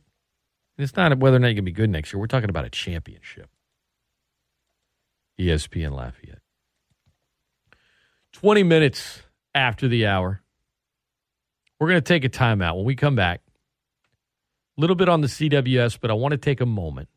And 0.77 0.83
it's 0.83 0.95
not 0.95 1.17
whether 1.19 1.37
or 1.37 1.39
not 1.39 1.47
going 1.47 1.57
to 1.57 1.61
be 1.61 1.71
good 1.71 1.89
next 1.89 2.13
year. 2.13 2.19
We're 2.19 2.27
talking 2.27 2.49
about 2.49 2.65
a 2.65 2.69
championship. 2.69 3.49
ESPN 5.39 5.91
Lafayette. 5.91 6.41
20 8.33 8.63
minutes 8.63 9.21
after 9.53 9.87
the 9.87 10.05
hour. 10.05 10.41
We're 11.79 11.87
going 11.87 12.01
to 12.01 12.07
take 12.07 12.23
a 12.23 12.29
timeout. 12.29 12.75
When 12.77 12.85
we 12.85 12.95
come 12.95 13.15
back, 13.15 13.41
a 14.77 14.81
little 14.81 14.95
bit 14.95 15.09
on 15.09 15.21
the 15.21 15.27
CWS, 15.27 15.99
but 16.01 16.09
I 16.09 16.13
want 16.13 16.31
to 16.33 16.37
take 16.37 16.61
a 16.61 16.65
moment 16.65 17.09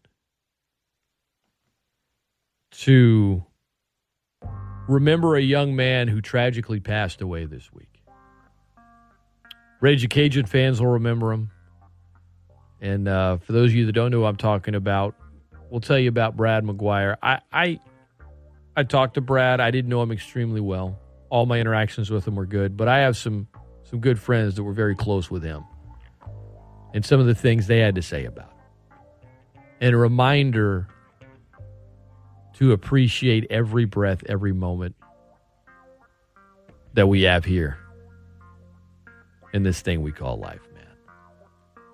to 2.71 3.45
remember 4.89 5.37
a 5.37 5.41
young 5.41 5.77
man 5.77 6.09
who 6.09 6.21
tragically 6.21 6.81
passed 6.81 7.21
away 7.21 7.45
this 7.45 7.73
week. 7.73 8.03
Raging 9.81 10.09
Cajun 10.09 10.47
fans 10.47 10.81
will 10.81 10.89
remember 10.89 11.33
him. 11.33 11.51
And 12.81 13.09
uh, 13.09 13.39
for 13.39 13.53
those 13.53 13.71
of 13.71 13.77
you 13.77 13.87
that 13.87 13.93
don't 13.93 14.11
know 14.11 14.19
who 14.19 14.25
I'm 14.25 14.37
talking 14.37 14.75
about, 14.75 15.15
we'll 15.71 15.81
tell 15.81 15.99
you 15.99 16.09
about 16.09 16.37
Brad 16.37 16.65
McGuire. 16.65 17.17
I, 17.23 17.41
I, 17.53 17.81
I 18.77 18.85
talked 18.85 19.15
to 19.15 19.21
Brad. 19.21 19.61
I 19.61 19.71
didn't 19.71 19.89
know 19.89 20.03
him 20.03 20.13
extremely 20.13 20.61
well. 20.61 20.99
All 21.31 21.47
my 21.47 21.59
interactions 21.59 22.11
with 22.11 22.27
him 22.27 22.37
were 22.37 22.47
good, 22.47 22.77
but 22.77 22.89
I 22.89 23.01
have 23.01 23.17
some 23.17 23.49
some 23.85 24.01
good 24.01 24.19
friends 24.19 24.57
that 24.57 24.65
were 24.65 24.73
very 24.75 24.95
close 24.95 25.31
with 25.31 25.43
him, 25.43 25.65
and 26.93 27.05
some 27.05 27.21
of 27.21 27.27
the 27.27 27.35
things 27.35 27.67
they 27.67 27.79
had 27.79 27.95
to 27.95 28.03
say 28.03 28.27
about 28.27 28.51
him. 28.51 28.59
And 29.81 29.95
a 29.95 29.99
reminder 29.99 30.89
to 32.59 32.73
appreciate 32.73 33.47
every 33.51 33.85
breath, 33.85 34.25
every 34.29 34.53
moment 34.53 34.97
that 36.95 37.07
we 37.07 37.23
have 37.23 37.45
here 37.45 37.79
in 39.53 39.63
this 39.63 39.81
thing 39.81 40.03
we 40.03 40.11
call 40.11 40.39
life, 40.39 40.61
man. 40.75 41.85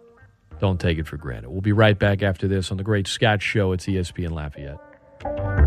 Don't 0.61 0.81
take 0.81 0.97
it 0.97 1.07
for 1.07 1.19
granted. 1.19 1.51
We'll 1.51 1.61
be 1.61 1.73
right 1.73 1.99
back 1.99 2.23
after 2.23 2.49
this 2.49 2.71
on 2.71 2.79
the 2.79 2.83
Great 2.83 3.07
Scott 3.07 3.43
Show. 3.43 3.73
It's 3.73 3.85
ESPN 3.85 4.31
Lafayette. 4.31 5.64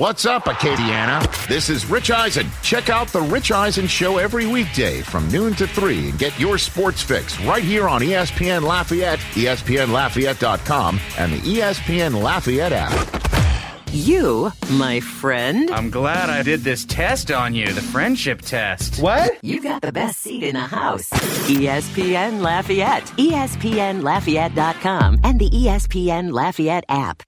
What's 0.00 0.24
up, 0.24 0.44
Acadiana? 0.44 1.20
This 1.46 1.68
is 1.68 1.84
Rich 1.84 2.10
Eisen. 2.10 2.46
Check 2.62 2.88
out 2.88 3.08
The 3.08 3.20
Rich 3.20 3.52
Eisen 3.52 3.86
Show 3.86 4.16
every 4.16 4.46
weekday 4.46 5.02
from 5.02 5.28
noon 5.28 5.52
to 5.56 5.66
3 5.66 6.08
and 6.08 6.18
get 6.18 6.40
your 6.40 6.56
sports 6.56 7.02
fix 7.02 7.38
right 7.40 7.62
here 7.62 7.86
on 7.86 8.00
ESPN 8.00 8.62
Lafayette, 8.62 9.18
ESPNLafayette.com, 9.34 11.00
and 11.18 11.34
the 11.34 11.40
ESPN 11.40 12.22
Lafayette 12.22 12.72
app. 12.72 13.90
You, 13.92 14.50
my 14.70 15.00
friend. 15.00 15.70
I'm 15.70 15.90
glad 15.90 16.30
I 16.30 16.44
did 16.44 16.60
this 16.60 16.86
test 16.86 17.30
on 17.30 17.54
you, 17.54 17.70
the 17.70 17.82
friendship 17.82 18.40
test. 18.40 19.02
What? 19.02 19.32
You 19.42 19.62
got 19.62 19.82
the 19.82 19.92
best 19.92 20.20
seat 20.20 20.42
in 20.42 20.54
the 20.54 20.60
house. 20.60 21.10
ESPN 21.10 22.40
Lafayette, 22.40 23.04
ESPNLafayette.com, 23.18 25.20
and 25.24 25.38
the 25.38 25.50
ESPN 25.50 26.32
Lafayette 26.32 26.86
app. 26.88 27.22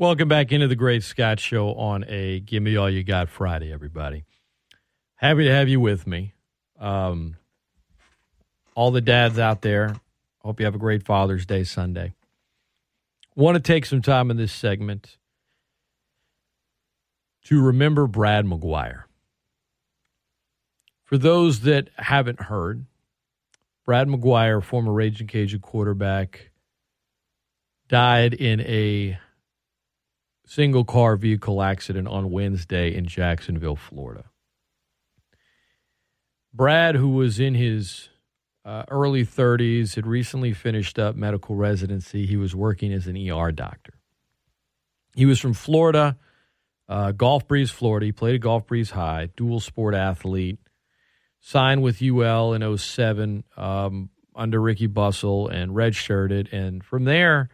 Welcome 0.00 0.28
back 0.28 0.52
into 0.52 0.68
the 0.68 0.76
Great 0.76 1.02
Scott 1.02 1.40
Show 1.40 1.74
on 1.74 2.04
a 2.06 2.38
Give 2.38 2.62
Me 2.62 2.76
All 2.76 2.88
You 2.88 3.02
Got 3.02 3.28
Friday, 3.28 3.72
everybody. 3.72 4.26
Happy 5.16 5.42
to 5.42 5.50
have 5.50 5.68
you 5.68 5.80
with 5.80 6.06
me. 6.06 6.34
Um, 6.78 7.34
all 8.76 8.92
the 8.92 9.00
dads 9.00 9.40
out 9.40 9.62
there, 9.62 9.96
hope 10.38 10.60
you 10.60 10.66
have 10.66 10.76
a 10.76 10.78
great 10.78 11.04
Father's 11.04 11.46
Day 11.46 11.64
Sunday. 11.64 12.14
Want 13.34 13.56
to 13.56 13.60
take 13.60 13.84
some 13.84 14.00
time 14.00 14.30
in 14.30 14.36
this 14.36 14.52
segment 14.52 15.16
to 17.46 17.60
remember 17.60 18.06
Brad 18.06 18.44
McGuire. 18.44 19.02
For 21.02 21.18
those 21.18 21.62
that 21.62 21.90
haven't 21.96 22.42
heard, 22.42 22.86
Brad 23.84 24.06
McGuire, 24.06 24.62
former 24.62 24.92
Raging 24.92 25.26
Cajun 25.26 25.58
quarterback, 25.58 26.52
died 27.88 28.32
in 28.32 28.60
a 28.60 29.18
single 30.48 30.82
car 30.82 31.14
vehicle 31.16 31.62
accident 31.62 32.08
on 32.08 32.30
Wednesday 32.30 32.94
in 32.94 33.06
Jacksonville, 33.06 33.76
Florida. 33.76 34.24
Brad, 36.54 36.94
who 36.94 37.10
was 37.10 37.38
in 37.38 37.54
his 37.54 38.08
uh, 38.64 38.84
early 38.90 39.26
30s, 39.26 39.94
had 39.94 40.06
recently 40.06 40.54
finished 40.54 40.98
up 40.98 41.14
medical 41.14 41.54
residency. 41.54 42.24
He 42.24 42.38
was 42.38 42.56
working 42.56 42.94
as 42.94 43.06
an 43.06 43.30
ER 43.30 43.52
doctor. 43.52 43.92
He 45.14 45.26
was 45.26 45.38
from 45.38 45.52
Florida, 45.52 46.16
uh, 46.88 47.12
Gulf 47.12 47.46
Breeze, 47.46 47.70
Florida. 47.70 48.06
He 48.06 48.12
played 48.12 48.36
at 48.36 48.40
Gulf 48.40 48.66
Breeze 48.66 48.90
High, 48.90 49.28
dual 49.36 49.60
sport 49.60 49.94
athlete, 49.94 50.58
signed 51.40 51.82
with 51.82 52.02
UL 52.02 52.54
in 52.54 52.78
07 52.78 53.44
um, 53.58 54.08
under 54.34 54.60
Rickey 54.62 54.86
Bustle 54.86 55.48
and 55.48 55.72
redshirted. 55.72 56.50
And 56.52 56.82
from 56.82 57.04
there, 57.04 57.50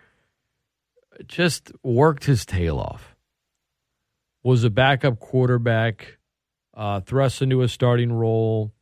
just 1.27 1.73
worked 1.83 2.25
his 2.25 2.45
tail 2.45 2.79
off. 2.79 3.17
Was 4.43 4.65
a 4.65 4.71
backup 4.71 5.21
quarterback, 5.21 6.19
uh, 6.75 7.01
thrust 7.01 7.41
into 7.41 7.63
a 7.63 7.69
starting 7.69 8.13
role, 8.13 8.73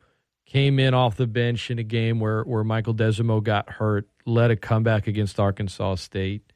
came 0.47 0.79
in 0.79 0.93
off 0.93 1.17
the 1.17 1.27
bench 1.27 1.71
in 1.71 1.79
a 1.79 1.85
game 1.85 2.21
where, 2.21 2.43
where 2.43 2.65
Michael 2.65 2.95
Desormeaux 2.95 3.43
got 3.43 3.71
hurt, 3.71 4.09
led 4.27 4.51
a 4.51 4.57
comeback 4.57 5.07
against 5.07 5.39
Arkansas 5.39 5.97
State. 5.97 6.53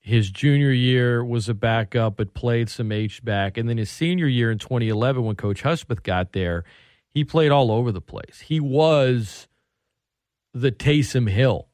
His 0.00 0.30
junior 0.30 0.70
year 0.70 1.24
was 1.24 1.48
a 1.48 1.54
backup, 1.54 2.16
but 2.16 2.32
played 2.32 2.70
some 2.70 2.92
H 2.92 3.22
back. 3.24 3.58
And 3.58 3.68
then 3.68 3.76
his 3.76 3.90
senior 3.90 4.26
year 4.26 4.50
in 4.50 4.58
2011, 4.58 5.24
when 5.24 5.36
Coach 5.36 5.62
Hudspeth 5.62 6.02
got 6.02 6.32
there, 6.32 6.64
he 7.08 7.24
played 7.24 7.50
all 7.50 7.70
over 7.70 7.92
the 7.92 8.00
place. 8.00 8.44
He 8.46 8.60
was 8.60 9.48
the 10.54 10.72
Taysom 10.72 11.28
Hill 11.28 11.67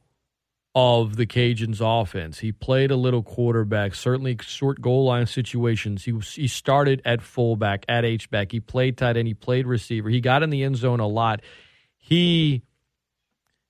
of 0.75 1.17
the 1.17 1.27
Cajuns 1.27 1.81
offense. 1.81 2.41
He 2.41 2.51
played 2.51 2.91
a 2.91 2.97
little 2.97 3.23
quarterback, 3.23 3.95
certainly 3.95 4.37
short 4.43 4.81
goal 4.81 5.05
line 5.05 5.27
situations. 5.27 6.05
He 6.05 6.13
he 6.19 6.49
started 6.49 7.01
at 7.05 7.23
fullback, 7.23 7.85
at 7.89 8.05
H 8.05 8.31
back. 8.31 8.51
He 8.51 8.61
played 8.61 8.97
tight 8.97 9.17
end, 9.17 9.29
he 9.29 9.35
played 9.35 9.67
receiver. 9.67 10.09
He 10.09 10.21
got 10.21 10.43
in 10.43 10.51
the 10.51 10.65
end 10.65 10.77
zone 10.77 11.01
a 11.01 11.07
lot. 11.07 11.43
He 11.97 12.63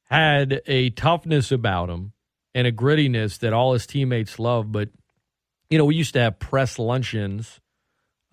had 0.05 0.63
a 0.67 0.91
toughness 0.91 1.53
about 1.53 1.91
him 1.91 2.13
and 2.55 2.67
a 2.67 2.73
grittiness 2.73 3.39
that 3.41 3.53
all 3.53 3.73
his 3.73 3.87
teammates 3.87 4.39
love, 4.39 4.71
but 4.73 4.89
you 5.71 5.79
know, 5.79 5.85
we 5.85 5.97
used 5.97 6.13
to 6.15 6.21
have 6.21 6.39
press 6.39 6.79
luncheons 6.79 7.61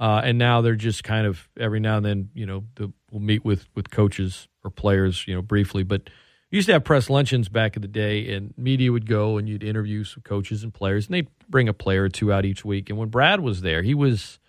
uh, 0.02 0.20
and 0.24 0.40
now 0.40 0.62
they're 0.62 0.76
just 0.76 1.04
kind 1.04 1.28
of 1.28 1.48
every 1.60 1.80
now 1.80 1.98
and 1.98 2.06
then, 2.06 2.30
you 2.34 2.46
know, 2.48 2.64
the, 2.76 2.92
we'll 3.12 3.22
meet 3.22 3.46
with 3.46 3.66
with 3.76 3.92
coaches 3.92 4.48
or 4.64 4.72
players, 4.72 5.28
you 5.28 5.36
know, 5.36 5.44
briefly, 5.44 5.84
but 5.84 6.10
used 6.52 6.68
to 6.68 6.74
have 6.74 6.84
press 6.84 7.10
luncheons 7.10 7.50
back 7.50 7.76
in 7.76 7.82
the 7.82 7.88
day, 7.88 8.34
and 8.34 8.54
media 8.58 8.92
would 8.92 9.08
go 9.08 9.38
and 9.38 9.48
you'd 9.48 9.64
interview 9.64 10.04
some 10.04 10.22
coaches 10.22 10.64
and 10.64 10.74
players, 10.74 11.08
and 11.08 11.16
they'd 11.16 11.28
bring 11.50 11.70
a 11.70 11.74
player 11.74 12.04
or 12.04 12.10
two 12.10 12.32
out 12.32 12.46
each 12.46 12.64
week. 12.66 12.90
And 12.90 13.00
when 13.00 13.10
Brad 13.10 13.40
was 13.40 13.62
there, 13.62 13.82
he 13.82 13.94
was, 13.94 14.40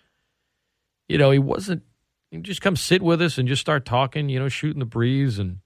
you 1.07 1.17
know, 1.17 1.31
he 1.31 1.39
wasn't. 1.39 1.83
He 2.29 2.37
just 2.39 2.61
come 2.61 2.75
sit 2.75 3.01
with 3.01 3.21
us 3.21 3.37
and 3.37 3.47
just 3.47 3.61
start 3.61 3.85
talking, 3.85 4.27
you 4.27 4.39
know, 4.39 4.49
shooting 4.49 4.79
the 4.79 4.85
breeze, 4.85 5.39
and 5.39 5.59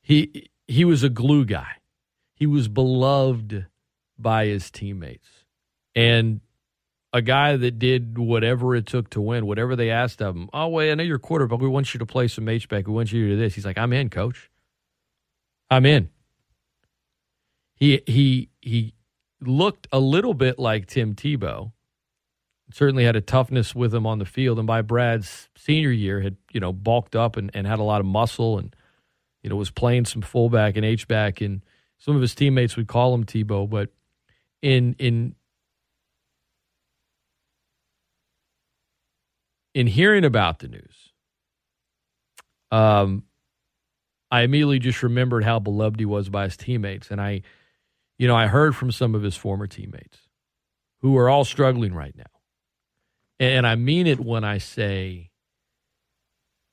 he 0.00 0.50
he 0.68 0.84
was 0.84 1.02
a 1.02 1.08
glue 1.08 1.44
guy. 1.44 1.76
He 2.34 2.46
was 2.46 2.68
beloved 2.68 3.66
by 4.18 4.46
his 4.46 4.70
teammates, 4.70 5.28
and 5.94 6.40
a 7.16 7.22
guy 7.22 7.56
that 7.56 7.78
did 7.78 8.18
whatever 8.18 8.76
it 8.76 8.84
took 8.84 9.08
to 9.08 9.22
win, 9.22 9.46
whatever 9.46 9.74
they 9.74 9.90
asked 9.90 10.20
of 10.20 10.36
him. 10.36 10.50
Oh, 10.52 10.68
wait, 10.68 10.90
I 10.90 10.94
know 10.94 11.02
you're 11.02 11.18
quarterback. 11.18 11.60
We 11.60 11.66
want 11.66 11.94
you 11.94 11.98
to 11.98 12.04
play 12.04 12.28
some 12.28 12.46
H-back. 12.46 12.86
We 12.86 12.92
want 12.92 13.10
you 13.10 13.24
to 13.24 13.34
do 13.34 13.40
this. 13.40 13.54
He's 13.54 13.64
like, 13.64 13.78
I'm 13.78 13.94
in, 13.94 14.10
coach. 14.10 14.50
I'm 15.70 15.86
in. 15.86 16.10
He 17.74 18.02
he 18.06 18.50
he 18.60 18.92
looked 19.40 19.88
a 19.92 19.98
little 19.98 20.34
bit 20.34 20.58
like 20.58 20.86
Tim 20.86 21.14
Tebow. 21.14 21.72
Certainly 22.70 23.04
had 23.04 23.16
a 23.16 23.22
toughness 23.22 23.74
with 23.74 23.94
him 23.94 24.06
on 24.06 24.18
the 24.18 24.26
field, 24.26 24.58
and 24.58 24.66
by 24.66 24.82
Brad's 24.82 25.48
senior 25.56 25.90
year 25.90 26.20
had 26.20 26.36
you 26.52 26.60
know 26.60 26.72
bulked 26.72 27.16
up 27.16 27.36
and, 27.36 27.50
and 27.54 27.66
had 27.66 27.78
a 27.78 27.82
lot 27.82 28.00
of 28.00 28.06
muscle, 28.06 28.58
and 28.58 28.76
you 29.42 29.48
know 29.48 29.56
was 29.56 29.70
playing 29.70 30.04
some 30.04 30.22
fullback 30.22 30.76
and 30.76 30.84
H 30.84 31.08
back, 31.08 31.40
and 31.40 31.62
some 31.98 32.14
of 32.14 32.22
his 32.22 32.34
teammates 32.34 32.76
would 32.76 32.88
call 32.88 33.14
him 33.14 33.24
Tebow, 33.24 33.68
but 33.68 33.90
in 34.62 34.94
in 34.98 35.34
in 39.76 39.86
hearing 39.86 40.24
about 40.24 40.60
the 40.60 40.68
news, 40.68 41.12
um, 42.70 43.24
I 44.30 44.40
immediately 44.40 44.78
just 44.78 45.02
remembered 45.02 45.44
how 45.44 45.58
beloved 45.58 46.00
he 46.00 46.06
was 46.06 46.30
by 46.30 46.44
his 46.44 46.56
teammates, 46.56 47.10
and 47.10 47.20
I, 47.20 47.42
you 48.16 48.26
know, 48.26 48.34
I 48.34 48.46
heard 48.46 48.74
from 48.74 48.90
some 48.90 49.14
of 49.14 49.22
his 49.22 49.36
former 49.36 49.66
teammates 49.66 50.16
who 51.02 51.18
are 51.18 51.28
all 51.28 51.44
struggling 51.44 51.92
right 51.92 52.16
now, 52.16 52.24
and 53.38 53.66
I 53.66 53.74
mean 53.74 54.06
it 54.06 54.18
when 54.18 54.44
I 54.44 54.56
say, 54.56 55.30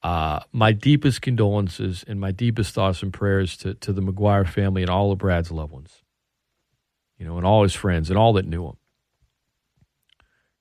uh, 0.01 0.39
my 0.53 0.71
deepest 0.71 1.21
condolences 1.21 2.05
and 2.07 2.21
my 2.21 2.31
deepest 2.31 2.73
thoughts 2.73 3.03
and 3.03 3.11
prayers 3.11 3.57
to 3.57 3.73
to 3.73 3.91
the 3.91 4.01
McGuire 4.01 4.47
family 4.47 4.81
and 4.81 4.89
all 4.89 5.11
of 5.11 5.17
Brad's 5.17 5.51
loved 5.51 5.73
ones, 5.73 6.03
you 7.17 7.25
know, 7.25 7.35
and 7.35 7.45
all 7.45 7.63
his 7.63 7.75
friends 7.75 8.09
and 8.09 8.17
all 8.17 8.31
that 8.31 8.47
knew 8.47 8.65
him. 8.65 8.77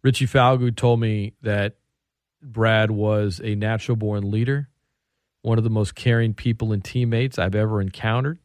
Richie 0.02 0.27
Falgood 0.27 0.74
told 0.74 0.98
me 0.98 1.35
that 1.43 1.77
Brad 2.43 2.90
was 2.90 3.40
a 3.43 3.55
natural 3.55 3.97
born 3.97 4.31
leader, 4.31 4.69
one 5.43 5.59
of 5.59 5.64
the 5.64 5.70
most 5.70 5.94
caring 5.94 6.35
people 6.35 6.73
and 6.73 6.85
teammates 6.85 7.39
I've 7.39 7.55
ever 7.55 7.81
encountered. 7.81 8.39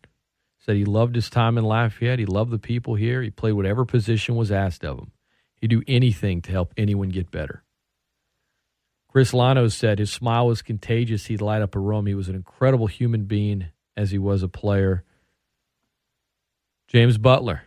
Said 0.60 0.76
he 0.76 0.86
loved 0.86 1.16
his 1.16 1.30
time 1.30 1.58
in 1.58 1.64
Lafayette. 1.64 2.20
He 2.20 2.26
loved 2.26 2.52
the 2.52 2.60
people 2.60 2.96
here. 2.96 3.22
He 3.22 3.30
played 3.30 3.54
whatever 3.54 3.86
position 3.86 4.36
was 4.36 4.52
asked 4.52 4.84
of 4.84 5.00
him. 5.00 5.12
He'd 5.56 5.70
do 5.70 5.84
anything 5.88 6.42
to 6.44 6.52
help 6.52 6.74
anyone 6.78 7.10
get 7.10 7.32
better. 7.32 7.64
Chris 9.10 9.32
Lano 9.32 9.72
said 9.72 9.98
his 9.98 10.12
smile 10.12 10.48
was 10.48 10.62
contagious. 10.62 11.26
He'd 11.26 11.42
light 11.42 11.62
up 11.62 11.76
a 11.76 11.80
room. 11.80 12.06
He 12.06 12.14
was 12.14 12.30
an 12.30 12.36
incredible 12.36 12.88
human 12.88 13.24
being 13.24 13.68
as 13.96 14.12
he 14.12 14.18
was 14.18 14.44
a 14.44 14.48
player. 14.48 15.04
James 16.88 17.18
Butler 17.18 17.64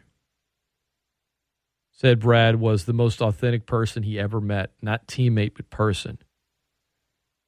said 2.01 2.19
Brad 2.19 2.57
was 2.57 2.87
the 2.87 2.95
most 2.95 3.21
authentic 3.21 3.67
person 3.67 4.05
he 4.05 4.19
ever 4.19 4.41
met, 4.41 4.71
not 4.81 5.07
teammate, 5.07 5.53
but 5.55 5.69
person. 5.69 6.17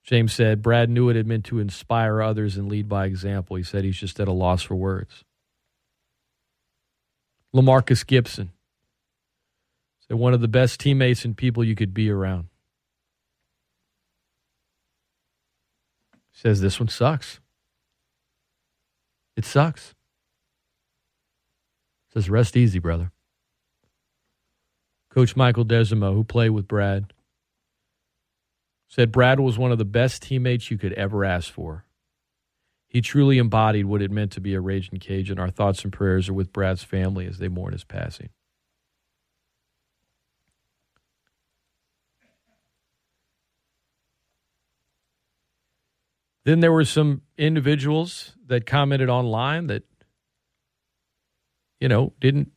James 0.05 0.35
said 0.35 0.61
Brad 0.61 0.91
knew 0.91 1.09
it 1.09 1.27
meant 1.27 1.47
to 1.47 1.59
inspire 1.59 2.21
others 2.21 2.59
and 2.59 2.69
lead 2.69 2.87
by 2.87 3.07
example. 3.07 3.57
He 3.57 3.63
said 3.63 3.83
he's 3.83 3.97
just 3.97 4.21
at 4.21 4.29
a 4.29 4.33
loss 4.33 4.63
for 4.63 4.75
words. 4.75 5.25
Lamarcus 7.55 8.07
Gibson 8.07 8.53
said 10.07 10.19
one 10.19 10.35
of 10.35 10.43
the 10.43 10.49
best 10.49 10.79
teammates 10.79 11.25
and 11.25 11.35
people 11.35 11.65
you 11.65 11.75
could 11.75 11.95
be 11.95 12.11
around. 12.11 12.49
Says 16.31 16.61
this 16.61 16.79
one 16.79 16.89
sucks. 16.89 17.41
It 19.35 19.47
sucks. 19.47 19.95
Says 22.13 22.29
rest 22.29 22.55
easy, 22.55 22.79
brother. 22.79 23.13
Coach 25.13 25.37
Michael 25.37 25.67
Desormeaux, 25.67 26.15
who 26.15 26.25
played 26.25 26.51
with 26.51 26.67
Brad, 26.67 27.13
said 28.89 29.13
Brad 29.13 29.41
was 29.41 29.59
one 29.59 29.71
of 29.71 29.77
the 29.77 29.85
best 29.85 30.23
teammates 30.23 30.71
you 30.71 30.79
could 30.79 30.95
ever 30.95 31.23
ask 31.23 31.53
for. 31.53 31.85
He 32.89 33.03
truly 33.03 33.37
embodied 33.37 33.85
what 33.85 34.01
it 34.01 34.11
meant 34.11 34.33
to 34.33 34.41
be 34.41 34.55
a 34.55 34.61
Raging 34.61 34.99
Cajun. 34.99 35.39
Our 35.39 35.51
thoughts 35.51 35.85
and 35.85 35.93
prayers 35.93 36.31
are 36.31 36.35
with 36.35 36.53
Brad's 36.53 36.83
family 36.83 37.27
as 37.27 37.37
they 37.37 37.49
mourn 37.49 37.73
his 37.73 37.85
passing. 37.85 38.31
Then 46.45 46.61
there 46.61 46.73
were 46.73 46.85
some 46.85 47.23
individuals 47.37 48.35
that 48.47 48.67
commented 48.67 49.11
online 49.11 49.67
that, 49.67 49.85
you 51.81 51.89
know, 51.89 52.15
didn't 52.19 52.51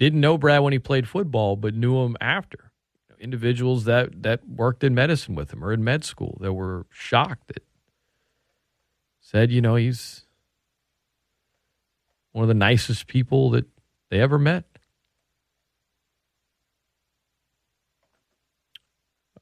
didn't 0.00 0.20
know 0.20 0.38
Brad 0.38 0.62
when 0.62 0.72
he 0.72 0.78
played 0.78 1.06
football, 1.06 1.54
but 1.56 1.74
knew 1.74 2.02
him 2.02 2.16
after. 2.20 2.72
Individuals 3.20 3.84
that 3.84 4.22
that 4.22 4.48
worked 4.48 4.82
in 4.82 4.94
medicine 4.94 5.34
with 5.34 5.52
him 5.52 5.62
or 5.62 5.74
in 5.74 5.84
med 5.84 6.04
school 6.04 6.38
that 6.40 6.54
were 6.54 6.86
shocked 6.90 7.48
that 7.48 7.62
said, 9.20 9.52
you 9.52 9.60
know, 9.60 9.74
he's 9.74 10.24
one 12.32 12.42
of 12.42 12.48
the 12.48 12.54
nicest 12.54 13.06
people 13.06 13.50
that 13.50 13.66
they 14.08 14.20
ever 14.20 14.38
met. 14.38 14.64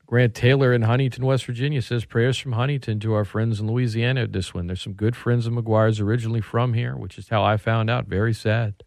Grant 0.06 0.34
Taylor 0.34 0.72
in 0.72 0.82
Huntington, 0.82 1.24
West 1.24 1.44
Virginia 1.44 1.82
says 1.82 2.04
prayers 2.04 2.36
from 2.38 2.52
Huntington 2.52 2.98
to 3.00 3.12
our 3.12 3.26
friends 3.26 3.60
in 3.60 3.70
Louisiana 3.70 4.22
at 4.22 4.32
this 4.32 4.52
one. 4.54 4.66
There's 4.66 4.80
some 4.80 4.94
good 4.94 5.14
friends 5.14 5.46
of 5.46 5.52
McGuire's 5.52 6.00
originally 6.00 6.40
from 6.40 6.72
here, 6.72 6.96
which 6.96 7.16
is 7.18 7.28
how 7.28 7.44
I 7.44 7.58
found 7.58 7.90
out. 7.90 8.06
Very 8.06 8.32
sad. 8.32 8.82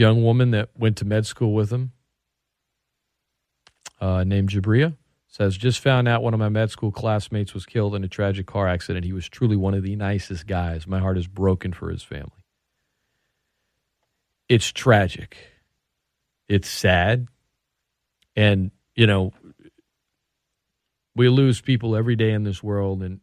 Young 0.00 0.24
woman 0.24 0.50
that 0.52 0.70
went 0.76 0.96
to 0.98 1.04
med 1.04 1.26
school 1.26 1.52
with 1.52 1.70
him, 1.70 1.92
uh, 4.00 4.24
named 4.24 4.48
Jabria, 4.48 4.96
says 5.28 5.56
just 5.56 5.80
found 5.80 6.08
out 6.08 6.22
one 6.22 6.34
of 6.34 6.40
my 6.40 6.48
med 6.48 6.70
school 6.70 6.90
classmates 6.90 7.54
was 7.54 7.66
killed 7.66 7.94
in 7.94 8.02
a 8.02 8.08
tragic 8.08 8.46
car 8.46 8.66
accident. 8.66 9.04
He 9.04 9.12
was 9.12 9.28
truly 9.28 9.56
one 9.56 9.74
of 9.74 9.82
the 9.82 9.94
nicest 9.96 10.46
guys. 10.46 10.86
My 10.86 10.98
heart 11.00 11.18
is 11.18 11.26
broken 11.26 11.72
for 11.72 11.90
his 11.90 12.02
family 12.02 12.40
it's 14.50 14.72
tragic. 14.72 15.36
It's 16.48 16.68
sad. 16.68 17.28
And, 18.34 18.72
you 18.96 19.06
know, 19.06 19.32
we 21.14 21.28
lose 21.28 21.60
people 21.60 21.94
every 21.94 22.16
day 22.16 22.32
in 22.32 22.42
this 22.42 22.60
world 22.60 23.00
and 23.04 23.20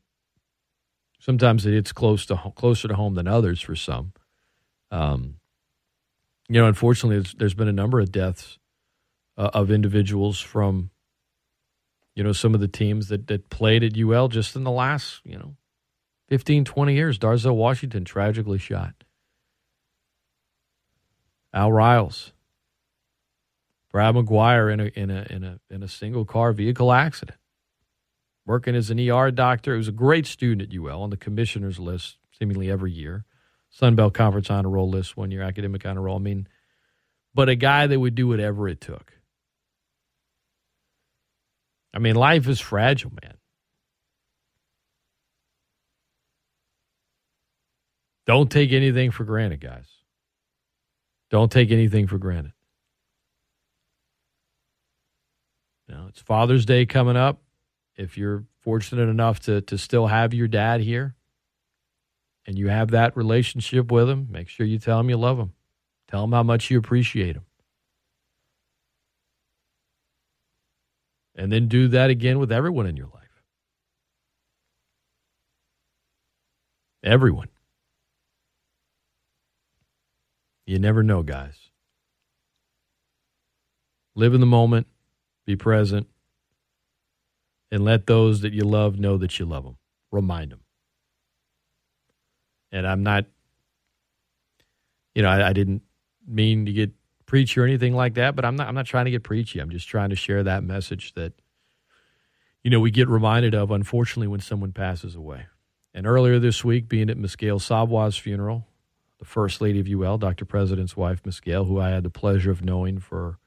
sometimes 1.20 1.66
it's 1.66 1.92
close 1.92 2.26
to 2.28 2.38
closer 2.56 2.88
to 2.88 2.96
home 2.96 3.16
than 3.16 3.28
others 3.28 3.60
for 3.60 3.76
some. 3.76 4.14
Um, 4.90 5.36
you 6.50 6.62
know, 6.62 6.68
unfortunately, 6.68 7.30
there's 7.38 7.54
been 7.54 7.68
a 7.68 7.74
number 7.74 8.00
of 8.00 8.12
deaths 8.12 8.58
uh, 9.38 9.50
of 9.54 9.70
individuals 9.70 10.40
from, 10.40 10.90
you 12.16 12.24
know, 12.24 12.32
some 12.32 12.54
of 12.54 12.60
the 12.60 12.68
teams 12.68 13.10
that, 13.10 13.28
that 13.28 13.50
played 13.50 13.84
at 13.84 13.98
UL 13.98 14.28
just 14.30 14.56
in 14.56 14.64
the 14.64 14.72
last, 14.72 15.22
you 15.26 15.38
know, 15.38 15.56
15, 16.30 16.66
20 16.66 16.94
years. 16.94 17.20
Darzel 17.20 17.56
Washington 17.56 18.06
tragically 18.06 18.58
shot. 18.58 18.94
Al 21.54 21.72
Riles, 21.72 22.34
Brad 23.92 24.16
McGuire 24.16 24.72
in 24.72 24.80
a 24.80 24.86
in 24.86 25.10
a 25.10 25.26
in 25.30 25.44
a 25.44 25.60
in 25.70 25.82
a 25.82 25.88
single 25.88 26.26
car 26.26 26.52
vehicle 26.52 26.92
accident. 26.92 27.40
Working 28.46 28.76
as 28.76 28.90
an 28.90 29.00
ER 29.00 29.32
doctor, 29.32 29.74
he 29.74 29.78
was 29.78 29.88
a 29.88 29.94
great 29.94 30.26
student 30.28 30.70
at 30.70 30.78
UL 30.78 31.02
on 31.02 31.10
the 31.10 31.18
commissioner's 31.18 31.80
list 31.80 32.18
seemingly 32.38 32.70
every 32.70 32.92
year. 32.92 33.26
Sun 33.78 33.94
Belt 33.94 34.16
Conference 34.16 34.50
honor 34.50 34.70
roll 34.70 34.90
list 34.90 35.16
one 35.16 35.30
year, 35.30 35.44
academic 35.44 35.86
honor 35.86 36.02
roll. 36.02 36.16
I 36.16 36.20
mean, 36.20 36.48
but 37.36 37.48
a 37.48 37.54
guy 37.54 37.86
that 37.86 38.00
would 38.00 38.16
do 38.16 38.28
whatever 38.28 38.68
it 38.68 38.82
took. 38.82 39.14
I 41.94 42.00
mean, 42.00 42.16
life 42.16 42.48
is 42.48 42.60
fragile, 42.60 43.12
man. 43.22 43.36
Don't 48.26 48.50
take 48.50 48.72
anything 48.72 49.12
for 49.12 49.26
granted, 49.26 49.62
guys. 49.62 49.86
Don't 51.30 51.52
take 51.52 51.70
anything 51.70 52.08
for 52.08 52.18
granted. 52.18 52.54
Now, 55.88 56.08
it's 56.10 56.20
Father's 56.20 56.66
Day 56.66 56.88
coming 56.88 57.16
up. 57.16 57.44
If 57.96 58.18
you're 58.18 58.46
fortunate 58.62 59.08
enough 59.08 59.42
to, 59.42 59.62
to 59.62 59.78
still 59.78 60.08
have 60.08 60.34
your 60.34 60.48
dad 60.48 60.82
here 60.82 61.17
and 62.48 62.58
you 62.58 62.70
have 62.70 62.92
that 62.92 63.16
relationship 63.18 63.92
with 63.92 64.08
them, 64.08 64.28
make 64.32 64.48
sure 64.48 64.66
you 64.66 64.80
tell 64.80 64.98
them 64.98 65.10
you 65.10 65.18
love 65.18 65.38
them. 65.38 65.54
Tell 66.08 66.22
them 66.22 66.32
how 66.32 66.44
much 66.44 66.72
you 66.72 66.80
appreciate 66.80 67.34
them. 67.34 67.46
And 71.36 71.52
then 71.52 71.68
do 71.68 71.90
that 71.90 72.10
again 72.10 72.40
with 72.40 72.52
everyone 72.52 72.88
in 72.88 72.98
your 72.98 73.08
life. 73.08 73.44
Everyone. 77.04 77.50
You 80.66 80.80
never 80.80 81.04
know, 81.04 81.24
guys. 81.24 81.56
Live 84.16 84.34
in 84.34 84.40
the 84.40 84.48
moment, 84.48 84.88
be 85.46 85.56
present, 85.56 86.08
and 87.72 87.86
let 87.86 88.08
those 88.08 88.42
that 88.42 88.54
you 88.54 88.64
love 88.64 88.98
know 89.00 89.18
that 89.18 89.38
you 89.38 89.46
love 89.46 89.64
them. 89.64 89.78
Remind 90.12 90.52
them. 90.52 90.62
And 92.72 92.86
I'm 92.86 93.04
not, 93.04 93.26
you 95.16 95.24
know, 95.24 95.30
I, 95.30 95.50
I 95.50 95.54
didn't 95.54 95.84
mean 96.28 96.66
to 96.66 96.74
get 96.74 96.92
preachy 97.26 97.60
or 97.60 97.64
anything 97.64 97.94
like 97.94 98.16
that, 98.16 98.36
but 98.36 98.46
I'm 98.46 98.56
not. 98.56 98.68
I'm 98.68 98.76
not 98.76 98.86
trying 98.86 99.06
to 99.06 99.12
get 99.12 99.24
preachy. 99.24 99.60
I'm 99.60 99.70
just 99.70 99.88
trying 99.88 100.10
to 100.10 100.16
share 100.16 100.44
that 100.44 100.64
message 100.64 101.14
that, 101.14 101.34
you 102.64 102.72
know, 102.72 102.80
we 102.80 102.92
get 102.92 103.08
reminded 103.08 103.54
of, 103.54 103.72
unfortunately, 103.72 104.28
when 104.28 104.40
someone 104.40 104.72
passes 104.72 105.16
away. 105.16 105.46
And 105.94 106.06
earlier 106.06 106.40
this 106.40 106.64
week, 106.64 106.88
being 106.88 107.10
at 107.10 107.38
Gail 107.38 107.60
Savoie's 107.60 108.18
funeral, 108.18 108.68
the 109.20 109.26
First 109.26 109.62
Lady 109.62 109.80
of 109.80 109.88
UL, 109.88 110.18
Dr. 110.18 110.46
President's 110.46 110.96
wife, 110.96 111.22
Miss 111.26 111.40
Gail, 111.40 111.66
who 111.66 111.80
I 111.80 111.90
had 111.90 112.04
the 112.04 112.10
pleasure 112.10 112.52
of 112.52 112.64
knowing 112.64 113.00
for 113.00 113.40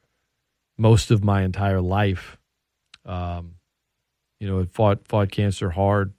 most 0.77 1.11
of 1.11 1.23
my 1.23 1.43
entire 1.43 1.81
life. 1.81 2.39
Um, 3.05 3.55
you 4.41 4.49
know, 4.49 4.59
had 4.59 4.73
fought 4.73 5.07
fought 5.07 5.31
cancer 5.31 5.71
hard 5.71 6.13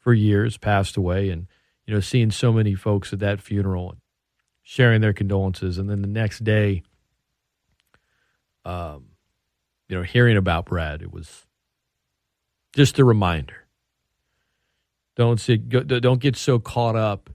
for 0.00 0.12
years, 0.12 0.58
passed 0.58 0.96
away, 0.96 1.30
and 1.30 1.46
you 1.86 1.94
know, 1.94 2.00
seeing 2.00 2.30
so 2.30 2.52
many 2.52 2.74
folks 2.74 3.12
at 3.12 3.20
that 3.20 3.40
funeral 3.40 3.90
and 3.90 4.00
sharing 4.62 5.00
their 5.00 5.12
condolences, 5.12 5.78
and 5.78 5.88
then 5.88 6.02
the 6.02 6.08
next 6.08 6.42
day, 6.42 6.82
um, 8.64 9.06
you 9.88 9.96
know, 9.96 10.02
hearing 10.02 10.36
about 10.36 10.66
Brad, 10.66 11.02
it 11.02 11.12
was 11.12 11.46
just 12.74 12.98
a 12.98 13.04
reminder. 13.04 13.66
Don't 15.14 15.40
see, 15.40 15.56
don't 15.56 16.20
get 16.20 16.36
so 16.36 16.58
caught 16.58 16.96
up 16.96 17.30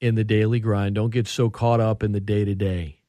in 0.00 0.16
the 0.16 0.24
daily 0.24 0.60
grind. 0.60 0.96
Don't 0.96 1.10
get 1.10 1.26
so 1.28 1.48
caught 1.48 1.80
up 1.80 2.02
in 2.02 2.12
the 2.12 2.20
day 2.20 2.44
to 2.44 2.54
day 2.54 3.00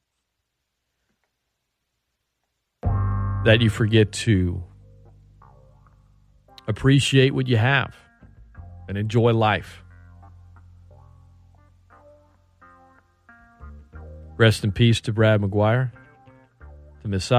that 3.44 3.60
you 3.60 3.70
forget 3.70 4.12
to 4.12 4.62
appreciate 6.66 7.34
what 7.34 7.48
you 7.48 7.56
have 7.56 7.94
and 8.88 8.96
enjoy 8.96 9.32
life. 9.32 9.84
Rest 14.38 14.62
in 14.62 14.70
peace 14.70 15.00
to 15.02 15.12
Brad 15.12 15.40
McGuire, 15.40 15.90
to 17.02 17.08
Miss 17.08 17.30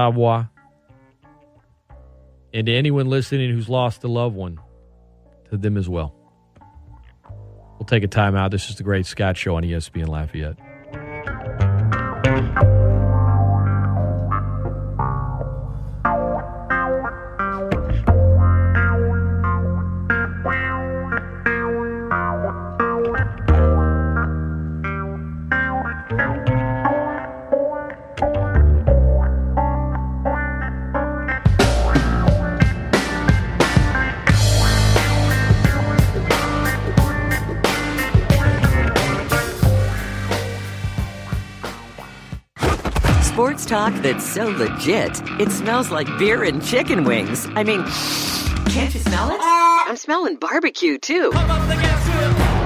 and 2.52 2.66
to 2.66 2.74
anyone 2.74 3.06
listening 3.06 3.50
who's 3.50 3.70
lost 3.70 4.04
a 4.04 4.08
loved 4.08 4.36
one, 4.36 4.60
to 5.48 5.56
them 5.56 5.78
as 5.78 5.88
well. 5.88 6.14
We'll 7.78 7.86
take 7.86 8.02
a 8.04 8.08
time 8.08 8.36
out. 8.36 8.50
This 8.50 8.68
is 8.68 8.76
the 8.76 8.82
Great 8.82 9.06
Scott 9.06 9.38
Show 9.38 9.56
on 9.56 9.62
ESPN 9.62 10.08
Lafayette. 10.08 10.58
Talk 44.12 44.20
that's 44.20 44.34
so 44.34 44.48
legit, 44.48 45.22
it 45.40 45.50
smells 45.50 45.90
like 45.90 46.06
beer 46.18 46.44
and 46.44 46.64
chicken 46.64 47.04
wings. 47.04 47.46
I 47.54 47.64
mean, 47.64 47.82
can't 48.72 48.92
you 48.94 49.00
smell 49.00 49.30
it? 49.30 49.38
I'm 49.40 49.96
smelling 49.96 50.36
barbecue 50.36 50.98
too. 50.98 51.30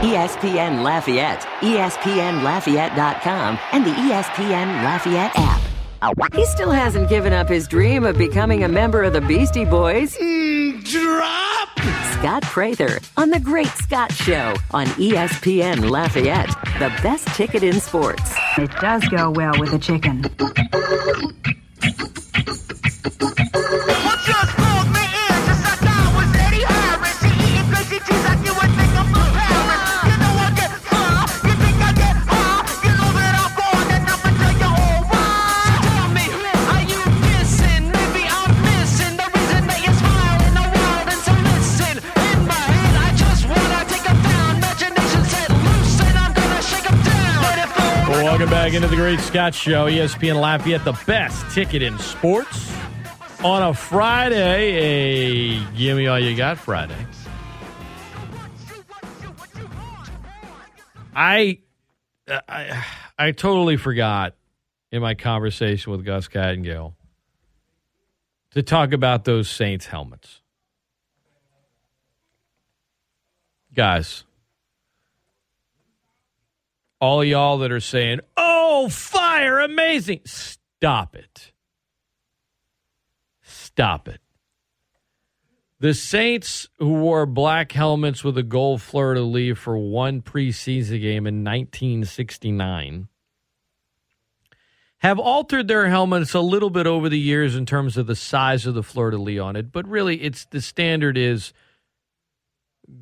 ESPN 0.05 0.83
Lafayette, 0.83 1.41
ESPNLafayette.com, 1.61 3.59
and 3.73 3.87
the 3.87 3.91
ESPN 3.91 4.85
Lafayette 4.85 5.33
app. 5.37 5.61
He 6.35 6.45
still 6.47 6.71
hasn't 6.71 7.09
given 7.09 7.33
up 7.33 7.49
his 7.49 7.67
dream 7.67 8.05
of 8.05 8.19
becoming 8.19 8.65
a 8.65 8.69
member 8.69 9.03
of 9.03 9.15
the 9.15 9.23
Beastie 9.23 9.65
Boys. 9.65 10.15
Mm, 10.17 10.85
drop! 10.85 11.69
Scott 12.13 12.43
Prather 12.43 13.01
on 13.17 13.31
The 13.31 13.41
Great 13.41 13.69
Scott 13.69 14.13
Show 14.13 14.55
on 14.73 14.87
ESPN 14.87 15.89
Lafayette, 15.89 16.51
the 16.79 16.91
best 17.03 17.27
ticket 17.29 17.63
in 17.63 17.81
sports. 17.81 18.35
It 18.57 18.71
does 18.81 19.05
go 19.09 19.31
well 19.31 19.59
with 19.59 19.73
the 19.73 19.79
chicken. 19.81 20.25
Back 48.65 48.73
into 48.73 48.89
the 48.89 48.97
Great 48.97 49.21
Scott 49.21 49.55
Show, 49.55 49.91
ESPN 49.91 50.41
Lafayette, 50.41 50.87
the 50.87 50.99
best 51.07 51.55
ticket 51.55 51.83
in 51.83 51.99
sports 51.99 52.75
on 53.45 53.63
a 53.63 53.75
Friday. 53.75 55.59
A 55.59 55.77
give 55.77 55.99
me 55.99 56.07
all 56.07 56.19
you 56.19 56.35
got 56.35 56.57
Friday. 56.57 56.97
I, 61.15 61.59
uh, 62.27 62.41
I, 62.49 62.87
I 63.19 63.33
totally 63.33 63.77
forgot 63.77 64.35
in 64.91 65.03
my 65.03 65.13
conversation 65.13 65.93
with 65.93 66.03
Gus 66.03 66.27
Kattengell 66.29 66.95
to 68.53 68.63
talk 68.63 68.95
about 68.95 69.27
those 69.27 69.51
Saints 69.51 69.85
helmets, 69.85 70.41
guys 73.75 74.25
all 77.05 77.23
y'all 77.23 77.59
that 77.59 77.71
are 77.71 77.81
saying, 77.81 78.21
oh, 78.35 78.89
fire, 78.89 79.61
amazing. 79.61 80.21
Stop 80.25 81.15
it. 81.15 81.53
Stop 83.43 84.09
it. 84.09 84.21
The 85.81 85.93
Saints, 85.93 86.67
who 86.79 86.95
wore 86.95 87.27
black 87.27 87.73
helmets 87.73 88.25
with 88.25 88.39
a 88.39 88.43
gold 88.43 88.81
fleur 88.81 89.15
de 89.15 89.21
lis 89.21 89.59
for 89.59 89.77
one 89.77 90.23
preseason 90.23 90.99
game 91.03 91.27
in 91.27 91.45
1969, 91.45 93.09
have 94.99 95.19
altered 95.19 95.69
their 95.69 95.91
helmets 95.91 96.33
a 96.33 96.41
little 96.41 96.71
bit 96.71 96.87
over 96.87 97.11
the 97.11 97.19
years 97.19 97.55
in 97.55 97.67
terms 97.67 97.99
of 97.99 98.07
the 98.07 98.17
size 98.17 98.65
of 98.65 98.73
the 98.73 98.83
fleur 98.83 99.11
de 99.11 99.19
lis 99.19 99.39
on 99.39 99.57
it, 99.57 99.71
but 99.71 99.87
really 99.87 100.23
it's 100.23 100.47
the 100.47 100.63
standard 100.63 101.19
is 101.19 101.53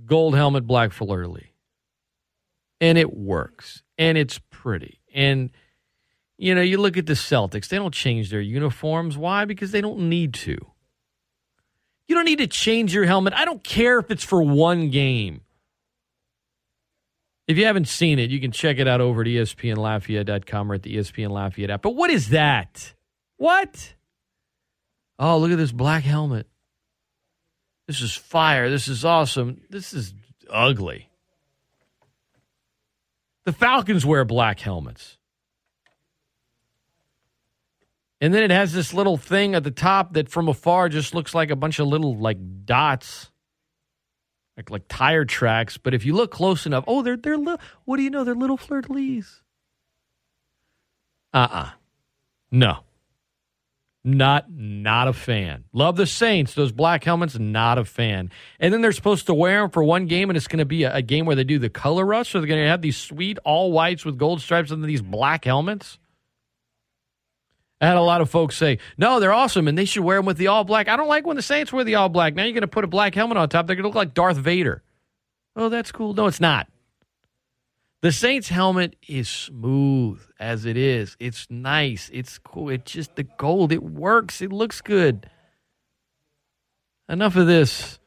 gold 0.06 0.34
helmet, 0.34 0.66
black 0.66 0.90
fleur 0.90 1.22
de 1.22 1.28
lis. 1.28 1.51
And 2.82 2.98
it 2.98 3.16
works 3.16 3.82
and 3.96 4.18
it's 4.18 4.40
pretty. 4.50 5.00
And 5.14 5.50
you 6.36 6.54
know, 6.56 6.60
you 6.60 6.78
look 6.78 6.96
at 6.96 7.06
the 7.06 7.12
Celtics, 7.12 7.68
they 7.68 7.76
don't 7.76 7.94
change 7.94 8.30
their 8.30 8.40
uniforms. 8.40 9.16
Why? 9.16 9.44
Because 9.44 9.70
they 9.70 9.80
don't 9.80 10.09
need 10.09 10.34
to. 10.34 10.59
You 12.09 12.16
don't 12.16 12.24
need 12.24 12.38
to 12.38 12.48
change 12.48 12.92
your 12.92 13.04
helmet. 13.04 13.32
I 13.34 13.44
don't 13.44 13.62
care 13.62 14.00
if 14.00 14.10
it's 14.10 14.24
for 14.24 14.42
one 14.42 14.90
game. 14.90 15.42
If 17.46 17.59
you 17.59 17.66
haven't 17.66 17.86
seen 17.86 18.18
it, 18.18 18.30
you 18.30 18.40
can 18.40 18.50
check 18.50 18.78
it 18.78 18.88
out 18.88 19.00
over 19.00 19.20
at 19.20 19.28
ESPNLafayette.com 19.28 20.72
or 20.72 20.74
at 20.74 20.82
the 20.82 20.96
ESPN 20.96 21.30
Lafayette 21.30 21.70
app. 21.70 21.82
But 21.82 21.94
what 21.94 22.10
is 22.10 22.30
that? 22.30 22.94
What? 23.36 23.94
Oh, 25.18 25.38
look 25.38 25.52
at 25.52 25.59
this 25.59 25.72
black 25.72 26.02
helmet. 26.02 26.48
This 27.86 28.00
is 28.00 28.14
fire. 28.14 28.68
This 28.68 28.88
is 28.88 29.04
awesome. 29.04 29.60
This 29.70 29.92
is 29.92 30.14
ugly. 30.50 31.09
The 33.44 33.52
Falcons 33.52 34.06
wear 34.06 34.24
black 34.24 34.60
helmets. 34.60 35.19
And 38.20 38.32
then 38.32 38.44
it 38.44 38.52
has 38.52 38.73
this 38.73 38.94
little 38.94 39.16
thing 39.16 39.56
at 39.56 39.64
the 39.64 39.73
top 39.73 40.12
that 40.12 40.28
from 40.28 40.48
afar 40.48 40.89
just 40.89 41.12
looks 41.12 41.35
like 41.35 41.51
a 41.51 41.56
bunch 41.56 41.81
of 41.81 41.89
little 41.89 42.16
like 42.16 42.39
dots. 42.64 43.31
Like 44.56 44.70
like 44.70 44.85
tire 44.86 45.24
tracks, 45.24 45.78
but 45.78 45.94
if 45.94 46.05
you 46.05 46.14
look 46.14 46.31
close 46.31 46.66
enough, 46.66 46.85
oh, 46.86 47.02
they're 47.02 47.16
they're 47.16 47.39
little. 47.39 47.59
What 47.86 47.97
do 47.97 48.02
you 48.02 48.10
know? 48.10 48.23
They're 48.23 48.35
little 48.35 48.59
fleur 48.59 48.82
de 48.82 48.93
lis. 48.93 49.40
Uh-uh. 51.32 51.70
No. 52.51 52.81
Not 54.04 54.50
not 54.50 55.06
a 55.06 55.12
fan. 55.12 55.64
Love 55.72 55.96
the 55.96 56.06
Saints. 56.06 56.54
Those 56.54 56.72
black 56.72 57.04
helmets, 57.04 57.38
not 57.38 57.78
a 57.78 57.84
fan. 57.84 58.30
And 58.58 58.74
then 58.74 58.80
they're 58.80 58.90
supposed 58.90 59.26
to 59.26 59.34
wear 59.34 59.60
them 59.60 59.70
for 59.70 59.84
one 59.84 60.06
game, 60.06 60.28
and 60.28 60.36
it's 60.36 60.48
going 60.48 60.58
to 60.58 60.64
be 60.64 60.82
a, 60.82 60.96
a 60.96 61.02
game 61.02 61.24
where 61.24 61.36
they 61.36 61.44
do 61.44 61.60
the 61.60 61.70
color 61.70 62.04
rush. 62.04 62.30
So 62.30 62.40
they're 62.40 62.48
going 62.48 62.62
to 62.62 62.68
have 62.68 62.82
these 62.82 62.96
sweet 62.96 63.38
all 63.44 63.70
whites 63.70 64.04
with 64.04 64.18
gold 64.18 64.40
stripes 64.40 64.72
and 64.72 64.82
then 64.82 64.88
these 64.88 65.02
black 65.02 65.44
helmets. 65.44 66.00
I 67.80 67.86
had 67.86 67.96
a 67.96 68.02
lot 68.02 68.20
of 68.20 68.30
folks 68.30 68.56
say, 68.56 68.78
no, 68.96 69.20
they're 69.20 69.32
awesome, 69.32 69.68
and 69.68 69.78
they 69.78 69.84
should 69.84 70.04
wear 70.04 70.18
them 70.18 70.26
with 70.26 70.36
the 70.36 70.48
all 70.48 70.64
black. 70.64 70.88
I 70.88 70.96
don't 70.96 71.08
like 71.08 71.26
when 71.26 71.36
the 71.36 71.42
Saints 71.42 71.72
wear 71.72 71.84
the 71.84 71.94
all 71.96 72.08
black. 72.08 72.34
Now 72.34 72.42
you're 72.42 72.52
going 72.52 72.62
to 72.62 72.68
put 72.68 72.84
a 72.84 72.88
black 72.88 73.14
helmet 73.14 73.36
on 73.36 73.48
top. 73.48 73.66
They're 73.68 73.76
going 73.76 73.84
to 73.84 73.88
look 73.88 73.96
like 73.96 74.14
Darth 74.14 74.36
Vader. 74.36 74.82
Oh, 75.54 75.68
that's 75.68 75.92
cool. 75.92 76.14
No, 76.14 76.26
it's 76.26 76.40
not. 76.40 76.68
The 78.02 78.10
Saints 78.10 78.48
helmet 78.48 78.96
is 79.06 79.28
smooth 79.28 80.20
as 80.40 80.64
it 80.64 80.76
is. 80.76 81.16
It's 81.20 81.46
nice. 81.48 82.10
It's 82.12 82.36
cool. 82.38 82.68
It's 82.68 82.90
just 82.90 83.14
the 83.14 83.22
gold. 83.22 83.70
It 83.70 83.82
works. 83.82 84.42
It 84.42 84.52
looks 84.52 84.80
good. 84.80 85.30
Enough 87.08 87.36
of 87.36 87.46
this. 87.46 88.00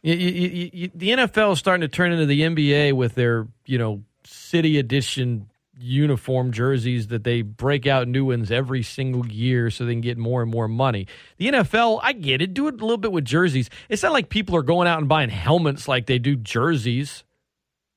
You, 0.00 0.14
you, 0.14 0.70
you, 0.72 0.90
the 0.94 1.10
NFL 1.10 1.52
is 1.52 1.58
starting 1.58 1.82
to 1.82 1.88
turn 1.88 2.12
into 2.12 2.24
the 2.24 2.40
NBA 2.40 2.94
with 2.94 3.14
their, 3.14 3.46
you 3.66 3.76
know, 3.76 4.04
city 4.24 4.78
edition 4.78 5.50
uniform 5.80 6.52
jerseys 6.52 7.08
that 7.08 7.24
they 7.24 7.42
break 7.42 7.86
out 7.86 8.08
new 8.08 8.26
ones 8.26 8.50
every 8.50 8.82
single 8.82 9.26
year 9.26 9.70
so 9.70 9.84
they 9.84 9.92
can 9.92 10.00
get 10.00 10.18
more 10.18 10.42
and 10.42 10.50
more 10.50 10.68
money. 10.68 11.06
The 11.36 11.48
NFL, 11.48 12.00
I 12.02 12.12
get 12.12 12.42
it. 12.42 12.54
Do 12.54 12.68
it 12.68 12.74
a 12.74 12.84
little 12.84 12.96
bit 12.96 13.12
with 13.12 13.24
jerseys. 13.24 13.70
It's 13.88 14.02
not 14.02 14.12
like 14.12 14.28
people 14.28 14.56
are 14.56 14.62
going 14.62 14.88
out 14.88 14.98
and 14.98 15.08
buying 15.08 15.30
helmets 15.30 15.88
like 15.88 16.06
they 16.06 16.18
do 16.18 16.36
jerseys. 16.36 17.24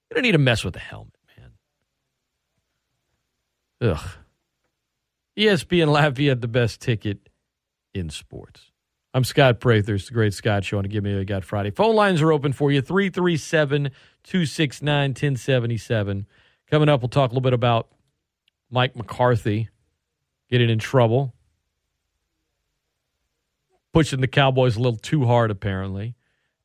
You 0.09 0.15
don't 0.15 0.23
need 0.23 0.33
to 0.33 0.37
mess 0.37 0.63
with 0.63 0.73
the 0.73 0.79
helmet, 0.79 1.15
man. 1.37 1.51
Ugh. 3.91 4.09
ESPN 5.37 5.87
Lafayette, 5.87 6.41
the 6.41 6.47
best 6.47 6.81
ticket 6.81 7.29
in 7.93 8.09
sports. 8.09 8.71
I'm 9.13 9.23
Scott 9.25 9.59
Prather. 9.59 9.95
It's 9.95 10.07
the 10.07 10.13
Great 10.13 10.33
Scott 10.33 10.63
Show 10.63 10.77
on 10.77 10.85
Give 10.85 11.03
Me 11.03 11.13
a 11.13 11.25
Got 11.25 11.43
Friday. 11.43 11.71
Phone 11.71 11.95
lines 11.95 12.21
are 12.21 12.31
open 12.31 12.53
for 12.53 12.71
you 12.71 12.81
337 12.81 13.91
269 14.23 15.09
1077. 15.09 16.27
Coming 16.72 16.88
up, 16.88 17.02
we'll 17.02 17.10
talk 17.10 17.31
a 17.31 17.34
little 17.34 17.41
bit 17.41 17.52
about 17.52 17.89
Mike 18.69 18.95
McCarthy 18.95 19.68
getting 20.49 20.69
in 20.69 20.80
trouble, 20.80 21.34
pushing 23.91 24.22
the 24.22 24.27
Cowboys 24.27 24.77
a 24.77 24.80
little 24.80 24.98
too 24.98 25.26
hard, 25.26 25.52
apparently, 25.52 26.15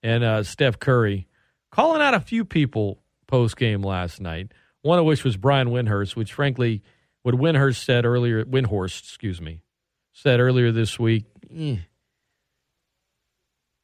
and 0.04 0.22
uh, 0.22 0.44
Steph 0.44 0.78
Curry 0.78 1.26
calling 1.72 2.00
out 2.00 2.14
a 2.14 2.20
few 2.20 2.44
people 2.44 3.02
post 3.26 3.56
game 3.56 3.82
last 3.82 4.20
night. 4.20 4.52
One 4.82 5.00
of 5.00 5.04
which 5.04 5.24
was 5.24 5.36
Brian 5.36 5.70
Windhorst, 5.70 6.14
which 6.14 6.32
frankly, 6.32 6.84
what 7.22 7.34
Windhorst 7.34 7.84
said 7.84 8.04
earlier, 8.04 8.44
Windhorst, 8.44 9.00
excuse 9.00 9.40
me, 9.40 9.62
said 10.12 10.38
earlier 10.38 10.70
this 10.70 11.00
week, 11.00 11.24
eh, 11.52 11.78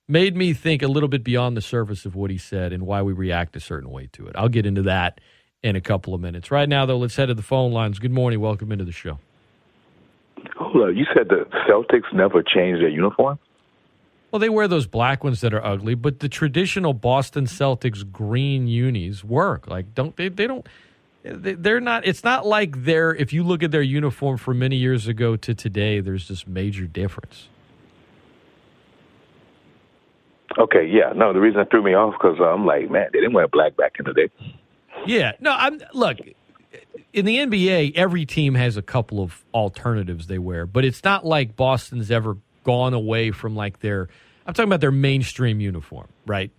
made 0.07 0.37
me 0.37 0.53
think 0.53 0.83
a 0.83 0.89
little 0.89 1.09
bit 1.09 1.25
beyond 1.25 1.57
the 1.57 1.61
surface 1.61 2.07
of 2.07 2.15
what 2.15 2.31
he 2.31 2.39
said 2.39 2.73
and 2.73 2.87
why 2.87 3.03
we 3.03 3.13
react 3.13 3.57
a 3.57 3.61
certain 3.61 3.91
way 3.91 4.09
to 4.13 4.29
it. 4.29 4.37
I'll 4.37 4.49
get 4.49 4.67
into 4.67 4.83
that 4.83 5.21
in 5.63 5.77
a 5.77 5.81
couple 5.81 6.15
of 6.15 6.21
minutes. 6.21 6.51
Right 6.51 6.69
now, 6.69 6.87
though, 6.87 6.99
let's 6.99 7.17
head 7.17 7.27
to 7.27 7.35
the 7.35 7.43
phone 7.43 7.73
lines. 7.73 7.99
Good 7.99 8.13
morning. 8.13 8.41
Welcome 8.41 8.73
into 8.73 8.85
the 8.85 8.93
show. 8.93 9.19
Hold 10.57 10.91
up. 10.91 10.97
You 10.97 11.07
said 11.15 11.29
the 11.29 11.47
Celtics 11.69 12.13
never 12.13 12.43
changed 12.43 12.83
their 12.83 12.89
uniform? 12.89 13.39
Well, 14.31 14.41
they 14.41 14.49
wear 14.49 14.67
those 14.67 14.87
black 14.87 15.23
ones 15.23 15.43
that 15.43 15.53
are 15.53 15.65
ugly, 15.65 15.95
but 15.95 16.21
the 16.21 16.29
traditional 16.29 16.95
Boston 16.95 17.45
Celtics 17.45 18.11
green 18.11 18.67
unis 18.67 19.23
work. 19.23 19.69
Like, 19.69 19.95
don't 19.95 20.17
they? 20.17 20.29
They 20.29 20.47
don't. 20.47 20.67
They're 21.23 21.81
not. 21.81 22.07
It's 22.07 22.25
not 22.25 22.47
like 22.47 22.85
they're. 22.85 23.15
If 23.15 23.33
you 23.33 23.45
look 23.45 23.63
at 23.63 23.71
their 23.71 23.83
uniform 23.83 24.39
from 24.39 24.59
many 24.59 24.77
years 24.77 25.07
ago 25.07 25.37
to 25.37 25.55
today, 25.55 26.01
there's 26.01 26.29
this 26.29 26.47
major 26.47 26.87
difference. 26.87 27.49
Okay, 30.59 30.87
yeah. 30.87 31.13
No, 31.15 31.33
the 31.33 31.41
reason 31.41 31.61
it 31.61 31.71
threw 31.71 31.83
me 31.83 31.95
off 31.95 32.15
because 32.15 32.39
I'm 32.41 32.67
like, 32.67 32.91
man, 32.91 33.09
they 33.13 33.21
didn't 33.21 33.35
wear 33.35 33.49
black 33.49 33.77
back 33.77 33.93
in 33.99 34.07
the 34.07 34.13
day. 34.13 34.31
Yeah. 35.07 35.33
No, 35.41 35.53
I'm 35.53 35.81
look, 35.95 36.19
in 37.13 37.25
the 37.25 37.39
NBA, 37.39 37.95
every 37.97 38.25
team 38.27 38.55
has 38.55 38.77
a 38.77 38.83
couple 38.83 39.21
of 39.21 39.45
alternatives 39.53 40.27
they 40.27 40.39
wear, 40.39 40.67
but 40.67 40.85
it's 40.85 41.05
not 41.05 41.25
like 41.25 41.57
Boston's 41.57 42.11
ever 42.11 42.37
gone 42.65 42.95
away 42.95 43.31
from 43.31 43.57
like 43.57 43.81
their 43.81 44.09
I'm 44.47 44.55
talking 44.55 44.69
about 44.69 44.81
their 44.81 44.93
mainstream 44.93 45.61
uniform, 45.61 46.09
right? 46.27 46.51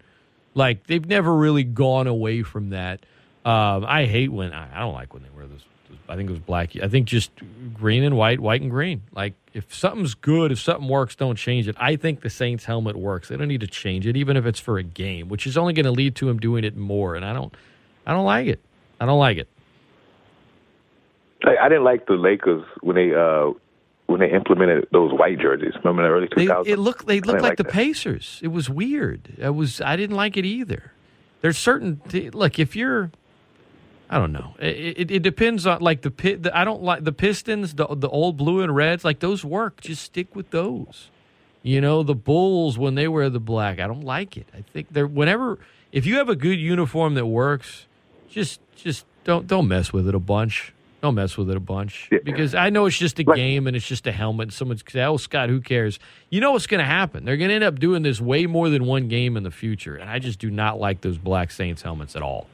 Like 0.53 0.87
they've 0.87 1.05
never 1.05 1.33
really 1.33 1.63
gone 1.63 2.07
away 2.07 2.43
from 2.43 2.69
that. 2.69 3.05
Um, 3.45 3.85
I 3.85 4.05
hate 4.05 4.31
when 4.31 4.53
I, 4.53 4.79
don't 4.79 4.93
like 4.93 5.13
when 5.13 5.23
they 5.23 5.29
wear 5.29 5.45
those. 5.47 5.65
I 6.07 6.15
think 6.15 6.29
it 6.29 6.33
was 6.33 6.39
black. 6.39 6.75
I 6.81 6.87
think 6.87 7.07
just 7.07 7.31
green 7.73 8.03
and 8.03 8.15
white, 8.15 8.39
white 8.39 8.61
and 8.61 8.69
green. 8.69 9.03
Like 9.11 9.33
if 9.53 9.73
something's 9.73 10.13
good, 10.13 10.51
if 10.51 10.59
something 10.59 10.87
works, 10.87 11.15
don't 11.15 11.35
change 11.35 11.67
it. 11.67 11.75
I 11.79 11.95
think 11.95 12.21
the 12.21 12.29
Saints 12.29 12.65
helmet 12.65 12.95
works. 12.95 13.29
They 13.29 13.37
don't 13.37 13.47
need 13.47 13.61
to 13.61 13.67
change 13.67 14.07
it, 14.07 14.15
even 14.15 14.37
if 14.37 14.45
it's 14.45 14.59
for 14.59 14.77
a 14.77 14.83
game, 14.83 15.27
which 15.27 15.45
is 15.45 15.57
only 15.57 15.73
going 15.73 15.85
to 15.85 15.91
lead 15.91 16.15
to 16.17 16.29
him 16.29 16.39
doing 16.39 16.63
it 16.63 16.77
more. 16.77 17.15
And 17.15 17.25
I 17.25 17.33
don't, 17.33 17.53
I 18.05 18.13
don't 18.13 18.25
like 18.25 18.47
it. 18.47 18.59
I 18.99 19.05
don't 19.05 19.19
like 19.19 19.37
it. 19.37 19.47
I, 21.43 21.57
I 21.57 21.69
didn't 21.69 21.83
like 21.83 22.07
the 22.07 22.13
Lakers 22.13 22.63
when 22.81 22.95
they 22.95 23.13
uh, 23.13 23.51
when 24.07 24.19
they 24.19 24.31
implemented 24.31 24.87
those 24.91 25.11
white 25.13 25.39
jerseys. 25.39 25.73
Remember 25.83 26.03
in 26.03 26.09
the 26.09 26.15
early 26.15 26.29
They, 26.35 26.45
2000s? 26.51 26.67
it 26.67 26.77
looked 26.79 27.07
they 27.07 27.15
looked 27.15 27.27
didn't 27.27 27.41
like, 27.41 27.57
the 27.57 27.63
that. 27.63 27.73
Pacers. 27.73 28.39
It 28.41 28.49
was 28.49 28.69
weird. 28.69 29.33
It 29.37 29.55
was 29.55 29.81
I 29.81 29.95
didn't 29.95 30.15
like 30.15 30.37
it 30.37 30.45
either. 30.45 30.91
There's 31.41 31.57
certain 31.57 32.01
look 32.33 32.59
if 32.59 32.75
you're 32.75 33.11
I 34.09 34.19
don't 34.19 34.31
know. 34.31 34.55
It, 34.59 34.97
it, 34.97 35.11
it 35.11 35.23
depends 35.23 35.65
on 35.65 35.81
like 35.81 36.01
the 36.01 36.11
pit. 36.11 36.43
The, 36.43 36.55
I 36.55 36.63
don't 36.63 36.83
like 36.83 37.03
the 37.03 37.11
Pistons, 37.11 37.73
the 37.73 37.87
the 37.89 38.09
old 38.09 38.37
blue 38.37 38.61
and 38.61 38.75
reds. 38.75 39.03
Like 39.03 39.19
those 39.19 39.43
work. 39.43 39.81
Just 39.81 40.03
stick 40.03 40.35
with 40.35 40.51
those. 40.51 41.09
You 41.63 41.81
know 41.81 42.03
the 42.03 42.13
Bulls 42.15 42.77
when 42.77 42.95
they 42.95 43.07
wear 43.07 43.29
the 43.29 43.39
black. 43.39 43.79
I 43.79 43.87
don't 43.87 44.03
like 44.03 44.37
it. 44.37 44.47
I 44.53 44.61
think 44.61 44.89
they're 44.91 45.07
whenever 45.07 45.59
if 45.91 46.05
you 46.05 46.15
have 46.17 46.29
a 46.29 46.35
good 46.35 46.59
uniform 46.59 47.13
that 47.15 47.25
works, 47.25 47.87
just 48.33 48.59
just 48.75 49.05
don't 49.23 49.47
don't 49.47 49.67
mess 49.67 49.93
with 49.93 50.07
it 50.07 50.15
a 50.15 50.19
bunch. 50.19 50.73
Don't 51.01 51.15
mess 51.15 51.35
with 51.35 51.49
it 51.49 51.57
a 51.57 51.59
bunch 51.59 52.09
because 52.23 52.55
I 52.55 52.69
know 52.69 52.85
it's 52.85 52.97
just 52.97 53.19
a 53.19 53.25
game 53.25 53.67
and 53.67 53.75
it's 53.75 53.85
just 53.85 54.07
a 54.07 54.11
helmet. 54.13 54.53
Someone's 54.53 54.83
say, 54.89 55.03
"Oh, 55.03 55.17
Scott, 55.17 55.49
who 55.49 55.59
cares?" 55.59 55.99
You 56.29 56.39
know 56.39 56.53
what's 56.53 56.65
going 56.65 56.79
to 56.79 56.85
happen? 56.85 57.25
They're 57.25 57.35
going 57.35 57.49
to 57.49 57.55
end 57.55 57.63
up 57.63 57.77
doing 57.77 58.03
this 58.03 58.21
way 58.21 58.45
more 58.45 58.69
than 58.69 58.85
one 58.85 59.09
game 59.09 59.35
in 59.35 59.43
the 59.43 59.51
future, 59.51 59.97
and 59.97 60.09
I 60.09 60.19
just 60.19 60.39
do 60.39 60.49
not 60.49 60.79
like 60.79 61.01
those 61.01 61.17
Black 61.17 61.51
Saints 61.51 61.81
helmets 61.81 62.15
at 62.15 62.21
all. 62.21 62.47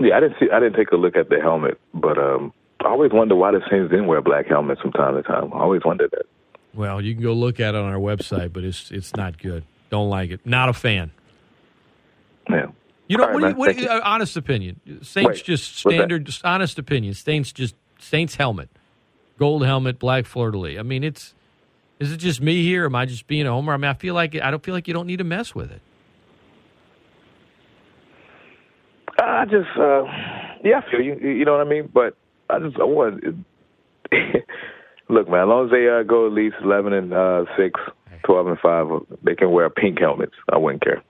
Yeah, 0.00 0.16
I 0.16 0.20
didn't 0.20 0.36
see. 0.40 0.48
I 0.50 0.58
didn't 0.58 0.74
take 0.74 0.90
a 0.90 0.96
look 0.96 1.16
at 1.16 1.28
the 1.28 1.38
helmet, 1.38 1.78
but 1.92 2.16
um, 2.16 2.52
I 2.80 2.88
always 2.88 3.12
wonder 3.12 3.36
why 3.36 3.52
the 3.52 3.60
Saints 3.70 3.90
didn't 3.90 4.06
wear 4.06 4.22
black 4.22 4.46
helmets 4.46 4.80
from 4.80 4.92
time 4.92 5.14
to 5.14 5.22
time. 5.22 5.52
I 5.52 5.58
always 5.58 5.82
wondered 5.84 6.12
that. 6.12 6.24
Well, 6.72 7.02
you 7.02 7.12
can 7.14 7.22
go 7.22 7.34
look 7.34 7.60
at 7.60 7.74
it 7.74 7.78
on 7.78 7.92
our 7.92 8.00
website, 8.00 8.54
but 8.54 8.64
it's 8.64 8.90
it's 8.90 9.14
not 9.16 9.38
good. 9.38 9.64
Don't 9.90 10.08
like 10.08 10.30
it. 10.30 10.40
Not 10.46 10.70
a 10.70 10.72
fan. 10.72 11.10
Yeah. 12.48 12.68
You 13.08 13.18
know, 13.18 13.26
right, 13.26 13.34
what 13.34 13.48
you, 13.48 13.56
what 13.56 13.76
you. 13.76 13.88
uh, 13.88 14.00
honest 14.04 14.36
opinion. 14.36 14.80
Saints 15.02 15.38
Wait, 15.40 15.44
just 15.44 15.76
standard, 15.76 16.24
just 16.24 16.44
honest 16.44 16.78
opinion. 16.78 17.14
Saints 17.14 17.52
just 17.52 17.74
Saints 17.98 18.34
helmet, 18.36 18.68
gold 19.38 19.64
helmet, 19.64 19.98
black 19.98 20.26
fleur 20.26 20.50
de 20.50 20.58
lis. 20.58 20.78
I 20.78 20.82
mean, 20.82 21.04
it's 21.04 21.34
is 21.98 22.12
it 22.12 22.16
just 22.16 22.40
me 22.40 22.62
here? 22.62 22.86
Am 22.86 22.94
I 22.94 23.06
just 23.06 23.26
being 23.26 23.46
a 23.46 23.50
homer? 23.50 23.72
I 23.72 23.76
mean, 23.76 23.90
I 23.90 23.94
feel 23.94 24.14
like 24.14 24.34
I 24.34 24.50
don't 24.50 24.62
feel 24.62 24.74
like 24.74 24.88
you 24.88 24.94
don't 24.94 25.06
need 25.06 25.18
to 25.18 25.24
mess 25.24 25.54
with 25.54 25.70
it. 25.70 25.80
I 29.18 29.44
just, 29.44 29.68
uh, 29.78 30.04
yeah, 30.64 30.80
I 30.84 30.90
feel 30.90 31.00
you. 31.00 31.16
You 31.16 31.44
know 31.44 31.52
what 31.52 31.66
I 31.66 31.70
mean? 31.70 31.88
But 31.92 32.16
I 32.50 32.58
just, 32.58 32.76
I 32.78 32.84
want. 32.84 33.22
Look, 35.08 35.28
man, 35.28 35.42
as 35.42 35.48
long 35.48 35.66
as 35.66 35.70
they 35.70 35.88
uh, 35.88 36.02
go 36.02 36.26
at 36.26 36.32
least 36.32 36.56
eleven 36.62 36.92
and 36.92 37.12
uh, 37.12 37.44
six, 37.56 37.78
12 38.24 38.46
and 38.46 38.58
five, 38.58 38.86
they 39.22 39.34
can 39.34 39.50
wear 39.50 39.68
pink 39.68 39.98
helmets. 40.00 40.34
I 40.50 40.56
wouldn't 40.56 40.82
care. 40.82 41.02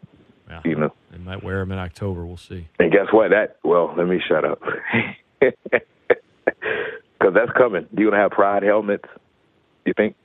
Yeah. 0.53 0.61
You 0.65 0.77
know. 0.77 0.93
They 1.11 1.19
might 1.19 1.43
wear 1.43 1.61
them 1.61 1.73
in 1.73 1.79
October. 1.79 2.27
We'll 2.27 2.37
see. 2.37 2.69
And 2.79 2.93
guess 2.93 3.07
what? 3.11 3.31
That 3.31 3.57
well, 3.65 3.95
let 3.97 4.07
me 4.07 4.20
shut 4.29 4.45
up. 4.45 4.61
Because 7.23 7.35
that's 7.35 7.57
coming. 7.57 7.87
Do 7.95 8.03
you 8.03 8.11
gonna 8.11 8.20
have 8.20 8.33
pride 8.33 8.65
helmets? 8.65 9.05
You 9.87 9.93
think? 9.97 10.16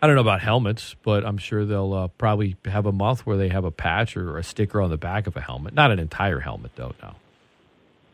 I 0.00 0.06
don't 0.06 0.14
know 0.14 0.22
about 0.22 0.40
helmets, 0.40 0.94
but 1.02 1.26
I'm 1.26 1.36
sure 1.36 1.64
they'll 1.64 1.92
uh, 1.92 2.08
probably 2.08 2.56
have 2.64 2.86
a 2.86 2.92
month 2.92 3.26
where 3.26 3.36
they 3.36 3.48
have 3.48 3.64
a 3.64 3.72
patch 3.72 4.16
or 4.16 4.38
a 4.38 4.44
sticker 4.44 4.80
on 4.80 4.90
the 4.90 4.96
back 4.96 5.26
of 5.26 5.36
a 5.36 5.40
helmet. 5.40 5.74
Not 5.74 5.90
an 5.90 5.98
entire 5.98 6.38
helmet, 6.38 6.70
though. 6.76 6.94
No. 7.02 7.16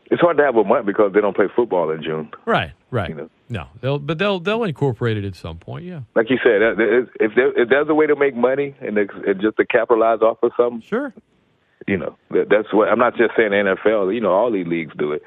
It's 0.09 0.21
hard 0.21 0.37
to 0.37 0.43
have 0.43 0.55
a 0.55 0.63
month 0.63 0.87
because 0.87 1.13
they 1.13 1.21
don't 1.21 1.35
play 1.35 1.45
football 1.55 1.91
in 1.91 2.01
June. 2.01 2.31
Right. 2.45 2.71
Right. 2.89 3.09
You 3.09 3.15
know. 3.15 3.29
No. 3.49 3.67
They'll, 3.81 3.99
but 3.99 4.17
they'll 4.17 4.39
they'll 4.39 4.63
incorporate 4.63 5.17
it 5.17 5.23
at 5.25 5.35
some 5.35 5.57
point. 5.57 5.85
Yeah. 5.85 6.01
Like 6.15 6.29
you 6.29 6.37
said, 6.43 6.59
that- 6.61 7.07
if 7.19 7.31
there, 7.35 7.57
if 7.61 7.69
there's 7.69 7.87
a 7.89 7.93
way 7.93 8.05
to 8.07 8.15
make 8.15 8.35
money 8.35 8.75
and, 8.81 8.97
and 8.97 9.41
just 9.41 9.57
to 9.57 9.65
capitalize 9.65 10.19
off 10.21 10.37
of 10.43 10.51
something, 10.57 10.81
Sure. 10.81 11.13
you 11.87 11.97
know, 11.97 12.17
that, 12.31 12.47
that's 12.49 12.73
what 12.73 12.89
I'm 12.89 12.99
not 12.99 13.15
just 13.15 13.31
saying 13.37 13.51
the 13.51 13.75
NFL. 13.85 14.13
You 14.13 14.21
know, 14.21 14.31
all 14.31 14.51
these 14.51 14.67
leagues 14.67 14.93
do 14.97 15.13
it. 15.13 15.23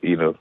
You 0.00 0.16
know, 0.16 0.34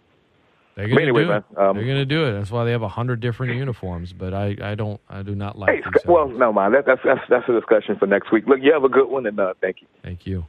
They're 0.75 0.87
gonna 0.87 1.01
anyway, 1.01 1.23
do 1.23 1.27
man, 1.29 1.43
it. 1.51 1.57
um, 1.57 1.75
They're 1.75 1.85
gonna 1.85 2.05
do 2.05 2.25
it. 2.25 2.31
That's 2.31 2.49
why 2.49 2.63
they 2.63 2.71
have 2.71 2.81
a 2.83 2.87
hundred 2.87 3.19
different 3.19 3.55
uniforms. 3.55 4.13
But 4.13 4.33
I, 4.33 4.55
I 4.61 4.75
don't 4.75 5.01
I 5.09 5.21
do 5.21 5.35
not 5.35 5.57
like 5.59 5.69
hey, 5.75 5.81
these. 5.93 6.05
Well, 6.05 6.29
no, 6.29 6.53
man, 6.53 6.71
that, 6.71 6.85
that's 6.85 7.01
that's 7.03 7.19
that's 7.29 7.49
a 7.49 7.51
discussion 7.51 7.97
for 7.99 8.07
next 8.07 8.31
week. 8.31 8.45
Look, 8.47 8.59
you 8.61 8.71
have 8.71 8.85
a 8.85 8.89
good 8.89 9.09
one, 9.09 9.25
and 9.25 9.37
uh, 9.39 9.53
thank 9.61 9.81
you. 9.81 9.87
Thank 10.01 10.25
you. 10.25 10.45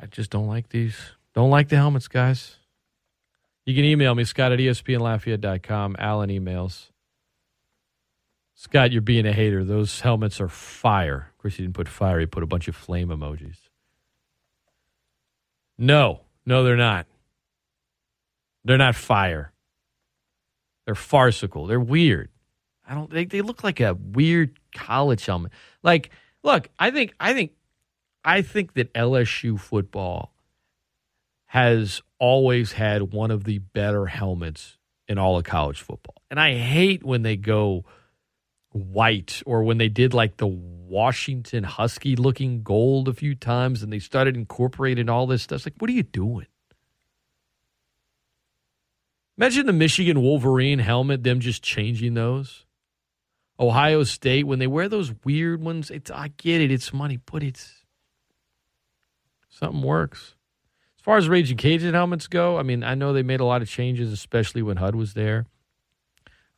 I 0.00 0.06
just 0.06 0.30
don't 0.30 0.46
like 0.46 0.68
these. 0.68 0.96
Don't 1.34 1.50
like 1.50 1.68
the 1.68 1.76
helmets, 1.76 2.06
guys. 2.06 2.57
You 3.68 3.74
can 3.74 3.84
email 3.84 4.14
me, 4.14 4.24
Scott 4.24 4.50
at 4.52 4.60
ESPNLafayette.com. 4.60 5.96
Alan 5.98 6.30
emails. 6.30 6.86
Scott, 8.54 8.92
you're 8.92 9.02
being 9.02 9.26
a 9.26 9.32
hater. 9.34 9.62
Those 9.62 10.00
helmets 10.00 10.40
are 10.40 10.48
fire. 10.48 11.30
Of 11.30 11.36
course, 11.36 11.56
he 11.56 11.64
didn't 11.64 11.74
put 11.74 11.86
fire. 11.86 12.18
He 12.18 12.24
put 12.24 12.42
a 12.42 12.46
bunch 12.46 12.68
of 12.68 12.74
flame 12.74 13.08
emojis. 13.08 13.58
No, 15.76 16.22
no, 16.46 16.64
they're 16.64 16.78
not. 16.78 17.08
They're 18.64 18.78
not 18.78 18.94
fire. 18.94 19.52
They're 20.86 20.94
farcical. 20.94 21.66
They're 21.66 21.78
weird. 21.78 22.30
I 22.88 22.94
don't. 22.94 23.10
They, 23.10 23.26
they 23.26 23.42
look 23.42 23.62
like 23.62 23.80
a 23.80 23.92
weird 23.92 24.58
college 24.74 25.26
helmet. 25.26 25.52
Like, 25.82 26.08
look, 26.42 26.70
I 26.78 26.90
think, 26.90 27.12
I 27.20 27.34
think, 27.34 27.52
I 28.24 28.40
think 28.40 28.72
that 28.72 28.94
LSU 28.94 29.60
football 29.60 30.32
has 31.44 32.00
always 32.18 32.72
had 32.72 33.12
one 33.12 33.30
of 33.30 33.44
the 33.44 33.58
better 33.58 34.06
helmets 34.06 34.76
in 35.06 35.18
all 35.18 35.38
of 35.38 35.44
college 35.44 35.80
football, 35.80 36.22
and 36.30 36.38
I 36.38 36.56
hate 36.56 37.02
when 37.04 37.22
they 37.22 37.36
go 37.36 37.84
white 38.72 39.42
or 39.46 39.62
when 39.62 39.78
they 39.78 39.88
did 39.88 40.14
like 40.14 40.36
the 40.36 40.46
Washington 40.46 41.64
Husky 41.64 42.16
looking 42.16 42.62
gold 42.62 43.08
a 43.08 43.12
few 43.12 43.34
times, 43.34 43.82
and 43.82 43.92
they 43.92 43.98
started 43.98 44.36
incorporating 44.36 45.08
all 45.08 45.26
this 45.26 45.42
stuff. 45.42 45.56
It's 45.56 45.66
like, 45.66 45.74
what 45.78 45.90
are 45.90 45.94
you 45.94 46.02
doing? 46.02 46.46
Imagine 49.36 49.66
the 49.66 49.72
Michigan 49.72 50.20
Wolverine 50.20 50.80
helmet, 50.80 51.22
them 51.22 51.40
just 51.40 51.62
changing 51.62 52.14
those. 52.14 52.64
Ohio 53.60 54.04
State, 54.04 54.46
when 54.46 54.58
they 54.58 54.66
wear 54.66 54.88
those 54.88 55.12
weird 55.24 55.62
ones, 55.62 55.90
it's 55.90 56.10
I 56.10 56.28
get 56.36 56.60
it, 56.60 56.70
it's 56.70 56.92
money, 56.92 57.18
but 57.24 57.42
it's 57.42 57.84
something 59.48 59.82
works. 59.82 60.34
As 61.08 61.10
far 61.10 61.16
as 61.16 61.28
Raging 61.30 61.56
Cajun 61.56 61.94
helmets 61.94 62.26
go, 62.26 62.58
I 62.58 62.62
mean, 62.62 62.84
I 62.84 62.94
know 62.94 63.14
they 63.14 63.22
made 63.22 63.40
a 63.40 63.44
lot 63.46 63.62
of 63.62 63.68
changes, 63.70 64.12
especially 64.12 64.60
when 64.60 64.76
HUD 64.76 64.94
was 64.94 65.14
there. 65.14 65.46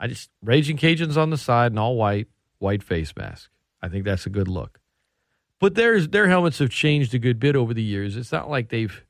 I 0.00 0.08
just 0.08 0.28
Raging 0.42 0.76
Cajuns 0.76 1.16
on 1.16 1.30
the 1.30 1.36
side 1.36 1.70
and 1.70 1.78
all 1.78 1.94
white, 1.94 2.26
white 2.58 2.82
face 2.82 3.14
mask. 3.16 3.48
I 3.80 3.88
think 3.88 4.04
that's 4.04 4.26
a 4.26 4.28
good 4.28 4.48
look. 4.48 4.80
But 5.60 5.76
there's 5.76 6.08
their 6.08 6.26
helmets 6.26 6.58
have 6.58 6.70
changed 6.70 7.14
a 7.14 7.20
good 7.20 7.38
bit 7.38 7.54
over 7.54 7.72
the 7.72 7.82
years. 7.82 8.16
It's 8.16 8.32
not 8.32 8.50
like 8.50 8.70
they've 8.70 9.04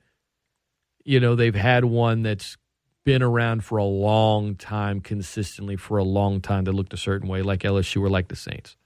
you 1.07 1.19
know, 1.19 1.35
they've 1.35 1.55
had 1.55 1.87
one 1.87 2.21
that's 2.21 2.59
been 3.05 3.23
around 3.23 3.65
for 3.65 3.79
a 3.79 3.85
long 3.85 4.57
time 4.57 5.01
consistently 5.01 5.77
for 5.77 5.97
a 5.97 6.05
long 6.05 6.43
time 6.43 6.65
that 6.65 6.73
looked 6.73 6.93
a 6.93 6.99
certain 6.99 7.31
way, 7.31 7.41
like 7.41 7.61
LSU 7.61 8.03
or 8.03 8.11
like 8.11 8.29
the 8.29 8.37
Saints. 8.37 8.77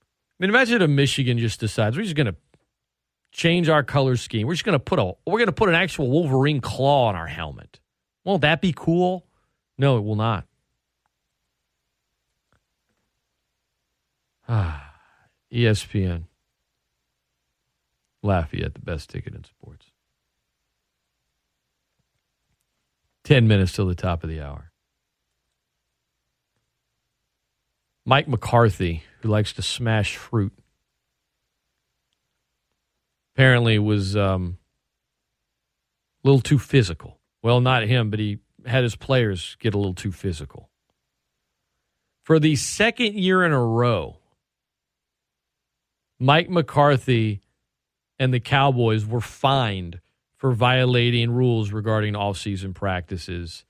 I 0.00 0.42
mean, 0.42 0.50
imagine 0.50 0.82
if 0.82 0.90
Michigan 0.90 1.38
just 1.38 1.60
decides 1.60 1.96
we're 1.96 2.02
just 2.02 2.16
going 2.16 2.26
to 2.26 2.34
change 3.32 3.68
our 3.68 3.82
color 3.82 4.16
scheme. 4.16 4.46
We're 4.46 4.54
just 4.54 4.64
going 4.64 4.78
to 4.78 4.78
put 4.78 4.98
a 4.98 5.12
we're 5.26 5.38
going 5.38 5.46
to 5.46 5.52
put 5.52 5.68
an 5.68 5.74
actual 5.74 6.10
Wolverine 6.10 6.60
claw 6.60 7.08
on 7.08 7.16
our 7.16 7.26
helmet. 7.26 7.78
Won't 8.24 8.42
that 8.42 8.60
be 8.60 8.72
cool? 8.74 9.26
No, 9.76 9.98
it 9.98 10.04
will 10.04 10.16
not. 10.16 10.44
Ah, 14.48 14.94
ESPN. 15.52 16.24
Lafayette, 18.22 18.74
the 18.74 18.80
best 18.80 19.10
ticket 19.10 19.34
in 19.34 19.44
sports. 19.44 19.86
10 23.24 23.46
minutes 23.46 23.72
till 23.72 23.86
the 23.86 23.94
top 23.94 24.24
of 24.24 24.30
the 24.30 24.40
hour. 24.40 24.72
Mike 28.04 28.26
McCarthy, 28.26 29.04
who 29.20 29.28
likes 29.28 29.52
to 29.52 29.62
smash 29.62 30.16
fruit, 30.16 30.52
apparently 33.38 33.78
was 33.78 34.16
um, 34.16 34.58
a 36.24 36.26
little 36.26 36.40
too 36.40 36.58
physical. 36.58 37.20
Well, 37.40 37.60
not 37.60 37.84
him, 37.84 38.10
but 38.10 38.18
he 38.18 38.38
had 38.66 38.82
his 38.82 38.96
players 38.96 39.56
get 39.60 39.74
a 39.74 39.78
little 39.78 39.94
too 39.94 40.10
physical. 40.10 40.70
For 42.24 42.40
the 42.40 42.56
second 42.56 43.14
year 43.14 43.44
in 43.44 43.52
a 43.52 43.64
row, 43.64 44.18
Mike 46.18 46.50
McCarthy 46.50 47.40
and 48.18 48.34
the 48.34 48.40
Cowboys 48.40 49.06
were 49.06 49.20
fined 49.20 50.00
for 50.36 50.50
violating 50.50 51.30
rules 51.30 51.70
regarding 51.70 52.16
off-season 52.16 52.74
practices. 52.74 53.64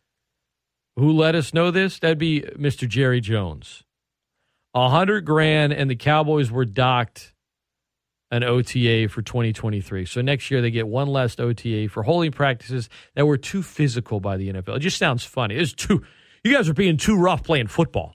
Who 0.96 1.12
let 1.12 1.34
us 1.34 1.52
know 1.52 1.70
this? 1.70 1.98
That'd 1.98 2.16
be 2.16 2.40
Mr. 2.56 2.88
Jerry 2.88 3.20
Jones. 3.20 3.84
A 4.72 4.88
hundred 4.88 5.26
grand, 5.26 5.74
and 5.74 5.90
the 5.90 5.96
Cowboys 5.96 6.50
were 6.50 6.64
docked 6.64 7.34
an 8.30 8.44
OTA 8.44 9.08
for 9.08 9.22
2023. 9.22 10.04
So 10.04 10.20
next 10.20 10.50
year 10.50 10.60
they 10.60 10.70
get 10.70 10.86
one 10.86 11.08
less 11.08 11.38
OTA 11.38 11.88
for 11.88 12.02
holding 12.02 12.32
practices 12.32 12.88
that 13.14 13.26
were 13.26 13.38
too 13.38 13.62
physical 13.62 14.20
by 14.20 14.36
the 14.36 14.52
NFL. 14.52 14.76
It 14.76 14.80
just 14.80 14.98
sounds 14.98 15.24
funny. 15.24 15.56
It's 15.56 15.72
too. 15.72 16.02
You 16.44 16.52
guys 16.52 16.68
are 16.68 16.74
being 16.74 16.96
too 16.96 17.16
rough 17.16 17.42
playing 17.42 17.66
football. 17.68 18.14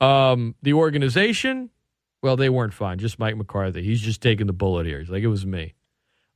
Um, 0.00 0.54
the 0.62 0.72
organization, 0.74 1.70
well, 2.22 2.36
they 2.36 2.48
weren't 2.48 2.74
fine. 2.74 2.98
Just 2.98 3.18
Mike 3.18 3.36
McCarthy. 3.36 3.82
He's 3.82 4.00
just 4.00 4.20
taking 4.20 4.46
the 4.46 4.52
bullet 4.52 4.86
here. 4.86 4.98
He's 4.98 5.10
like, 5.10 5.22
it 5.22 5.28
was 5.28 5.46
me. 5.46 5.74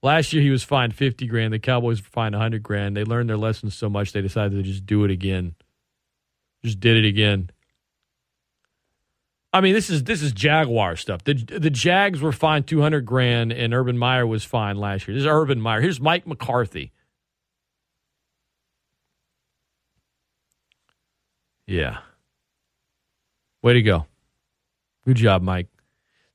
Last 0.02 0.32
year 0.32 0.42
he 0.42 0.50
was 0.50 0.62
fined 0.62 0.94
50 0.94 1.26
grand. 1.26 1.52
The 1.52 1.58
Cowboys 1.58 2.00
were 2.00 2.08
fined 2.08 2.34
100 2.34 2.62
grand. 2.62 2.96
They 2.96 3.04
learned 3.04 3.28
their 3.28 3.36
lessons 3.36 3.74
so 3.74 3.88
much 3.88 4.12
they 4.12 4.22
decided 4.22 4.52
to 4.52 4.62
just 4.62 4.86
do 4.86 5.04
it 5.04 5.10
again. 5.10 5.54
Just 6.64 6.80
did 6.80 6.96
it 6.96 7.08
again. 7.08 7.50
I 9.56 9.62
mean, 9.62 9.72
this 9.72 9.88
is 9.88 10.04
this 10.04 10.20
is 10.20 10.32
Jaguar 10.32 10.96
stuff. 10.96 11.24
The 11.24 11.32
the 11.32 11.70
Jags 11.70 12.20
were 12.20 12.30
fined 12.30 12.66
200 12.66 13.06
grand 13.06 13.52
and 13.52 13.72
Urban 13.72 13.96
Meyer 13.96 14.26
was 14.26 14.44
fined 14.44 14.78
last 14.78 15.08
year. 15.08 15.14
This 15.14 15.22
is 15.22 15.26
Urban 15.26 15.62
Meyer. 15.62 15.80
Here's 15.80 15.98
Mike 15.98 16.26
McCarthy. 16.26 16.92
Yeah. 21.66 22.00
Way 23.62 23.72
to 23.72 23.82
go. 23.82 24.04
Good 25.06 25.16
job, 25.16 25.40
Mike. 25.40 25.68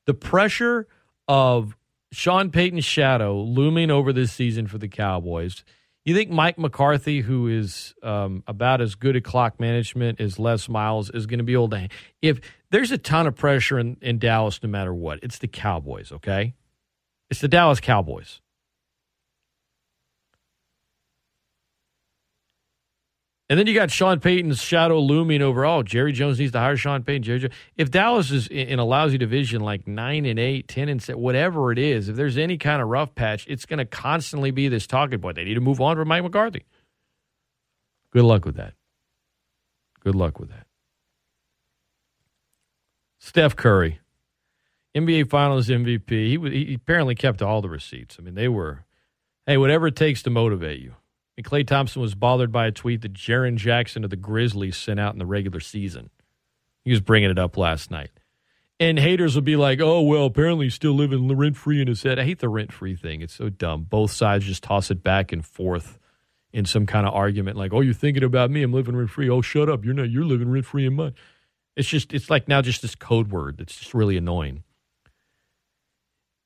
The 0.06 0.14
pressure 0.14 0.88
of 1.28 1.76
Sean 2.10 2.50
Payton's 2.50 2.84
shadow 2.84 3.40
looming 3.40 3.92
over 3.92 4.12
this 4.12 4.32
season 4.32 4.66
for 4.66 4.78
the 4.78 4.88
Cowboys. 4.88 5.62
You 6.04 6.16
think 6.16 6.30
Mike 6.30 6.58
McCarthy, 6.58 7.20
who 7.20 7.46
is 7.46 7.94
um, 8.02 8.42
about 8.48 8.80
as 8.80 8.96
good 8.96 9.14
at 9.14 9.22
clock 9.22 9.60
management 9.60 10.20
as 10.20 10.40
Les 10.40 10.68
Miles, 10.68 11.10
is 11.10 11.26
going 11.26 11.38
to 11.38 11.44
be 11.44 11.52
able 11.52 11.68
to? 11.68 11.88
If 12.20 12.40
there's 12.72 12.90
a 12.90 12.98
ton 12.98 13.26
of 13.26 13.36
pressure 13.36 13.78
in, 13.78 13.96
in 14.00 14.18
Dallas, 14.18 14.60
no 14.62 14.68
matter 14.68 14.92
what, 14.92 15.20
it's 15.22 15.38
the 15.38 15.46
Cowboys. 15.46 16.10
Okay, 16.10 16.54
it's 17.30 17.40
the 17.40 17.48
Dallas 17.48 17.78
Cowboys. 17.78 18.40
And 23.50 23.58
then 23.58 23.66
you 23.66 23.74
got 23.74 23.90
Sean 23.90 24.18
Payton's 24.18 24.62
shadow 24.62 24.98
looming 24.98 25.42
over. 25.42 25.66
Oh, 25.66 25.82
Jerry 25.82 26.12
Jones 26.12 26.38
needs 26.38 26.52
to 26.52 26.58
hire 26.58 26.74
Sean 26.74 27.02
Payton. 27.02 27.22
Jerry 27.22 27.38
Jones. 27.40 27.52
If 27.76 27.90
Dallas 27.90 28.30
is 28.30 28.46
in 28.48 28.78
a 28.78 28.84
lousy 28.84 29.18
division 29.18 29.60
like 29.60 29.86
nine 29.86 30.24
and 30.24 30.38
eight, 30.38 30.68
ten 30.68 30.88
and 30.88 31.02
seven, 31.02 31.20
whatever 31.20 31.70
it 31.70 31.78
is, 31.78 32.08
if 32.08 32.16
there's 32.16 32.38
any 32.38 32.56
kind 32.56 32.80
of 32.80 32.88
rough 32.88 33.14
patch, 33.14 33.46
it's 33.46 33.66
going 33.66 33.78
to 33.78 33.84
constantly 33.84 34.52
be 34.52 34.68
this 34.68 34.86
talking 34.86 35.20
point. 35.20 35.36
They 35.36 35.44
need 35.44 35.54
to 35.54 35.60
move 35.60 35.82
on 35.82 35.96
from 35.96 36.08
Mike 36.08 36.22
McCarthy. 36.22 36.64
Good 38.10 38.24
luck 38.24 38.46
with 38.46 38.56
that. 38.56 38.72
Good 40.00 40.14
luck 40.14 40.40
with 40.40 40.48
that. 40.48 40.66
Steph 43.24 43.54
Curry, 43.54 44.00
NBA 44.96 45.30
Finals 45.30 45.68
MVP. 45.68 46.10
He, 46.10 46.64
he 46.66 46.74
apparently 46.74 47.14
kept 47.14 47.40
all 47.40 47.62
the 47.62 47.68
receipts. 47.68 48.16
I 48.18 48.22
mean, 48.22 48.34
they 48.34 48.48
were, 48.48 48.84
hey, 49.46 49.56
whatever 49.56 49.86
it 49.86 49.94
takes 49.94 50.24
to 50.24 50.30
motivate 50.30 50.80
you. 50.80 50.96
And 51.36 51.46
Klay 51.46 51.64
Thompson 51.64 52.02
was 52.02 52.16
bothered 52.16 52.50
by 52.50 52.66
a 52.66 52.72
tweet 52.72 53.02
that 53.02 53.12
Jaren 53.12 53.54
Jackson 53.54 54.02
of 54.02 54.10
the 54.10 54.16
Grizzlies 54.16 54.76
sent 54.76 54.98
out 54.98 55.12
in 55.12 55.20
the 55.20 55.24
regular 55.24 55.60
season. 55.60 56.10
He 56.84 56.90
was 56.90 57.00
bringing 57.00 57.30
it 57.30 57.38
up 57.38 57.56
last 57.56 57.92
night. 57.92 58.10
And 58.80 58.98
haters 58.98 59.36
will 59.36 59.42
be 59.42 59.56
like, 59.56 59.80
oh, 59.80 60.02
well, 60.02 60.24
apparently 60.24 60.66
he's 60.66 60.74
still 60.74 60.92
living 60.92 61.28
rent 61.28 61.56
free 61.56 61.80
in 61.80 61.86
his 61.86 62.02
head. 62.02 62.18
I 62.18 62.24
hate 62.24 62.40
the 62.40 62.48
rent 62.48 62.72
free 62.72 62.96
thing. 62.96 63.22
It's 63.22 63.34
so 63.34 63.50
dumb. 63.50 63.86
Both 63.88 64.10
sides 64.10 64.46
just 64.46 64.64
toss 64.64 64.90
it 64.90 65.04
back 65.04 65.30
and 65.30 65.46
forth 65.46 65.96
in 66.52 66.64
some 66.64 66.86
kind 66.86 67.06
of 67.06 67.14
argument 67.14 67.56
like, 67.56 67.72
oh, 67.72 67.82
you're 67.82 67.94
thinking 67.94 68.24
about 68.24 68.50
me. 68.50 68.64
I'm 68.64 68.72
living 68.72 68.96
rent 68.96 69.10
free. 69.10 69.30
Oh, 69.30 69.42
shut 69.42 69.68
up. 69.68 69.84
You're 69.84 69.94
not. 69.94 70.10
You're 70.10 70.24
living 70.24 70.50
rent 70.50 70.66
free 70.66 70.86
in 70.86 70.94
mine. 70.94 71.14
It's 71.76 71.88
just, 71.88 72.12
it's 72.12 72.28
like 72.28 72.48
now 72.48 72.60
just 72.62 72.82
this 72.82 72.94
code 72.94 73.30
word 73.30 73.58
that's 73.58 73.76
just 73.76 73.94
really 73.94 74.16
annoying. 74.16 74.62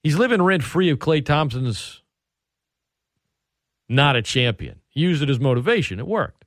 He's 0.03 0.17
living 0.17 0.41
rent 0.43 0.63
free 0.63 0.89
of 0.91 0.99
Klay 0.99 1.25
Thompson's 1.25 2.03
not 3.89 4.17
a 4.17 4.23
champion. 4.23 4.81
He 4.89 5.01
used 5.01 5.23
it 5.23 5.31
as 5.31 5.41
motivation. 5.41 5.99
It 5.99 6.07
worked. 6.07 6.45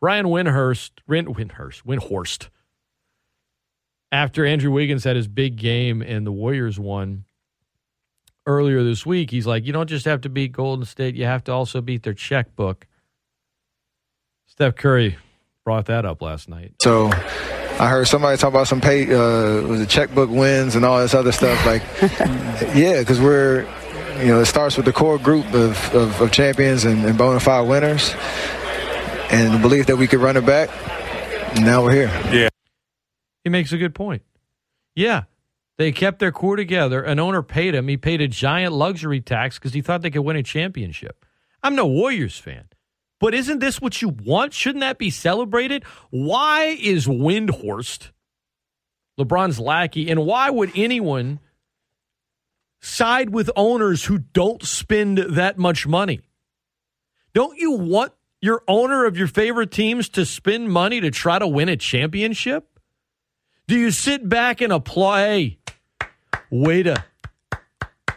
Brian 0.00 0.26
Windhurst, 0.26 0.90
Windhurst, 1.08 1.84
Windhorst, 1.84 2.48
after 4.10 4.44
Andrew 4.44 4.70
Wiggins 4.70 5.04
had 5.04 5.16
his 5.16 5.28
big 5.28 5.56
game 5.56 6.02
and 6.02 6.26
the 6.26 6.32
Warriors 6.32 6.78
won 6.78 7.24
earlier 8.44 8.82
this 8.82 9.06
week, 9.06 9.30
he's 9.30 9.46
like, 9.46 9.64
you 9.64 9.72
don't 9.72 9.88
just 9.88 10.04
have 10.04 10.20
to 10.22 10.28
beat 10.28 10.52
Golden 10.52 10.84
State, 10.84 11.14
you 11.14 11.24
have 11.24 11.44
to 11.44 11.52
also 11.52 11.80
beat 11.80 12.02
their 12.02 12.12
checkbook. 12.12 12.86
Steph 14.46 14.74
Curry 14.74 15.16
brought 15.64 15.86
that 15.86 16.04
up 16.04 16.22
last 16.22 16.48
night. 16.48 16.74
So 16.82 17.06
I 17.06 17.88
heard 17.88 18.06
somebody 18.06 18.36
talk 18.36 18.50
about 18.50 18.68
some 18.68 18.80
pay, 18.80 19.04
uh, 19.04 19.62
was 19.62 19.80
it 19.80 19.88
checkbook 19.88 20.30
wins 20.30 20.76
and 20.76 20.84
all 20.84 20.98
this 20.98 21.14
other 21.14 21.32
stuff. 21.32 21.64
Like, 21.64 21.82
yeah, 22.74 23.00
because 23.00 23.20
we're 23.20 23.66
you 24.18 24.28
know, 24.28 24.40
it 24.40 24.46
starts 24.46 24.76
with 24.76 24.86
the 24.86 24.92
core 24.92 25.18
group 25.18 25.46
of, 25.52 25.94
of, 25.94 26.20
of 26.20 26.30
champions 26.30 26.84
and, 26.84 27.04
and 27.04 27.18
bona 27.18 27.40
fide 27.40 27.68
winners, 27.68 28.14
and 29.30 29.54
the 29.54 29.58
belief 29.58 29.86
that 29.86 29.96
we 29.96 30.06
could 30.06 30.20
run 30.20 30.36
it 30.36 30.46
back. 30.46 30.70
And 31.56 31.64
now 31.64 31.82
we're 31.82 31.92
here. 31.92 32.22
Yeah. 32.32 32.48
He 33.44 33.50
makes 33.50 33.72
a 33.72 33.78
good 33.78 33.94
point. 33.94 34.22
Yeah. 34.94 35.24
They 35.78 35.90
kept 35.90 36.18
their 36.18 36.30
core 36.30 36.56
together. 36.56 37.02
An 37.02 37.18
owner 37.18 37.42
paid 37.42 37.74
him. 37.74 37.88
He 37.88 37.96
paid 37.96 38.20
a 38.20 38.28
giant 38.28 38.72
luxury 38.72 39.20
tax 39.20 39.58
because 39.58 39.72
he 39.72 39.80
thought 39.80 40.02
they 40.02 40.10
could 40.10 40.20
win 40.20 40.36
a 40.36 40.42
championship. 40.42 41.24
I'm 41.62 41.74
no 41.74 41.86
Warriors 41.86 42.38
fan. 42.38 42.66
But 43.22 43.32
isn't 43.32 43.60
this 43.60 43.80
what 43.80 44.02
you 44.02 44.10
want? 44.10 44.52
Shouldn't 44.52 44.80
that 44.80 44.98
be 44.98 45.08
celebrated? 45.08 45.84
Why 46.10 46.76
is 46.78 47.06
Windhorst 47.06 48.10
LeBron's 49.18 49.58
lackey? 49.58 50.10
And 50.10 50.26
why 50.26 50.50
would 50.50 50.72
anyone 50.74 51.38
side 52.82 53.30
with 53.30 53.48
owners 53.54 54.04
who 54.04 54.18
don't 54.18 54.62
spend 54.64 55.18
that 55.18 55.56
much 55.56 55.86
money. 55.86 56.20
Don't 57.32 57.56
you 57.56 57.72
want 57.72 58.12
your 58.40 58.62
owner 58.66 59.06
of 59.06 59.16
your 59.16 59.28
favorite 59.28 59.70
teams 59.70 60.08
to 60.10 60.26
spend 60.26 60.68
money 60.68 61.00
to 61.00 61.10
try 61.10 61.38
to 61.38 61.46
win 61.46 61.68
a 61.68 61.76
championship? 61.76 62.68
Do 63.68 63.78
you 63.78 63.92
sit 63.92 64.28
back 64.28 64.60
and 64.60 64.72
applaud? 64.72 65.18
Hey, 65.18 65.58
way 66.50 66.82
to, 66.82 67.04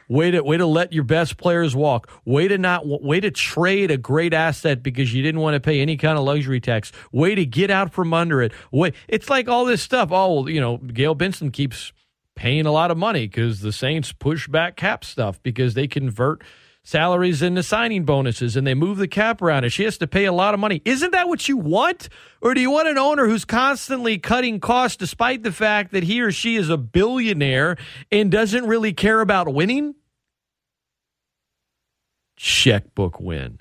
way 0.08 0.32
to, 0.32 0.42
way 0.42 0.58
to 0.58 0.66
let 0.66 0.94
your 0.94 1.04
best 1.04 1.38
players 1.38 1.76
walk. 1.76 2.10
Way 2.26 2.48
to 2.48 2.58
not, 2.58 2.84
way 2.86 3.20
to 3.20 3.32
trade 3.32 3.92
a 3.92 3.98
great 3.98 4.34
asset 4.34 4.84
because 4.84 5.14
you 5.14 5.22
didn't 5.22 5.42
want 5.42 5.56
to 5.56 5.60
pay 5.60 5.82
any 5.82 5.98
kind 5.98 6.18
of 6.18 6.24
luxury 6.24 6.60
tax. 6.60 6.92
Way 7.12 7.36
to 7.36 7.46
get 7.46 7.72
out 7.72 7.94
from 7.94 8.14
under 8.14 8.42
it. 8.42 8.54
Way, 8.72 8.94
it's 9.08 9.30
like 9.30 9.48
all 9.48 9.66
this 9.66 9.82
stuff. 9.82 10.10
Oh, 10.12 10.48
you 10.48 10.62
know, 10.62 10.78
Gail 10.78 11.16
Benson 11.16 11.52
keeps 11.52 11.92
paying 12.36 12.66
a 12.66 12.72
lot 12.72 12.92
of 12.92 12.98
money 12.98 13.28
because 13.28 13.62
the 13.62 13.72
Saints 13.72 14.12
push 14.12 14.48
back 14.48 14.76
cap 14.76 15.06
stuff 15.06 15.42
because 15.42 15.74
they 15.74 15.88
convert 15.88 16.44
salaries 16.86 17.42
and 17.42 17.58
the 17.58 17.64
signing 17.64 18.06
bonuses 18.06 18.56
and 18.56 18.66
they 18.66 18.76
move 18.76 18.98
the 19.00 19.08
cap 19.08 19.42
around 19.42 19.64
and 19.64 19.74
she 19.74 19.84
has 19.84 19.98
to 19.98 20.06
pay 20.06 20.26
a 20.26 20.32
lot 20.32 20.54
of 20.54 20.60
money. 20.60 20.84
Isn't 20.86 21.12
that 21.12 21.28
what 21.28 21.50
you 21.50 21.58
want? 21.58 22.10
Or 22.42 22.54
do 22.54 22.62
you 22.62 22.70
want 22.70 22.88
an 22.88 23.00
owner 23.00 23.26
who's 23.26 23.44
constantly 23.44 24.20
cutting 24.20 24.60
costs 24.60 24.96
despite 24.96 25.42
the 25.42 25.52
fact 25.52 25.94
that 25.94 26.04
he 26.04 26.22
or 26.22 26.32
she 26.32 26.56
is 26.56 26.70
a 26.70 26.78
billionaire 26.78 27.76
and 28.12 28.32
doesn't 28.32 28.68
really 28.68 28.94
care 28.94 29.20
about 29.20 29.52
winning? 29.52 29.96
Checkbook 32.38 33.20
win. 33.20 33.60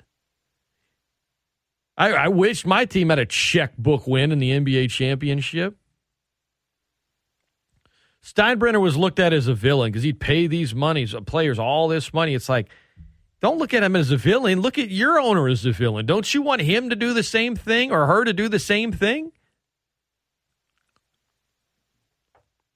I, 1.97 2.11
I 2.11 2.27
wish 2.27 2.63
my 2.63 2.85
team 2.85 3.09
had 3.09 3.17
a 3.17 3.25
checkbook 3.25 4.05
win 4.05 4.31
in 4.31 4.37
the 4.37 4.51
NBA 4.51 4.91
championship. 4.91 5.77
Steinbrenner 8.23 8.81
was 8.81 8.97
looked 8.97 9.19
at 9.19 9.33
as 9.33 9.47
a 9.47 9.55
villain 9.55 9.91
because 9.91 10.03
he'd 10.03 10.19
pay 10.19 10.45
these 10.45 10.75
monies, 10.75 11.15
uh, 11.15 11.21
players 11.21 11.57
all 11.57 11.87
this 11.87 12.13
money. 12.13 12.35
It's 12.35 12.49
like, 12.49 12.69
don't 13.45 13.59
look 13.59 13.75
at 13.75 13.83
him 13.83 13.95
as 13.95 14.09
a 14.09 14.17
villain. 14.17 14.61
Look 14.61 14.79
at 14.79 14.89
your 14.89 15.19
owner 15.19 15.47
as 15.47 15.67
a 15.67 15.71
villain. 15.71 16.07
Don't 16.07 16.33
you 16.33 16.41
want 16.41 16.61
him 16.61 16.89
to 16.89 16.95
do 16.95 17.13
the 17.13 17.21
same 17.21 17.55
thing 17.55 17.91
or 17.91 18.07
her 18.07 18.25
to 18.25 18.33
do 18.33 18.49
the 18.49 18.57
same 18.57 18.91
thing? 18.91 19.31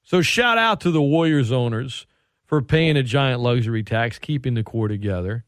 So 0.04 0.22
shout 0.22 0.60
out 0.60 0.80
to 0.82 0.92
the 0.92 1.02
Warriors 1.02 1.52
owners 1.52 2.06
for 2.46 2.62
paying 2.62 2.98
a 2.98 3.02
giant 3.02 3.42
luxury 3.42 3.82
tax, 3.82 4.20
keeping 4.20 4.54
the 4.54 4.62
core 4.62 4.88
together, 4.88 5.44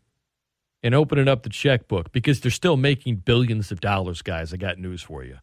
and 0.82 0.96
opening 0.96 1.28
up 1.28 1.44
the 1.44 1.50
checkbook 1.50 2.12
because 2.12 2.42
they're 2.42 2.50
still 2.50 2.76
making 2.76 3.18
billions 3.18 3.72
of 3.72 3.80
dollars, 3.80 4.24
guys. 4.24 4.52
I 4.52 4.58
got 4.58 4.80
news 4.80 5.04
for 5.04 5.24
you. 5.24 5.38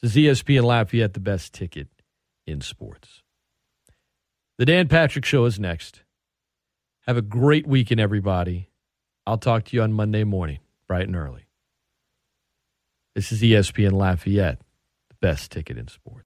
This 0.00 0.16
is 0.16 0.42
ESPN 0.42 0.64
Lafayette, 0.64 1.14
the 1.14 1.20
best 1.20 1.54
ticket 1.54 1.86
in 2.44 2.60
sports. 2.60 3.22
The 4.58 4.66
Dan 4.66 4.88
Patrick 4.88 5.24
Show 5.24 5.44
is 5.44 5.60
next. 5.60 6.02
Have 7.06 7.16
a 7.16 7.22
great 7.22 7.66
weekend, 7.66 8.00
everybody. 8.00 8.68
I'll 9.26 9.38
talk 9.38 9.64
to 9.64 9.76
you 9.76 9.82
on 9.82 9.92
Monday 9.92 10.22
morning, 10.22 10.60
bright 10.86 11.08
and 11.08 11.16
early. 11.16 11.46
This 13.16 13.32
is 13.32 13.42
ESPN 13.42 13.90
Lafayette, 13.90 14.60
the 15.08 15.16
best 15.20 15.50
ticket 15.50 15.76
in 15.78 15.88
sports. 15.88 16.20